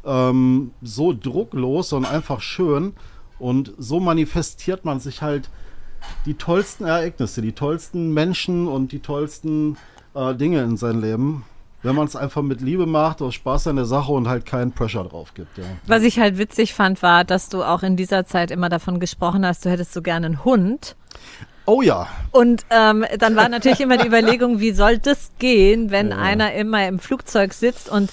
ähm, 0.05 0.71
so 0.83 1.13
drucklos 1.13 1.93
und 1.93 2.07
einfach 2.07 2.41
schön. 2.41 2.95
Und 3.41 3.73
so 3.79 3.99
manifestiert 4.01 4.85
man 4.85 5.01
sich 5.01 5.23
halt 5.23 5.51
die 6.27 6.35
tollsten 6.35 6.85
Ereignisse, 6.85 7.43
die 7.43 7.53
tollsten 7.53 8.13
Menschen 8.13 8.69
und 8.69 8.93
die 8.93 9.01
tollsten 9.01 9.77
äh, 10.15 10.35
Dinge 10.35 10.63
in 10.63 10.77
sein 10.77 11.01
Leben. 11.01 11.45
Wenn 11.83 11.95
man 11.95 12.07
es 12.07 12.15
einfach 12.15 12.43
mit 12.43 12.61
Liebe 12.61 12.85
macht, 12.85 13.23
aus 13.23 13.35
Spaß 13.35 13.69
an 13.69 13.77
der 13.77 13.87
Sache 13.87 14.13
und 14.13 14.29
halt 14.29 14.45
keinen 14.45 14.73
Pressure 14.73 15.05
drauf 15.05 15.33
gibt. 15.33 15.57
Ja. 15.57 15.65
Was 15.87 16.03
ich 16.03 16.19
halt 16.19 16.37
witzig 16.37 16.75
fand, 16.75 17.03
war, 17.03 17.25
dass 17.25 17.49
du 17.49 17.63
auch 17.63 17.83
in 17.83 17.97
dieser 17.97 18.27
Zeit 18.27 18.51
immer 18.51 18.69
davon 18.69 19.01
gesprochen 19.01 19.47
hast, 19.47 19.65
du 19.65 19.71
hättest 19.71 19.95
so 19.95 20.03
gerne 20.03 20.27
einen 20.27 20.45
Hund. 20.45 20.95
Oh 21.65 21.81
ja. 21.81 22.09
Und 22.33 22.67
ähm, 22.71 23.07
dann 23.19 23.35
war 23.35 23.49
natürlich 23.49 23.81
immer 23.81 23.97
die 23.97 24.07
Überlegung, 24.07 24.61
wie 24.61 24.73
soll 24.73 24.99
das 24.99 25.31
gehen, 25.39 25.91
wenn 25.91 26.11
ja. 26.11 26.19
einer 26.19 26.53
immer 26.53 26.87
im 26.87 26.99
Flugzeug 26.99 27.55
sitzt 27.55 27.89
und 27.89 28.11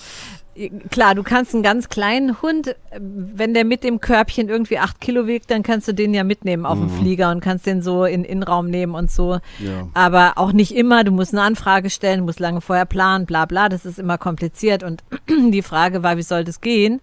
klar, 0.89 1.16
du 1.16 1.24
kannst 1.24 1.53
einen 1.53 1.64
ganz 1.64 1.89
kleinen 1.89 2.41
Hund, 2.41 2.76
wenn 2.99 3.53
der 3.53 3.66
mit 3.66 3.84
dem 3.84 3.99
Körbchen 4.01 4.49
irgendwie 4.49 4.80
acht 4.80 4.99
Kilo 4.99 5.28
wiegt, 5.28 5.51
dann 5.51 5.64
kannst 5.64 5.88
du 5.88 5.93
den 5.93 6.14
ja 6.14 6.24
mitnehmen 6.24 6.66
auf 6.66 6.78
dem 6.78 6.89
Flieger 6.89 7.32
und 7.32 7.41
kannst 7.41 7.66
den 7.66 7.82
so 7.82 8.05
in 8.05 8.24
den 8.24 8.32
Innenraum 8.32 8.68
nehmen 8.68 8.95
und 8.95 9.12
so. 9.12 9.39
Ja. 9.60 9.88
Aber 9.93 10.34
auch 10.36 10.51
nicht 10.51 10.76
immer. 10.76 11.03
Du 11.03 11.12
musst 11.12 11.34
eine 11.34 11.43
Anfrage 11.43 11.89
stellen, 11.89 12.26
musst 12.26 12.39
lange 12.39 12.62
vorher 12.62 12.86
planen, 12.86 13.26
bla 13.26 13.45
bla. 13.45 13.70
Das 13.70 13.86
ist 13.86 13.99
immer 13.99 14.18
kompliziert. 14.18 14.84
Und 14.84 15.03
die 15.30 15.62
Frage 15.62 16.03
war, 16.03 16.18
wie 16.18 16.24
soll 16.24 16.43
das 16.43 16.62
gehen? 16.62 17.01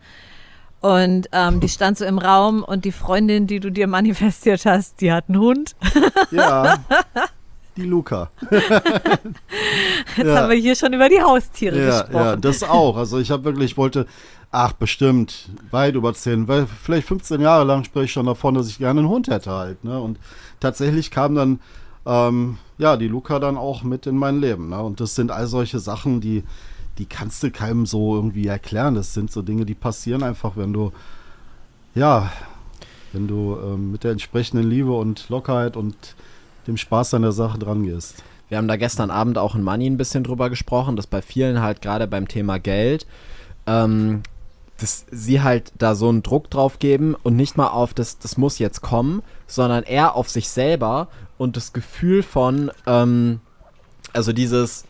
Und 0.80 1.28
ähm, 1.32 1.60
die 1.60 1.68
stand 1.68 1.96
so 1.96 2.04
im 2.04 2.18
Raum 2.18 2.62
und 2.62 2.84
die 2.84 2.92
Freundin, 2.92 3.46
die 3.46 3.60
du 3.60 3.70
dir 3.70 3.86
manifestiert 3.88 4.66
hast, 4.66 5.00
die 5.00 5.12
hat 5.12 5.24
einen 5.28 5.38
Hund. 5.38 5.76
Ja. 6.30 6.78
Die 7.76 7.82
Luca. 7.82 8.30
Jetzt 10.16 10.26
Ja. 10.28 10.36
haben 10.36 10.50
wir 10.50 10.56
hier 10.56 10.76
schon 10.76 10.92
über 10.92 11.08
die 11.08 11.20
Haustiere 11.20 11.78
Ja, 11.78 12.02
gesprochen. 12.02 12.24
ja, 12.24 12.36
das 12.36 12.62
auch. 12.62 12.96
Also 12.96 13.18
ich 13.18 13.30
habe 13.30 13.44
wirklich, 13.44 13.72
ich 13.72 13.76
wollte, 13.76 14.06
ach 14.52 14.72
bestimmt, 14.74 15.48
weit 15.70 15.94
über 15.94 16.14
10, 16.14 16.46
weil 16.48 16.66
vielleicht 16.66 17.08
15 17.08 17.40
Jahre 17.40 17.64
lang 17.64 17.84
spreche 17.84 18.04
ich 18.04 18.12
schon 18.12 18.26
davon, 18.26 18.54
dass 18.54 18.68
ich 18.68 18.78
gerne 18.78 19.00
einen 19.00 19.08
Hund 19.08 19.28
hätte 19.28 19.50
halt. 19.50 19.82
Ne? 19.84 19.98
Und 20.00 20.18
tatsächlich 20.60 21.10
kam 21.10 21.34
dann, 21.34 21.60
ähm, 22.06 22.58
ja, 22.78 22.96
die 22.96 23.08
Luca 23.08 23.38
dann 23.38 23.56
auch 23.56 23.82
mit 23.82 24.06
in 24.06 24.16
mein 24.16 24.40
Leben. 24.40 24.68
Ne? 24.68 24.80
Und 24.80 25.00
das 25.00 25.14
sind 25.14 25.30
all 25.32 25.46
solche 25.48 25.78
Sachen, 25.80 26.20
die, 26.20 26.44
die 26.98 27.06
kannst 27.06 27.42
du 27.42 27.50
keinem 27.50 27.86
so 27.86 28.14
irgendwie 28.14 28.46
erklären. 28.46 28.94
Das 28.94 29.14
sind 29.14 29.32
so 29.32 29.42
Dinge, 29.42 29.64
die 29.64 29.74
passieren 29.74 30.22
einfach, 30.22 30.52
wenn 30.56 30.72
du, 30.72 30.92
ja, 31.96 32.30
wenn 33.12 33.26
du 33.26 33.56
ähm, 33.64 33.90
mit 33.92 34.04
der 34.04 34.12
entsprechenden 34.12 34.68
Liebe 34.68 34.92
und 34.92 35.28
Lockerheit 35.28 35.76
und 35.76 35.94
dem 36.66 36.76
Spaß 36.76 37.14
an 37.14 37.22
der 37.22 37.32
Sache 37.32 37.58
dran 37.58 37.84
gehst. 37.84 38.22
Wir 38.48 38.58
haben 38.58 38.68
da 38.68 38.76
gestern 38.76 39.10
Abend 39.10 39.38
auch 39.38 39.54
in 39.54 39.62
Money 39.62 39.86
ein 39.86 39.96
bisschen 39.96 40.24
drüber 40.24 40.50
gesprochen, 40.50 40.96
dass 40.96 41.06
bei 41.06 41.22
vielen 41.22 41.60
halt 41.60 41.82
gerade 41.82 42.06
beim 42.06 42.28
Thema 42.28 42.58
Geld, 42.58 43.06
ähm, 43.66 44.22
dass 44.78 45.06
sie 45.10 45.42
halt 45.42 45.72
da 45.78 45.94
so 45.94 46.08
einen 46.08 46.22
Druck 46.22 46.50
drauf 46.50 46.78
geben 46.78 47.14
und 47.22 47.36
nicht 47.36 47.56
mal 47.56 47.68
auf 47.68 47.94
das, 47.94 48.18
das 48.18 48.36
muss 48.36 48.58
jetzt 48.58 48.80
kommen, 48.80 49.22
sondern 49.46 49.84
eher 49.84 50.14
auf 50.14 50.28
sich 50.28 50.48
selber 50.48 51.08
und 51.38 51.56
das 51.56 51.72
Gefühl 51.72 52.22
von, 52.22 52.70
ähm, 52.86 53.40
also 54.12 54.32
dieses, 54.32 54.84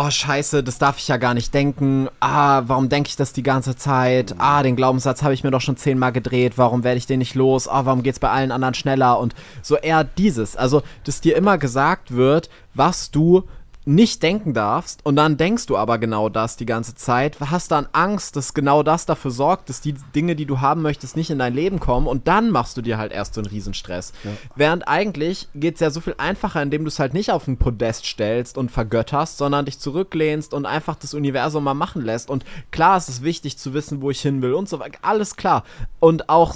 oh 0.00 0.10
scheiße, 0.10 0.62
das 0.62 0.78
darf 0.78 0.98
ich 0.98 1.08
ja 1.08 1.16
gar 1.16 1.34
nicht 1.34 1.52
denken, 1.52 2.08
ah, 2.20 2.62
warum 2.66 2.88
denke 2.88 3.08
ich 3.08 3.16
das 3.16 3.32
die 3.32 3.42
ganze 3.42 3.74
Zeit, 3.74 4.36
ah, 4.38 4.62
den 4.62 4.76
Glaubenssatz 4.76 5.24
habe 5.24 5.34
ich 5.34 5.42
mir 5.42 5.50
doch 5.50 5.60
schon 5.60 5.76
zehnmal 5.76 6.12
gedreht, 6.12 6.52
warum 6.56 6.84
werde 6.84 6.98
ich 6.98 7.06
den 7.06 7.18
nicht 7.18 7.34
los, 7.34 7.66
ah, 7.66 7.84
warum 7.84 8.04
geht's 8.04 8.20
bei 8.20 8.30
allen 8.30 8.52
anderen 8.52 8.74
schneller? 8.74 9.18
Und 9.18 9.34
so 9.60 9.76
eher 9.76 10.04
dieses, 10.04 10.54
also, 10.56 10.82
dass 11.02 11.20
dir 11.20 11.36
immer 11.36 11.58
gesagt 11.58 12.14
wird, 12.14 12.48
was 12.74 13.10
du 13.10 13.42
nicht 13.88 14.22
denken 14.22 14.52
darfst 14.52 15.00
und 15.06 15.16
dann 15.16 15.38
denkst 15.38 15.64
du 15.64 15.78
aber 15.78 15.96
genau 15.96 16.28
das 16.28 16.56
die 16.56 16.66
ganze 16.66 16.94
Zeit, 16.94 17.38
hast 17.40 17.70
dann 17.70 17.88
Angst, 17.92 18.36
dass 18.36 18.52
genau 18.52 18.82
das 18.82 19.06
dafür 19.06 19.30
sorgt, 19.30 19.70
dass 19.70 19.80
die 19.80 19.94
Dinge, 20.14 20.36
die 20.36 20.44
du 20.44 20.60
haben 20.60 20.82
möchtest, 20.82 21.16
nicht 21.16 21.30
in 21.30 21.38
dein 21.38 21.54
Leben 21.54 21.80
kommen 21.80 22.06
und 22.06 22.28
dann 22.28 22.50
machst 22.50 22.76
du 22.76 22.82
dir 22.82 22.98
halt 22.98 23.12
erst 23.12 23.32
so 23.32 23.40
einen 23.40 23.48
Riesenstress. 23.48 24.12
Während 24.54 24.86
eigentlich 24.86 25.48
geht's 25.54 25.80
ja 25.80 25.88
so 25.88 26.02
viel 26.02 26.14
einfacher, 26.18 26.60
indem 26.60 26.84
du 26.84 26.88
es 26.88 26.98
halt 26.98 27.14
nicht 27.14 27.32
auf 27.32 27.48
ein 27.48 27.56
Podest 27.56 28.04
stellst 28.04 28.58
und 28.58 28.70
vergötterst, 28.70 29.38
sondern 29.38 29.64
dich 29.64 29.78
zurücklehnst 29.78 30.52
und 30.52 30.66
einfach 30.66 30.96
das 30.96 31.14
Universum 31.14 31.64
mal 31.64 31.72
machen 31.72 32.02
lässt. 32.02 32.28
Und 32.28 32.44
klar 32.70 32.98
ist 32.98 33.08
es 33.08 33.22
wichtig 33.22 33.56
zu 33.56 33.72
wissen, 33.72 34.02
wo 34.02 34.10
ich 34.10 34.20
hin 34.20 34.42
will 34.42 34.52
und 34.52 34.68
so 34.68 34.80
weiter, 34.80 34.98
alles 35.00 35.36
klar. 35.36 35.64
Und 35.98 36.28
auch 36.28 36.54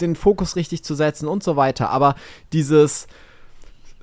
den 0.00 0.16
Fokus 0.16 0.56
richtig 0.56 0.82
zu 0.82 0.96
setzen 0.96 1.28
und 1.28 1.44
so 1.44 1.54
weiter. 1.54 1.90
Aber 1.90 2.16
dieses 2.52 3.06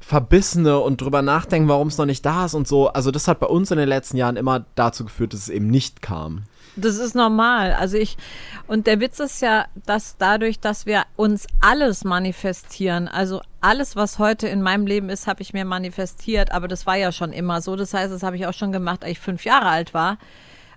Verbissene 0.10 0.80
und 0.80 1.02
drüber 1.02 1.22
nachdenken, 1.22 1.70
warum 1.70 1.90
es 1.90 2.00
noch 2.00 2.08
nicht 2.08 2.26
da 2.26 2.46
ist 2.46 2.56
und 2.56 2.68
so. 2.68 2.88
Also 2.88 3.12
das 3.12 3.28
hat 3.28 3.40
bei 3.40 3.46
uns 3.46 3.70
in 3.70 3.78
den 3.78 3.88
letzten 3.88 4.18
Jahren 4.18 4.38
immer 4.38 4.66
dazu 4.74 5.04
geführt, 5.04 5.34
dass 5.34 5.42
es 5.42 5.50
eben 5.50 5.68
nicht 5.68 6.02
kam. 6.02 6.46
Das 6.76 6.98
ist 6.98 7.14
normal. 7.14 7.74
Also 7.74 7.98
ich, 7.98 8.18
und 8.66 8.88
der 8.88 9.00
Witz 9.02 9.20
ist 9.20 9.40
ja, 9.44 9.68
dass 9.86 10.18
dadurch, 10.18 10.60
dass 10.60 10.88
wir 10.88 11.04
uns 11.16 11.46
alles 11.62 12.06
manifestieren, 12.06 13.08
also 13.08 13.42
alles, 13.62 13.96
was 13.96 14.18
heute 14.18 14.48
in 14.48 14.64
meinem 14.64 14.88
Leben 14.88 15.10
ist, 15.10 15.28
habe 15.28 15.44
ich 15.44 15.54
mir 15.54 15.64
manifestiert, 15.64 16.54
aber 16.54 16.68
das 16.68 16.88
war 16.88 16.96
ja 16.96 17.12
schon 17.12 17.32
immer 17.32 17.62
so. 17.62 17.76
Das 17.76 17.94
heißt, 17.94 18.12
das 18.12 18.24
habe 18.24 18.36
ich 18.36 18.48
auch 18.48 18.54
schon 18.54 18.72
gemacht, 18.72 19.04
als 19.04 19.12
ich 19.12 19.20
fünf 19.20 19.46
Jahre 19.46 19.68
alt 19.68 19.94
war. 19.94 20.18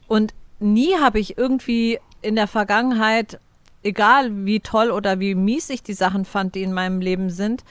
Und 0.09 0.35
nie 0.59 0.95
habe 1.01 1.19
ich 1.19 1.39
irgendwie 1.39 1.99
in 2.21 2.37
der 2.37 2.49
Vergangenheit, 2.49 3.41
egal 3.83 4.45
wie 4.45 4.61
toll 4.61 4.91
oder 4.91 5.21
wie 5.21 5.35
mies 5.35 5.71
ich 5.71 5.83
die 5.83 5.95
Sachen 5.95 6.27
fand, 6.27 6.55
die 6.55 6.63
in 6.63 6.75
meinem 6.75 7.01
Leben 7.01 7.31
sind, 7.31 7.65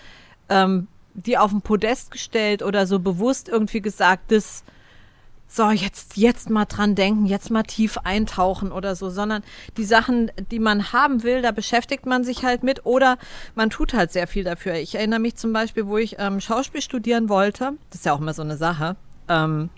ähm, 0.50 0.88
die 1.14 1.38
auf 1.38 1.52
den 1.52 1.62
Podest 1.62 2.12
gestellt 2.12 2.64
oder 2.64 2.88
so 2.88 3.00
bewusst 3.00 3.50
irgendwie 3.50 3.82
gesagt, 3.82 4.32
das, 4.32 4.64
so, 5.48 5.70
jetzt, 5.70 6.16
jetzt 6.16 6.50
mal 6.50 6.66
dran 6.66 6.96
denken, 6.96 7.26
jetzt 7.26 7.52
mal 7.52 7.64
tief 7.64 7.98
eintauchen 7.98 8.72
oder 8.72 8.96
so, 8.96 9.10
sondern 9.10 9.44
die 9.76 9.84
Sachen, 9.84 10.32
die 10.50 10.60
man 10.60 10.94
haben 10.94 11.24
will, 11.24 11.42
da 11.42 11.52
beschäftigt 11.52 12.06
man 12.06 12.24
sich 12.24 12.46
halt 12.46 12.64
mit 12.64 12.86
oder 12.86 13.18
man 13.56 13.70
tut 13.70 13.94
halt 13.94 14.14
sehr 14.14 14.28
viel 14.28 14.46
dafür. 14.46 14.76
Ich 14.76 14.96
erinnere 14.96 15.20
mich 15.20 15.36
zum 15.36 15.52
Beispiel, 15.52 15.88
wo 15.88 15.98
ich 15.98 16.16
ähm, 16.20 16.40
Schauspiel 16.40 16.82
studieren 16.82 17.28
wollte, 17.28 17.74
das 17.90 18.00
ist 18.00 18.06
ja 18.06 18.14
auch 18.14 18.22
immer 18.22 18.34
so 18.34 18.44
eine 18.44 18.56
Sache, 18.56 18.96
ähm, 19.28 19.70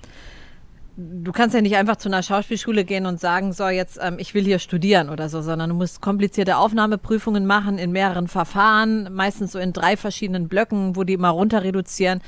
du 0.95 1.31
kannst 1.31 1.55
ja 1.55 1.61
nicht 1.61 1.75
einfach 1.75 1.95
zu 1.95 2.09
einer 2.09 2.23
Schauspielschule 2.23 2.85
gehen 2.85 3.05
und 3.05 3.19
sagen, 3.19 3.53
so 3.53 3.67
jetzt, 3.67 3.99
ähm, 4.01 4.17
ich 4.19 4.33
will 4.33 4.43
hier 4.43 4.59
studieren 4.59 5.09
oder 5.09 5.29
so, 5.29 5.41
sondern 5.41 5.69
du 5.69 5.75
musst 5.75 6.01
komplizierte 6.01 6.57
Aufnahmeprüfungen 6.57 7.45
machen 7.45 7.77
in 7.77 7.91
mehreren 7.91 8.27
Verfahren, 8.27 9.13
meistens 9.13 9.53
so 9.53 9.59
in 9.59 9.73
drei 9.73 9.97
verschiedenen 9.97 10.47
Blöcken, 10.47 10.95
wo 10.95 11.03
die 11.03 11.13
immer 11.13 11.29
runter 11.29 11.63
reduzieren. 11.63 12.21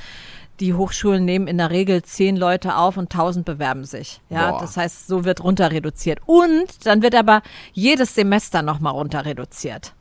Die 0.61 0.73
Hochschulen 0.73 1.25
nehmen 1.25 1.47
in 1.47 1.57
der 1.57 1.69
Regel 1.69 2.01
zehn 2.03 2.37
Leute 2.37 2.77
auf 2.77 2.95
und 2.95 3.11
tausend 3.11 3.45
bewerben 3.45 3.83
sich. 3.83 4.21
Ja, 4.29 4.51
Boah. 4.51 4.61
das 4.61 4.77
heißt, 4.77 5.07
so 5.07 5.25
wird 5.25 5.43
runter 5.43 5.71
reduziert. 5.71 6.19
Und 6.25 6.85
dann 6.85 7.01
wird 7.01 7.13
aber 7.13 7.41
jedes 7.73 8.15
Semester 8.15 8.61
nochmal 8.61 8.93
runter 8.93 9.25
reduziert. 9.25 9.93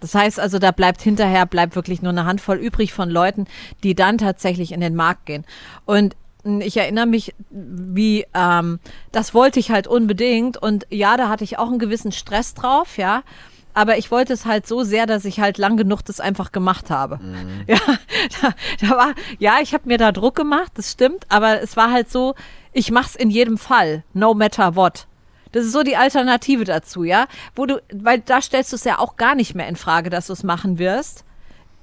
Das 0.00 0.14
heißt 0.14 0.40
also, 0.40 0.58
da 0.58 0.70
bleibt 0.70 1.02
hinterher, 1.02 1.46
bleibt 1.46 1.76
wirklich 1.76 2.02
nur 2.02 2.12
eine 2.12 2.24
Handvoll 2.24 2.56
übrig 2.56 2.92
von 2.92 3.10
Leuten, 3.10 3.46
die 3.82 3.94
dann 3.94 4.18
tatsächlich 4.18 4.72
in 4.72 4.80
den 4.80 4.94
Markt 4.94 5.26
gehen. 5.26 5.44
Und 5.84 6.16
ich 6.44 6.76
erinnere 6.76 7.06
mich, 7.06 7.34
wie, 7.50 8.26
ähm, 8.34 8.78
das 9.12 9.34
wollte 9.34 9.60
ich 9.60 9.70
halt 9.70 9.86
unbedingt. 9.86 10.56
Und 10.56 10.86
ja, 10.90 11.16
da 11.16 11.28
hatte 11.28 11.44
ich 11.44 11.58
auch 11.58 11.68
einen 11.68 11.78
gewissen 11.78 12.12
Stress 12.12 12.54
drauf, 12.54 12.98
ja. 12.98 13.22
Aber 13.76 13.98
ich 13.98 14.10
wollte 14.12 14.32
es 14.32 14.46
halt 14.46 14.68
so 14.68 14.84
sehr, 14.84 15.06
dass 15.06 15.24
ich 15.24 15.40
halt 15.40 15.58
lang 15.58 15.76
genug 15.76 16.04
das 16.04 16.20
einfach 16.20 16.52
gemacht 16.52 16.90
habe. 16.90 17.18
Ja, 17.66 17.78
da, 18.42 18.54
da 18.80 18.90
war, 18.96 19.14
ja, 19.38 19.56
ich 19.62 19.72
habe 19.72 19.88
mir 19.88 19.96
da 19.96 20.12
Druck 20.12 20.34
gemacht, 20.34 20.72
das 20.74 20.92
stimmt, 20.92 21.24
aber 21.30 21.62
es 21.62 21.76
war 21.76 21.90
halt 21.90 22.10
so, 22.10 22.34
ich 22.72 22.90
mach's 22.90 23.16
in 23.16 23.30
jedem 23.30 23.56
Fall, 23.56 24.04
no 24.12 24.34
matter 24.34 24.76
what. 24.76 25.06
Das 25.52 25.64
ist 25.64 25.72
so 25.72 25.82
die 25.82 25.96
Alternative 25.96 26.64
dazu, 26.64 27.04
ja, 27.04 27.26
wo 27.54 27.64
du, 27.64 27.80
weil 27.92 28.20
da 28.20 28.42
stellst 28.42 28.72
du 28.72 28.76
es 28.76 28.84
ja 28.84 28.98
auch 28.98 29.16
gar 29.16 29.34
nicht 29.34 29.54
mehr 29.54 29.68
in 29.68 29.76
Frage, 29.76 30.10
dass 30.10 30.26
du 30.26 30.34
es 30.34 30.42
machen 30.42 30.78
wirst. 30.78 31.24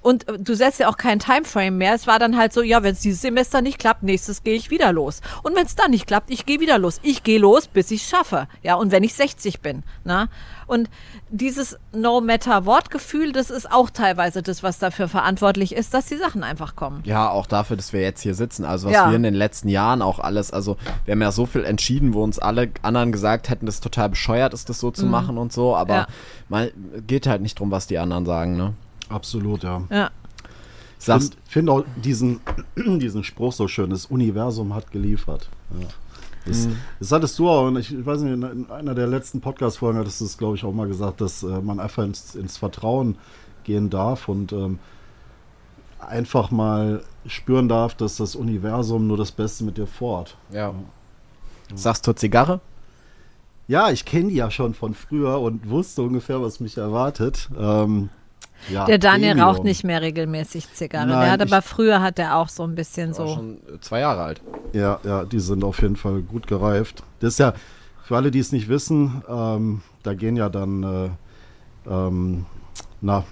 Und 0.01 0.27
äh, 0.27 0.39
du 0.39 0.55
setzt 0.55 0.79
ja 0.79 0.89
auch 0.89 0.97
keinen 0.97 1.19
Timeframe 1.19 1.77
mehr. 1.77 1.93
Es 1.93 2.07
war 2.07 2.17
dann 2.19 2.35
halt 2.37 2.53
so, 2.53 2.61
ja, 2.61 2.81
wenn 2.83 2.93
es 2.93 3.01
dieses 3.01 3.21
Semester 3.21 3.61
nicht 3.61 3.77
klappt, 3.79 4.03
nächstes 4.03 4.43
gehe 4.43 4.55
ich 4.55 4.71
wieder 4.71 4.91
los. 4.91 5.21
Und 5.43 5.55
wenn 5.55 5.65
es 5.65 5.75
dann 5.75 5.91
nicht 5.91 6.07
klappt, 6.07 6.31
ich 6.31 6.45
gehe 6.45 6.59
wieder 6.59 6.77
los. 6.79 6.99
Ich 7.03 7.23
gehe 7.23 7.37
los, 7.39 7.67
bis 7.67 7.91
ich 7.91 8.01
es 8.03 8.09
schaffe. 8.09 8.47
Ja, 8.63 8.75
und 8.75 8.91
wenn 8.91 9.03
ich 9.03 9.13
60 9.13 9.61
bin. 9.61 9.83
Na? 10.03 10.27
Und 10.67 10.89
dieses 11.29 11.77
No 11.93 12.21
Matter 12.21 12.65
What 12.65 12.89
Gefühl, 12.91 13.31
das 13.33 13.49
ist 13.49 13.69
auch 13.71 13.89
teilweise 13.89 14.41
das, 14.41 14.63
was 14.63 14.79
dafür 14.79 15.07
verantwortlich 15.09 15.75
ist, 15.75 15.93
dass 15.93 16.05
die 16.05 16.15
Sachen 16.17 16.43
einfach 16.43 16.75
kommen. 16.75 17.03
Ja, 17.05 17.29
auch 17.29 17.45
dafür, 17.45 17.75
dass 17.77 17.91
wir 17.93 18.01
jetzt 18.01 18.21
hier 18.21 18.35
sitzen. 18.35 18.63
Also 18.65 18.87
was 18.87 18.93
Ja. 18.93 19.09
wir 19.09 19.15
in 19.17 19.23
den 19.23 19.33
letzten 19.33 19.67
Jahren 19.67 20.01
auch 20.01 20.19
alles, 20.19 20.51
also 20.51 20.77
wir 21.05 21.11
haben 21.11 21.21
ja 21.21 21.31
so 21.31 21.45
viel 21.45 21.63
entschieden, 21.65 22.13
wo 22.13 22.23
uns 22.23 22.39
alle 22.39 22.69
anderen 22.81 23.11
gesagt 23.11 23.49
hätten, 23.49 23.65
das 23.65 23.75
ist 23.75 23.83
total 23.83 24.09
bescheuert 24.09 24.53
ist, 24.53 24.69
das 24.69 24.79
so 24.79 24.91
zu 24.91 25.05
machen 25.05 25.37
und 25.37 25.51
so, 25.53 25.75
aber 25.75 25.93
Mhm. 25.93 25.99
Ja. 25.99 26.07
mal 26.49 26.71
geht 27.05 27.27
halt 27.27 27.41
nicht 27.41 27.59
drum, 27.59 27.69
was 27.69 27.85
die 27.87 27.99
anderen 27.99 28.25
sagen, 28.25 28.55
ne? 28.55 28.73
Absolut, 29.11 29.63
ja. 29.63 29.83
Ja. 29.89 30.09
Ich 30.99 31.05
finde 31.05 31.35
find 31.47 31.69
auch 31.69 31.83
diesen, 32.03 32.39
diesen 32.75 33.23
Spruch 33.23 33.53
so 33.53 33.67
schön, 33.67 33.89
das 33.89 34.05
Universum 34.05 34.73
hat 34.73 34.91
geliefert. 34.91 35.49
Ja. 35.79 35.87
Das, 36.45 36.67
das 36.99 37.11
hattest 37.11 37.37
du 37.37 37.49
auch, 37.49 37.67
und 37.67 37.77
ich, 37.77 38.03
weiß 38.05 38.21
nicht, 38.21 38.33
in- 38.33 38.43
in 38.43 38.71
einer 38.71 38.95
der 38.95 39.07
letzten 39.07 39.41
Podcast-Folgen 39.41 39.99
hattest 39.99 40.21
du 40.21 40.25
es, 40.25 40.37
glaube 40.37 40.55
ich, 40.55 40.63
auch 40.63 40.73
mal 40.73 40.87
gesagt, 40.87 41.21
dass 41.21 41.43
äh, 41.43 41.61
man 41.61 41.79
einfach 41.79 42.03
ins, 42.03 42.33
ins 42.35 42.57
Vertrauen 42.57 43.17
gehen 43.63 43.89
darf 43.91 44.27
und 44.27 44.51
ähm, 44.53 44.79
einfach 45.99 46.49
mal 46.49 47.03
spüren 47.27 47.69
darf, 47.69 47.93
dass 47.95 48.17
das 48.17 48.35
Universum 48.35 49.05
nur 49.07 49.17
das 49.17 49.31
Beste 49.31 49.63
mit 49.63 49.77
dir 49.77 49.87
fort. 49.87 50.37
ja. 50.51 50.73
Sagst 51.73 52.05
du 52.05 52.11
Zigarre? 52.13 52.59
Ja, 53.67 53.91
ich 53.91 54.03
kenne 54.03 54.27
die 54.29 54.35
ja 54.35 54.51
schon 54.51 54.73
von 54.73 54.93
früher 54.93 55.39
und 55.39 55.69
wusste 55.69 56.01
ungefähr, 56.01 56.41
was 56.41 56.59
mich 56.59 56.77
erwartet. 56.77 57.49
Ähm, 57.57 58.09
ja, 58.69 58.85
Der 58.85 58.97
Daniel 58.97 59.31
Premium. 59.31 59.47
raucht 59.49 59.63
nicht 59.63 59.83
mehr 59.83 60.01
regelmäßig 60.01 60.71
Zigarre. 60.73 61.07
Nein, 61.07 61.21
der 61.21 61.31
hat 61.31 61.41
aber 61.41 61.61
früher 61.61 62.01
hat 62.01 62.19
er 62.19 62.37
auch 62.37 62.49
so 62.49 62.63
ein 62.63 62.75
bisschen 62.75 63.13
so. 63.13 63.27
schon 63.27 63.57
zwei 63.81 63.99
Jahre 64.01 64.23
alt. 64.23 64.41
Ja, 64.73 64.99
ja, 65.03 65.23
die 65.25 65.39
sind 65.39 65.63
auf 65.63 65.81
jeden 65.81 65.95
Fall 65.95 66.21
gut 66.21 66.47
gereift. 66.47 67.03
Das 67.19 67.33
ist 67.33 67.39
ja, 67.39 67.53
für 68.03 68.15
alle, 68.17 68.31
die 68.31 68.39
es 68.39 68.51
nicht 68.51 68.67
wissen, 68.69 69.23
ähm, 69.27 69.81
da 70.03 70.13
gehen 70.13 70.35
ja 70.35 70.49
dann, 70.49 70.83
äh, 70.83 71.89
ähm, 71.89 72.45
na, 73.01 73.23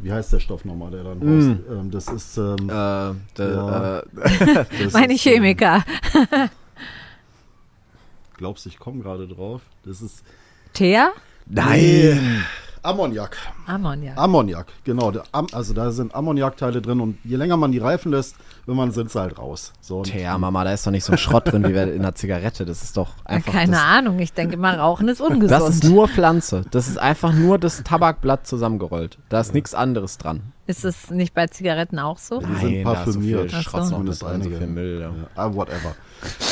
wie 0.00 0.12
heißt 0.12 0.32
der 0.32 0.40
Stoff 0.40 0.64
nochmal, 0.64 0.90
der 0.90 1.04
dann 1.04 1.18
raus? 1.22 1.56
Ähm, 1.70 1.90
das 1.90 2.08
ist, 2.08 2.36
ähm, 2.36 2.68
Äh, 2.68 3.38
de, 3.38 3.54
Ja. 3.54 3.98
äh, 4.00 4.02
das 4.84 4.92
Meine 4.92 5.14
ist, 5.14 5.20
Chemiker. 5.22 5.84
Ähm, 6.14 6.48
glaubst, 8.36 8.66
ich 8.66 8.78
komme 8.78 9.02
gerade 9.02 9.28
drauf. 9.28 9.60
Das 9.84 10.02
ist 10.02 10.24
Teer? 10.72 11.12
Nein. 11.46 12.44
Ammoniak. 12.84 13.36
Ammoniak. 13.66 14.18
Ammoniak, 14.18 14.66
genau. 14.82 15.12
Also 15.52 15.72
da 15.72 15.92
sind 15.92 16.14
Ammoniakteile 16.14 16.82
drin 16.82 17.00
und 17.00 17.16
je 17.22 17.36
länger 17.36 17.56
man 17.56 17.70
die 17.70 17.78
reifen 17.78 18.10
lässt, 18.10 18.34
irgendwann 18.66 18.90
sind 18.90 19.10
sie 19.10 19.20
halt 19.20 19.38
raus. 19.38 19.72
So, 19.80 20.02
Tja, 20.02 20.36
Mama, 20.36 20.64
da 20.64 20.72
ist 20.72 20.84
doch 20.86 20.90
nicht 20.90 21.04
so 21.04 21.12
ein 21.12 21.18
Schrott 21.18 21.52
drin 21.52 21.62
wie 21.62 21.72
in 21.72 22.00
einer 22.00 22.14
Zigarette. 22.14 22.64
Das 22.64 22.82
ist 22.82 22.96
doch 22.96 23.10
einfach. 23.24 23.52
Keine 23.52 23.72
das, 23.72 23.80
Ahnung, 23.82 24.18
ich 24.18 24.32
denke 24.32 24.54
immer, 24.54 24.76
Rauchen 24.76 25.08
ist 25.08 25.20
ungesund. 25.20 25.50
Das 25.50 25.68
ist 25.68 25.84
nur 25.84 26.08
Pflanze. 26.08 26.64
Das 26.72 26.88
ist 26.88 26.98
einfach 26.98 27.32
nur 27.32 27.58
das 27.58 27.82
Tabakblatt 27.84 28.46
zusammengerollt. 28.48 29.18
Da 29.28 29.40
ist 29.40 29.54
nichts 29.54 29.74
anderes 29.74 30.18
dran. 30.18 30.52
Ist 30.66 30.84
es 30.84 31.10
nicht 31.10 31.34
bei 31.34 31.46
Zigaretten 31.46 31.98
auch 31.98 32.18
so? 32.18 32.40
Die 32.40 32.54
sind 32.66 32.84
parfümiert. 32.84 33.50
So 33.50 33.56
so. 33.56 33.62
Schrott 33.62 33.80
noch 33.82 33.90
Zumindest 33.90 34.22
drin, 34.22 34.28
so 34.28 34.34
einige. 34.48 34.56
viel 34.58 34.66
Müll. 34.66 35.00
Ja. 35.00 35.12
Ah, 35.36 35.54
whatever. 35.54 35.94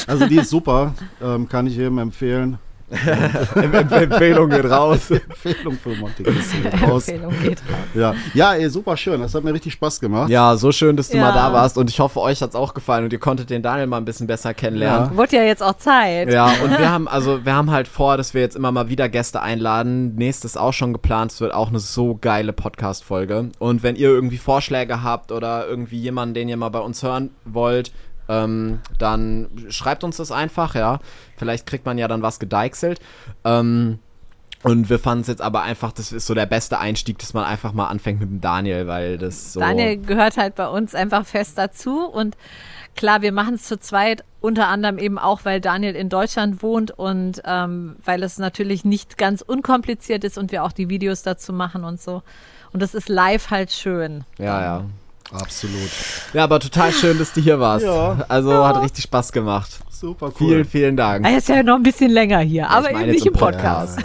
Also 0.06 0.26
die 0.26 0.36
ist 0.36 0.50
super, 0.50 0.94
ähm, 1.22 1.48
kann 1.48 1.66
ich 1.66 1.76
jedem 1.76 1.98
empfehlen. 1.98 2.58
Empfehlung 3.54 4.50
geht 4.50 4.64
raus. 4.64 5.10
Empfehlung 5.10 5.78
für 5.78 5.94
Monte 5.96 6.24
raus. 6.82 7.08
Empfehlung 7.08 7.34
geht 7.42 7.60
raus. 7.60 7.78
Ja, 7.94 8.14
ja 8.34 8.54
ey, 8.54 8.68
super 8.68 8.96
schön. 8.96 9.20
Das 9.20 9.34
hat 9.34 9.44
mir 9.44 9.54
richtig 9.54 9.72
Spaß 9.74 10.00
gemacht. 10.00 10.28
Ja, 10.28 10.56
so 10.56 10.72
schön, 10.72 10.96
dass 10.96 11.08
du 11.08 11.16
Ja. 11.16 11.24
mal 11.26 11.32
da 11.32 11.52
warst 11.52 11.78
und 11.78 11.88
ich 11.88 12.00
hoffe, 12.00 12.20
euch 12.20 12.42
hat's 12.42 12.54
auch 12.54 12.74
gefallen 12.74 13.04
und 13.04 13.12
ihr 13.12 13.18
konntet 13.20 13.50
den 13.50 13.62
Daniel 13.62 13.86
mal 13.86 13.98
ein 13.98 14.04
bisschen 14.04 14.26
besser 14.26 14.54
kennenlernen. 14.54 15.16
Wurde 15.16 15.36
ja 15.36 15.42
jetzt 15.44 15.62
auch 15.62 15.76
Zeit. 15.76 16.32
Ja, 16.32 16.52
und 16.64 16.78
wir 16.78 16.90
haben 16.90 17.06
also 17.08 17.44
wir 17.44 17.54
haben 17.54 17.70
halt 17.70 17.88
vor, 17.88 18.16
dass 18.16 18.34
wir 18.34 18.40
jetzt 18.40 18.56
immer 18.56 18.72
mal 18.72 18.88
wieder 18.88 19.08
Gäste 19.08 19.40
einladen. 19.40 20.14
Nächstes 20.16 20.56
auch 20.56 20.72
schon 20.72 20.92
geplant. 20.92 21.32
Es 21.32 21.40
wird 21.40 21.54
auch 21.54 21.68
eine 21.68 21.78
so 21.78 22.18
geile 22.20 22.52
Podcast 22.52 23.04
Folge. 23.04 23.50
Und 23.58 23.82
wenn 23.82 23.96
ihr 23.96 24.08
irgendwie 24.08 24.38
Vorschläge 24.38 25.02
habt 25.02 25.32
oder 25.32 25.66
irgendwie 25.68 25.98
jemanden, 25.98 26.34
den 26.34 26.48
ihr 26.48 26.56
mal 26.56 26.68
bei 26.70 26.80
uns 26.80 27.02
hören 27.02 27.30
wollt, 27.44 27.92
ähm, 28.30 28.78
dann 28.98 29.48
schreibt 29.68 30.04
uns 30.04 30.16
das 30.16 30.30
einfach, 30.30 30.74
ja. 30.74 31.00
Vielleicht 31.36 31.66
kriegt 31.66 31.84
man 31.84 31.98
ja 31.98 32.06
dann 32.06 32.22
was 32.22 32.38
gedeichselt. 32.38 33.00
Ähm, 33.44 33.98
und 34.62 34.90
wir 34.90 34.98
fanden 34.98 35.22
es 35.22 35.28
jetzt 35.28 35.40
aber 35.40 35.62
einfach, 35.62 35.90
das 35.90 36.12
ist 36.12 36.26
so 36.26 36.34
der 36.34 36.46
beste 36.46 36.78
Einstieg, 36.78 37.18
dass 37.18 37.32
man 37.32 37.44
einfach 37.44 37.72
mal 37.72 37.88
anfängt 37.88 38.20
mit 38.20 38.28
dem 38.28 38.40
Daniel, 38.40 38.86
weil 38.86 39.16
das 39.18 39.54
so. 39.54 39.60
Daniel 39.60 39.96
gehört 39.96 40.36
halt 40.36 40.54
bei 40.54 40.68
uns 40.68 40.94
einfach 40.94 41.26
fest 41.26 41.56
dazu 41.56 42.06
und 42.06 42.36
klar, 42.94 43.22
wir 43.22 43.32
machen 43.32 43.54
es 43.54 43.64
zu 43.64 43.78
zweit, 43.80 44.22
unter 44.42 44.68
anderem 44.68 44.98
eben 44.98 45.18
auch, 45.18 45.44
weil 45.44 45.62
Daniel 45.62 45.96
in 45.96 46.10
Deutschland 46.10 46.62
wohnt 46.62 46.90
und 46.90 47.40
ähm, 47.46 47.96
weil 48.04 48.22
es 48.22 48.38
natürlich 48.38 48.84
nicht 48.84 49.16
ganz 49.16 49.40
unkompliziert 49.40 50.24
ist 50.24 50.36
und 50.36 50.52
wir 50.52 50.62
auch 50.62 50.72
die 50.72 50.90
Videos 50.90 51.22
dazu 51.22 51.54
machen 51.54 51.84
und 51.84 52.00
so. 52.00 52.22
Und 52.72 52.82
das 52.82 52.94
ist 52.94 53.08
live 53.08 53.50
halt 53.50 53.72
schön. 53.72 54.24
Ja, 54.38 54.60
ja. 54.60 54.84
Absolut. 55.32 55.90
Ja, 56.32 56.44
aber 56.44 56.58
total 56.58 56.92
schön, 56.92 57.18
dass 57.18 57.32
du 57.32 57.40
hier 57.40 57.60
warst. 57.60 57.84
Ja. 57.86 58.24
Also 58.28 58.64
hat 58.66 58.82
richtig 58.82 59.04
Spaß 59.04 59.30
gemacht. 59.32 59.78
Super 59.90 60.26
cool. 60.28 60.32
Vielen, 60.48 60.64
vielen 60.64 60.96
Dank. 60.96 61.26
Er 61.26 61.36
ist 61.36 61.48
ja 61.48 61.62
noch 61.62 61.76
ein 61.76 61.82
bisschen 61.82 62.10
länger 62.10 62.38
hier, 62.38 62.70
aber 62.70 62.90
ich 62.90 62.96
eben 62.98 63.10
nicht 63.10 63.26
im 63.26 63.32
Podcast. 63.34 63.98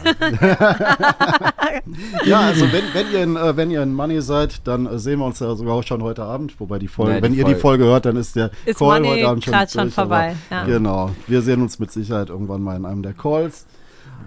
Ja, 2.25 2.39
also 2.41 2.65
wenn, 2.71 2.83
wenn, 2.93 3.11
ihr 3.13 3.23
in, 3.23 3.35
äh, 3.37 3.55
wenn 3.57 3.71
ihr 3.71 3.81
in 3.81 3.93
Money 3.93 4.21
seid, 4.21 4.67
dann 4.67 4.85
äh, 4.87 4.99
sehen 4.99 5.19
wir 5.19 5.25
uns 5.25 5.39
ja 5.39 5.55
sogar 5.55 5.81
schon 5.83 6.03
heute 6.03 6.23
Abend. 6.23 6.59
Wobei 6.59 6.79
die 6.79 6.87
Folge, 6.87 7.13
Nee, 7.13 7.17
die 7.19 7.23
wenn 7.23 7.33
ihr 7.33 7.43
die 7.45 7.51
Folge- 7.55 7.61
Folge 7.61 7.83
hört, 7.85 8.05
dann 8.05 8.17
ist 8.17 8.35
der 8.35 8.51
Ist 8.65 8.79
Call 8.79 8.99
Money 9.01 9.07
heute 9.19 9.27
Abend 9.29 9.43
schon, 9.45 9.53
grad 9.53 9.71
schon 9.71 9.81
durch, 9.83 9.93
vorbei, 9.93 10.35
aber 10.49 10.57
ja. 10.59 10.65
Genau. 10.65 11.11
Wir 11.27 11.41
sehen 11.41 11.61
uns 11.61 11.79
mit 11.79 11.91
Sicherheit 11.91 12.29
irgendwann 12.29 12.61
mal 12.61 12.75
in 12.75 12.85
einem 12.85 13.01
der 13.01 13.13
Calls. 13.13 13.65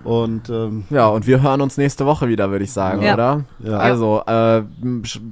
Und 0.05 0.49
ähm, 0.49 0.85
Ja, 0.91 1.09
und 1.09 1.27
wir 1.27 1.43
hören 1.43 1.61
uns 1.61 1.77
nächste 1.77 2.07
Woche 2.07 2.29
wieder, 2.29 2.51
würde 2.51 2.65
ich 2.65 2.73
sagen, 2.73 3.03
Ja. 3.03 3.15
oder? 3.15 3.45
Ja. 3.59 3.79
Also, 3.79 4.23
äh, 4.27 4.63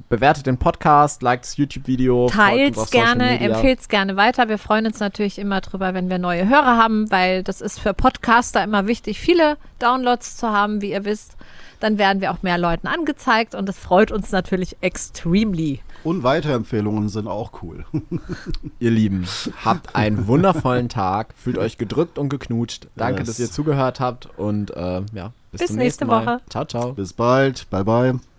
bewertet 0.09 0.47
den 0.47 0.59
Podcast, 0.59 1.23
liked 1.23 1.45
das 1.45 1.57
YouTube-Video. 1.57 2.29
Teilt 2.29 2.75
Social 2.75 2.91
gerne, 2.91 3.41
empfehlt 3.41 3.89
gerne 3.89 4.17
weiter. 4.17 4.49
Wir 4.49 4.59
freuen 4.59 4.87
uns 4.87 5.01
natürlich 5.01 5.39
immer 5.39 5.61
drüber, 5.61 5.95
wenn 5.95 6.11
wir 6.11 6.19
neue 6.19 6.49
Hörer 6.49 6.77
haben, 6.77 7.11
weil 7.11 7.43
das 7.43 7.61
ist 7.61 7.79
für 7.81 7.95
Podcaster 7.95 8.63
immer 8.63 8.87
wichtig, 8.87 9.21
viele 9.21 9.57
Downloads 9.79 10.37
zu 10.37 10.49
haben, 10.51 10.83
wie 10.83 10.91
ihr 10.93 11.05
wisst. 11.05 11.37
Dann 11.81 11.99
werden 11.99 12.21
wir 12.21 12.33
auch 12.33 12.43
mehr 12.43 12.59
Leuten 12.59 12.87
angezeigt 12.87 13.55
und 13.55 13.69
das 13.69 13.79
freut 13.79 14.11
uns 14.11 14.33
natürlich 14.33 14.77
extremely. 14.81 15.81
Und 16.07 16.23
Weiterempfehlungen 16.23 17.09
sind 17.09 17.27
auch 17.27 17.63
cool. 17.63 17.85
Ihr 18.79 18.91
Lieben, 18.93 19.27
habt 19.65 19.97
einen 19.97 20.27
wundervollen 20.29 20.89
Tag, 20.89 21.35
fühlt 21.37 21.59
euch 21.59 21.79
gedrückt 21.79 22.17
und 22.19 22.29
geknutscht. 22.29 22.87
Danke, 22.95 23.21
Yes. 23.21 23.27
dass 23.29 23.41
ihr 23.41 23.51
zugehört 23.51 23.99
habt 23.99 24.29
und 24.39 24.71
äh, 24.71 25.03
ja, 25.13 25.33
bis, 25.51 25.61
Bis 25.63 25.67
zum 25.69 25.77
nächste 25.79 26.05
Mal. 26.05 26.25
Woche. 26.25 26.41
Ciao, 26.49 26.65
ciao. 26.65 26.93
Bis 26.93 27.13
bald. 27.13 27.69
Bye 27.71 27.85
bye. 27.85 28.36